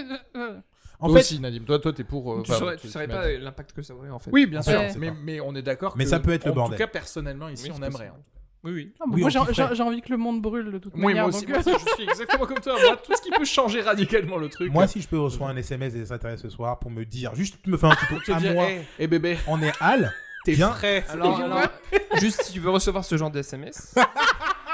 En 0.98 1.08
Toi 1.08 1.16
fait, 1.16 1.20
aussi, 1.22 1.40
Nadim. 1.40 1.64
Toi, 1.64 1.78
toi, 1.78 1.92
t'es 1.92 2.04
pour. 2.04 2.32
euh, 2.32 2.42
Tu 2.42 2.50
enfin, 2.50 2.58
saurais, 2.58 2.76
tu- 2.76 2.82
tu 2.86 2.88
saurais 2.88 3.06
tu 3.06 3.12
pas 3.12 3.30
l'impact 3.32 3.72
que 3.72 3.82
ça 3.82 3.94
aurait 3.94 4.08
en 4.10 4.18
fait. 4.18 4.30
Oui, 4.32 4.46
bien 4.46 4.60
En 4.60 4.62
sûr. 4.62 4.80
fait, 4.80 4.98
mais, 5.22 5.40
on 5.40 5.54
est 5.54 5.62
d'accord. 5.62 5.94
Mais 5.96 6.04
que, 6.04 6.10
ça 6.10 6.20
peut 6.20 6.32
être 6.32 6.46
le 6.46 6.52
En 6.52 6.54
bordel. 6.54 6.78
tout 6.78 6.82
cas, 6.84 6.88
personnellement, 6.88 7.48
ici, 7.50 7.68
Oui, 7.70 7.76
on 7.78 7.82
aimerait. 7.82 8.06
hein. 8.06 8.16
Oui, 8.64 8.72
oui. 8.72 8.94
Ah, 8.98 9.04
Oui, 9.12 9.20
moi, 9.20 9.28
j'ai 9.30 9.82
envie 9.82 10.00
que 10.00 10.08
le 10.10 10.16
monde 10.16 10.40
brûle 10.42 10.72
de 10.72 10.78
toute 10.78 10.94
Oui, 10.94 11.02
manière. 11.06 11.24
moi 11.24 11.28
aussi, 11.28 11.44
donc, 11.46 11.50
moi 11.64 11.74
aussi, 11.74 11.84
je 11.86 11.94
suis 11.94 12.04
exactement 12.04 12.46
comme 12.46 12.60
toi. 12.60 12.74
Moi, 12.82 12.96
tout 12.96 13.14
ce 13.14 13.20
qui 13.22 13.30
peut 13.30 13.44
changer 13.44 13.80
radicalement 13.82 14.38
le 14.38 14.48
truc. 14.48 14.72
moi, 14.72 14.86
si 14.88 15.00
je 15.00 15.06
peux 15.08 15.18
recevoir 15.18 15.50
un 15.50 15.56
SMS 15.56 15.92
des 15.92 16.00
extraterrestres 16.00 16.42
ce 16.42 16.48
soir 16.48 16.78
pour 16.78 16.90
me 16.90 17.04
dire, 17.04 17.34
juste 17.34 17.64
me 17.66 17.76
faire 17.76 17.90
un 17.90 17.96
tuto 17.96 18.18
te 18.26 18.32
à 18.32 18.40
dire, 18.40 18.54
moi, 18.54 18.64
hey, 18.70 18.86
hey, 18.98 19.06
bébé, 19.06 19.38
on 19.46 19.62
est 19.62 19.72
Al, 19.80 20.12
t'es 20.44 20.54
Bien. 20.54 20.74
Alors, 21.10 21.40
alors, 21.40 21.60
juste 22.20 22.42
si 22.42 22.54
tu 22.54 22.60
veux 22.60 22.70
recevoir 22.70 23.04
ce 23.04 23.16
genre 23.16 23.30
de 23.30 23.38
SMS. 23.38 23.94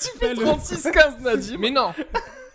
tu 0.00 0.18
fais 0.18 0.34
36-15, 0.34 1.20
Nadim. 1.22 1.56
mais 1.58 1.70
non 1.70 1.92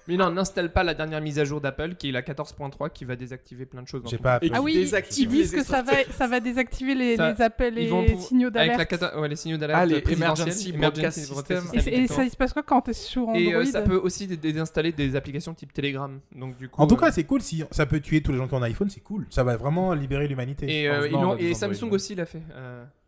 Mais 0.08 0.18
non, 0.18 0.30
n'installe 0.30 0.72
pas 0.72 0.84
la 0.84 0.94
dernière 0.94 1.20
mise 1.20 1.40
à 1.40 1.46
jour 1.46 1.60
d'Apple 1.60 1.96
qui 1.96 2.10
est 2.10 2.12
la 2.12 2.22
14.3 2.22 2.92
qui 2.94 3.06
va 3.06 3.16
désactiver 3.16 3.66
plein 3.66 3.82
de 3.82 3.88
choses. 3.88 4.04
j'ai 4.08 4.20
pas 4.20 4.38
Et. 4.44 4.52
Ah 4.54 4.62
oui, 4.62 4.88
ils 5.18 5.28
disent 5.28 5.52
que 5.52 5.64
ça 5.64 5.82
va, 5.82 5.94
ça 6.16 6.28
va 6.28 6.40
désactiver 6.40 6.94
les, 6.94 7.16
Ça- 7.18 7.32
les 7.34 7.42
appels 7.42 7.76
et 7.80 7.86
les 7.86 7.88
pour- 8.14 8.22
signaux 8.22 8.50
Avec 8.54 8.56
la 8.78 8.86
d'alerte. 8.86 8.90
cata- 8.92 9.20
ouais, 9.20 9.28
les 9.28 9.36
signaux 9.36 9.58
d'alerte 9.58 9.80
Ah, 9.82 9.86
les 9.88 10.04
Emergency 10.14 10.74
Broadcast 10.74 11.18
System. 11.26 11.64
Et, 11.74 12.02
et 12.04 12.08
ça, 12.08 12.24
il 12.24 12.30
se 12.30 12.38
passe 12.38 12.54
quoi 12.54 12.62
quand 12.62 12.82
t'es 12.82 12.94
sur 12.94 13.24
Android 13.30 13.36
Et 13.40 13.56
euh, 13.56 13.66
ça 13.66 13.82
peut 13.82 13.96
aussi 13.98 14.28
dé- 14.28 14.38
désinstaller 14.38 14.92
des 14.92 15.16
applications 15.16 15.56
type 15.56 15.74
Telegram. 15.74 16.20
Donc 16.36 16.56
du 16.58 16.70
coup. 16.70 16.80
En 16.80 16.86
tout 16.86 16.94
euh, 16.94 17.00
cas, 17.00 17.12
c'est 17.12 17.24
cool. 17.24 17.42
Si 17.42 17.64
ça 17.72 17.88
peut 17.88 18.00
tuer 18.00 18.22
tous 18.22 18.32
les 18.32 18.38
gens 18.38 18.48
qui 18.48 18.54
ont 18.54 18.58
un 18.62 18.64
iPhone, 18.64 18.92
c'est 18.92 19.02
cool. 19.02 19.26
Ça 19.32 19.44
va 19.44 19.58
vraiment 19.58 19.96
libérer 19.96 20.28
l'humanité. 20.28 20.84
et, 20.84 20.88
euh, 20.88 21.36
et. 21.40 21.56
Samsung 21.56 21.90
aussi 21.92 22.14
l'a 22.14 22.28
fait. 22.28 22.44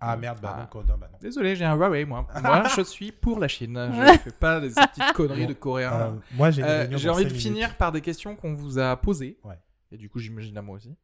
Euh, 0.04 0.08
Ah 0.10 0.18
merde, 0.18 0.40
bah 0.42 0.56
Ah. 0.60 0.70
non, 0.76 0.98
bah 0.98 1.10
non. 1.12 1.18
Désolé, 1.20 1.56
j'ai 1.56 1.66
un 1.66 1.76
Huawei, 1.76 2.06
moi. 2.06 2.28
Moi, 2.44 2.64
je 2.76 2.82
suis 2.84 3.12
pour 3.12 3.40
la 3.40 3.48
Chine. 3.48 3.90
Je 3.94 4.18
fais 4.20 4.32
pas 4.32 4.60
des 4.60 4.70
petites 4.70 5.12
conneries 5.16 5.48
de 5.48 5.52
Euh, 5.54 5.56
coréens. 5.56 6.20
moi, 6.34 6.52
j'ai 6.52 6.62
une 6.62 6.68
Euh, 6.68 6.80
réunion 6.82 6.98
J'ai 6.98 7.08
dans 7.08 7.14
envie 7.16 7.24
de 7.26 7.30
minutes. 7.30 7.42
finir 7.42 7.76
par 7.78 7.92
des 7.92 8.02
questions 8.02 8.36
qu'on 8.36 8.54
vous 8.54 8.78
a 8.80 8.96
posées. 8.96 9.38
Ouais. 9.44 9.58
Et 9.92 9.98
du 9.98 10.10
coup, 10.10 10.20
j'imagine 10.20 10.58
à 10.58 10.62
moi 10.62 10.76
aussi. 10.76 10.96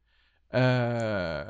Euh, 0.54 1.44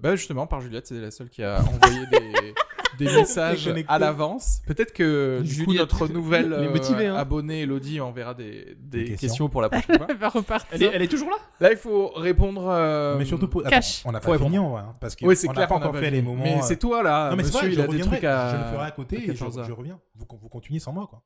bah 0.00 0.16
justement, 0.16 0.46
par 0.46 0.60
Juliette, 0.60 0.86
c'est 0.86 1.00
la 1.00 1.10
seule 1.10 1.28
qui 1.30 1.42
a 1.42 1.60
envoyé 1.60 2.06
des, 2.06 2.54
des 3.04 3.12
messages 3.16 3.70
à 3.88 3.98
l'avance. 3.98 4.62
Peut-être 4.66 4.92
que 4.92 5.40
du 5.42 5.64
coup, 5.64 5.74
notre 5.74 6.08
nouvelle 6.08 6.52
euh, 6.52 6.70
motivée, 6.70 7.06
hein. 7.06 7.16
abonnée 7.16 7.62
Elodie 7.62 8.00
enverra 8.00 8.34
des, 8.34 8.76
des 8.78 8.98
Des 8.98 9.04
questions. 9.10 9.28
questions. 9.28 9.48
pour 9.48 9.62
la 9.62 9.68
prochaine 9.70 9.96
fois. 9.98 10.06
Elle 10.10 10.16
va 10.16 10.28
repartir. 10.28 10.68
Elle, 10.72 10.82
est, 10.82 10.90
elle 10.94 11.02
est 11.02 11.08
toujours 11.08 11.30
là? 11.30 11.36
Là, 11.60 11.70
il 11.72 11.76
faut 11.78 12.08
répondre. 12.08 12.68
euh, 12.68 13.16
Mais 13.18 13.24
surtout, 13.24 13.48
pour... 13.48 13.62
cash. 13.64 14.00
Attends, 14.00 14.08
on 14.08 14.12
n'a 14.12 14.20
pas 14.20 14.38
fini 14.38 14.58
en 14.58 14.70
vrai. 14.70 14.82
hein, 14.82 14.94
parce 15.00 15.16
qu'on 15.16 15.26
Oui, 15.26 15.36
c'est 15.36 15.46
n'a 15.48 15.54
clair 15.54 15.68
pas 15.68 15.74
qu'on 15.76 15.82
a 15.82 15.88
encore 15.88 16.00
fait 16.00 16.10
les 16.10 16.22
moments. 16.22 16.42
Mais 16.44 16.58
euh, 16.58 16.62
c'est 16.62 16.78
toi 16.78 17.02
là. 17.02 17.30
Non, 17.30 17.36
mais 17.36 17.42
c'est 17.44 17.48
monsieur, 17.54 17.60
vrai, 17.60 17.68
il 17.70 17.74
je 17.76 17.80
a 17.80 17.86
des 17.86 18.00
trucs 18.00 18.24
à. 18.24 18.50
Je 18.50 18.56
le 18.56 18.72
ferai 18.72 18.86
à 18.86 18.90
côté 18.92 19.16
et 19.18 19.26
je, 19.26 19.32
14 19.32 19.58
heures. 19.58 19.64
je 19.66 19.72
reviens. 19.72 19.98
Vous, 20.14 20.26
vous 20.40 20.48
continuez 20.48 20.78
sans 20.78 20.92
moi, 20.92 21.06
quoi. 21.08 21.22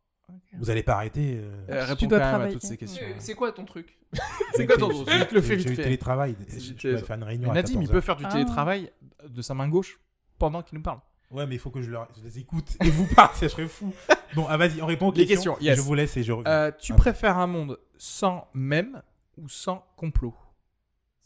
Vous 0.58 0.70
allez 0.70 0.82
pas 0.82 0.94
arrêter. 0.94 1.36
euh, 1.38 1.52
Euh, 1.90 1.94
Tu 1.96 2.06
dois 2.06 2.18
quand 2.18 2.24
même 2.24 2.28
à 2.34 2.36
travailler. 2.38 2.52
toutes 2.54 2.62
ces 2.62 2.76
questions. 2.76 3.04
Euh, 3.04 3.12
C'est 3.18 3.34
quoi 3.34 3.52
ton 3.52 3.64
truc? 3.64 3.98
C'est 4.54 4.66
quoi 4.66 4.76
ton 4.76 4.88
truc? 4.88 5.08
Je 5.10 5.24
te 5.24 5.34
le 5.34 5.40
fais 5.42 5.56
vite 5.56 5.68
fait. 5.70 5.82
télétravail. 5.82 6.34
C'est- 6.48 6.60
Je 6.60 6.74
c'est- 6.80 6.88
vais 6.92 6.98
faire 6.98 7.16
une 7.16 7.24
réunion 7.24 7.52
Nadim, 7.52 7.72
il 7.72 7.88
14 7.88 7.90
peut 7.90 8.00
faire 8.00 8.16
du 8.16 8.24
Ah. 8.24 8.30
télétravail 8.32 8.90
de 9.28 9.42
sa 9.42 9.52
main 9.54 9.68
gauche 9.68 9.98
pendant 10.38 10.62
qu'il 10.62 10.78
nous 10.78 10.82
parle. 10.82 11.00
Ouais, 11.34 11.46
mais 11.46 11.56
il 11.56 11.58
faut 11.58 11.70
que 11.70 11.82
je, 11.82 11.90
leur- 11.90 12.08
je 12.16 12.22
les 12.22 12.38
écoute 12.38 12.76
et 12.82 12.88
vous 12.90 13.06
parle, 13.14 13.30
ça 13.34 13.48
serait 13.48 13.66
fou. 13.66 13.92
Bon, 14.34 14.46
ah, 14.48 14.56
vas-y, 14.56 14.80
on 14.80 14.86
répond 14.86 15.08
aux 15.08 15.12
Les 15.12 15.26
questions. 15.26 15.54
questions, 15.54 15.66
yes. 15.66 15.76
Je 15.76 15.82
vous 15.82 15.94
laisse 15.94 16.16
et 16.16 16.22
je 16.22 16.32
reviens. 16.32 16.50
Euh, 16.50 16.70
tu 16.78 16.94
préfères 16.94 17.38
un 17.38 17.46
monde 17.48 17.78
sans 17.98 18.46
mème 18.54 19.02
ou 19.36 19.48
sans 19.48 19.84
complot? 19.96 20.34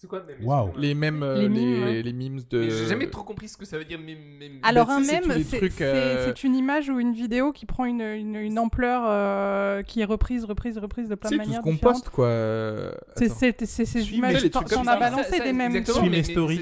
C'est 0.00 0.06
quoi 0.06 0.22
même 0.22 0.36
Waouh. 0.46 0.70
Les 0.76 0.94
mêmes, 0.94 1.24
euh, 1.24 1.34
Les 1.34 1.42
les, 1.42 1.48
mimes, 1.48 1.82
ouais. 1.82 2.02
les 2.02 2.12
mimes 2.12 2.38
de. 2.48 2.62
J'ai 2.70 2.86
jamais 2.86 3.10
trop 3.10 3.24
compris 3.24 3.48
ce 3.48 3.56
que 3.56 3.64
ça 3.64 3.78
veut 3.78 3.84
dire. 3.84 3.98
Mais- 3.98 4.16
Alors 4.62 4.90
un 4.90 5.00
mème, 5.00 5.24
c'est 5.42 5.82
euh, 5.82 6.32
une 6.44 6.54
image 6.54 6.88
ou 6.88 7.00
une 7.00 7.12
vidéo 7.14 7.50
qui 7.50 7.66
prend 7.66 7.84
une, 7.84 8.00
une, 8.02 8.36
une 8.36 8.60
ampleur 8.60 9.02
euh, 9.08 9.82
qui 9.82 10.00
est 10.00 10.04
reprise, 10.04 10.44
reprise, 10.44 10.78
reprise 10.78 11.08
de 11.08 11.16
plein 11.16 11.30
de 11.30 11.34
sais, 11.34 11.38
tout 11.38 11.42
ce 11.42 11.48
manières 11.48 11.62
qu'on 11.62 11.72
différentes. 11.72 11.94
poste, 11.94 12.10
quoi. 12.10 12.28
C'est 13.16 13.24
attends. 13.24 13.34
c'est- 13.40 13.66
c'est 13.66 13.84
ces 13.86 14.14
images, 14.14 14.48
t'en 14.50 14.86
as 14.86 14.96
balancé 15.00 15.40
des 15.40 15.52
mêmes. 15.52 15.72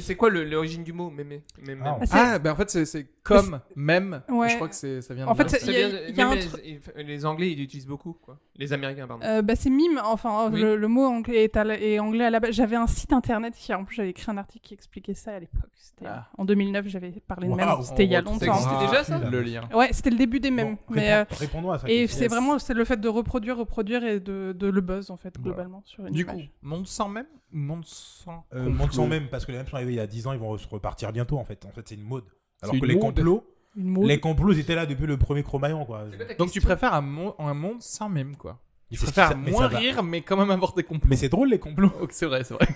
C'est- 0.00 0.14
quoi 0.16 0.30
l'origine 0.30 0.82
du 0.82 0.94
mot 0.94 1.10
même, 1.10 1.82
Ah, 2.10 2.38
bah 2.38 2.52
en 2.54 2.56
fait, 2.56 2.70
c'est- 2.70 2.86
comme, 3.22 3.60
même. 3.74 4.22
Ouais. 4.30 4.48
Je 4.48 4.54
crois 4.54 4.68
que 4.68 4.74
c'est- 4.74 5.02
ça 5.02 5.12
vient 5.12 5.26
de 5.26 5.30
En 5.30 5.34
fait, 5.34 5.50
les- 5.66 7.26
Anglais, 7.26 7.50
ils 7.50 7.58
l'utilisent 7.58 7.86
beaucoup, 7.86 8.14
quoi. 8.14 8.38
Les 8.56 8.72
Américains, 8.72 9.06
pardon. 9.06 9.26
Euh, 9.26 9.42
bah, 9.42 9.54
c'est 9.56 9.68
mime, 9.68 10.00
enfin 10.02 10.48
Oui. 10.50 10.58
le, 10.62 10.76
mot 10.88 11.04
anglais 11.04 11.44
est 11.44 11.98
anglais 11.98 12.24
à 12.24 12.30
la 12.30 12.40
base. 12.40 12.52
J'avais 12.52 12.76
un 12.76 12.86
site 12.86 13.12
internet 13.12 13.25
qui, 13.54 13.74
en 13.74 13.84
plus, 13.84 13.96
j'avais 13.96 14.10
écrit 14.10 14.30
un 14.30 14.36
article 14.36 14.66
qui 14.66 14.74
expliquait 14.74 15.14
ça 15.14 15.32
à 15.34 15.38
l'époque. 15.40 15.70
C'était 15.74 16.06
Ah. 16.06 16.28
en 16.38 16.44
2009, 16.44 16.86
j'avais 16.88 17.10
parlé 17.26 17.48
de 17.48 17.54
mème. 17.54 17.68
C'était 17.82 18.04
il 18.04 18.10
y 18.10 18.16
a 18.16 18.20
On 18.20 18.32
longtemps. 18.32 18.54
existait 18.54 18.86
déjà, 18.86 19.04
ça 19.04 19.18
Le 19.18 19.42
lien. 19.42 19.68
Ouais, 19.74 19.88
c'était 19.92 20.10
le 20.10 20.16
début 20.16 20.40
des 20.40 20.50
Bon, 20.50 20.56
mèmes. 20.56 20.76
mais, 20.90 21.12
euh, 21.12 21.24
Réponds-nous 21.30 21.72
à 21.72 21.78
ça. 21.78 21.88
et 21.90 22.06
c'est 22.06 22.28
vraiment 22.28 22.58
c'est 22.58 22.74
le 22.74 22.84
fait 22.84 22.96
de 23.00 23.08
reproduire, 23.08 23.56
reproduire 23.58 24.04
et 24.04 24.20
de, 24.20 24.54
de 24.56 24.66
le 24.66 24.80
buzz 24.80 25.10
en 25.10 25.16
fait 25.16 25.34
Voilà. 25.38 25.54
globalement 25.56 25.82
sur 25.84 26.06
une 26.06 26.12
Du 26.12 26.22
image. 26.22 26.36
coup, 26.36 26.42
monde 26.62 26.86
sans 26.86 27.08
même 27.08 27.26
monde 27.52 27.84
sans. 27.86 28.44
Euh, 28.54 28.68
monde 28.68 28.92
sans 28.92 29.06
même, 29.06 29.28
parce 29.28 29.46
que 29.46 29.52
les 29.52 29.58
mêmes 29.58 29.66
sont 29.66 29.76
arrivés 29.76 29.92
il 29.92 29.96
y 29.96 30.00
a 30.00 30.06
10 30.06 30.26
ans, 30.26 30.32
ils 30.32 30.38
vont 30.38 30.56
se 30.58 30.68
repartir 30.68 31.12
bientôt 31.12 31.38
en 31.38 31.44
fait. 31.44 31.64
En 31.64 31.70
fait, 31.70 31.88
c'est 31.88 31.94
une 31.94 32.02
mode. 32.02 32.24
Alors 32.62 32.74
que 32.78 32.84
les 32.86 32.98
complots, 32.98 33.44
les 33.76 34.20
complots 34.20 34.52
ils 34.52 34.58
étaient 34.58 34.74
là 34.74 34.84
depuis 34.86 35.06
le 35.06 35.16
premier 35.16 35.42
Cro-Magnon 35.42 35.84
quoi. 35.84 36.04
Donc 36.38 36.50
tu 36.50 36.60
préfères 36.60 36.92
un, 36.94 37.00
mo- 37.02 37.34
un 37.38 37.54
monde 37.54 37.80
sans 37.80 38.08
même, 38.08 38.36
quoi. 38.36 38.58
Il 38.90 38.96
faut 38.98 39.06
mais 39.36 39.50
moins 39.50 39.66
rire, 39.66 40.02
mais 40.04 40.20
quand 40.22 40.36
même 40.36 40.50
avoir 40.50 40.72
des 40.72 40.84
complots. 40.84 41.08
Mais 41.10 41.16
c'est 41.16 41.28
drôle 41.28 41.48
les 41.50 41.58
complots. 41.58 41.90
C'est 42.10 42.26
vrai, 42.26 42.44
c'est 42.44 42.54
vrai. 42.54 42.68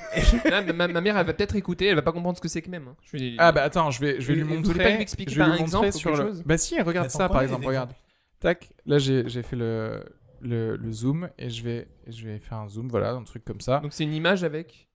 Là, 0.51 0.61
ma, 0.73 0.89
ma 0.89 1.01
mère, 1.01 1.17
elle 1.17 1.25
va 1.27 1.33
peut-être 1.33 1.55
écouter, 1.55 1.87
elle 1.87 1.95
va 1.95 2.03
pas 2.03 2.11
comprendre 2.13 2.37
ce 2.37 2.43
que 2.43 2.49
c'est 2.49 2.63
que 2.63 2.69
même. 2.71 2.89
hein. 2.89 2.97
Je 3.05 3.37
Ah 3.39 3.53
bah 3.53 3.63
attends, 3.63 3.93
je 3.93 4.01
vais, 4.01 4.21
je 4.21 4.27
vais 4.27 4.35
Vous- 4.35 4.41
lui 4.41 4.43
vous 4.49 4.55
montrer. 4.57 4.73
voulez 4.73 4.85
pas 4.85 4.91
lui 4.91 5.03
expliquer 5.03 5.31
je 5.31 5.37
vais 5.37 5.45
par 5.47 5.49
lui 5.55 5.61
un 5.61 5.65
montrer 5.67 5.87
exemple 5.87 5.93
sur 5.99 6.11
quelque 6.11 6.23
le- 6.23 6.29
chose 6.31 6.43
Bah 6.45 6.59
si, 6.59 6.81
regarde 6.83 7.07
Attends, 7.07 7.19
ça 7.19 7.29
par 7.29 7.43
exemple, 7.43 7.65
regarde. 7.67 7.93
Tac, 8.41 8.71
là 8.87 8.99
j'ai 8.99 9.29
j'ai 9.29 9.43
fait 9.45 9.55
le, 9.55 10.03
le, 10.41 10.75
le 10.77 10.93
zoom 10.93 11.29
et 11.39 11.49
je 11.49 11.63
vais, 11.63 11.87
je 12.09 12.27
vais 12.27 12.39
faire 12.41 12.59
un 12.59 12.69
zoom, 12.69 12.89
voilà, 12.89 13.13
un 13.13 13.23
truc 13.23 13.45
comme 13.45 13.61
ça. 13.61 13.79
Donc 13.79 13.93
c'est 13.93 14.03
une 14.05 14.15
image 14.15 14.43
avec. 14.43 14.89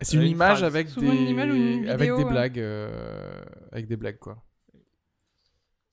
C'est 0.00 0.16
une 0.16 0.22
une 0.22 0.28
image 0.30 0.62
avec 0.62 0.88
des, 0.94 1.06
une 1.06 1.28
image 1.28 1.50
ou 1.50 1.54
une 1.54 1.88
avec 1.88 2.00
vidéo, 2.10 2.16
des 2.16 2.24
blagues, 2.24 2.58
euh, 2.58 3.42
avec 3.72 3.86
des 3.88 3.96
blagues 3.96 4.18
quoi. 4.18 4.42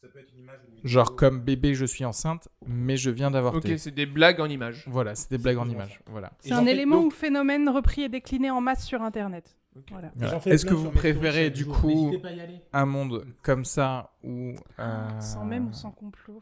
Ça 0.01 0.07
peut 0.07 0.19
être 0.19 0.31
une 0.33 0.39
image 0.39 0.59
Genre 0.83 1.15
comme 1.15 1.41
bébé, 1.41 1.73
je 1.73 1.85
suis 1.85 2.05
enceinte, 2.05 2.47
mais 2.67 2.97
je 2.97 3.09
viens 3.09 3.31
d'avorter. 3.31 3.73
Ok, 3.73 3.79
c'est 3.79 3.93
des 3.93 4.05
blagues 4.05 4.39
en 4.39 4.47
image. 4.47 4.85
Voilà, 4.87 5.15
c'est 5.15 5.29
des 5.31 5.37
blagues 5.37 5.57
en 5.57 5.67
images. 5.69 5.99
Voilà. 6.07 6.31
C'est 6.39 6.53
un 6.53 6.65
élément 6.65 6.97
donc- 6.97 7.07
ou 7.07 7.09
phénomène 7.11 7.67
repris 7.69 8.01
et 8.03 8.09
décliné 8.09 8.49
en 8.51 8.61
masse 8.61 8.85
sur 8.85 9.01
internet. 9.01 9.55
Voilà. 9.91 10.11
Voilà. 10.15 10.39
Est-ce 10.45 10.65
que 10.65 10.73
vous 10.73 10.89
préférez 10.91 11.49
du 11.51 11.65
coup 11.65 12.11
un 12.73 12.85
monde 12.85 13.25
comme 13.41 13.65
ça 13.65 14.11
ou 14.23 14.53
euh, 14.79 15.19
Sans 15.21 15.45
même 15.45 15.67
ou 15.69 15.73
sans 15.73 15.91
complot. 15.91 16.41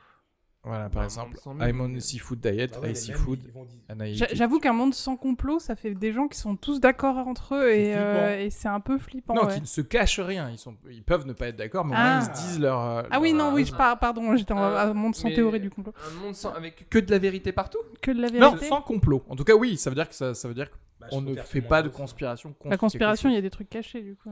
Voilà, 0.67 0.89
par 0.89 1.01
Un 1.01 1.05
exemple. 1.05 1.37
I'm 1.61 1.81
on 1.81 1.95
a 1.95 1.99
seafood 1.99 2.39
diet, 2.39 2.71
Ah 2.75 2.79
ouais, 2.81 2.87
I 2.87 2.89
les 2.89 2.95
see 2.95 3.11
mêmes, 3.11 3.19
food, 3.19 3.39
ils 3.45 3.51
vont 3.51 3.65
dire- 3.65 3.79
and 3.89 3.99
I 4.03 4.15
J'a- 4.15 4.25
eat 4.25 4.31
it. 4.31 4.37
J'avoue 4.37 4.59
qu'un 4.59 4.73
monde 4.73 4.93
sans 4.93 5.15
complot, 5.15 5.59
ça 5.59 5.75
fait 5.75 5.93
des 5.93 6.11
gens 6.13 6.27
qui 6.27 6.37
sont 6.37 6.55
tous 6.55 6.79
d'accord 6.79 7.17
entre 7.17 7.55
eux 7.55 7.71
et, 7.71 7.93
C'est 7.93 7.97
euh, 7.97 8.39
et 8.45 8.49
c'est 8.49 8.67
un 8.67 8.79
peu 8.79 8.97
flippant. 8.97 9.33
Non, 9.33 9.45
ouais. 9.45 9.53
qui 9.55 9.61
ne 9.61 9.65
se 9.65 9.81
cachent 9.81 10.19
rien. 10.19 10.49
Ils, 10.49 10.57
sont... 10.57 10.75
ils 10.91 11.03
peuvent 11.03 11.25
ne 11.25 11.33
pas 11.33 11.47
être 11.47 11.55
d'accord, 11.55 11.85
mais 11.85 11.93
au 11.93 11.97
Ah. 11.97 12.19
moins 12.19 12.19
ils 12.21 12.35
se 12.37 12.41
disent 12.47 12.59
leur. 12.59 12.79
euh, 12.81 13.03
Ah 13.11 13.19
oui, 13.19 13.33
non, 13.33 13.53
oui, 13.53 13.65
je 13.65 13.73
par- 13.73 13.97
pardon, 13.99 14.35
j'étais 14.35 14.53
en 14.53 14.61
Euh, 14.61 14.77
un 14.89 14.93
monde 14.93 15.15
sans 15.15 15.29
théorie 15.29 15.59
du 15.59 15.69
complot. 15.69 15.93
Un 16.09 16.21
monde 16.25 16.35
sans, 16.35 16.53
avec 16.53 16.89
que 16.89 16.99
de 16.99 17.09
la 17.11 17.17
vérité 17.19 17.51
partout? 17.51 17.79
Que 18.01 18.11
de 18.11 18.21
la 18.21 18.29
Non, 18.29 18.49
vérité. 18.51 18.65
sans 18.67 18.81
complot. 18.81 19.23
En 19.29 19.35
tout 19.35 19.43
cas, 19.43 19.55
oui, 19.55 19.77
ça 19.77 19.89
veut 19.89 19.95
dire 19.95 20.07
que 20.09 20.15
ça, 20.15 20.33
ça 20.33 20.47
veut 20.47 20.53
dire 20.53 20.69
Bah, 20.99 21.07
qu'on 21.09 21.21
je 21.21 21.25
ne 21.27 21.35
fait 21.35 21.61
pas 21.61 21.81
de 21.83 21.89
conspiration 21.89 22.53
contre. 22.53 22.69
La 22.71 22.77
conspiration, 22.77 23.29
il 23.29 23.35
y 23.35 23.37
a 23.37 23.41
des 23.41 23.49
trucs 23.51 23.69
cachés 23.69 24.01
du 24.01 24.15
coup. 24.15 24.29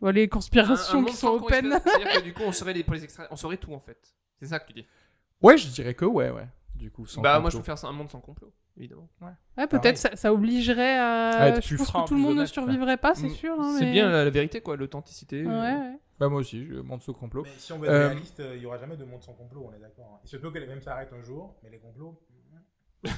Bon, 0.00 0.10
les 0.10 0.22
Un- 0.22 0.24
un 0.24 0.28
conspirations 0.28 1.04
qui 1.04 1.14
sont 1.14 1.28
open. 1.28 1.78
C'est-à-dire 1.84 2.12
que 2.20 2.22
du 2.24 2.32
coup, 2.34 2.42
on 2.46 2.52
saurait 2.52 2.72
les, 2.72 2.82
pour 2.82 2.94
les 2.94 3.04
extra- 3.04 3.28
on 3.30 3.36
saurait 3.36 3.58
tout 3.58 3.72
en 3.74 3.80
fait. 3.80 3.98
C'est 4.40 4.46
ça 4.46 4.58
que 4.58 4.66
tu 4.68 4.72
dis. 4.72 4.86
Ouais, 5.42 5.56
je 5.58 5.68
dirais 5.68 5.94
que 5.94 6.04
ouais, 6.04 6.30
ouais. 6.30 6.46
Du 6.74 6.90
coup, 6.90 7.06
sans 7.06 7.20
bah, 7.22 7.40
moi, 7.40 7.50
je 7.50 7.56
préfère 7.56 7.76
ça, 7.78 7.88
un 7.88 7.92
monde 7.92 8.08
sans 8.10 8.20
complot, 8.20 8.52
évidemment. 8.76 9.08
Ouais, 9.20 9.66
peut-être 9.66 9.96
ça, 9.98 10.14
ça 10.14 10.32
obligerait 10.32 10.96
à. 10.96 11.28
À 11.30 11.48
être 11.48 11.62
je 11.62 11.68
plus 11.68 11.76
pense 11.78 11.88
franc, 11.88 12.04
que 12.04 12.08
tout 12.08 12.14
le 12.14 12.20
monde 12.20 12.36
ne 12.38 12.44
survivrait 12.46 12.96
pas, 12.98 13.14
c'est 13.16 13.26
Mm. 13.28 13.30
sûr. 13.30 13.60
hein, 13.60 13.74
C'est 13.78 13.84
mais- 13.86 13.92
bien 13.92 14.08
la, 14.10 14.24
la 14.24 14.30
vérité, 14.30 14.60
quoi, 14.60 14.76
l'authenticité. 14.76 15.44
Ouais, 15.44 15.52
euh. 15.52 15.78
ouais. 15.92 15.98
Bah, 16.20 16.28
moi 16.28 16.40
aussi, 16.40 16.64
je 16.66 16.74
monte 16.80 17.02
ce 17.02 17.10
complot. 17.10 17.42
Mais 17.44 17.50
si 17.58 17.72
on 17.72 17.78
veut 17.78 17.86
être 17.86 17.92
Euh, 17.94 18.08
réaliste, 18.08 18.40
euh, 18.40 18.56
il 18.56 18.62
y 18.62 18.66
aura 18.66 18.78
jamais 18.78 18.96
de 18.96 19.04
monde 19.04 19.22
sans 19.22 19.32
complot, 19.34 19.68
on 19.70 19.76
est 19.76 19.80
d'accord. 19.80 20.12
hein. 20.16 20.20
Il 20.24 20.28
se 20.28 20.36
peut 20.36 20.50
que 20.50 20.58
les 20.58 20.66
mêmes 20.66 20.82
s'arrêtent 20.82 21.12
un 21.12 21.22
jour, 21.22 21.56
mais 21.64 21.70
les 21.70 21.78
complots. 21.78 22.20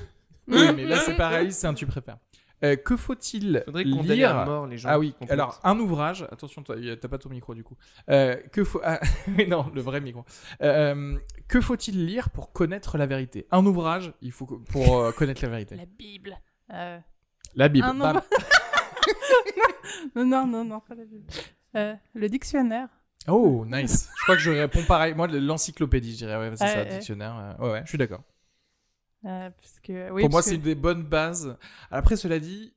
Oui, 0.48 0.72
mais 0.74 0.84
là, 0.84 0.97
c'est 0.98 1.16
pareil, 1.16 1.52
c'est 1.52 1.66
un 1.68 1.74
tu 1.74 1.86
préfères. 1.86 2.18
Euh, 2.62 2.77
que 2.77 2.97
faut-il 2.97 3.62
Faudrait 3.65 3.85
condamner 3.85 4.24
à 4.24 4.32
lire 4.35 4.45
mort 4.45 4.66
les 4.66 4.77
gens. 4.77 4.89
Ah 4.91 4.99
oui, 4.99 5.15
alors 5.28 5.61
un 5.65 5.78
ouvrage, 5.78 6.27
attention, 6.31 6.62
t'as 6.62 7.09
pas 7.09 7.19
ton 7.19 7.31
micro 7.31 7.55
du 7.55 7.65
coup. 7.65 7.77
Euh, 8.11 8.37
que 8.53 8.65
faut... 8.65 8.81
ah, 8.85 9.01
non, 9.49 9.70
le 9.74 9.81
vrai 9.81 10.01
micro. 10.01 10.24
Euh, 10.62 11.19
que 11.49 11.61
faut-il 11.61 12.05
lire 12.07 12.31
pour 12.31 12.53
connaître 12.53 12.99
la 12.99 13.07
vérité? 13.07 13.47
Un 13.51 13.65
ouvrage, 13.65 14.12
il 14.20 14.32
faut 14.32 14.47
pour 14.47 14.99
euh, 14.99 15.12
connaître 15.16 15.43
la 15.43 15.49
vérité. 15.49 15.77
La 15.77 15.87
Bible. 15.87 16.39
Euh, 16.73 16.99
La 17.55 17.69
Bible. 17.69 17.87
Non, 17.87 17.95
bam. 17.95 18.20
non, 20.16 20.24
non, 20.27 20.47
non, 20.47 20.65
non, 20.65 20.81
pas 20.81 20.95
la 20.95 21.05
Bible. 21.05 21.24
Euh, 21.77 21.95
le 22.15 22.28
dictionnaire. 22.28 22.89
Oh, 23.28 23.65
nice. 23.66 24.09
je 24.19 24.23
crois 24.24 24.37
que 24.37 24.43
je 24.43 24.51
réponds 24.51 24.82
pareil. 24.85 25.15
Moi, 25.15 25.28
l'encyclopédie, 25.28 26.12
je 26.12 26.16
dirais. 26.19 26.37
Ouais, 26.37 26.51
c'est 26.57 26.65
Ouais, 26.65 26.70
ça, 26.70 26.82
ouais. 26.82 26.89
dictionnaire. 26.89 27.57
ouais, 27.59 27.70
ouais, 27.70 27.81
je 27.85 27.89
suis 27.89 27.99
d'accord. 27.99 28.23
Euh, 29.24 29.51
parce 29.51 29.80
que, 29.80 30.10
oui, 30.10 30.22
pour 30.22 30.30
moi, 30.30 30.42
c'est 30.42 30.51
que- 30.52 30.56
une 30.56 30.62
des 30.62 30.74
bonnes 30.74 31.02
bases. 31.05 31.56
Après, 31.90 32.16
cela 32.16 32.38
dit, 32.38 32.72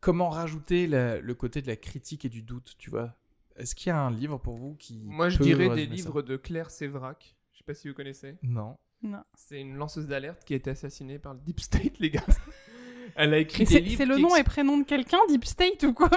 comment 0.00 0.28
rajouter 0.28 0.86
la- 0.86 1.20
le 1.20 1.34
côté 1.34 1.62
de 1.62 1.66
la 1.68 1.76
critique 1.76 2.24
et 2.24 2.28
du 2.28 2.42
doute, 2.42 2.74
tu 2.78 2.90
vois? 2.90 3.14
Est-ce 3.56 3.74
qu'il 3.74 3.88
y 3.88 3.90
a 3.92 3.98
un 4.00 4.10
livre 4.10 4.38
pour 4.38 4.56
vous 4.56 4.74
qui. 4.76 5.02
Moi, 5.04 5.28
je 5.28 5.38
dirais 5.38 5.68
des 5.74 5.86
livres 5.86 6.22
de 6.22 6.36
Claire 6.36 6.70
Séverac. 6.70 7.36
Je 7.52 7.58
sais 7.58 7.64
pas 7.64 7.74
si 7.74 7.88
vous 7.88 7.94
connaissez. 7.94 8.36
Non. 8.42 8.76
Non. 9.02 9.22
C'est 9.34 9.60
une 9.60 9.76
lanceuse 9.76 10.06
d'alerte 10.06 10.44
qui 10.44 10.54
a 10.54 10.56
été 10.56 10.70
assassinée 10.70 11.18
par 11.18 11.34
le 11.34 11.40
Deep 11.40 11.60
State, 11.60 11.98
les 12.00 12.10
gars. 12.10 12.24
Elle 13.14 13.34
a 13.34 13.38
écrit 13.38 13.64
des 13.64 13.70
c'est 13.70 13.80
livres. 13.80 13.96
c'est 13.98 14.06
le 14.06 14.16
nom 14.16 14.34
et 14.36 14.42
prénom 14.44 14.78
de 14.78 14.84
quelqu'un, 14.84 15.18
Deep 15.28 15.44
State 15.44 15.82
ou 15.82 15.92
quoi? 15.92 16.08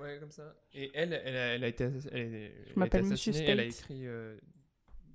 Ouais, 0.00 0.18
comme 0.18 0.30
ça. 0.32 0.54
Et 0.74 0.90
elle, 0.94 1.12
elle 1.24 1.36
a, 1.36 1.54
elle 1.54 1.64
a 1.64 1.68
été, 1.68 1.84
elle, 1.84 1.94
est- 1.94 2.02
elle 2.12 2.14
a 2.14 2.60
été 2.60 2.74
m'appelle. 2.76 3.04
Elle 3.46 3.60
a 3.60 3.64
écrit 3.64 4.06
euh, 4.06 4.36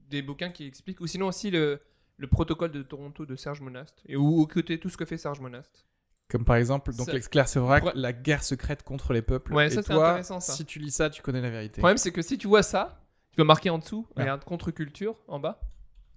des 0.09 0.21
bouquins 0.21 0.49
qui 0.49 0.65
expliquent, 0.65 1.01
ou 1.01 1.07
sinon 1.07 1.27
aussi 1.27 1.51
le, 1.51 1.81
le 2.19 2.27
protocole 2.27 2.71
de 2.71 2.83
Toronto 2.83 3.25
de 3.25 3.35
Serge 3.35 3.61
Monast, 3.61 4.01
et 4.05 4.15
où, 4.15 4.45
côté 4.45 4.79
tout 4.79 4.89
ce 4.89 4.97
que 4.97 5.05
fait 5.05 5.17
Serge 5.17 5.39
Monast. 5.39 5.85
Comme 6.29 6.45
par 6.45 6.57
exemple, 6.57 6.93
donc 6.95 7.07
Ouais. 7.07 7.91
la 7.95 8.13
guerre 8.13 8.43
secrète 8.43 8.83
contre 8.83 9.13
les 9.13 9.23
peuples. 9.23 9.53
Ouais, 9.55 9.65
et 9.65 9.69
ça, 9.71 9.81
c'est 9.81 9.93
toi, 9.93 10.09
intéressant, 10.09 10.39
ça. 10.39 10.53
si 10.53 10.63
tu 10.65 10.77
lis 10.77 10.91
ça, 10.91 11.09
tu 11.09 11.23
connais 11.23 11.41
la 11.41 11.49
vérité. 11.49 11.77
Le 11.77 11.81
problème, 11.81 11.97
c'est 11.97 12.11
que 12.11 12.21
si 12.21 12.37
tu 12.37 12.47
vois 12.47 12.61
ça, 12.61 13.01
tu 13.31 13.37
vas 13.37 13.45
marquer 13.45 13.71
en 13.71 13.79
dessous, 13.79 14.05
Ouais. 14.15 14.23
regarde 14.23 14.43
contre-culture 14.43 15.15
en 15.27 15.39
bas, 15.39 15.59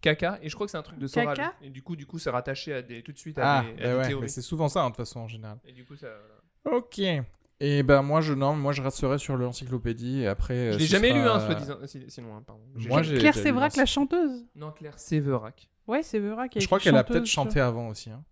caca, 0.03 0.39
et 0.43 0.49
je 0.51 0.55
crois 0.55 0.67
que 0.67 0.71
c'est 0.73 0.77
un 0.77 0.83
truc 0.83 0.99
de 0.99 1.07
Soral. 1.07 1.35
Caca 1.37 1.55
Et 1.63 1.71
du 1.71 1.83
coup, 1.83 1.97
du 1.97 2.05
coup, 2.05 2.19
c'est 2.19 2.29
rattaché 2.31 2.75
à 2.75 2.83
des, 2.83 3.03
tout 3.03 3.13
de 3.13 3.19
suite 3.19 3.39
à 3.39 3.61
Ah, 3.61 3.63
des, 3.63 3.69
à 3.69 3.73
bah 3.73 3.77
des 3.93 3.99
ouais, 3.99 4.07
théories. 4.09 4.23
mais 4.23 4.29
c'est 4.29 4.43
souvent 4.43 4.69
ça, 4.69 4.81
hein, 4.83 4.87
de 4.87 4.91
toute 4.91 4.97
façon, 4.99 5.21
en 5.21 5.29
général. 5.29 5.59
Et 5.65 5.73
du 5.73 5.85
coup, 5.87 5.97
ça. 5.97 6.09
voilà. 6.65 6.79
Ok. 6.79 7.01
Et 7.65 7.85
ben 7.85 8.03
moi, 8.03 8.21
je 8.21 8.35
non, 8.35 8.57
moi 8.57 8.73
je 8.73 8.83
resterai 8.83 9.19
sur 9.19 9.37
l'encyclopédie 9.37 10.23
et 10.23 10.27
après. 10.27 10.55
euh, 10.55 10.73
Je 10.73 10.79
l'ai 10.79 10.87
jamais 10.87 11.11
sera- 11.11 11.19
lu, 11.21 11.29
hein, 11.29 11.41
soi-disant. 11.41 11.77
si- 11.87 12.05
Sinon, 12.09 12.37
hein, 12.37 12.43
pardon. 12.45 12.63
Moi, 12.89 13.03
j'ai- 13.03 13.19
Claire 13.19 13.35
Séverac, 13.37 13.77
la 13.77 13.87
chanteuse. 13.87 14.45
Non, 14.57 14.73
Claire 14.73 14.99
Séverac. 14.99 15.71
Ouais, 15.87 16.03
a 16.03 16.61
Je 16.61 16.67
crois 16.67 16.81
qu'elle 16.81 16.97
a 16.97 17.05
peut-être 17.05 17.27
chanté 17.27 17.61
avant 17.61 17.89
aussi. 17.89 18.11
hein. 18.11 18.25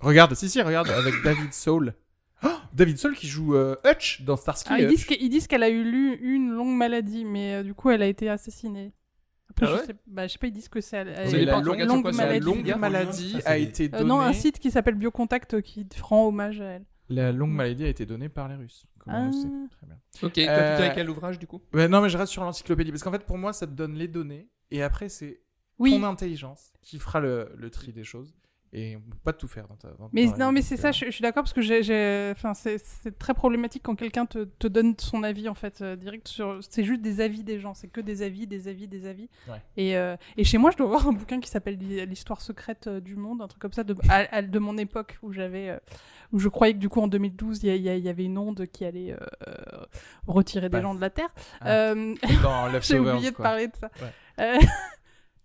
regarde, 0.00 0.34
si 0.34 0.48
si, 0.48 0.60
regarde 0.62 0.88
avec 0.88 1.14
David 1.22 1.52
Soul. 1.52 1.94
Oh, 2.44 2.48
David 2.72 2.98
Soul 2.98 3.14
qui 3.14 3.26
joue 3.26 3.54
euh, 3.54 3.76
Hutch 3.84 4.22
dans 4.22 4.36
Starsky 4.36 4.68
Ah, 4.72 4.80
ils, 4.80 4.88
disent 4.88 5.06
ils 5.20 5.28
qu'elle 5.48 5.62
a 5.62 5.68
eu 5.70 5.84
lu 5.84 6.16
une 6.20 6.50
longue 6.50 6.74
maladie, 6.76 7.24
mais 7.24 7.56
euh, 7.56 7.62
du 7.62 7.74
coup, 7.74 7.90
elle 7.90 8.02
a 8.02 8.06
été 8.06 8.28
assassinée. 8.28 8.92
Après, 9.50 9.66
Ah 9.68 9.78
je, 9.80 9.86
sais, 9.86 9.94
bah, 10.06 10.26
je 10.26 10.32
sais 10.32 10.38
pas, 10.38 10.46
ils 10.48 10.52
disent 10.52 10.68
que 10.68 10.80
c'est. 10.80 11.02
La 11.04 11.24
longue, 11.60 11.86
sur 11.86 12.04
la 12.04 12.12
maladie. 12.12 12.40
longue 12.44 12.76
maladie 12.78 13.36
a 13.46 13.56
été 13.58 13.84
Euh, 13.84 13.88
donnée. 13.98 14.04
non, 14.04 14.20
un 14.20 14.32
site 14.34 14.58
qui 14.58 14.70
s'appelle 14.70 14.96
Biocontact 14.96 15.54
euh, 15.54 15.60
qui 15.62 15.86
rend 16.02 16.26
hommage 16.26 16.60
à 16.60 16.64
elle. 16.64 16.84
La 17.08 17.30
longue 17.32 17.52
maladie 17.52 17.84
a 17.84 17.88
été 17.88 18.04
donnée 18.06 18.28
par 18.28 18.48
les 18.48 18.56
Russes. 18.56 18.84
Comme 18.98 19.14
on 19.14 19.22
le 19.24 19.28
Ah. 19.28 19.32
sait. 19.32 19.48
Très 19.76 19.86
bien. 19.86 19.96
Ok, 20.22 20.32
toi, 20.34 20.44
Euh, 20.48 20.70
tu 20.76 20.82
dirais 20.82 20.92
quel 20.94 21.08
ouvrage 21.10 21.38
du 21.38 21.46
coup? 21.46 21.62
Ouais, 21.72 21.86
non, 21.88 22.00
mais 22.02 22.08
je 22.08 22.18
reste 22.18 22.32
sur 22.32 22.42
l'encyclopédie 22.42 22.90
parce 22.90 23.02
qu'en 23.02 23.12
fait, 23.12 23.24
pour 23.24 23.38
moi, 23.38 23.52
ça 23.52 23.66
te 23.66 23.72
donne 23.72 23.94
les 23.94 24.08
données 24.08 24.48
et 24.72 24.82
après, 24.82 25.08
c'est 25.08 25.42
Oui, 25.78 25.92
ton 25.92 26.02
intelligence 26.04 26.72
qui 26.82 26.98
fera 26.98 27.20
le, 27.20 27.52
le 27.56 27.70
tri 27.70 27.92
des 27.92 28.02
choses 28.04 28.34
et 28.78 28.94
on 28.96 29.00
peut 29.00 29.16
pas 29.24 29.32
tout 29.32 29.48
faire 29.48 29.66
dans 29.66 29.74
ta. 29.76 29.88
dans- 29.98 30.10
mais 30.12 30.26
non, 30.38 30.52
mais 30.52 30.60
c'est 30.60 30.74
euh, 30.74 30.82
ça, 30.82 30.92
je, 30.92 31.06
je 31.06 31.10
suis 31.10 31.22
d'accord 31.22 31.42
parce 31.42 31.52
que 31.54 31.62
j'ai, 31.62 31.82
j'ai- 31.82 32.30
enfin, 32.36 32.52
c'est, 32.54 32.78
très 33.18 33.32
problématique 33.32 33.82
quand 33.82 33.94
quelqu'un 33.96 34.26
te, 34.26 34.44
te 34.44 34.66
donne 34.68 34.94
son 34.98 35.22
avis 35.22 35.48
en 35.48 35.54
fait 35.54 35.80
euh, 35.80 35.96
direct 35.96 36.28
sur. 36.28 36.58
C'est 36.68 36.84
juste 36.84 37.00
des 37.00 37.20
avis 37.22 37.42
des 37.42 37.58
gens, 37.58 37.72
c'est 37.74 37.88
que 37.88 38.00
des 38.02 38.20
avis, 38.22 38.46
des 38.46 38.68
avis, 38.68 38.86
des 38.86 39.06
avis. 39.06 39.28
Ouais. 39.48 39.62
Et, 39.78 39.96
euh, 39.96 40.16
et 40.36 40.44
chez 40.44 40.58
moi, 40.58 40.70
je 40.70 40.76
dois 40.76 40.86
avoir 40.94 41.08
un 41.08 41.12
bouquin 41.12 41.40
qui 41.40 41.48
s'appelle 41.48 41.78
L'histoire 41.78 42.40
secrète 42.42 42.88
du 42.88 43.16
monde, 43.16 43.40
un 43.42 43.48
truc 43.48 43.60
comme 43.62 43.72
ça, 43.72 43.82
de, 43.82 43.94
à- 44.10 44.36
à- 44.36 44.42
de 44.42 44.58
mon 44.58 44.76
époque 44.76 45.18
où 45.22 45.32
j'avais, 45.32 45.70
euh, 45.70 45.78
où 46.32 46.38
je 46.38 46.48
croyais 46.48 46.74
que 46.74 46.78
du 46.78 46.88
coup 46.90 47.00
en 47.00 47.08
2012 47.08 47.62
il 47.62 47.76
y, 47.76 48.08
avait 48.08 48.24
une 48.24 48.36
onde 48.36 48.66
qui 48.66 48.84
allait 48.84 49.16
retirer 50.26 50.68
des 50.68 50.76
Bah. 50.76 50.82
gens 50.82 50.94
de 50.94 51.00
la 51.00 51.10
terre. 51.10 51.28
Ah. 51.60 51.70
Euh, 51.70 52.14
Dans 52.42 52.68
J'ai 52.82 52.98
oublié 52.98 53.30
de 53.30 53.36
parler 53.36 53.68
de 53.68 53.76
ça. 53.76 53.90
Ouais. 54.38 54.58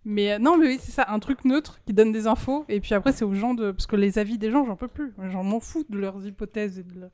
Euh, 0.04 0.10
mais 0.10 0.32
euh, 0.32 0.38
non, 0.38 0.56
mais 0.58 0.66
oui, 0.66 0.78
c'est 0.80 0.92
ça, 0.92 1.06
un 1.08 1.18
truc 1.18 1.44
neutre 1.44 1.80
qui 1.86 1.92
donne 1.92 2.12
des 2.12 2.26
infos. 2.26 2.64
Et 2.68 2.80
puis 2.80 2.94
après, 2.94 3.12
c'est 3.12 3.24
aux 3.24 3.34
gens 3.34 3.54
de. 3.54 3.70
Parce 3.70 3.86
que 3.86 3.96
les 3.96 4.18
avis 4.18 4.38
des 4.38 4.50
gens, 4.50 4.64
j'en 4.66 4.76
peux 4.76 4.88
plus. 4.88 5.12
J'en 5.30 5.42
m'en 5.44 5.60
fous 5.60 5.84
de 5.88 5.98
leurs 5.98 6.24
hypothèses. 6.26 6.78
Et 6.78 6.82
de 6.82 7.08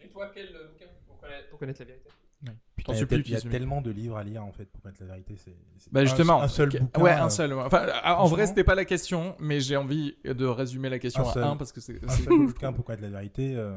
Et 0.00 0.08
toi, 0.08 0.30
quel 0.34 0.46
bouquin 0.46 0.86
pour 1.06 1.18
connaître, 1.20 1.48
pour 1.50 1.58
connaître 1.58 1.80
la 1.80 1.86
vérité? 1.86 2.04
Putain, 2.76 2.92
Il 2.92 2.98
y 3.00 3.02
a, 3.02 3.18
il 3.40 3.46
y 3.46 3.50
tellement 3.50 3.80
de 3.82 3.90
livres 3.90 4.16
à 4.16 4.22
lire 4.22 4.44
en 4.44 4.52
fait 4.52 4.66
pour 4.66 4.80
connaître 4.80 5.00
la 5.02 5.08
vérité. 5.08 5.34
C'est 5.36 5.56
c'est 5.78 5.92
Bah 5.92 6.04
justement. 6.04 6.40
un, 6.40 6.46
seul 6.46 6.68
bouquin. 6.68 7.00
Ouais, 7.02 7.10
euh, 7.10 7.24
un 7.24 7.30
seul. 7.30 7.52
ouais. 7.52 7.62
Enfin, 7.64 7.88
en 8.04 8.26
vrai, 8.26 8.46
c'était 8.46 8.62
pas 8.62 8.76
la 8.76 8.84
question, 8.84 9.34
mais 9.40 9.58
j'ai 9.60 9.76
envie 9.76 10.14
de 10.24 10.46
résumer 10.46 10.88
la 10.88 11.00
question 11.00 11.28
Un 11.28 11.42
à 11.42 11.46
un 11.48 11.56
parce 11.56 11.72
que 11.72 11.80
c'est. 11.80 12.02
Un 12.04 12.08
c'est- 12.08 12.22
seul 12.22 12.38
bouquin 12.38 12.72
pour 12.72 12.84
connaître 12.84 13.02
la 13.02 13.08
vérité. 13.10 13.56
euh, 13.56 13.76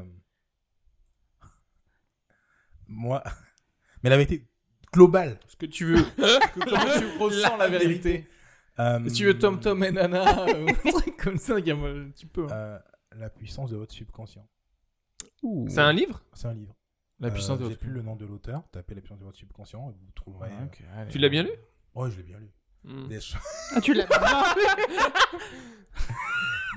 Moi, 2.86 3.22
mais 4.02 4.10
la 4.10 4.16
vérité 4.16 4.46
globale. 4.92 5.38
Ce 5.48 5.56
que 5.56 5.66
tu 5.66 5.84
veux. 5.86 6.02
Que- 6.02 6.60
Comment 6.64 6.98
tu 6.98 7.18
ressens 7.18 7.56
la 7.56 7.68
vérité? 7.68 8.26
Euh, 8.28 8.31
Si 9.08 9.14
tu 9.14 9.24
veux 9.26 9.38
Tom 9.38 9.60
Tom 9.60 9.82
et 9.84 9.90
Nana, 9.92 10.46
euh, 10.48 10.66
un 10.68 10.90
truc 10.92 11.16
comme 11.16 11.36
ça, 11.38 11.58
il 11.58 11.66
y 11.66 11.70
a 11.70 11.74
un 11.74 12.10
petit 12.10 12.26
peu. 12.26 12.46
euh, 12.50 12.78
la 13.16 13.28
puissance 13.30 13.70
de 13.70 13.76
votre 13.76 13.92
subconscient. 13.94 14.46
C'est 15.68 15.80
un 15.80 15.92
livre? 15.92 16.22
C'est 16.34 16.46
un 16.48 16.54
livre. 16.54 16.74
La 17.20 17.30
puissance 17.30 17.56
Euh, 17.58 17.62
de 17.64 17.68
votre. 17.68 17.78
plus 17.78 17.90
le 17.90 18.02
nom 18.02 18.16
de 18.16 18.24
l'auteur. 18.26 18.62
Tapez 18.72 18.94
la 18.94 19.00
puissance 19.00 19.18
de 19.18 19.24
votre 19.24 19.36
subconscient 19.38 19.90
et 19.90 19.92
vous 19.92 20.10
trouverez. 20.14 20.50
Allez. 20.96 21.10
Tu 21.10 21.18
l'as 21.18 21.28
bien 21.28 21.42
lu? 21.42 21.50
Euh, 21.50 22.00
Ouais, 22.00 22.10
je 22.10 22.16
l'ai 22.16 22.22
bien 22.22 22.38
lu. 22.38 22.50
Hmm. 22.84 23.06
Des, 23.08 23.18
Ah, 23.76 23.80
tu 23.80 23.92
l'as 23.94 24.06
bien 24.06 24.18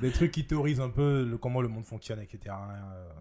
des 0.02 0.12
trucs 0.12 0.32
qui 0.32 0.46
théorisent 0.46 0.82
un 0.82 0.90
peu 0.90 1.24
le- 1.24 1.38
comment 1.38 1.62
le 1.62 1.70
monde 1.70 1.86
fonctionne, 1.86 2.20
etc. 2.20 2.54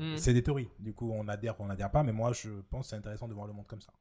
Euh, 0.00 0.14
Mm. 0.14 0.16
C'est 0.16 0.32
des 0.34 0.42
théories. 0.42 0.68
Du 0.80 0.92
coup, 0.92 1.12
on 1.12 1.28
adhère 1.28 1.58
ou 1.60 1.64
on 1.64 1.66
n'adhère 1.66 1.90
pas. 1.90 2.02
Mais 2.02 2.12
moi, 2.12 2.32
je 2.32 2.50
pense 2.68 2.86
que 2.86 2.90
c'est 2.90 2.96
intéressant 2.96 3.28
de 3.28 3.34
voir 3.34 3.46
le 3.46 3.52
monde 3.52 3.66
comme 3.68 3.80
ça. 3.80 3.92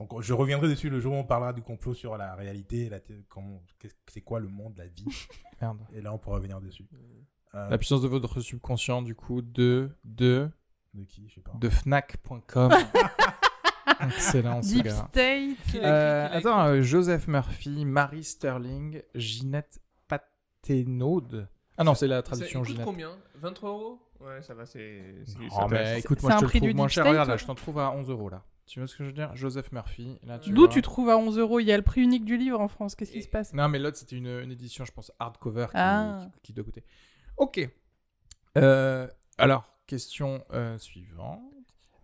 Donc, 0.00 0.20
je 0.22 0.32
reviendrai 0.32 0.68
dessus 0.68 0.90
le 0.90 1.00
jour 1.00 1.12
où 1.14 1.16
on 1.16 1.24
parlera 1.24 1.52
du 1.52 1.60
complot 1.62 1.92
sur 1.94 2.16
la 2.16 2.34
réalité, 2.36 2.88
la 2.88 3.00
thé- 3.00 3.24
comment, 3.28 3.60
qu'est-ce- 3.80 3.96
c'est 4.08 4.20
quoi 4.20 4.38
le 4.38 4.46
monde, 4.48 4.74
la 4.76 4.86
vie. 4.86 5.04
Merde. 5.60 5.78
Et 5.92 6.00
là, 6.00 6.12
on 6.12 6.18
pourra 6.18 6.36
revenir 6.36 6.60
dessus. 6.60 6.86
Euh, 7.54 7.68
La 7.68 7.78
puissance 7.78 8.02
de 8.02 8.08
votre 8.08 8.40
subconscient, 8.40 9.02
du 9.02 9.14
coup, 9.16 9.42
de. 9.42 9.90
de. 10.04 10.48
de 10.94 11.02
qui 11.04 11.28
Je 11.28 11.34
sais 11.36 11.40
pas. 11.40 11.52
de 11.58 11.68
Fnac.com. 11.68 12.72
Excellent, 14.00 14.62
ce 14.62 14.74
Deep 14.74 14.84
gars. 14.84 15.08
State. 15.08 15.74
Euh, 15.74 15.82
Euh, 15.82 16.28
attends, 16.30 16.64
euh, 16.66 16.82
Joseph 16.82 17.26
Murphy, 17.26 17.84
Marie 17.84 18.22
Sterling, 18.22 19.02
Ginette 19.16 19.80
Pathénaude. 20.06 21.48
Ah 21.76 21.84
non, 21.84 21.94
c'est 21.94 22.06
la 22.06 22.22
traduction 22.22 22.62
Ginette. 22.62 22.84
combien? 22.84 23.16
23 23.36 23.70
euros? 23.70 23.98
Ouais, 24.20 24.42
ça 24.42 24.54
va, 24.54 24.66
c'est. 24.66 25.02
Oh, 25.52 25.66
mais 25.70 25.98
écoute, 26.00 26.22
moi 26.22 26.32
je 26.32 26.38
te 26.38 26.44
prix 26.44 26.60
le 26.60 26.66
du 26.66 26.68
trouve 26.70 26.76
moins 26.76 26.88
cher. 26.88 27.06
Regarde, 27.06 27.28
là, 27.28 27.36
je 27.36 27.44
t'en 27.46 27.54
trouve 27.54 27.78
à 27.78 27.90
11 27.90 28.10
euros 28.10 28.28
là. 28.28 28.44
Tu 28.68 28.78
vois 28.80 28.86
ce 28.86 28.94
que 28.96 29.02
je 29.02 29.08
veux 29.08 29.14
dire? 29.14 29.34
Joseph 29.34 29.72
Murphy. 29.72 30.18
D'où 30.48 30.68
tu 30.68 30.82
trouves 30.82 31.08
à 31.08 31.16
11 31.16 31.38
euros 31.38 31.58
Il 31.58 31.64
y 31.66 31.72
a 31.72 31.76
le 31.76 31.82
prix 31.82 32.02
unique 32.02 32.24
du 32.24 32.36
livre 32.36 32.60
en 32.60 32.68
France? 32.68 32.94
Qu'est-ce 32.94 33.12
qui 33.12 33.22
se 33.22 33.28
passe? 33.28 33.52
Non, 33.54 33.68
mais 33.68 33.78
l'autre, 33.78 33.96
c'était 33.96 34.16
une, 34.16 34.26
une 34.26 34.52
édition, 34.52 34.84
je 34.84 34.92
pense, 34.92 35.10
hardcover 35.18 35.66
qui, 35.66 35.72
Ah. 35.76 36.28
qui- 36.34 36.40
qui 36.42 36.52
doit 36.52 36.64
coûter. 36.64 36.84
Ok. 37.38 37.68
Euh, 38.56 39.08
alors, 39.38 39.72
question 39.86 40.44
euh, 40.52 40.76
suivante. 40.78 41.42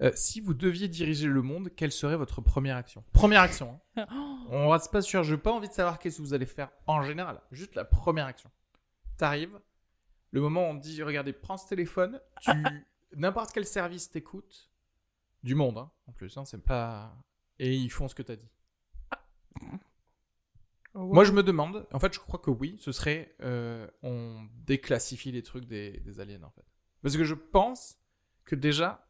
Euh, 0.03 0.11
si 0.15 0.41
vous 0.41 0.55
deviez 0.55 0.89
diriger 0.89 1.29
le 1.29 1.41
monde, 1.43 1.69
quelle 1.77 1.93
serait 1.93 2.17
votre 2.17 2.41
première 2.41 2.77
action? 2.77 3.05
Première 3.13 3.43
action. 3.43 3.79
hein. 3.97 4.07
On 4.51 4.69
reste 4.71 4.91
pas 4.91 5.03
sur. 5.03 5.23
Je 5.23 5.35
n'ai 5.35 5.41
pas 5.41 5.53
envie 5.53 5.69
de 5.69 5.73
savoir 5.73 5.99
qu'est-ce 5.99 6.17
que 6.19 6.23
vous 6.23 6.35
allez 6.35 6.47
faire 6.47 6.71
en 6.87 7.03
général. 7.03 7.41
Juste 7.53 7.75
la 7.75 7.85
première 7.85 8.27
action. 8.27 8.51
T'arrives. 9.17 9.59
Le 10.33 10.41
moment 10.41 10.63
où 10.63 10.73
on 10.73 10.79
te 10.79 10.83
dit, 10.83 11.03
regardez, 11.03 11.33
prends 11.33 11.57
ce 11.57 11.69
téléphone. 11.69 12.21
Tu 12.41 12.51
n'importe 13.17 13.53
quel 13.53 13.65
service 13.67 14.11
t'écoute. 14.11 14.69
Du 15.45 15.55
monde, 15.55 15.79
hein, 15.79 15.91
en 16.09 16.13
plus. 16.13 16.37
Hein, 16.37 16.45
c'est 16.45 16.63
pas. 16.65 17.15
Et 17.61 17.73
ils 17.75 17.91
font 17.91 18.09
ce 18.09 18.15
que 18.17 18.23
t'as 18.23 18.35
dit. 18.37 18.49
Moi, 20.95 21.25
je 21.25 21.33
me 21.33 21.43
demande. 21.43 21.87
En 21.93 21.99
fait, 21.99 22.15
je 22.15 22.21
crois 22.21 22.39
que 22.39 22.51
oui. 22.51 22.77
Ce 22.81 22.93
serait. 22.93 23.35
euh, 23.43 23.87
on 24.03 24.47
déclassifie 24.65 25.33
les 25.33 25.43
trucs 25.43 25.67
des, 25.67 26.01
des 26.01 26.21
aliens, 26.21 26.43
en 26.45 26.51
fait. 26.51 26.65
Parce 27.03 27.17
que 27.17 27.25
je 27.25 27.35
pense 27.35 27.97
que 28.45 28.55
déjà. 28.55 29.07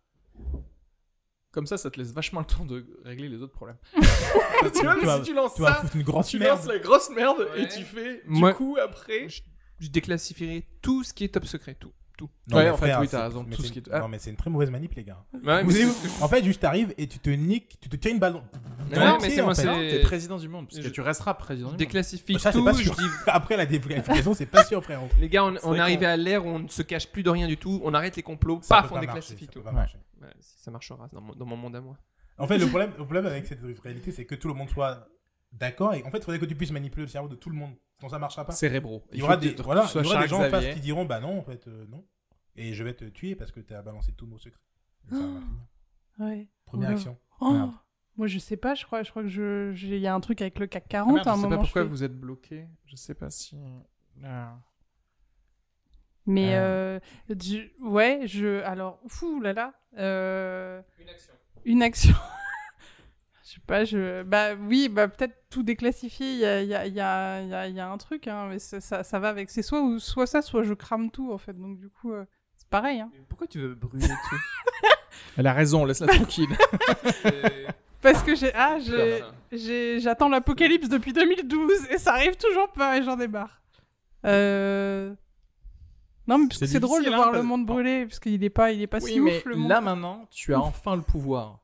Comme 1.53 1.67
ça, 1.69 1.77
ça 1.79 1.89
te 1.91 1.99
laisse 2.01 2.11
vachement 2.11 2.41
le 2.41 2.47
temps 2.47 2.65
de 2.65 3.01
régler 3.05 3.29
les 3.29 3.41
autres 3.41 3.53
problèmes. 3.53 3.79
tu 3.93 4.01
vois, 4.83 4.97
tu 4.99 5.07
vas- 5.07 5.19
si 5.19 5.23
tu 5.23 5.35
lances 5.35 5.55
Tu 5.55 5.63
vas 5.63 5.75
ça, 5.75 5.81
foutre 5.83 5.95
une 5.97 6.03
grosse 6.03 6.27
tu 6.29 6.39
merde. 6.41 6.57
lances 6.59 6.67
la 6.67 6.79
grosse 6.81 7.11
merde 7.11 7.49
et 7.55 7.69
tu 7.69 7.85
fais. 7.85 8.23
Moi- 8.27 8.51
Du 8.51 8.57
coup, 8.57 8.77
après. 8.83 9.29
Je, 9.29 9.43
je 9.79 9.89
déclassifierai 9.89 10.67
tout 10.83 11.05
ce 11.05 11.15
qui 11.15 11.23
est 11.23 11.29
top 11.29 11.45
secret, 11.47 11.77
tout. 11.77 11.93
Tout. 12.17 12.29
Non, 12.49 12.57
Ouais, 12.57 12.65
mais 12.65 12.71
en 12.71 12.77
fait, 12.77 12.95
oui, 12.97 13.09
t'as 13.09 13.19
c'est- 13.19 13.23
raison, 13.25 13.45
mais 13.49 13.55
tout 13.57 13.63
c'est- 13.63 13.69
ce 13.69 13.73
qui 13.73 13.79
est- 13.81 13.89
Non, 13.99 14.09
mais 14.09 14.19
c'est 14.19 14.31
une 14.31 14.37
très 14.37 14.51
mauvaise 14.51 14.71
manip, 14.71 14.95
les 14.95 15.05
gars. 15.05 15.25
Ouais, 15.45 15.63
Vous 15.65 16.23
en 16.23 16.29
fait, 16.29 16.45
juste 16.45 16.61
t'arrives 16.61 16.95
et 16.97 17.07
tu 17.07 17.19
te 17.19 17.31
niques, 17.31 17.77
tu 17.81 17.89
te 17.89 17.97
tiens 17.97 18.13
une 18.13 18.19
balle 18.19 18.35
le 18.35 18.97
mais 19.23 19.31
c'est 19.31 19.43
moi, 19.43 19.55
Non, 19.65 19.75
t'es 19.75 20.01
président 20.03 20.37
du 20.39 20.49
monde. 20.49 20.67
Parce 20.67 20.79
que 20.79 20.85
Je- 20.89 20.91
tu 20.93 21.01
resteras 21.01 21.35
président 21.35 21.69
je 21.69 21.71
du 21.71 21.73
monde. 21.73 21.79
déclassifie 21.79 22.39
Ça, 22.39 22.53
tout. 22.53 22.65
pas 22.65 22.73
je 22.73 22.83
sûr. 22.85 22.95
dis, 22.95 23.03
Après 23.27 23.57
la 23.57 23.67
déclassification, 23.67 24.35
c'est 24.35 24.47
pas 24.47 24.65
sûr, 24.65 24.83
frérot. 24.83 25.09
les 25.21 25.29
gars, 25.29 25.45
on, 25.45 25.57
on 25.65 25.75
est 25.75 25.81
arrivé 25.81 26.07
à 26.07 26.17
l'ère 26.17 26.45
où 26.45 26.49
on 26.51 26.59
ne 26.61 26.69
se 26.69 26.83
cache 26.83 27.09
plus 27.11 27.23
de 27.23 27.31
rien 27.31 27.47
du 27.49 27.57
tout. 27.57 27.81
On 27.85 27.95
arrête 27.95 28.17
les 28.17 28.23
complots. 28.23 28.61
Ça 28.63 28.77
paf, 28.83 28.93
on 28.93 28.95
pas 28.95 29.01
déclassifie 29.01 29.49
tout. 29.49 29.63
ça 30.41 30.71
marchera 30.71 31.09
dans 31.13 31.47
mon, 31.47 31.57
monde 31.57 31.77
à 31.77 31.81
moi. 31.81 31.97
En 32.39 32.47
fait, 32.47 32.59
le 32.59 32.67
problème, 32.69 32.91
le 32.97 33.05
problème 33.05 33.27
avec 33.27 33.47
cette 33.47 33.61
réalité, 33.83 34.13
c'est 34.13 34.25
que 34.25 34.35
tout 34.35 34.49
le 34.49 34.55
monde 34.55 34.69
soit 34.71 35.07
d'accord. 35.53 35.95
Et 35.95 36.03
en 36.05 36.11
fait, 36.11 36.19
il 36.19 36.25
faudrait 36.25 36.39
que 36.39 36.47
tu 36.47 36.55
puisses 36.55 36.73
manipuler 36.73 37.03
le 37.05 37.09
cerveau 37.11 37.29
de 37.29 37.37
tout 37.37 37.51
le 37.51 37.57
monde. 37.57 37.75
Ça 38.09 38.19
marchera 38.19 38.45
pas. 38.45 38.53
Cérébraux. 38.53 39.05
Il 39.13 39.19
y 39.21 39.23
aura 39.23 39.37
des, 39.37 39.51
voilà, 39.55 39.87
il 39.95 40.03
y 40.05 40.07
aura 40.07 40.23
des 40.23 40.29
gens 40.29 40.39
en 40.39 40.43
face 40.51 40.51
Xavier. 40.53 40.75
qui 40.75 40.81
diront 40.81 41.05
Bah 41.05 41.21
non, 41.21 41.39
en 41.39 41.43
fait, 41.43 41.67
euh, 41.69 41.87
non. 41.89 42.05
Et 42.57 42.73
je 42.75 42.85
vais 42.85 42.95
te 42.95 43.05
tuer 43.05 43.35
parce 43.35 43.51
que 43.53 43.61
tu 43.61 43.75
as 43.75 43.83
balancé 43.83 44.13
tous 44.13 44.27
nos 44.27 44.39
secrets. 44.39 44.61
Oh. 45.13 45.17
Ouais. 46.21 46.49
Première 46.67 46.91
Ouais. 46.91 46.95
action. 46.95 47.19
Oh, 47.41 47.71
moi 48.17 48.27
je 48.29 48.39
sais 48.39 48.57
pas, 48.57 48.75
je 48.75 48.85
crois, 48.85 49.03
je 49.03 49.11
crois 49.11 49.23
que 49.23 49.29
je, 49.29 49.73
j'ai- 49.75 49.97
il 49.97 50.03
y 50.03 50.07
a 50.07 50.15
un 50.15 50.21
truc 50.21 50.41
avec 50.41 50.59
le 50.61 50.67
CAC 50.69 50.85
Ah 50.87 50.89
40 50.91 51.15
merde, 51.17 51.29
à 51.29 51.31
un 51.33 51.35
je 51.35 51.39
sais 51.41 51.43
moment. 51.47 51.57
pas 51.57 51.63
pourquoi 51.65 51.83
fais- 51.83 51.89
vous 51.89 52.05
êtes 52.05 52.19
bloqué. 52.19 52.67
Je 52.87 52.95
sais 52.97 53.15
pas 53.15 53.29
si. 53.31 53.57
Ah. 54.25 54.57
Mais 56.27 56.55
Euh. 56.55 56.99
euh, 57.31 57.35
du- 57.35 57.73
ouais, 57.81 58.21
je 58.25 58.63
alors 58.63 59.01
fou 59.09 59.41
là 59.41 59.53
là, 59.53 59.75
euh, 59.99 60.81
Une 61.01 61.09
action. 61.11 61.35
une 61.65 61.83
action. 61.83 62.15
je 63.55 63.61
sais 63.61 63.65
pas, 63.69 63.85
je 63.85 64.25
bah 64.25 64.55
oui, 64.57 64.89
bah 64.89 65.07
peut-être 65.07 65.37
tout 65.49 65.63
déclassifier. 65.63 66.33
Il 66.33 66.39
y 66.39 66.45
a 66.45 66.61
il 66.63 66.69
y 66.69 66.75
a 66.75 66.87
il 66.89 66.95
y 66.95 67.01
a 67.01 67.41
il 67.41 67.49
y 67.49 67.55
a- 67.55 67.69
il 67.69 67.75
y 67.77 67.79
a 67.81 67.89
un 67.89 67.97
truc, 67.99 68.27
hein, 68.27 68.49
mais 68.51 68.59
ça, 68.59 68.81
ça 68.81 69.05
ça 69.05 69.21
va 69.21 69.29
avec. 69.29 69.49
C'est 69.49 69.63
soit 69.63 69.81
ou 69.81 70.01
soit 70.01 70.27
ça, 70.27 70.43
soit 70.43 70.65
je 70.65 70.75
crame 70.75 71.13
tout 71.13 71.33
en 71.33 71.39
fait. 71.39 71.53
Donc 71.53 71.79
du 71.79 71.89
coup, 71.89 72.13
euh, 72.13 72.25
c'est 72.57 72.69
pareil. 72.69 73.01
Hein. 73.01 73.13
Pourquoi 73.29 73.47
tu 73.47 73.61
veux 73.61 73.77
brûler 73.77 74.09
tout? 74.09 74.37
Elle 75.37 75.47
a 75.47 75.53
raison, 75.53 75.85
laisse-la 75.85 76.09
tranquille. 76.09 76.51
Parce 78.03 78.25
que 78.25 78.35
j'ai 78.35 78.53
ah 78.55 78.79
j'ai 78.81 79.21
ça. 79.21 79.33
j'ai 79.53 80.01
j'attends 80.01 80.29
l'apocalypse 80.29 80.89
depuis 80.89 81.13
2012 81.13 81.91
et 81.91 81.99
ça 81.99 82.15
arrive 82.15 82.37
toujours 82.37 82.73
pas 82.73 82.99
et 82.99 83.05
j'en 83.05 83.21
ai 83.21 83.29
marre. 83.29 83.63
Euh... 84.27 85.15
Non 86.27 86.39
mais 86.39 86.49
parce 86.49 86.59
que 86.59 86.67
C'est 86.67 86.81
drôle 86.81 87.05
de 87.05 87.11
hein, 87.11 87.17
voir 87.17 87.31
le 87.31 87.43
monde 87.43 87.67
brûler 87.67 88.07
parce 88.07 88.19
qu'il 88.19 88.43
est 88.43 88.51
pas 88.51 88.73
il 88.73 88.83
est 88.83 88.89
pas 88.89 88.99
oui, 88.99 89.13
si 89.13 89.21
mais 89.21 89.39
ouf 89.39 89.45
le 89.45 89.55
monde. 89.55 89.69
là 89.69 89.81
maintenant, 89.81 90.27
tu 90.33 90.53
as 90.55 90.61
enfin 90.61 90.97
le 90.97 91.03
pouvoir. 91.03 91.61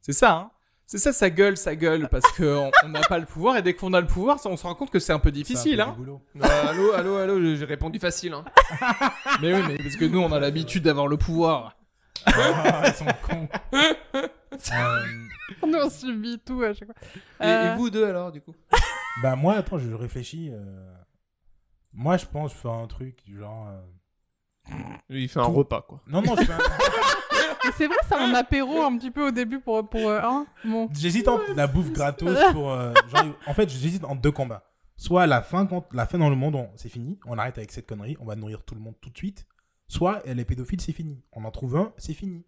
C'est 0.00 0.12
ça, 0.12 0.32
hein 0.34 0.50
C'est 0.92 0.98
ça, 0.98 1.12
ça 1.14 1.30
gueule, 1.30 1.56
ça 1.56 1.74
gueule, 1.74 2.06
parce 2.10 2.30
qu'on 2.36 2.70
on 2.84 2.88
n'a 2.90 3.00
pas 3.00 3.18
le 3.18 3.24
pouvoir, 3.24 3.56
et 3.56 3.62
dès 3.62 3.72
qu'on 3.72 3.94
a 3.94 4.00
le 4.02 4.06
pouvoir, 4.06 4.38
on 4.44 4.58
se 4.58 4.62
rend 4.64 4.74
compte 4.74 4.90
que 4.90 4.98
c'est 4.98 5.14
un 5.14 5.18
peu 5.18 5.30
C'est 5.30 5.36
un 5.38 5.40
difficile, 5.40 5.76
peu 5.76 5.82
hein. 5.82 6.20
Non, 6.34 6.44
allô, 6.68 6.92
allô, 6.92 7.16
allô, 7.16 7.54
j'ai 7.56 7.64
répondu 7.64 7.98
facile. 7.98 8.34
Hein. 8.34 8.44
Mais 9.40 9.54
oui, 9.54 9.62
mais 9.66 9.78
parce 9.78 9.96
que 9.96 10.04
nous, 10.04 10.18
on 10.20 10.30
a 10.32 10.38
l'habitude 10.38 10.82
d'avoir 10.82 11.08
le 11.08 11.16
pouvoir. 11.16 11.76
Ah, 12.26 12.82
ils 12.88 12.92
sont 12.94 13.06
cons. 13.26 13.48
Euh, 14.70 15.06
on 15.62 15.88
subit 15.88 16.38
tout 16.44 16.62
à 16.62 16.74
chaque 16.74 16.84
fois. 16.86 16.94
Et, 17.40 17.44
Euh, 17.46 17.72
et 17.74 17.76
vous 17.78 17.88
deux 17.88 18.04
alors, 18.04 18.30
du 18.30 18.42
coup? 18.42 18.54
Bah, 19.22 19.34
moi, 19.34 19.54
attends, 19.54 19.78
je 19.78 19.90
réfléchis. 19.94 20.50
euh, 20.52 20.92
Moi, 21.94 22.18
je 22.18 22.26
pense 22.26 22.52
faire 22.52 22.72
un 22.72 22.86
truc 22.86 23.24
du 23.24 23.38
genre. 23.38 23.66
euh, 23.68 24.76
Il 25.08 25.28
fait 25.30 25.40
un 25.40 25.44
repas, 25.44 25.80
quoi. 25.82 26.02
Non, 26.06 26.20
non, 26.20 26.36
je 26.36 26.44
fais 26.44 26.52
un- 26.52 26.58
c'est 27.76 27.86
vrai 27.86 27.96
c'est 28.08 28.14
un 28.14 28.34
apéro 28.34 28.82
un 28.82 28.96
petit 28.98 29.10
peu 29.10 29.28
au 29.28 29.30
début 29.30 29.60
pour 29.60 29.88
pour 29.88 30.08
euh, 30.08 30.20
hein 30.22 30.46
bon. 30.64 30.88
J'hésite 30.92 31.28
entre 31.28 31.52
la 31.54 31.66
bouffe 31.66 31.92
gratos 31.92 32.38
pour. 32.52 32.70
euh, 32.72 32.92
genre, 33.14 33.24
en 33.46 33.54
fait, 33.54 33.68
j'hésite 33.70 34.04
entre 34.04 34.20
deux 34.20 34.32
combats. 34.32 34.68
Soit 34.96 35.26
la 35.26 35.42
fin, 35.42 35.66
quand 35.66 35.92
la 35.92 36.06
fin 36.06 36.18
dans 36.18 36.30
le 36.30 36.36
monde, 36.36 36.54
on- 36.54 36.70
c'est 36.76 36.88
fini, 36.88 37.18
on 37.26 37.36
arrête 37.38 37.58
avec 37.58 37.72
cette 37.72 37.86
connerie, 37.86 38.16
on 38.20 38.24
va 38.24 38.36
nourrir 38.36 38.62
tout 38.64 38.74
le 38.74 38.80
monde 38.80 38.94
tout 39.00 39.10
de 39.10 39.16
suite. 39.16 39.46
Soit 39.88 40.22
les 40.26 40.44
pédophiles, 40.44 40.80
c'est 40.80 40.92
fini. 40.92 41.22
On 41.32 41.44
en 41.44 41.50
trouve 41.50 41.76
un, 41.76 41.92
c'est 41.98 42.14
fini. 42.14 42.44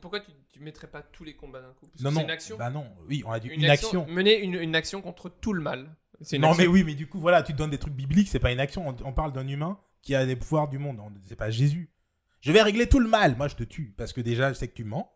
Pourquoi 0.00 0.20
tu, 0.20 0.30
tu 0.52 0.60
mettrais 0.60 0.86
pas 0.86 1.00
tous 1.02 1.24
les 1.24 1.34
combats 1.34 1.60
d'un 1.62 1.72
coup? 1.72 1.86
Parce 1.86 1.98
que 1.98 2.04
Non, 2.04 2.10
c'est 2.10 2.16
non. 2.16 2.22
une 2.24 2.30
action. 2.30 2.56
Bah 2.58 2.70
non, 2.70 2.86
oui, 3.08 3.22
on 3.26 3.30
a 3.32 3.40
dit 3.40 3.48
une, 3.48 3.64
action. 3.66 4.06
Mener 4.06 4.38
une, 4.42 4.54
une 4.54 4.74
action 4.74 5.00
contre 5.00 5.28
tout 5.30 5.52
le 5.54 5.62
mal. 5.62 5.96
C'est 6.20 6.36
une 6.36 6.42
Non, 6.42 6.48
action. 6.50 6.62
mais 6.64 6.68
oui, 6.68 6.84
mais 6.84 6.94
du 6.94 7.08
coup, 7.08 7.18
voilà, 7.18 7.42
tu 7.42 7.52
te 7.52 7.58
donnes 7.58 7.70
des 7.70 7.78
trucs 7.78 7.94
bibliques, 7.94 8.28
c'est 8.28 8.38
pas 8.38 8.52
une 8.52 8.60
action. 8.60 8.86
On, 8.88 8.96
on 9.04 9.12
parle 9.12 9.32
d'un 9.32 9.46
humain 9.48 9.78
qui 10.02 10.14
a 10.14 10.26
des 10.26 10.36
pouvoirs 10.36 10.68
du 10.68 10.78
monde. 10.78 10.98
On- 11.00 11.10
C'est 11.26 11.36
pas 11.36 11.50
Jésus. 11.50 11.90
Je 12.42 12.52
vais 12.52 12.60
régler 12.62 12.86
tout 12.88 12.98
le 12.98 13.08
mal. 13.08 13.36
Moi, 13.36 13.48
je 13.48 13.54
te 13.56 13.62
tue. 13.64 13.94
Parce 13.96 14.12
que 14.12 14.20
déjà, 14.20 14.52
je 14.52 14.58
sais 14.58 14.68
que 14.68 14.74
tu 14.74 14.84
mens. 14.84 15.10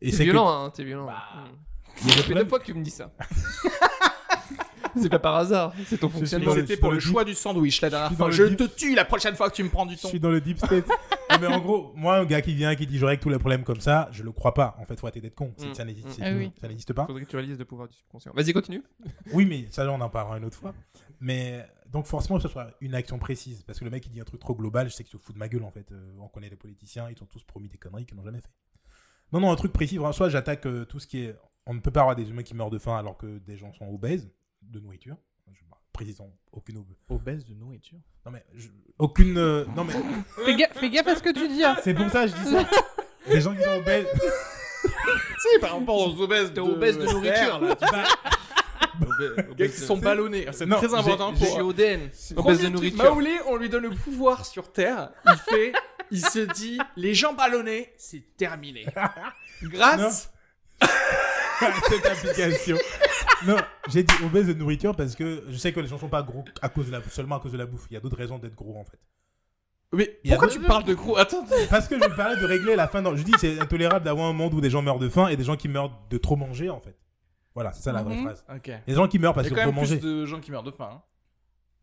Et 0.00 0.10
T'es 0.10 0.16
c'est 0.18 0.18
que- 0.26 0.30
violent, 0.30 0.48
hein, 0.66 0.70
t'es 0.70 0.84
violent. 0.84 1.06
Bah, 1.06 1.22
Mm. 1.34 2.06
des 2.06 2.12
Ça 2.12 2.22
fait 2.22 2.34
deux 2.34 2.44
fois 2.46 2.58
que 2.60 2.64
tu 2.66 2.74
me 2.74 2.84
dis 2.84 2.90
ça. 2.90 3.10
c'est 4.96 5.08
pas 5.10 5.18
par 5.18 5.36
hasard, 5.36 5.72
c'est 5.86 5.98
ton 5.98 6.08
fonctionnement. 6.08 6.52
C'était 6.54 6.76
pour 6.76 6.90
le 6.90 6.96
le 6.96 7.02
deep- 7.02 7.10
choix 7.10 7.24
du 7.24 7.34
sandwich 7.34 7.80
la 7.80 7.90
dernière 7.90 8.12
fois. 8.12 8.30
Je 8.30 8.44
te 8.44 8.64
tue 8.64 8.94
la 8.94 9.04
prochaine 9.04 9.34
fois 9.36 9.50
que 9.50 9.54
tu 9.56 9.62
me 9.62 9.68
prends 9.68 9.84
du 9.86 9.94
Je 9.96 10.00
ton. 10.02 10.08
suis 10.08 10.20
dans 10.20 10.30
le 10.30 10.40
deep 10.40 10.58
state. 10.58 10.86
Non, 11.28 11.38
mais 11.40 11.46
en 11.48 11.58
gros, 11.60 11.92
moi, 11.96 12.18
un 12.18 12.24
gars 12.24 12.40
qui 12.40 12.54
vient, 12.54 12.74
qui 12.76 12.86
dit 12.86 12.98
je 12.98 13.04
règle 13.04 13.20
tous 13.20 13.28
les 13.28 13.38
problèmes 13.38 13.64
comme 13.64 13.80
ça, 13.80 14.08
je 14.12 14.22
le 14.22 14.30
crois 14.30 14.54
pas. 14.54 14.76
En 14.78 14.84
fait, 14.86 14.98
faut 14.98 15.06
arrêter 15.06 15.20
d'être 15.20 15.34
con. 15.34 15.52
Mm. 15.58 15.74
Ça 15.74 15.84
n'existe 15.84 16.06
Mm. 16.08 16.12
c'est 16.12 16.22
Ah 16.24 16.32
oui. 16.32 16.52
Pas. 16.94 17.04
Faudrait 17.06 17.24
que 17.24 17.28
tu 17.28 17.36
réalises 17.36 17.58
le 17.58 17.64
pouvoir 17.64 17.88
du 17.88 17.94
subconscient. 17.96 18.32
Vas-y, 18.34 18.52
continue. 18.52 18.82
Oui, 19.32 19.44
mais 19.44 19.66
ça, 19.70 19.90
on 19.90 20.00
en 20.00 20.08
parlera 20.08 20.38
une 20.38 20.44
autre 20.44 20.56
fois. 20.56 20.72
Mais 21.20 21.66
donc, 21.90 22.06
forcément, 22.06 22.38
ce 22.40 22.48
soit 22.48 22.68
une 22.80 22.94
action 22.94 23.18
précise. 23.18 23.62
Parce 23.62 23.78
que 23.78 23.84
le 23.84 23.90
mec, 23.90 24.04
il 24.06 24.10
dit 24.12 24.20
un 24.20 24.24
truc 24.24 24.40
trop 24.40 24.54
global, 24.54 24.88
je 24.88 24.94
sais 24.94 25.04
qu'il 25.04 25.12
se 25.18 25.22
fout 25.24 25.34
de 25.34 25.38
ma 25.38 25.48
gueule, 25.48 25.64
en 25.64 25.70
fait. 25.70 25.90
Euh, 25.92 26.12
on 26.20 26.28
connaît 26.28 26.48
les 26.48 26.56
politiciens, 26.56 27.08
ils 27.10 27.22
ont 27.22 27.26
tous 27.26 27.42
promis 27.44 27.68
des 27.68 27.78
conneries 27.78 28.06
qu'ils 28.06 28.16
n'ont 28.16 28.24
jamais 28.24 28.40
fait. 28.40 28.50
Non, 29.32 29.40
non, 29.40 29.50
un 29.50 29.56
truc 29.56 29.72
précis. 29.72 29.96
vraiment, 29.96 30.12
Soit 30.12 30.28
j'attaque 30.28 30.66
euh, 30.66 30.84
tout 30.84 30.98
ce 31.00 31.06
qui 31.06 31.20
est. 31.24 31.36
On 31.66 31.74
ne 31.74 31.80
peut 31.80 31.90
pas 31.90 32.00
avoir 32.02 32.14
des 32.16 32.28
humains 32.30 32.44
qui 32.44 32.54
meurent 32.54 32.70
de 32.70 32.78
faim 32.78 32.96
alors 32.96 33.16
que 33.16 33.38
des 33.38 33.56
gens 33.58 33.72
sont 33.72 33.88
obèses 33.92 34.30
de 34.62 34.78
nourriture. 34.80 35.16
Je, 35.52 35.64
bah, 35.70 35.78
précisons, 35.92 36.32
aucune 36.52 36.78
ob- 36.78 36.86
Obèse 37.08 37.44
de 37.44 37.54
nourriture. 37.54 37.98
Non, 38.24 38.30
mais. 38.32 38.44
je- 38.54 38.68
aucune. 38.98 39.36
euh, 39.38 39.64
non, 39.76 39.84
mais. 39.84 39.92
Fais, 40.44 40.54
ga- 40.56 40.72
fais 40.72 40.90
gaffe 40.90 41.08
à 41.08 41.16
ce 41.16 41.22
que 41.22 41.32
tu 41.32 41.48
dis. 41.48 41.64
hein. 41.64 41.76
C'est 41.82 41.94
pour 41.94 42.08
ça 42.10 42.24
que 42.26 42.30
je 42.30 42.36
dis 42.36 42.50
ça. 42.50 42.64
Des 43.28 43.40
gens 43.40 43.54
qui 43.54 43.62
sont 43.62 43.78
obèses. 43.78 44.06
Si, 45.38 45.58
par 45.60 45.78
rapport 45.78 45.96
aux 46.08 46.20
obèses 46.22 46.52
T'es 46.54 46.60
obèse 46.60 46.98
de 46.98 47.04
nourriture. 47.04 47.60
là. 47.60 47.72
Obèse 47.72 47.76
Gars 47.80 48.04
qui 49.56 49.68
sont 49.80 49.96
ballonnés. 49.98 50.46
C'est 50.52 50.66
Non, 50.66 50.76
très 50.78 50.88
j'ai- 50.88 50.94
important 50.94 51.32
pour. 51.32 51.40
De 51.40 52.56
truc, 52.62 52.72
nourriture. 52.72 53.04
Maoulé, 53.04 53.36
on 53.48 53.56
lui 53.56 53.68
donne 53.68 53.84
le 53.84 53.90
pouvoir 53.90 54.44
sur 54.46 54.72
Terre. 54.72 55.10
Il 55.26 55.36
fait, 55.36 55.72
il 56.10 56.24
se 56.24 56.38
dit, 56.38 56.78
les 56.96 57.14
gens 57.14 57.32
ballonnés, 57.34 57.92
c'est 57.96 58.22
terminé. 58.36 58.86
Grâce. 59.62 60.32
cette 61.88 62.06
application. 62.06 62.76
Non, 63.46 63.56
j'ai 63.88 64.02
dit 64.02 64.14
obèse 64.24 64.46
de 64.46 64.52
nourriture 64.52 64.94
parce 64.94 65.14
que 65.14 65.44
je 65.48 65.56
sais 65.56 65.72
que 65.72 65.80
les 65.80 65.86
gens 65.88 65.98
sont 65.98 66.08
pas 66.08 66.22
gros 66.22 66.44
à 66.62 66.68
cause 66.68 66.86
de 66.86 66.92
la, 66.92 67.02
seulement 67.10 67.36
à 67.36 67.40
cause 67.40 67.52
de 67.52 67.58
la 67.58 67.66
bouffe. 67.66 67.86
Il 67.90 67.94
y 67.94 67.96
a 67.96 68.00
d'autres 68.00 68.16
raisons 68.16 68.38
d'être 68.38 68.54
gros 68.54 68.78
en 68.78 68.84
fait. 68.84 68.98
Mais 69.92 70.18
pourquoi 70.28 70.48
tu 70.48 70.60
parles 70.60 70.84
de 70.84 70.94
gros 70.94 71.16
Attends. 71.16 71.46
Parce 71.70 71.88
que 71.88 71.94
je 71.94 72.08
parlais 72.16 72.36
de 72.40 72.44
régler 72.44 72.76
la 72.76 72.88
faim. 72.88 73.02
Je 73.14 73.22
dis 73.22 73.32
c'est 73.38 73.58
intolérable 73.60 74.04
d'avoir 74.04 74.28
un 74.28 74.32
monde 74.32 74.52
où 74.54 74.60
des 74.60 74.70
gens 74.70 74.82
meurent 74.82 74.98
de 74.98 75.08
faim 75.08 75.28
et 75.28 75.36
des 75.36 75.44
gens 75.44 75.56
qui 75.56 75.68
meurent 75.68 75.92
de 76.10 76.18
trop 76.18 76.36
manger 76.36 76.70
en 76.70 76.80
fait. 76.80 76.96
Voilà, 77.56 77.72
c'est 77.72 77.82
ça 77.82 77.90
la 77.92 78.04
vraie 78.04 78.14
Mhm. 78.16 78.22
phrase. 78.22 78.44
Ok. 78.54 78.68
Il 78.68 78.80
Les 78.86 78.94
gens 78.94 79.08
qui 79.08 79.18
meurent 79.18 79.34
parce 79.34 79.48
y 79.48 79.50
a 79.50 79.54
qu'ils 79.54 79.64
quand 79.64 79.70
ont 79.70 79.72
même 79.72 79.84
plus 79.88 79.98
de 80.00 80.24
gens 80.26 80.38
qui 80.38 80.52
meurent 80.52 80.62
de 80.62 80.70
faim. 80.70 80.90
hein. 80.92 81.02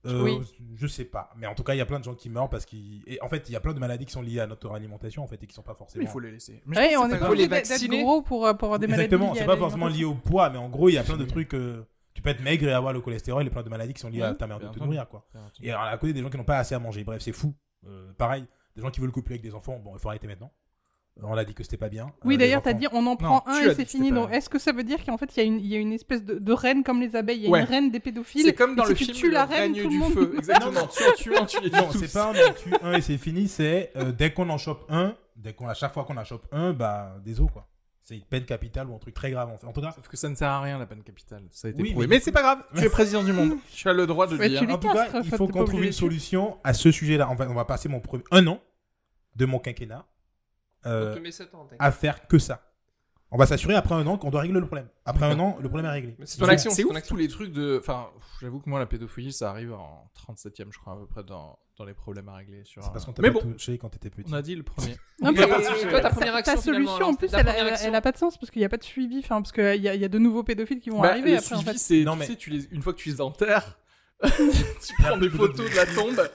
Euh, 0.05 0.21
Oui. 0.23 0.39
Je 0.75 0.85
sais 0.87 1.05
pas, 1.05 1.29
mais 1.37 1.47
en 1.47 1.55
tout 1.55 1.63
cas 1.63 1.73
il 1.73 1.77
y 1.77 1.81
a 1.81 1.85
plein 1.85 1.97
de 1.99 2.03
gens 2.03 2.13
qui 2.13 2.29
meurent 2.29 2.49
parce 2.49 2.65
qu'ils. 2.65 3.03
Et 3.07 3.21
en 3.21 3.27
fait 3.29 3.47
il 3.49 3.53
y 3.53 3.55
a 3.55 3.59
plein 3.61 3.73
de 3.73 3.79
maladies 3.79 4.05
qui 4.05 4.11
sont 4.11 4.21
liées 4.21 4.39
à 4.41 4.47
notre 4.47 4.69
alimentation 4.71 5.23
en 5.23 5.27
fait 5.27 5.41
et 5.41 5.47
qui 5.47 5.53
sont 5.55 5.61
pas 5.63 5.75
forcément. 5.75 6.03
Mais 6.03 6.09
il 6.09 6.11
faut 6.11 6.19
les 6.19 6.31
laisser. 6.31 6.61
Mais 6.65 6.77
Ouais, 6.77 6.89
je 6.91 6.95
pense 6.95 7.05
on 7.05 7.07
que 7.09 7.13
est 7.13 7.13
c'est 7.15 7.19
pas 7.19 7.25
pas 7.25 7.25
les 7.27 7.31
obligé 7.43 7.47
d'être 7.47 7.67
vacciner. 7.69 8.03
gros 8.03 8.21
pour, 8.21 8.45
euh, 8.45 8.53
pour 8.53 8.65
avoir 8.67 8.79
des 8.79 8.87
maladies. 8.87 9.05
Exactement, 9.05 9.31
liées 9.33 9.37
c'est 9.39 9.43
à 9.43 9.47
pas 9.47 9.57
forcément 9.57 9.87
lié 9.87 9.93
l'alimentation. 9.93 10.27
au 10.27 10.29
poids, 10.29 10.49
mais 10.49 10.57
en 10.57 10.69
gros 10.69 10.89
il 10.89 10.95
y 10.95 10.97
a 10.97 11.03
plein 11.03 11.17
de 11.17 11.25
trucs. 11.25 11.53
euh, 11.55 11.83
Tu 12.13 12.21
peux 12.21 12.29
être 12.29 12.41
maigre 12.43 12.67
et 12.67 12.73
avoir 12.73 12.93
le 12.93 13.01
cholestérol 13.01 13.47
et 13.47 13.49
plein 13.49 13.63
de 13.63 13.69
maladies 13.69 13.93
qui 13.93 14.01
sont 14.01 14.09
liées 14.09 14.21
à 14.21 14.33
ta 14.35 14.45
manière 14.45 14.59
de 14.59 14.65
te 14.65 14.69
entendu. 14.71 14.85
nourrir 14.85 15.07
quoi. 15.09 15.25
Et 15.61 15.71
alors, 15.71 15.83
à 15.85 15.97
côté 15.97 16.13
des 16.13 16.21
gens 16.21 16.29
qui 16.29 16.37
n'ont 16.37 16.43
pas 16.43 16.57
assez 16.57 16.75
à 16.75 16.79
manger. 16.79 17.03
Bref, 17.03 17.21
c'est 17.23 17.31
fou. 17.31 17.55
Euh, 17.87 18.11
pareil, 18.17 18.45
des 18.75 18.81
gens 18.81 18.91
qui 18.91 18.99
veulent 19.01 19.11
couper 19.11 19.31
avec 19.33 19.41
des 19.41 19.55
enfants, 19.55 19.79
bon, 19.79 19.93
il 19.95 19.99
faut 19.99 20.09
arrêter 20.09 20.27
maintenant. 20.27 20.51
On 21.21 21.35
l'a 21.35 21.45
dit 21.45 21.53
que 21.53 21.63
c'était 21.63 21.77
pas 21.77 21.89
bien. 21.89 22.11
Oui, 22.25 22.35
Euh, 22.35 22.37
d'ailleurs, 22.39 22.61
t'as 22.63 22.73
dit 22.73 22.87
on 22.91 23.05
en 23.05 23.15
prend 23.15 23.41
tu 23.41 23.51
un 23.51 23.69
et 23.69 23.75
c'est 23.75 23.85
fini. 23.85 24.11
Donc, 24.11 24.31
est-ce 24.31 24.49
que 24.49 24.57
ça 24.57 24.71
veut 24.71 24.83
dire 24.83 25.05
qu'en 25.05 25.17
fait, 25.17 25.29
il 25.37 25.39
y, 25.39 25.43
a 25.43 25.45
une- 25.45 25.59
il 25.59 25.67
y 25.67 25.75
a 25.75 25.79
une 25.79 25.93
espèce 25.93 26.23
de, 26.23 26.39
de 26.39 26.51
reine 26.53 26.83
comme 26.83 26.99
les 27.01 27.15
abeilles 27.15 27.37
Il 27.37 27.43
y 27.43 27.47
a 27.47 27.51
Ouais. 27.51 27.59
une 27.61 27.67
reine 27.67 27.91
des 27.91 27.99
pédophiles. 27.99 28.41
C'est 28.43 28.53
comme 28.53 28.75
dans 28.75 28.85
et 28.85 28.89
le 28.89 28.95
si 28.95 29.05
film 29.05 29.15
tu 29.15 29.21
tues 29.21 29.31
la 29.31 29.45
Le 29.45 29.51
reine, 29.51 29.73
tout 29.73 29.79
le 29.83 29.89
du 29.89 29.97
monde- 29.97 30.13
feu. 30.13 30.33
Exactement. 30.37 30.87
tu 30.87 31.03
en 31.07 31.13
tues 31.15 31.35
un, 31.37 31.45
tu 31.45 31.61
les 31.61 31.69
Non, 31.69 31.91
c'est 31.91 32.11
pas 32.11 32.31
un, 32.31 32.33
on 32.33 32.53
tue 32.53 32.73
un 32.81 32.93
et 32.93 33.01
c'est 33.01 33.17
fini. 33.19 33.47
C'est 33.47 33.91
euh, 33.95 34.11
dès 34.11 34.33
qu'on 34.33 34.49
en 34.49 34.57
chope 34.57 34.85
un, 34.89 35.15
dès 35.35 35.53
qu'on 35.53 35.67
à 35.67 35.75
chaque 35.75 35.93
fois 35.93 36.03
qu'on 36.03 36.17
en 36.17 36.23
chope 36.25 36.47
un, 36.51 36.73
bah 36.73 37.15
des 37.23 37.39
os 37.39 37.49
quoi. 37.51 37.67
C'est 38.01 38.15
une 38.15 38.23
peine 38.25 38.43
capitale 38.43 38.89
ou 38.89 38.95
un 38.95 38.99
truc 38.99 39.13
très 39.13 39.29
grave. 39.31 39.49
En, 39.49 39.57
fait. 39.57 39.65
en 39.67 39.71
tout 39.71 39.79
cas, 39.81 39.91
Sauf 39.95 40.07
que 40.09 40.17
ça 40.17 40.27
ne 40.27 40.35
sert 40.35 40.49
à 40.49 40.59
rien 40.61 40.77
la 40.79 40.85
peine 40.87 41.03
capitale. 41.03 41.43
Ça 41.51 41.67
a 41.67 41.71
été 41.71 41.81
Oui, 41.81 41.91
prouvé. 41.91 42.07
mais- 42.07 42.15
Mais, 42.15 42.19
c'est 42.21 42.33
pas 42.33 42.41
grave. 42.41 42.63
Tu 42.75 42.83
es 42.83 42.89
président 42.89 43.23
du 43.23 43.31
monde. 43.31 43.53
Tu 43.71 43.87
as 43.87 43.93
le 43.93 44.05
droit 44.07 44.27
de 44.27 44.35
Ouais, 44.35 44.49
dire. 44.49 44.63
en 44.63 44.77
tout 44.77 44.89
cas, 44.91 45.07
en 45.13 45.21
il 45.21 45.29
faut 45.29 45.47
qu'on 45.47 45.63
trouve 45.63 45.85
une 45.85 45.91
solution 45.93 46.57
à 46.65 46.73
ce 46.73 46.91
sujet-là. 46.91 47.29
On 47.31 47.35
va, 47.35 47.47
on 47.49 47.53
va 47.53 47.63
passer 47.65 47.87
mon 47.87 47.99
premier 48.01 48.23
un 48.31 48.45
an 48.47 48.59
de 49.37 49.45
mon 49.45 49.59
quinquennat 49.59 50.05
euh, 50.85 51.11
On 51.11 51.15
te 51.15 51.19
met 51.19 51.31
7 51.31 51.53
ans, 51.55 51.63
t'inquiète. 51.65 51.77
à 51.81 51.91
faire 51.91 52.27
que 52.27 52.37
ça. 52.39 52.61
On 53.35 53.37
va 53.37 53.47
s'assurer 53.47 53.73
après 53.73 53.95
un 53.95 54.05
an 54.05 54.19
qu'on 54.19 54.29
doit 54.29 54.41
régler 54.41 54.59
le 54.59 54.67
problème. 54.67 54.87
Après 55.05 55.25
un 55.25 55.39
an, 55.39 55.57
le 55.59 55.67
problème 55.67 55.87
est 55.87 55.93
réglé. 55.93 56.15
C'est 56.23 56.37
ton 56.37 56.45
action, 56.47 56.69
C'est 56.69 56.83
tous 57.07 57.15
les 57.15 57.27
trucs 57.27 57.51
de. 57.51 57.79
Enfin, 57.79 58.09
j'avoue 58.39 58.59
que 58.59 58.69
moi, 58.69 58.77
la 58.77 58.85
pédophilie, 58.85 59.33
ça 59.33 59.49
arrive 59.49 59.73
en 59.73 60.07
37ème, 60.15 60.67
je 60.71 60.77
crois, 60.77 60.93
à 60.93 60.95
peu 60.97 61.07
près 61.07 61.23
dans, 61.23 61.57
dans 61.79 61.83
les 61.85 61.95
problèmes 61.95 62.29
à 62.29 62.35
régler. 62.35 62.63
Sur 62.63 62.83
C'est 62.83 62.91
parce 62.91 63.05
qu'on 63.05 63.11
t'a 63.13 63.27
bon, 63.31 63.39
touché 63.39 63.79
quand 63.79 63.89
t'étais 63.89 64.11
petit. 64.11 64.29
on 64.31 64.35
a 64.35 64.43
dit 64.43 64.55
le 64.55 64.61
premier. 64.61 64.95
Non, 65.19 65.31
mais- 65.31 65.47
toi, 65.47 65.99
ta 66.01 66.11
première 66.11 66.35
action, 66.35 66.53
Ta 66.53 66.61
solution, 66.61 66.95
alors, 66.95 67.09
en 67.09 67.13
plus, 67.15 67.25
elle, 67.33 67.43
première 67.43 67.55
elle- 67.65 67.73
action. 67.73 67.87
elle 67.87 67.95
a 67.95 68.01
pas 68.01 68.11
de 68.11 68.17
sens 68.17 68.37
parce 68.37 68.51
qu'il 68.51 68.59
n'y 68.59 68.65
a 68.67 68.69
pas 68.69 68.77
de 68.77 68.83
suivi. 68.83 69.17
Enfin, 69.17 69.41
parce 69.41 69.51
qu'il 69.51 69.63
y, 69.81 69.89
a- 69.89 69.95
il 69.95 70.01
y 70.01 70.05
a 70.05 70.09
de 70.09 70.19
nouveaux 70.19 70.43
pédophiles 70.43 70.79
qui 70.79 70.91
vont 70.91 71.01
Bah, 71.01 71.09
arriver 71.09 71.31
le 71.31 71.37
après. 71.37 71.55
En 71.55 71.57
suivi, 71.59 71.71
fait. 71.71 71.77
c'est. 71.79 72.03
Non, 72.03 72.13
tu 72.13 72.19
mais- 72.19 72.25
sais, 72.27 72.35
tu 72.35 72.51
les, 72.51 72.65
une 72.65 72.83
fois 72.83 72.93
que 72.93 72.99
tu 72.99 73.09
les 73.09 73.19
enterres, 73.19 73.79
tu 74.21 74.93
prends 74.99 75.17
des 75.17 75.29
photos 75.31 75.71
de 75.71 75.75
la 75.75 75.87
tombe 75.87 76.29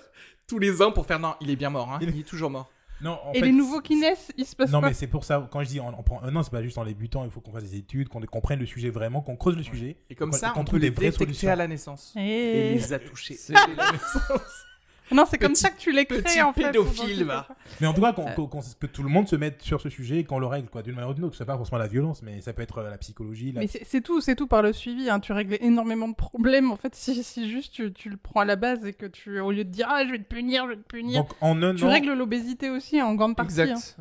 tous 0.48 0.58
les 0.58 0.82
ans 0.82 0.90
pour 0.90 1.06
faire. 1.06 1.20
Non, 1.20 1.34
il 1.40 1.48
est 1.50 1.56
bien 1.56 1.70
mort, 1.70 1.92
hein. 1.92 1.98
Il 2.02 2.18
est 2.18 2.24
toujours 2.24 2.50
mort. 2.50 2.68
Non, 3.00 3.18
en 3.24 3.32
Et 3.32 3.38
fait, 3.40 3.46
les 3.46 3.52
nouveaux 3.52 3.80
qui 3.80 3.94
naissent, 3.96 4.32
ils 4.36 4.44
se 4.44 4.56
passent 4.56 4.70
Non, 4.70 4.80
pas. 4.80 4.88
mais 4.88 4.94
c'est 4.94 5.06
pour 5.06 5.24
ça, 5.24 5.46
quand 5.52 5.62
je 5.62 5.68
dis 5.68 5.80
on, 5.80 5.88
on 5.88 6.02
prend 6.02 6.20
un 6.22 6.34
an, 6.34 6.42
c'est 6.42 6.50
pas 6.50 6.62
juste 6.62 6.78
en 6.78 6.82
les 6.82 6.94
butant, 6.94 7.24
il 7.24 7.30
faut 7.30 7.40
qu'on 7.40 7.52
fasse 7.52 7.62
des 7.64 7.76
études, 7.76 8.08
qu'on 8.08 8.20
comprenne 8.22 8.58
le 8.58 8.66
sujet 8.66 8.90
vraiment, 8.90 9.20
qu'on 9.20 9.36
creuse 9.36 9.56
le 9.56 9.62
sujet. 9.62 9.96
Et 10.10 10.14
comme 10.16 10.30
Qu'on- 10.30 10.36
ça, 10.36 10.48
on 10.56 10.64
trouve 10.64 10.78
peut 10.80 10.84
les 10.84 10.90
vraies 10.90 11.06
détecter 11.06 11.24
solutions. 11.26 11.50
à 11.50 11.56
la 11.56 11.68
naissance. 11.68 12.12
Et 12.16 12.20
Et... 12.20 12.74
les 12.74 12.92
a 12.92 12.98
touchés. 12.98 13.34
C'est- 13.34 13.54
à 13.56 13.66
la 13.68 13.92
naissance. 13.92 14.64
Non, 15.10 15.24
c'est 15.28 15.38
comme 15.38 15.54
ça 15.54 15.70
que 15.70 15.78
tu 15.78 15.90
les 15.92 16.04
crées 16.06 16.22
petit 16.22 16.42
en 16.42 16.52
fait. 16.52 16.64
pédophile, 16.64 17.24
va. 17.24 17.46
Mais 17.80 17.86
en 17.86 17.94
tout 17.94 18.00
cas, 18.00 18.12
qu'on- 18.12 18.28
Euh. 18.28 18.32
qu'on- 18.34 18.46
qu'on- 18.46 18.60
que 18.80 18.86
tout 18.86 19.02
le 19.02 19.08
monde 19.08 19.26
se 19.28 19.36
mette 19.36 19.62
sur 19.62 19.80
ce 19.80 19.88
sujet 19.88 20.18
et 20.18 20.24
qu'on 20.24 20.38
le 20.38 20.46
règle, 20.46 20.68
quoi, 20.68 20.82
d'une 20.82 20.94
manière 20.94 21.10
ou 21.10 21.14
d'une 21.14 21.24
autre. 21.24 21.36
C'est 21.36 21.44
pas 21.44 21.56
forcément 21.56 21.78
la 21.78 21.86
violence, 21.86 22.22
mais 22.22 22.40
ça 22.40 22.52
peut 22.52 22.62
être 22.62 22.78
euh, 22.78 22.90
la 22.90 22.98
psychologie. 22.98 23.52
La... 23.52 23.60
Mais 23.62 23.66
c'est 23.68 24.00
tout, 24.00 24.20
c'est 24.20 24.34
tout 24.36 24.46
par 24.46 24.62
le 24.62 24.72
suivi. 24.72 25.08
Hein. 25.10 25.20
Tu 25.20 25.32
règles 25.32 25.56
énormément 25.60 26.08
de 26.08 26.14
problèmes 26.14 26.70
en 26.70 26.76
fait 26.76 26.94
si, 26.94 27.22
si 27.24 27.50
juste 27.50 27.72
tu, 27.72 27.92
tu 27.92 28.10
le 28.10 28.16
prends 28.16 28.40
à 28.40 28.44
la 28.44 28.56
base 28.56 28.84
et 28.84 28.92
que 28.92 29.06
tu, 29.06 29.40
au 29.40 29.50
lieu 29.52 29.64
de 29.64 29.70
dire 29.70 29.86
ah 29.90 30.04
je 30.06 30.10
vais 30.12 30.18
te 30.18 30.24
punir, 30.34 30.64
je 30.64 30.70
vais 30.70 30.76
te 30.76 30.82
punir, 30.86 31.20
Donc 31.22 31.30
en 31.40 31.62
un 31.62 31.74
tu 31.74 31.84
an, 31.84 31.88
règles 31.88 32.12
l'obésité 32.12 32.70
aussi 32.70 33.00
en 33.02 33.14
grande 33.14 33.36
partie. 33.36 33.60
hein. 33.60 33.64
Exact. 33.64 33.96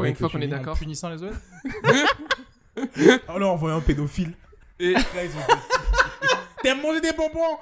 ouais. 0.00 0.08
une 0.10 0.16
fois 0.16 0.28
qu'on 0.28 0.40
est 0.40 0.46
d'accord. 0.48 0.74
En 0.74 0.78
punissant 0.78 1.10
les 1.10 1.22
autres 1.22 1.36
Oh 3.28 3.38
là, 3.38 3.46
on 3.48 3.56
voit 3.56 3.72
un 3.74 3.80
pédophile. 3.80 4.32
Et- 4.80 4.94
Là, 4.94 5.00
ils 5.24 5.30
ont- 5.30 5.56
T'aimes 6.62 6.80
manger 6.80 7.00
des 7.00 7.12
bonbons 7.12 7.58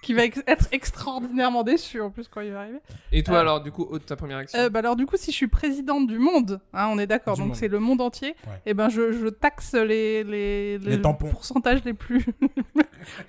Qui 0.00 0.14
va 0.14 0.24
ex- 0.24 0.42
être 0.46 0.68
extraordinairement 0.70 1.64
déçu 1.64 2.00
en 2.00 2.10
plus 2.10 2.28
quand 2.28 2.40
il 2.40 2.52
va 2.52 2.60
arriver. 2.60 2.78
Et 3.10 3.22
toi, 3.24 3.36
Euh, 3.36 3.40
alors, 3.40 3.60
du 3.60 3.72
coup, 3.72 3.82
Aude, 3.90 4.06
ta 4.06 4.14
première 4.16 4.38
action 4.38 4.58
Euh, 4.58 4.68
bah 4.70 4.78
alors 4.78 4.94
du 4.94 5.06
coup 5.06 5.16
si 5.16 5.32
je 5.32 5.36
suis 5.36 5.48
présidente 5.48 6.06
du 6.06 6.18
monde, 6.20 6.60
hein, 6.72 6.86
on 6.90 6.98
est 6.98 7.06
d'accord, 7.08 7.36
donc 7.36 7.56
c'est 7.56 7.66
le 7.68 7.80
monde 7.80 8.00
entier, 8.00 8.36
Ouais. 8.46 8.62
et 8.66 8.74
ben 8.74 8.88
je, 8.90 9.12
je 9.12 9.26
taxe 9.28 9.74
les, 9.74 10.22
les, 10.24 10.78
Les 10.78 11.00
tampons. 11.02 11.28
pourcentages 11.30 11.82
les 11.84 11.94
plus... 11.94 12.24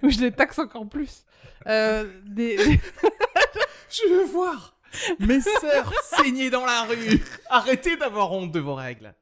Ou 0.04 0.10
je 0.12 0.20
les 0.20 0.32
taxe 0.32 0.60
encore 0.60 0.88
plus. 0.88 1.26
Euh, 1.68 2.06
des... 2.26 2.58
Je 3.90 4.08
veux 4.14 4.26
voir 4.26 4.78
mes 5.20 5.42
sœurs 5.42 5.92
saigner 6.04 6.50
dans 6.52 6.66
la 6.66 6.84
rue. 6.84 7.20
Arrêtez 7.50 7.96
d'avoir 7.98 8.32
honte 8.32 8.52
de 8.52 8.60
vos 8.60 8.76
règles. 8.76 9.14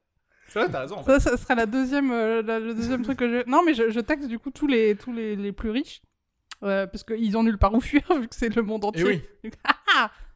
C'est 0.48 0.60
vrai, 0.60 0.68
t'as 0.70 0.80
raison. 0.80 0.96
en 0.98 1.02
fait. 1.04 1.18
Ça, 1.18 1.30
ça 1.30 1.36
sera 1.38 1.54
la 1.54 1.66
deuxième, 1.66 2.10
euh, 2.10 2.42
la- 2.42 2.58
le 2.58 2.74
deuxième 2.74 3.02
truc 3.02 3.18
que 3.18 3.28
je. 3.28 3.48
Non, 3.50 3.62
mais 3.64 3.72
je, 3.74 3.90
je 3.90 4.00
taxe 4.00 4.26
du 4.26 4.38
coup 4.38 4.50
tous 4.50 4.66
les, 4.66 4.94
tous 4.94 5.12
les, 5.12 5.36
les 5.36 5.52
plus 5.52 5.70
riches. 5.70 6.02
Euh, 6.62 6.86
parce 6.86 7.04
qu'ils 7.04 7.36
ont 7.36 7.42
nulle 7.42 7.58
part 7.58 7.74
où 7.74 7.80
fuir 7.80 8.02
vu 8.20 8.28
que 8.28 8.34
c'est 8.34 8.54
le 8.54 8.62
monde 8.62 8.84
entier. 8.84 9.00
Et 9.02 9.04
oui. 9.44 9.52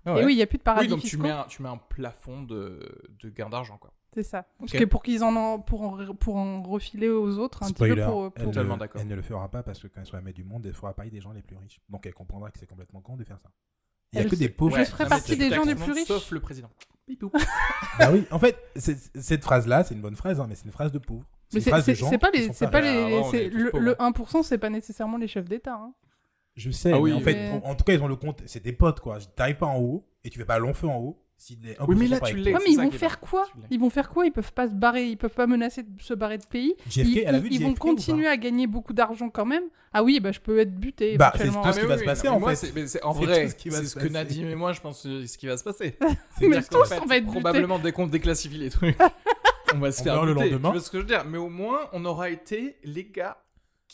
Ah 0.05 0.15
ouais. 0.15 0.23
Et 0.23 0.25
oui, 0.25 0.33
il 0.33 0.37
n'y 0.37 0.43
a 0.43 0.47
plus 0.49 0.59
de 0.59 0.65
paradis 0.65 0.87
Oui, 0.87 0.91
donc 0.91 1.01
tu 1.03 1.17
mets, 1.17 1.31
un, 1.31 1.45
tu 1.45 1.63
mets 1.63 1.69
un 1.69 1.77
plafond 1.77 2.43
de, 2.43 2.81
de 3.23 3.29
gain 3.31 3.49
d'argent, 3.49 3.79
quoi. 3.79 3.93
C'est 4.13 4.25
ça. 4.25 4.45
Parce 4.59 4.73
que 4.73 4.85
pour 4.85 5.01
qu'ils 5.01 5.23
en, 5.23 5.37
en- 5.37 5.61
pour 5.61 5.83
en, 5.83 6.15
pour 6.17 6.35
en 6.37 6.61
refiler 6.65 7.09
aux 7.09 7.39
autres 7.39 7.63
un 7.63 7.69
Spoiler, 7.69 7.95
petit 7.95 8.01
peu 8.01 8.07
pour. 8.11 8.33
elle, 8.35 8.67
pour- 8.67 8.77
d'accord. 8.79 9.01
elle 9.01 9.07
ne 9.07 9.15
le 9.15 9.23
fera 9.23 9.49
pas 9.49 9.63
parce 9.63 9.79
que 9.79 9.87
quand 9.87 10.01
elle 10.01 10.07
sera 10.07 10.21
maître 10.21 10.35
du 10.37 10.43
monde, 10.43 10.67
elle 10.67 10.75
fera 10.75 10.93
pareil 10.93 11.13
des 11.13 11.21
gens 11.21 11.31
les 11.31 11.41
plus 11.43 11.57
riches. 11.57 11.81
Donc 11.89 12.05
elle 12.05 12.15
comprendra 12.15 12.51
que 12.51 12.59
c'est 12.59 12.67
complètement 12.67 13.01
con 13.01 13.17
de 13.17 13.23
faire 13.23 13.39
ça. 13.39 13.51
Il 14.13 14.17
y 14.17 14.19
a 14.19 14.25
Elle 14.25 14.31
que 14.31 14.35
des 14.35 14.49
pauvres. 14.49 14.77
Je 14.77 14.85
ferai 14.85 15.07
partie 15.07 15.37
des 15.37 15.51
gens 15.51 15.63
les 15.65 15.77
plus 15.77 15.93
riches. 15.93 16.09
Sauf 16.09 16.33
le 16.33 16.41
président. 16.41 16.71
Bah 17.99 18.11
oui, 18.13 18.25
en 18.33 18.39
fait, 18.41 18.57
cette 18.75 19.45
phrase-là, 19.45 19.85
c'est 19.85 19.95
une 19.95 20.01
bonne 20.03 20.17
phrase, 20.17 20.41
hein, 20.41 20.47
mais 20.49 20.55
c'est 20.57 20.65
une 20.65 20.73
phrase 20.73 20.91
de 20.91 20.99
pauvre. 20.99 21.25
Mais 21.55 21.61
c'est 21.61 21.71
pas 21.71 21.81
les, 22.33 22.53
c'est 22.53 22.71
pas 22.71 22.81
les, 22.81 23.23
Ah, 23.23 23.29
ouais, 23.31 23.49
le 23.51 23.93
1%, 23.95 24.43
c'est 24.43 24.59
pas 24.59 24.71
nécessairement 24.71 25.19
les 25.19 25.29
chefs 25.29 25.49
d'État. 25.49 25.75
hein. 25.75 25.93
Je 26.55 26.71
sais, 26.71 26.93
Ah 26.93 27.01
mais 27.01 27.13
en 27.13 27.21
fait, 27.21 27.35
mais- 27.35 27.61
en, 27.65 27.71
en 27.71 27.75
tout 27.75 27.85
cas, 27.85 27.95
ils 27.95 28.03
ont 28.03 28.09
le 28.09 28.17
compte, 28.17 28.43
c'est 28.47 28.63
des 28.63 28.73
potes, 28.73 29.01
quoi. 29.01 29.19
T'arrives 29.37 29.57
pas 29.57 29.67
en 29.67 29.79
haut 29.79 30.05
et 30.25 30.31
tu 30.31 30.39
fais 30.39 30.45
pas 30.45 30.59
long 30.59 30.75
feu 30.75 30.87
en 30.89 30.99
haut. 30.99 31.19
Si 31.39 31.59
les 31.61 31.73
1% 31.75 31.87
Oui, 31.89 31.97
mais 31.99 32.07
là, 32.07 32.21
pas 32.21 32.27
tu 32.29 32.37
l'es. 32.37 32.53
Ouais, 32.53 32.59
c'est 32.61 32.67
mais 32.69 32.73
ils 32.75 32.81
vont 32.81 32.91
faire 32.93 33.19
quoi. 33.19 33.49
Ils 33.71 33.81
vont 33.81 33.91
faire 33.91 34.09
quoi 34.09 34.27
Ils 34.27 34.31
peuvent 34.31 34.53
pas 34.53 34.69
se 34.69 34.75
barrer, 34.75 35.09
ils 35.09 35.17
peuvent 35.17 35.35
pas 35.35 35.49
menacer 35.49 35.83
de 35.83 35.89
se 36.01 36.15
barrer 36.15 36.39
de 36.39 36.47
pays. 36.47 36.77
JFK, 36.89 37.09
ils 37.09 37.19
elle 37.27 37.35
a 37.35 37.39
vu 37.41 37.49
ils 37.51 37.61
vont 37.61 37.71
JFK 37.71 37.79
continuer 37.81 38.29
à 38.29 38.37
gagner 38.37 38.69
beaucoup 38.69 38.93
d'argent 38.93 39.29
quand 39.29 39.45
même. 39.47 39.65
Ah 39.93 40.05
oui, 40.05 40.21
bah 40.21 40.31
je 40.31 40.39
peux 40.39 40.61
être 40.61 40.73
buté 40.73 41.17
Bah, 41.17 41.33
c'est 41.37 41.49
tout 41.49 41.53
ce 41.73 41.81
qui 41.81 41.87
va 41.87 41.99
se 41.99 42.05
passer, 42.05 42.29
en 42.29 42.39
moi, 42.39 42.51
fait. 42.55 42.67
c'est- 42.67 42.87
c'est- 42.87 43.03
En 43.03 43.13
C'est 43.13 43.25
vrai, 43.25 43.49
c'est 43.49 43.85
ce 43.87 43.97
que. 43.97 44.07
Nadim 44.07 44.49
et 44.51 44.55
moi, 44.55 44.73
je 44.73 44.81
pense, 44.81 45.05
euh, 45.07 45.27
ce 45.27 45.37
qui 45.37 45.47
va 45.49 45.57
se 45.57 45.65
passer. 45.65 45.97
Tous, 46.71 46.93
on 47.03 47.07
va 47.07 47.17
être. 47.17 47.27
Probablement, 47.27 47.79
dès 47.81 47.91
qu'on 47.91 48.07
déclassifie 48.07 48.59
les 48.59 48.71
trucs, 48.71 48.97
on 49.75 49.79
va 49.79 49.91
se 49.91 50.01
On 50.03 50.05
faire 50.05 50.25
le 50.25 50.35
lendemain. 50.35 50.69
Tu 50.71 50.77
vois 50.77 50.81
ce 50.81 50.91
que 50.91 50.99
je 50.99 51.03
veux 51.03 51.09
dire? 51.09 51.25
Mais 51.25 51.39
au 51.39 51.49
moins, 51.49 51.89
on 51.93 52.05
aura 52.05 52.31
été 52.31 52.77
les 52.85 53.05
gars 53.05 53.39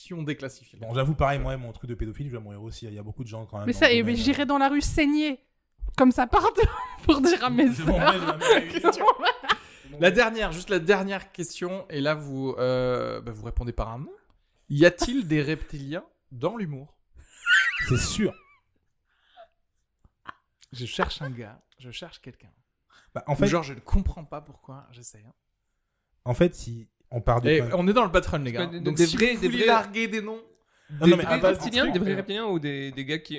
qui 0.02 0.14
ont 0.14 0.22
déclassifié. 0.22 0.78
Bon, 0.78 0.94
j'avoue, 0.94 1.14
pareil, 1.14 1.38
moi, 1.38 1.56
mon 1.56 1.72
truc 1.72 1.90
de 1.90 1.94
pédophile, 1.94 2.28
je 2.28 2.36
vais 2.36 2.42
mourir 2.42 2.62
aussi. 2.62 2.86
Il 2.86 2.94
y 2.94 2.98
a 2.98 3.02
beaucoup 3.02 3.24
de 3.24 3.28
gens 3.28 3.46
quand 3.46 3.58
même. 3.58 3.66
Mais 3.66 3.72
ça, 3.72 3.90
et 3.92 4.04
j'irai 4.16 4.46
dans 4.46 4.58
la 4.58 4.68
rue 4.68 4.80
saigner. 4.80 5.40
Comme 5.96 6.12
ça 6.12 6.26
part 6.28 6.52
pour 7.02 7.20
dire 7.20 7.42
à 7.42 7.50
mes 7.50 7.72
sœurs. 7.72 8.14
La 10.00 10.10
dernière, 10.12 10.52
juste 10.52 10.70
la 10.70 10.78
dernière 10.78 11.32
question, 11.32 11.84
et 11.88 12.00
là 12.00 12.14
vous, 12.14 12.54
euh, 12.58 13.20
bah, 13.20 13.32
vous 13.32 13.42
répondez 13.44 13.72
par 13.72 13.88
un 13.88 13.98
non. 13.98 14.12
Y 14.68 14.84
a-t-il 14.84 15.26
des 15.26 15.42
reptiliens 15.42 16.04
dans 16.30 16.56
l'humour? 16.56 16.96
C'est 17.88 17.96
sûr. 17.96 18.32
Je 20.72 20.84
cherche 20.86 21.20
un 21.22 21.30
gars, 21.30 21.60
je 21.78 21.90
cherche 21.90 22.20
quelqu'un. 22.20 22.52
Bah, 23.14 23.24
en 23.26 23.34
fait, 23.34 23.46
genre 23.46 23.62
je 23.64 23.72
ne 23.72 23.80
comprends 23.80 24.24
pas 24.24 24.40
pourquoi, 24.42 24.86
j'essaie. 24.92 25.24
hein. 25.26 25.32
en 26.24 26.34
fait, 26.34 26.54
si 26.54 26.88
on 27.10 27.20
part 27.20 27.40
de. 27.40 27.48
Et 27.50 27.62
on 27.74 27.86
est 27.88 27.92
dans 27.92 28.04
le 28.04 28.10
patron 28.12 28.38
les 28.38 28.52
gars. 28.52 28.66
Des- 28.66 28.80
Donc 28.80 28.96
des 28.96 29.06
si 29.06 29.16
vrais- 29.16 29.34
vous 29.34 29.40
des 29.40 29.48
vrais- 29.48 29.66
larguer 29.66 30.08
des 30.08 30.20
noms. 30.22 30.40
Des 30.90 31.10
non, 31.10 31.18
mais 31.18 31.22
vrais 31.24 31.36
reptiliens, 31.36 31.86
en 31.86 31.92
des 31.92 31.98
vrais 31.98 32.08
fait. 32.12 32.14
reptiliens 32.16 32.46
ou 32.46 32.58
des, 32.58 32.90
des 32.92 33.04
gars 33.04 33.18
qui. 33.18 33.38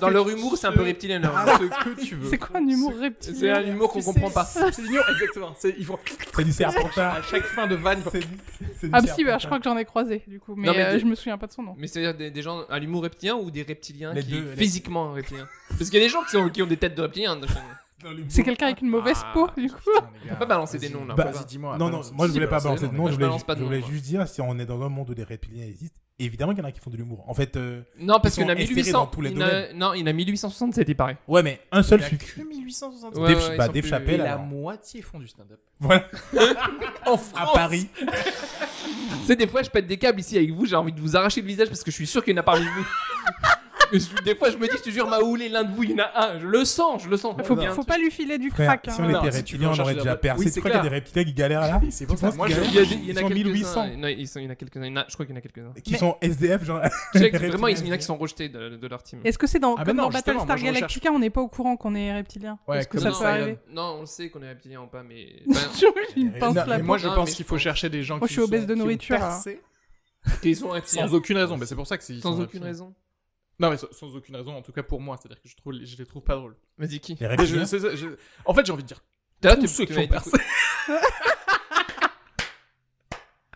Dans 0.00 0.10
leur 0.10 0.28
humour, 0.28 0.58
c'est 0.58 0.66
un 0.66 0.72
peu 0.72 0.82
reptilien 0.82 1.20
leur 1.20 1.32
humour. 1.32 1.70
ce 1.84 1.84
que 1.94 2.00
tu 2.04 2.14
veux. 2.16 2.28
C'est 2.28 2.38
quoi 2.38 2.58
un 2.58 2.66
humour 2.66 2.92
reptilien 3.00 3.38
C'est 3.38 3.50
un 3.50 3.62
humour 3.66 3.92
qu'on 3.92 4.02
comprend 4.02 4.30
pas. 4.30 4.44
C'est 4.44 4.78
l'humour, 4.82 5.04
exactement. 5.08 5.54
C'est- 5.56 5.76
Il 5.78 5.84
faut 5.84 5.96
C'est 6.34 6.42
du 6.44 6.50
serpentard. 6.50 7.14
à 7.18 7.22
chaque 7.22 7.44
fin 7.44 7.68
de 7.68 7.76
vanne. 7.76 8.02
du 8.02 8.90
Ah, 8.92 9.00
si, 9.02 9.22
bah, 9.24 9.38
je 9.38 9.46
crois 9.46 9.58
que 9.58 9.64
j'en 9.64 9.76
ai 9.78 9.84
croisé 9.84 10.24
du 10.26 10.40
coup, 10.40 10.56
mais, 10.56 10.66
Non, 10.66 10.72
mais 10.74 10.82
euh, 10.86 10.92
des- 10.94 10.98
je 10.98 11.04
me 11.06 11.14
souviens 11.14 11.38
pas 11.38 11.46
de 11.46 11.52
son 11.52 11.62
nom. 11.62 11.76
Mais 11.78 11.86
c'est-à-dire 11.86 12.14
des, 12.16 12.32
des 12.32 12.42
gens 12.42 12.64
à 12.68 12.80
l'humour 12.80 13.04
reptilien 13.04 13.36
ou 13.36 13.52
des 13.52 13.62
reptiliens 13.62 14.12
Les 14.12 14.22
qui 14.24 14.32
deux, 14.32 14.50
les- 14.50 14.56
physiquement 14.56 15.12
reptiliens? 15.12 15.46
Parce 15.78 15.90
qu'il 15.90 16.00
y 16.00 16.02
a 16.02 16.04
des 16.06 16.12
gens 16.12 16.24
qui, 16.24 16.30
sont, 16.32 16.48
qui 16.48 16.62
ont 16.62 16.66
des 16.66 16.76
têtes 16.78 16.96
de 16.96 17.02
reptiliens. 17.02 17.38
C'est 18.28 18.42
quelqu'un 18.44 18.66
avec 18.66 18.80
une 18.80 18.88
mauvaise 18.88 19.18
Ah, 19.24 19.30
peau 19.34 19.48
du 19.56 19.68
coup. 19.68 19.78
Putain, 20.22 20.34
pas 20.36 20.46
balancer 20.46 20.78
vas-y. 20.78 20.88
des 20.88 20.94
noms 20.94 21.04
là. 21.04 21.14
Bah, 21.14 21.32
dis-moi. 21.48 21.76
Non, 21.78 21.90
non, 21.90 22.00
moi 22.14 22.26
je 22.28 22.32
voulais 22.32 22.46
pas 22.46 22.60
balance 22.60 22.64
balancer 22.80 22.88
de 22.88 22.96
noms. 22.96 23.06
je 23.08 23.12
voulais, 23.14 23.26
balance 23.26 23.44
pas 23.44 23.54
de 23.54 23.60
je 23.60 23.64
voulais 23.64 23.82
juste 23.82 24.04
dire 24.04 24.28
si 24.28 24.40
on 24.40 24.56
est 24.58 24.66
dans 24.66 24.80
un 24.82 24.88
monde 24.88 25.10
où 25.10 25.14
des 25.14 25.24
reptiliens 25.24 25.64
existent, 25.66 25.98
évidemment 26.20 26.52
qu'il 26.52 26.62
y 26.62 26.64
en 26.64 26.68
a 26.68 26.72
qui 26.72 26.78
font 26.80 26.90
de 26.90 26.96
l'humour. 26.96 27.24
En 27.28 27.34
fait, 27.34 27.56
euh, 27.56 27.82
Non, 27.98 28.20
parce 28.20 28.34
qu'il 28.36 28.44
y 28.44 28.46
en 28.46 28.50
a 28.50 28.52
sont 28.54 28.60
insérés 28.62 28.74
1800. 28.74 28.98
dans 28.98 29.06
tous 29.06 29.20
les 29.20 29.30
il 29.32 29.42
a-. 29.42 29.72
Non, 29.72 29.94
il 29.94 30.00
y 30.00 30.02
en 30.04 30.06
a 30.06 30.12
1867, 30.12 30.88
il 30.88 30.94
paraît. 30.94 31.18
ouais, 31.26 31.42
mais 31.42 31.60
un 31.72 31.82
seul 31.82 31.98
Il 31.98 32.02
y 32.02 32.06
a 32.06 32.08
succès. 32.10 32.40
que 32.40 32.46
1860. 32.46 33.16
Ouais, 33.16 33.34
Dave- 33.34 33.48
ouais, 33.50 33.56
bah, 33.56 33.66
Dave 33.68 33.80
plus- 33.80 33.88
Chappelle, 33.88 34.14
Et 34.14 34.18
la 34.18 34.32
alors. 34.34 34.44
moitié 34.44 35.02
font 35.02 35.18
du 35.18 35.26
stand-up. 35.26 35.58
Voilà, 35.80 36.04
En 37.06 37.14
à 37.14 37.18
France. 37.18 37.52
Paris. 37.54 37.88
Tu 37.98 39.26
sais, 39.26 39.36
des 39.36 39.46
fois, 39.48 39.62
je 39.62 39.70
pète 39.70 39.86
des 39.88 39.96
câbles 39.96 40.20
ici 40.20 40.36
avec 40.36 40.50
vous, 40.52 40.66
j'ai 40.66 40.76
envie 40.76 40.92
de 40.92 41.00
vous 41.00 41.16
arracher 41.16 41.40
le 41.40 41.46
visage 41.48 41.68
parce 41.68 41.82
que 41.82 41.90
je 41.90 41.96
suis 41.96 42.06
sûr 42.06 42.22
qu'il 42.24 42.32
y 42.34 42.38
en 42.38 42.40
a 42.40 42.44
parmi 42.44 42.64
vous. 42.64 42.86
Je- 43.92 44.22
des 44.22 44.34
fois, 44.34 44.50
je 44.50 44.56
me 44.56 44.66
dis, 44.66 44.76
je 44.76 44.82
te 44.82 44.90
jure, 44.90 45.06
m'a 45.08 45.20
houlé 45.20 45.48
l'un 45.48 45.64
de 45.64 45.72
vous, 45.74 45.82
il 45.84 45.90
y 45.92 45.94
en 45.94 45.98
a 46.04 46.26
un. 46.26 46.38
Je 46.38 46.46
le 46.46 46.64
sens, 46.64 47.04
je 47.04 47.08
le 47.08 47.16
sens. 47.16 47.34
Faut, 47.44 47.56
faut 47.56 47.82
pas 47.84 47.96
lui 47.98 48.10
filer 48.10 48.36
du 48.38 48.50
Frère, 48.50 48.66
crack. 48.80 48.84
si 48.84 48.90
hein. 49.00 49.04
on 49.06 49.08
Non, 49.10 49.22
était 49.22 49.32
si 49.32 49.44
tu 49.44 49.56
veux 49.56 49.66
reptiliens, 49.66 49.68
en 49.68 49.70
on 49.70 49.74
aurait 49.74 49.84
chercher 49.94 49.98
déjà 50.04 50.16
percé. 50.16 50.38
Oui, 50.40 50.44
tu 50.46 50.52
c'est 50.52 50.60
crois 50.60 50.70
qu'il 50.72 50.78
y 50.78 50.80
a 50.80 50.88
des 50.90 50.94
reptiliens 50.94 51.24
qui 51.24 51.32
galèrent 51.32 51.60
là 51.62 51.80
C'est 51.90 52.06
pour 52.06 52.18
ça. 52.18 52.30
Moi, 52.32 52.48
je- 52.48 52.54
Il 52.60 52.74
y, 52.74 52.78
a, 52.78 52.82
il 52.82 52.92
y 52.92 52.96
en 52.96 52.98
Ils 53.14 53.18
a 53.18 53.20
sont 53.22 53.28
quelques-uns. 53.28 53.34
1800. 53.50 53.86
Non, 53.96 54.08
ils 54.08 54.28
sont- 54.28 54.40
il 54.40 54.44
y 54.44 54.46
en 54.46 54.50
a 54.50 54.54
quelques-uns. 54.56 54.84
il 54.84 54.88
y 54.90 54.92
en 54.92 54.96
a- 55.00 55.04
Je 55.08 55.14
crois 55.14 55.26
qu'il 55.26 55.34
y 55.34 55.36
en 55.36 55.38
a 55.38 55.42
quelques-uns. 55.42 55.72
Qui 55.82 55.92
Mais- 55.92 55.98
sont 55.98 56.16
SDF, 56.20 56.64
genre. 56.64 56.80
Je 57.14 57.18
sais 57.18 57.24
les 57.24 57.30
que 57.30 57.36
vraiment, 57.38 57.68
il 57.68 57.86
y 57.86 57.90
en 57.90 57.94
a 57.94 57.98
qui 57.98 58.04
sont 58.04 58.16
rejetés 58.16 58.48
de, 58.48 58.76
de 58.76 58.86
leur 58.86 59.02
team. 59.02 59.20
Est-ce 59.24 59.38
que 59.38 59.46
c'est 59.46 59.58
dans, 59.58 59.74
Ah, 59.74 59.84
comme 59.84 59.96
mais 59.96 60.02
non, 60.02 60.08
dans 60.08 60.10
justement, 60.10 60.38
Battlestar 60.40 60.46
moi, 60.46 60.56
je 60.56 60.60
recherche- 60.62 60.74
Galactica, 60.80 61.10
on 61.12 61.18
n'est 61.18 61.30
pas 61.30 61.40
au 61.40 61.48
courant 61.48 61.76
qu'on 61.76 61.94
est 61.94 62.12
reptilien 62.14 62.58
Ouais, 62.68 62.78
Est-ce 62.78 62.88
que 62.88 62.98
comme 62.98 63.04
ça 63.04 63.10
dans 63.10 63.18
peut 63.18 63.24
arriver 63.26 63.58
Non, 63.70 63.96
on 63.98 64.00
le 64.00 64.06
sait 64.06 64.28
qu'on 64.28 64.42
est 64.42 64.48
reptilien 64.48 64.80
ou 64.82 64.86
pas, 64.86 65.02
mais. 65.02 65.26
ben, 65.46 65.54
J'ai 65.78 66.20
une 66.20 66.32
Non, 66.32 66.38
pince 66.38 66.54
mais 66.54 66.66
là. 66.66 66.78
Moi, 66.80 66.98
je 66.98 67.06
Non, 67.08 67.14
pense 67.14 67.28
mais 67.30 67.34
qu'il 67.34 67.44
je 67.44 67.48
faut 67.48 67.54
pense- 67.54 67.62
chercher 67.62 67.88
des 67.88 68.02
gens 68.02 68.18
Moi, 68.18 68.28
qui 68.28 68.34
je 68.34 68.40
suis 68.40 68.46
obèse 68.46 68.60
sont- 68.62 68.66
de 68.68 68.74
qui 68.74 68.80
ont 68.80 68.84
nourriture, 68.84 69.16
hein. 69.16 69.20
percé 69.20 69.60
ils 70.42 70.56
sont 70.56 70.68
reptiliens. 70.68 71.06
Sans 71.08 71.14
aucune 71.14 71.38
raison. 71.38 71.56
Mais 71.56 71.64
c'est 71.64 71.74
pour 71.74 71.86
ça 71.86 71.96
que 71.96 72.04
c'est. 72.04 72.12
ils 72.14 72.20
Sans 72.20 72.30
sont 72.32 72.42
aucune 72.42 72.42
reptiliens. 72.62 72.66
raison. 72.66 72.94
Non, 73.60 73.70
mais 73.70 73.76
sans- 73.76 73.90
sans 73.92 74.14
aucune 74.14 74.36
raison, 74.36 74.54
en 74.56 74.62
tout 74.62 74.72
cas 74.72 74.82
pour 74.84 75.00
moi. 75.00 75.16
C'est-à-dire 75.16 75.42
que 75.42 75.48
je, 75.48 75.56
trouve, 75.56 75.72
je 75.74 75.96
les 75.96 76.06
trouve 76.06 76.22
pas 76.22 76.36
drôles. 76.36 76.56
Vas-y, 76.78 77.00
qui 77.00 77.16
Les 77.20 77.46
je- 77.46 77.96
je- 77.96 78.16
En 78.44 78.54
fait, 78.54 78.64
j'ai 78.64 78.72
envie 78.72 78.82
de 78.84 78.88
dire 78.88 79.02
Là, 79.42 79.56
tous 79.56 79.66
ceux 79.66 79.86
tu 79.86 79.92
qui 79.94 79.98
ont 79.98 80.08
percé. 80.08 80.30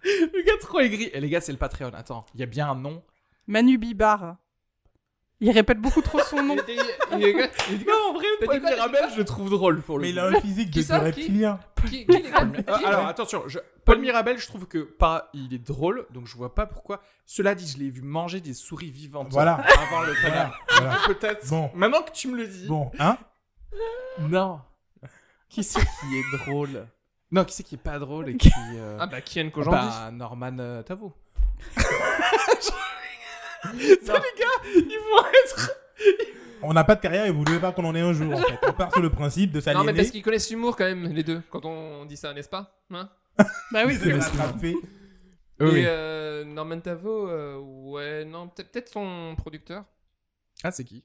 Le 0.05 0.43
gars 0.43 0.59
trop 0.61 0.81
aigri. 0.81 1.11
Et 1.13 1.21
les 1.21 1.29
gars, 1.29 1.41
c'est 1.41 1.53
le 1.53 1.59
Patreon. 1.59 1.93
Attends, 1.95 2.27
il 2.35 2.41
y 2.41 2.43
a 2.43 2.47
bien 2.47 2.71
un 2.71 2.75
nom. 2.75 3.03
Manu 3.47 3.79
Bibar. 3.79 4.37
Il 5.41 5.51
répète 5.51 5.79
beaucoup 5.79 6.03
trop 6.03 6.21
son 6.21 6.43
nom. 6.43 6.55
Il 6.55 6.61
était- 6.61 6.75
il 6.75 6.81
est- 7.25 7.51
il 7.71 7.83
est- 7.83 7.87
Non, 7.87 7.93
en 8.02 8.02
vrai, 8.02 8.02
T'as 8.47 8.53
Paul 8.53 8.61
dit 8.61 8.67
Mirabel, 8.67 9.05
je 9.13 9.19
le 9.19 9.25
trouve 9.25 9.51
drôle 9.51 9.81
pour 9.83 9.99
le 9.99 10.03
Mais 10.03 10.11
il 10.11 10.19
a 10.19 10.27
un 10.27 10.41
physique 10.41 10.71
Qui 10.71 10.81
de 10.81 10.85
ça, 10.85 10.99
qui 10.99 11.05
reptilien. 11.07 11.61
Qui, 11.87 12.07
qui 12.07 12.13
les 12.23 12.31
Euh, 12.33 12.87
alors 12.87 13.07
attention, 13.07 13.43
je- 13.47 13.59
Paul 13.85 13.99
Mirabel, 13.99 14.39
je 14.39 14.47
trouve 14.47 14.67
que 14.67 14.79
pas, 14.79 15.31
il 15.35 15.53
est 15.55 15.59
drôle, 15.59 16.07
donc 16.11 16.27
je 16.27 16.37
vois 16.37 16.55
pas 16.55 16.67
pourquoi. 16.67 17.01
Cela 17.27 17.55
dit, 17.55 17.67
je 17.67 17.79
l'ai 17.79 17.91
vu 17.91 18.03
manger 18.03 18.41
des 18.41 18.55
souris 18.55 18.91
vivantes. 18.91 19.29
Voilà. 19.31 19.55
Avant 19.55 20.03
le 20.03 20.13
Voilà. 20.21 20.53
Peut-être. 21.07 21.49
Bon. 21.49 21.71
Maintenant 21.75 22.03
que 22.03 22.13
tu 22.13 22.29
me 22.29 22.37
le 22.37 22.47
dis. 22.47 22.67
Bon, 22.67 22.91
hein? 22.99 23.17
Non. 24.21 24.61
Qui 25.49 25.63
c'est 25.65 25.81
qui 25.81 26.17
est 26.19 26.37
drôle? 26.47 26.87
Non, 27.31 27.45
qui 27.45 27.55
c'est 27.55 27.63
qui 27.63 27.75
est 27.77 27.79
pas 27.79 27.99
drôle 27.99 28.29
et 28.29 28.37
qui. 28.37 28.51
euh, 28.77 28.99
Ah 29.01 29.07
bah 29.07 29.21
Kian 29.23 29.49
Kojandi. 29.51 29.77
bah, 29.77 30.11
Norman 30.13 30.57
euh, 30.59 30.83
Tavo. 30.83 31.13
Ça, 33.63 33.71
les 33.73 34.41
gars, 34.41 34.63
ils 34.75 34.99
vont 34.99 35.25
être. 35.45 35.71
On 36.63 36.73
n'a 36.73 36.85
pas 36.85 36.95
de 36.95 37.01
carrière 37.01 37.27
et 37.27 37.31
vous 37.31 37.43
voulez 37.45 37.59
pas 37.59 37.73
qu'on 37.73 37.85
en 37.85 37.95
ait 37.95 38.01
un 38.01 38.13
jour, 38.13 38.33
en 38.33 38.37
fait. 38.37 38.59
On 38.69 38.73
part 38.73 38.93
sur 38.93 39.03
le 39.03 39.11
principe 39.11 39.51
de 39.53 39.59
non 39.59 39.63
s'aliéner. 39.63 39.87
mais 39.87 39.95
parce 39.95 40.11
qu'ils 40.11 40.23
connaissent 40.23 40.51
l'humour 40.51 40.77
quand 40.77 40.85
même 40.85 41.07
les 41.13 41.23
deux 41.23 41.43
quand 41.51 41.65
on 41.65 42.05
dit 42.05 42.17
ça 42.17 42.33
n'est-ce 42.33 42.49
pas 42.49 42.83
hein? 42.91 43.11
Bah 43.73 43.83
oui, 43.87 43.97
c'est 44.03 44.13
rattraper. 44.13 44.75
Et 45.61 45.85
euh, 45.87 46.45
Norman 46.45 46.81
Tavo 46.81 47.29
euh, 47.29 47.59
ouais 47.59 48.25
non 48.25 48.49
peut-être 48.49 48.89
son 48.89 49.35
producteur. 49.37 49.85
Ah, 50.65 50.71
c'est 50.71 50.85
qui? 50.85 51.05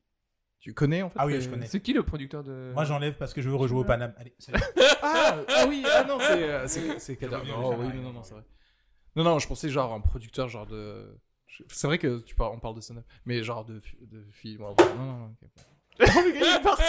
Tu 0.59 0.73
connais 0.73 1.03
en 1.03 1.09
fait 1.09 1.17
Ah 1.19 1.25
oui, 1.25 1.39
je 1.39 1.49
connais. 1.49 1.67
C'est 1.67 1.79
qui 1.79 1.93
le 1.93 2.03
producteur 2.03 2.43
de 2.43 2.71
Moi, 2.73 2.83
j'enlève 2.83 3.15
parce 3.15 3.33
que 3.33 3.41
je 3.41 3.49
veux 3.49 3.55
rejouer 3.55 3.79
au 3.79 3.83
Paname. 3.83 4.13
Allez, 4.17 4.35
salut. 4.39 4.59
Ah, 5.09 5.37
ah 5.47 5.65
oui, 5.69 5.85
ah 5.85 6.03
non, 6.03 6.17
c'est 6.19 6.43
euh, 6.43 6.67
c'est 6.67 6.99
c'est 6.99 7.17
Oh, 7.23 7.75
oui, 7.77 7.87
non, 7.95 8.01
non, 8.01 8.13
non, 8.13 8.23
c'est 8.23 8.33
vrai. 8.33 8.43
Non, 9.15 9.23
non, 9.23 9.39
je 9.39 9.47
pensais 9.47 9.69
genre 9.69 9.93
un 9.93 10.01
producteur 10.01 10.49
genre 10.49 10.65
de. 10.65 11.17
Je- 11.47 11.63
C'est 11.69 11.87
vrai 11.87 11.97
que 11.97 12.19
tu 12.19 12.35
parles, 12.35 12.53
on 12.55 12.59
parle 12.59 12.75
de 12.75 12.81
stand-up, 12.81 13.05
mais 13.25 13.43
genre 13.43 13.65
de, 13.65 13.81
de 14.01 14.23
film. 14.31 14.61
Non, 14.61 14.75
non, 14.95 15.17
non. 15.17 15.35
Oh, 15.99 16.05
il 16.27 16.61
parti, 16.61 16.83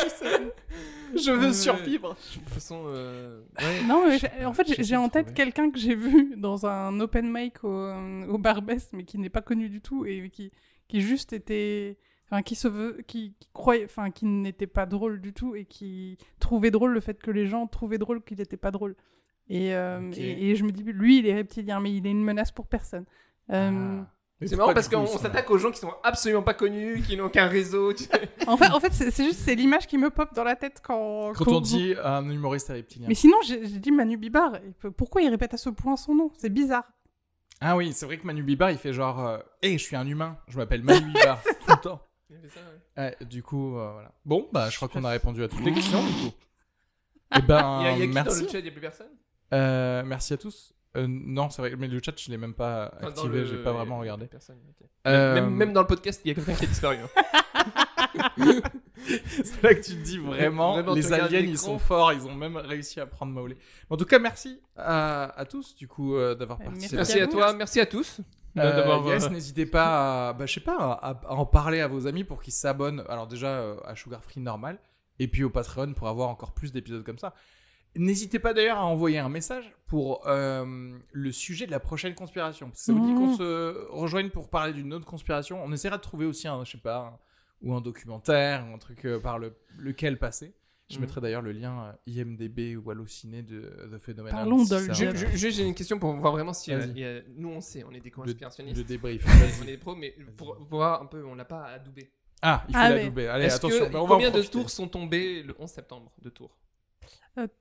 Je 1.16 1.30
veux 1.30 1.52
survivre. 1.54 2.10
De 2.14 2.34
toute 2.40 2.48
façon 2.50 2.84
euh, 2.88 3.40
ouais. 3.58 3.82
Non, 3.86 4.04
mais 4.06 4.44
en 4.44 4.52
fait, 4.52 4.66
j'ai- 4.82 4.96
en 4.96 5.08
tête 5.08 5.32
quelqu'un 5.32 5.70
que 5.70 5.78
j'ai 5.78 5.94
vu 5.94 6.34
dans 6.36 6.66
un 6.66 7.00
open 7.00 7.30
mic 7.32 7.64
au, 7.64 7.90
au 8.28 8.36
Barbès, 8.36 8.90
mais 8.92 9.04
qui 9.04 9.16
n'est 9.18 9.30
pas 9.30 9.40
connu 9.40 9.70
du 9.70 9.80
tout 9.80 10.04
et 10.04 10.28
qui, 10.30 10.52
qui 10.88 11.00
juste 11.00 11.32
était. 11.32 11.96
Enfin, 12.30 12.42
qui 12.42 12.54
se 12.54 12.68
veut. 12.68 12.98
Qui, 13.06 13.34
qui 13.40 13.48
croyait. 13.54 13.86
Enfin, 13.86 14.10
qui 14.10 14.26
n'était 14.26 14.66
pas 14.66 14.84
drôle 14.84 15.22
du 15.22 15.32
tout 15.32 15.54
et 15.56 15.64
qui 15.64 16.18
trouvait 16.38 16.70
drôle 16.70 16.92
le 16.92 17.00
fait 17.00 17.18
que 17.22 17.30
les 17.30 17.46
gens 17.46 17.66
trouvaient 17.66 17.96
drôle 17.96 18.22
qu'il 18.22 18.36
n'était 18.36 18.58
pas 18.58 18.70
drôle. 18.70 18.94
Et, 19.48 19.74
euh, 19.74 20.10
et, 20.18 20.50
et 20.50 20.54
je 20.54 20.64
me 20.64 20.70
dis, 20.70 20.82
lui, 20.82 21.20
il 21.20 21.26
est 21.26 21.34
reptilien, 21.34 21.80
mais 21.80 21.94
il 21.96 22.06
est 22.06 22.10
une 22.10 22.22
menace 22.22 22.52
pour 22.52 22.66
personne. 22.66 23.06
Euh, 23.50 24.02
Ah. 24.02 24.06
C'est 24.46 24.54
marrant 24.56 24.72
parce 24.72 24.88
qu'on 24.88 25.06
s'attaque 25.06 25.50
aux 25.50 25.58
gens 25.58 25.72
qui 25.72 25.80
sont 25.80 25.92
absolument 26.04 26.42
pas 26.42 26.54
connus, 26.54 27.02
qui 27.02 27.16
n'ont 27.16 27.24
aucun 27.24 27.48
réseau. 27.48 27.92
tu. 27.92 28.04
En 28.46 28.56
fait, 28.56 28.70
en 28.70 28.78
fait 28.78 28.92
c'est 28.92 29.10
juste 29.24 29.40
c'est 29.40 29.56
l'image 29.56 29.86
qui 29.88 29.98
me 29.98 30.10
pop 30.10 30.32
dans 30.34 30.44
la 30.44 30.54
tête 30.54 30.80
quand. 30.82 31.32
Quand 31.34 31.48
on 31.48 31.60
dit 31.60 31.94
un 32.02 32.28
humoriste 32.30 32.68
reptilien. 32.68 33.08
Mais 33.08 33.14
sinon, 33.14 33.36
j'ai 33.44 33.58
dit 33.66 33.90
Manu 33.90 34.16
Bibar. 34.16 34.52
Pourquoi 34.96 35.22
il 35.22 35.28
répète 35.28 35.54
à 35.54 35.56
ce 35.56 35.70
point 35.70 35.96
son 35.96 36.14
nom? 36.14 36.30
C'est 36.38 36.50
bizarre. 36.52 36.84
Ah 37.60 37.76
oui, 37.76 37.92
c'est 37.92 38.06
vrai 38.06 38.18
que 38.18 38.26
Manu 38.26 38.44
Bibar, 38.44 38.70
il 38.70 38.78
fait 38.78 38.92
genre 38.92 39.26
euh, 39.26 39.38
Hé, 39.62 39.76
je 39.78 39.82
suis 39.82 39.96
un 39.96 40.06
humain, 40.06 40.38
je 40.46 40.56
m'appelle 40.56 40.84
Manu 40.84 41.06
Bibar. 41.12 41.42
tout 41.42 41.50
le 41.70 41.80
temps. 41.80 42.00
Il 42.30 42.36
fait 42.38 42.48
ça, 42.48 42.60
ouais. 42.60 43.16
Ouais, 43.20 43.26
du 43.26 43.42
coup, 43.42 43.76
euh, 43.76 43.90
voilà. 43.92 44.12
Bon, 44.24 44.48
bah, 44.52 44.70
je 44.70 44.76
crois 44.76 44.86
qu'on 44.88 45.02
a 45.02 45.10
répondu 45.10 45.42
à 45.42 45.48
toutes 45.48 45.64
les 45.64 45.72
questions, 45.72 46.00
du 46.04 46.12
coup. 46.12 46.34
Eh 47.36 47.42
ben, 47.48 47.80
Il 47.80 47.84
y 47.84 47.88
a, 47.88 47.92
il 47.94 47.98
y 47.98 48.02
a 48.02 48.06
qui 48.06 48.12
merci. 48.12 48.38
dans 48.40 48.46
le 48.46 48.52
chat? 48.52 48.58
Il 48.60 48.64
y 48.66 48.68
a 48.68 48.70
plus 48.70 48.80
personne? 48.80 49.08
Euh, 49.52 50.02
merci 50.06 50.32
à 50.34 50.36
tous. 50.36 50.72
Euh, 50.96 51.06
non, 51.08 51.50
c'est 51.50 51.60
vrai, 51.62 51.74
mais 51.76 51.86
le 51.86 52.00
chat, 52.02 52.12
je 52.18 52.30
l'ai 52.30 52.38
même 52.38 52.54
pas 52.54 52.90
Enfin, 52.96 53.02
dans 53.02 53.08
activé, 53.10 53.38
le- 53.40 53.44
j'ai 53.44 53.62
pas 53.62 53.72
vraiment 53.72 53.98
regardé. 53.98 54.26
Personne. 54.26 54.56
ok. 54.68 54.86
Euh, 55.06 55.34
Même, 55.34 55.50
même 55.54 55.72
dans 55.72 55.82
le 55.82 55.86
podcast, 55.86 56.20
il 56.24 56.28
y 56.28 56.30
a 56.30 56.34
quelqu'un 56.34 56.54
qui 56.54 56.64
a 56.64 56.68
disparu. 56.68 56.96
hein. 56.96 57.22
c'est 59.44 59.62
là 59.62 59.74
que 59.74 59.80
tu 59.80 59.92
te 59.92 60.02
dis 60.02 60.18
vraiment, 60.18 60.74
Vraiment, 60.74 60.94
tu 60.94 61.00
les 61.00 61.06
regardes 61.06 61.22
aliens, 61.28 61.40
l'écran. 61.40 61.52
ils 61.52 61.58
sont 61.58 61.78
forts, 61.78 62.12
ils 62.12 62.26
ont 62.26 62.34
même 62.34 62.56
réussi 62.56 63.00
à 63.00 63.06
prendre 63.06 63.32
Maolé. 63.32 63.56
En 63.90 63.96
tout 63.96 64.04
cas, 64.04 64.18
merci 64.18 64.60
à, 64.76 65.24
à 65.38 65.44
tous, 65.44 65.74
du 65.76 65.88
coup, 65.88 66.14
euh, 66.16 66.34
d'avoir 66.34 66.58
participé. 66.58 66.96
Merci 66.96 67.20
à 67.20 67.22
à 67.22 67.26
vous. 67.26 67.32
toi, 67.32 67.52
merci 67.52 67.80
à 67.80 67.86
tous. 67.86 68.20
Euh, 68.56 68.76
d'avoir, 68.76 69.06
yes, 69.06 69.24
euh, 69.24 69.28
n'hésitez 69.28 69.66
pas 69.66 70.30
à, 70.30 70.32
bah, 70.32 70.46
je 70.46 70.54
sais 70.54 70.60
pas, 70.60 70.76
à, 70.76 71.10
à 71.26 71.32
en 71.34 71.46
parler 71.46 71.80
à 71.80 71.86
vos 71.86 72.06
amis 72.06 72.24
pour 72.24 72.42
qu'ils 72.42 72.52
s'abonnent. 72.54 73.04
Alors 73.08 73.26
déjà 73.28 73.48
euh, 73.48 73.76
à 73.84 73.94
Sugar 73.94 74.24
Free 74.24 74.40
normal 74.40 74.78
et 75.20 75.28
puis 75.28 75.44
au 75.44 75.50
Patreon 75.50 75.92
pour 75.92 76.08
avoir 76.08 76.28
encore 76.28 76.52
plus 76.54 76.72
d'épisodes 76.72 77.04
comme 77.04 77.18
ça. 77.18 77.34
N'hésitez 77.96 78.38
pas 78.38 78.54
d'ailleurs 78.54 78.78
à 78.78 78.84
envoyer 78.86 79.18
un 79.18 79.28
message 79.28 79.72
pour 79.86 80.26
euh, 80.28 80.96
le 81.12 81.32
sujet 81.32 81.66
de 81.66 81.70
la 81.70 81.80
prochaine 81.80 82.14
conspiration. 82.14 82.70
Ça 82.74 82.92
vous 82.92 83.00
dit 83.04 83.14
qu'on 83.14 83.28
Mhm. 83.28 83.36
se 83.36 83.86
rejoigne 83.90 84.30
pour 84.30 84.50
parler 84.50 84.72
d'une 84.72 84.92
autre 84.92 85.06
conspiration 85.06 85.62
On 85.64 85.72
essaiera 85.72 85.96
de 85.96 86.02
trouver 86.02 86.26
aussi 86.26 86.46
un, 86.46 86.64
je 86.64 86.72
sais 86.72 86.78
pas, 86.78 86.98
un- 86.98 87.18
ou 87.66 87.74
un 87.74 87.80
documentaire, 87.80 88.64
ou 88.70 88.74
un 88.74 88.78
truc 88.78 89.04
euh, 89.04 89.18
par 89.18 89.38
le, 89.38 89.56
lequel 89.78 90.18
passer. 90.18 90.54
Je 90.90 90.96
Mhm. 90.96 91.00
mettrai 91.02 91.20
d'ailleurs 91.20 91.42
le 91.42 91.52
lien 91.52 91.86
euh, 91.86 91.92
IMDB 92.06 92.76
ou 92.76 92.90
Allociné 92.90 93.42
de 93.42 93.60
The 93.92 93.98
Phenomenon. 93.98 94.30
Parlons 94.36 94.58
si 94.60 94.66
ça. 94.66 94.92
Juste, 95.34 95.56
j'ai 95.56 95.66
une 95.66 95.74
question 95.74 95.98
pour 95.98 96.12
voir 96.14 96.32
vraiment 96.32 96.52
si. 96.52 96.72
euh, 96.72 96.78
Vas-y. 96.78 96.90
il 96.90 96.98
y 96.98 97.04
a- 97.04 97.20
nous, 97.36 97.48
on 97.50 97.60
sait, 97.60 97.84
on 97.84 97.92
est 97.92 98.00
des 98.00 98.10
conspirationnistes. 98.10 98.76
Le 98.78 98.84
débrief. 98.84 99.22
on 99.60 99.62
est 99.64 99.66
des 99.66 99.76
pros, 99.78 99.96
mais 99.96 100.14
pour 100.36 100.56
voir 100.68 101.02
un 101.02 101.06
peu, 101.06 101.24
on 101.24 101.34
n'a 101.34 101.44
pas 101.44 101.64
à 101.64 101.78
doubler. 101.78 102.10
Ah, 102.40 102.64
il 102.68 102.74
faut 102.74 102.80
Ah, 102.80 102.88
la 102.90 103.10
mais-. 103.10 103.26
Allez, 103.26 103.44
Est-ce 103.46 103.56
attention. 103.56 103.86
que, 103.86 103.90
mais 103.92 103.96
on 103.96 104.06
va 104.06 104.14
en 104.14 104.16
combien 104.16 104.28
de 104.28 104.34
profiter. 104.34 104.52
tours 104.52 104.70
sont 104.70 104.86
tombés 104.88 105.42
le 105.42 105.54
11 105.58 105.68
septembre 105.70 106.12
De 106.22 106.30
tours? 106.30 106.56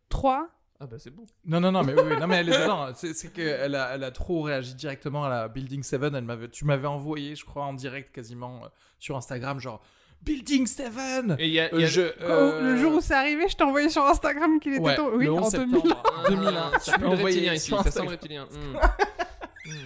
3. 0.10 0.49
Ah 0.80 0.86
bah 0.86 0.98
c'est 0.99 1.10
bon. 1.10 1.26
Non, 1.45 1.60
non, 1.60 1.72
non, 1.72 1.84
mais 1.84 1.94
oui, 1.99 2.18
non, 2.20 2.28
mais 2.28 2.36
elle 2.38 2.49
est 2.49 2.60
dedans. 2.62 2.90
C'est, 2.95 3.14
c'est 3.16 3.34
qu'elle 3.34 3.74
a, 3.76 3.95
elle 3.95 4.04
a 4.04 4.12
trop 4.12 4.41
réagi 4.44 4.76
directement 4.76 5.24
à 5.26 5.30
la 5.30 5.48
Building 5.48 5.82
7. 5.82 6.02
Elle 6.14 6.24
m'avait, 6.24 6.49
tu 6.49 6.66
m'avais 6.66 6.88
envoyé, 6.88 7.36
je 7.36 7.44
crois, 7.45 7.64
en 7.66 7.74
direct 7.74 8.14
quasiment 8.14 8.64
euh, 8.64 8.68
sur 8.99 9.18
Instagram, 9.18 9.60
genre 9.60 9.82
Building 10.22 10.68
7 10.68 10.91
Et 11.40 11.48
il 11.48 11.54
y 11.54 11.60
a. 11.60 11.70
il 11.70 11.76
Euh, 11.76 11.82
y 11.82 11.84
a- 11.84 11.88
je, 11.88 12.02
Quand- 12.20 12.26
euh, 12.30 12.62
Le 12.62 12.78
jour 12.78 12.94
où 12.94 13.02
c'est 13.02 13.16
arrivé, 13.16 13.48
je 13.49 13.56
t'ai 13.56 13.64
envoyé 13.64 13.90
sur 13.90 14.04
Instagram 14.06 14.60
qu'il 14.60 14.74
était 14.74 14.82
ouais, 14.84 14.95
tombé. 14.95 15.18
Oui, 15.18 15.26
le 15.26 15.32
11 15.34 15.40
en 15.45 15.49
septembre 15.49 15.82
2000. 15.84 15.95
Ah, 16.06 16.30
2001. 16.30 16.80
Ça 16.80 16.91
Tu 16.91 16.91
pue 16.91 16.91
m'as 16.91 16.98
le 16.98 17.08
envoyé 17.08 17.24
reptilien 17.36 17.54
ici, 17.56 17.66
sur 17.68 17.82
ça 17.84 17.91
sent 17.91 18.04
le 18.04 18.10
reptilien. 18.10 18.45
Hmm, 18.45 18.78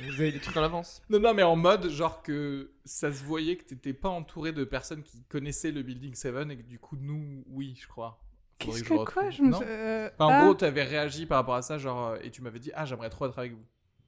Vous 0.10 0.22
avez 0.22 0.32
des 0.34 0.40
trucs 0.40 0.58
en 0.58 0.64
avance. 0.64 1.02
Non, 1.10 1.20
non, 1.20 1.34
mais 1.34 1.44
en 1.44 1.56
mode, 1.56 1.90
genre 1.90 2.22
que 2.22 2.72
ça 2.86 3.12
se 3.12 3.24
voyait 3.24 3.56
que 3.56 3.64
t'étais 3.64 3.94
pas 3.94 4.10
entouré 4.10 4.52
de 4.52 4.64
personnes 4.66 5.04
qui 5.04 5.24
connaissaient 5.24 5.72
le 5.72 5.82
Building 5.84 6.14
7 6.16 6.36
et 6.52 6.58
que 6.58 6.62
du 6.64 6.80
coup, 6.80 6.98
nous, 7.00 7.44
oui, 7.48 7.76
je 7.82 7.88
crois. 7.88 8.22
Qu'est-ce 8.66 8.84
que 8.84 9.04
quoi 9.06 9.30
je 9.30 9.42
me 9.42 9.54
euh, 9.64 10.10
Enfin, 10.18 10.26
en 10.26 10.30
ah. 10.30 10.44
gros, 10.44 10.54
t'avais 10.54 10.84
réagi 10.84 11.26
par 11.26 11.38
rapport 11.40 11.56
à 11.56 11.62
ça, 11.62 11.78
genre, 11.78 12.10
euh, 12.10 12.18
et 12.24 12.30
tu 12.32 12.42
m'avais 12.42 12.60
dit, 12.60 12.72
ah, 12.76 12.86
j'aimerais 12.86 13.10
trop 13.10 13.26
être 13.28 13.38
avec 13.40 13.54
vous. 13.54 13.64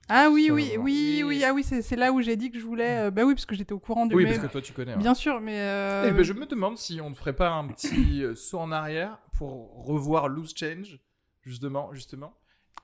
Ah 0.10 0.28
oui, 0.30 0.50
oui, 0.52 0.72
oui, 0.72 0.78
Oui. 0.80 1.24
oui, 1.26 1.44
ah 1.46 1.54
oui, 1.54 1.64
c'est 1.64 1.82
c'est 1.82 1.96
là 1.96 2.12
où 2.12 2.22
j'ai 2.22 2.36
dit 2.36 2.52
que 2.52 2.60
je 2.60 2.66
voulais. 2.66 3.06
euh, 3.08 3.12
bah 3.12 3.24
oui, 3.24 3.36
parce 3.36 3.46
que 3.46 3.56
j'étais 3.56 3.72
au 3.74 3.80
courant 3.80 4.06
de 4.06 4.14
Oui, 4.14 4.26
parce 4.26 4.40
que 4.40 4.48
toi, 4.48 4.62
tu 4.62 4.74
connais. 4.74 4.92
hein. 4.94 4.98
Bien 4.98 5.14
sûr, 5.14 5.40
mais. 5.40 5.60
euh, 5.62 6.08
Eh 6.10 6.12
ben, 6.12 6.24
je 6.24 6.34
me 6.34 6.46
demande 6.46 6.78
si 6.78 7.00
on 7.02 7.10
ne 7.10 7.16
ferait 7.16 7.32
pas 7.36 7.50
un 7.52 7.68
petit 7.68 8.24
saut 8.36 8.60
en 8.60 8.72
arrière 8.74 9.18
pour 9.38 9.86
revoir 9.86 10.28
Loose 10.28 10.54
Change, 10.56 11.00
justement, 11.42 11.94
justement. 11.94 12.34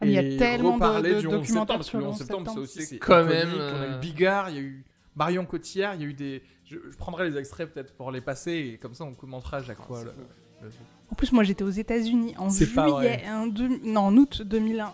Ah, 0.01 0.05
il 0.05 0.11
y 0.13 0.17
a 0.17 0.37
tellement 0.37 0.77
de- 0.77 0.83
reparler 0.85 1.15
de 1.15 1.19
du 1.19 1.27
11 1.27 1.33
documentaires 1.33 1.49
septembre, 1.49 1.77
parce 1.77 1.87
que 1.87 1.89
sur 1.89 1.97
le 1.99 2.03
le 2.05 2.09
11 2.09 2.13
11 2.13 2.17
septembre, 2.19 2.45
ça 2.45 2.51
septembre. 2.51 2.63
aussi, 2.63 2.81
c'est 2.83 2.97
Quand 2.99 3.19
iconique. 3.21 3.35
même, 3.45 3.49
On 3.75 3.81
a 3.81 3.97
eu 3.97 3.99
Bigard, 3.99 4.49
il 4.51 4.55
y 4.55 4.59
a 4.59 4.61
eu 4.61 4.85
Marion 5.15 5.45
Cotillard, 5.45 5.95
il 5.95 6.01
y 6.01 6.03
a 6.05 6.07
eu 6.07 6.13
des... 6.13 6.41
Je, 6.63 6.77
je 6.89 6.95
prendrai 6.97 7.29
les 7.29 7.37
extraits 7.37 7.73
peut-être 7.73 7.93
pour 7.97 8.11
les 8.11 8.21
passer, 8.21 8.53
et 8.53 8.77
comme 8.77 8.93
ça, 8.93 9.03
on 9.03 9.13
commentera 9.13 9.57
à 9.57 9.63
chaque 9.63 9.81
fois. 9.81 10.05
le- 10.05 10.13
le- 10.61 10.69
En 11.11 11.15
plus, 11.15 11.31
moi, 11.31 11.43
j'étais 11.43 11.63
aux 11.63 11.69
États-Unis 11.69 12.35
en 12.37 12.49
C'est 12.49 12.67
pas 12.73 12.87
juillet, 12.87 13.25
un 13.27 13.47
deux- 13.47 13.79
non, 13.83 14.01
en 14.01 14.17
août 14.17 14.41
2001. 14.43 14.93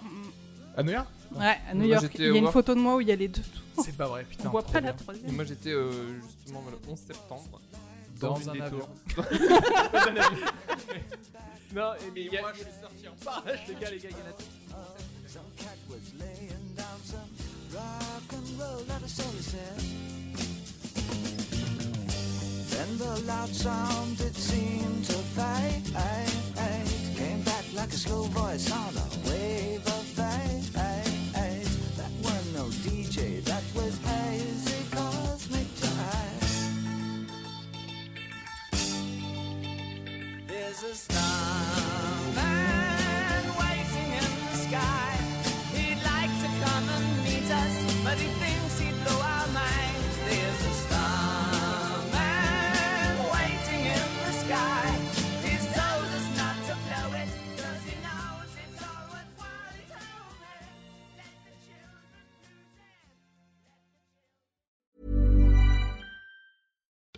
À 0.77 0.83
New 0.83 0.91
York? 0.91 1.07
Ouais, 1.35 1.57
à 1.69 1.73
New 1.73 1.79
Moi, 1.87 1.87
York. 2.01 2.11
Il 2.17 2.21
y 2.25 2.29
a 2.29 2.37
une 2.37 2.47
photo 2.47 2.73
de 2.75 2.79
moi 2.79 2.95
où 2.95 3.01
il 3.01 3.07
y 3.07 3.11
a 3.11 3.15
les 3.15 3.27
deux. 3.27 3.41
C'est 3.83 3.95
pas 3.97 4.07
vrai, 4.07 4.23
putain. 4.29 4.47
On 4.47 4.51
voit 4.51 4.63
pas 4.63 4.73
la 4.79 4.81
bien. 4.81 4.91
Et 4.91 4.95
troisième. 5.03 5.31
moi 5.35 5.43
j'étais 5.43 5.71
euh, 5.71 5.91
justement 6.21 6.63
le 6.71 6.77
11 6.91 6.97
septembre. 6.99 7.59
Dans 8.21 8.35
une 8.37 8.49
un 8.49 8.53
des 8.53 8.61
avion. 8.61 8.79
tours. 9.13 9.25
non, 11.75 11.91
mais 12.13 12.21
il 12.21 12.31
y 12.31 12.37
a- 12.37 12.53
je 12.53 12.59
suis 12.59 12.67
sorti 12.81 13.07
en 13.09 13.15
parachute, 13.25 13.67
les 13.67 13.73
gars, 13.75 13.91
les 13.91 13.97
gars, 13.97 14.09
il 14.09 14.17
y 14.17 14.21
en 14.21 14.27
a 14.27 14.33
Some 19.07 20.14
the 22.97 23.22
loud 23.27 23.49
sound 23.49 24.19
it 24.22 24.35
seemed 24.35 25.03
to 25.05 25.13
fade. 25.13 25.84
Came 27.15 27.41
back 27.41 27.65
like 27.73 27.89
a 27.89 27.97
slow 27.97 28.23
voice 28.23 28.72
on 28.72 28.93
a 28.95 29.30
wave 29.30 29.85
of 29.85 30.03
fate. 30.17 30.72
That 31.97 32.11
was 32.23 32.53
no 32.53 32.65
DJ, 32.85 33.43
that 33.43 33.63
was 33.76 33.97
hazy 33.99 34.84
cosmic 34.91 35.67
jive. 35.81 37.30
There's 40.47 40.84
a 40.84 40.95
starman 40.95 41.84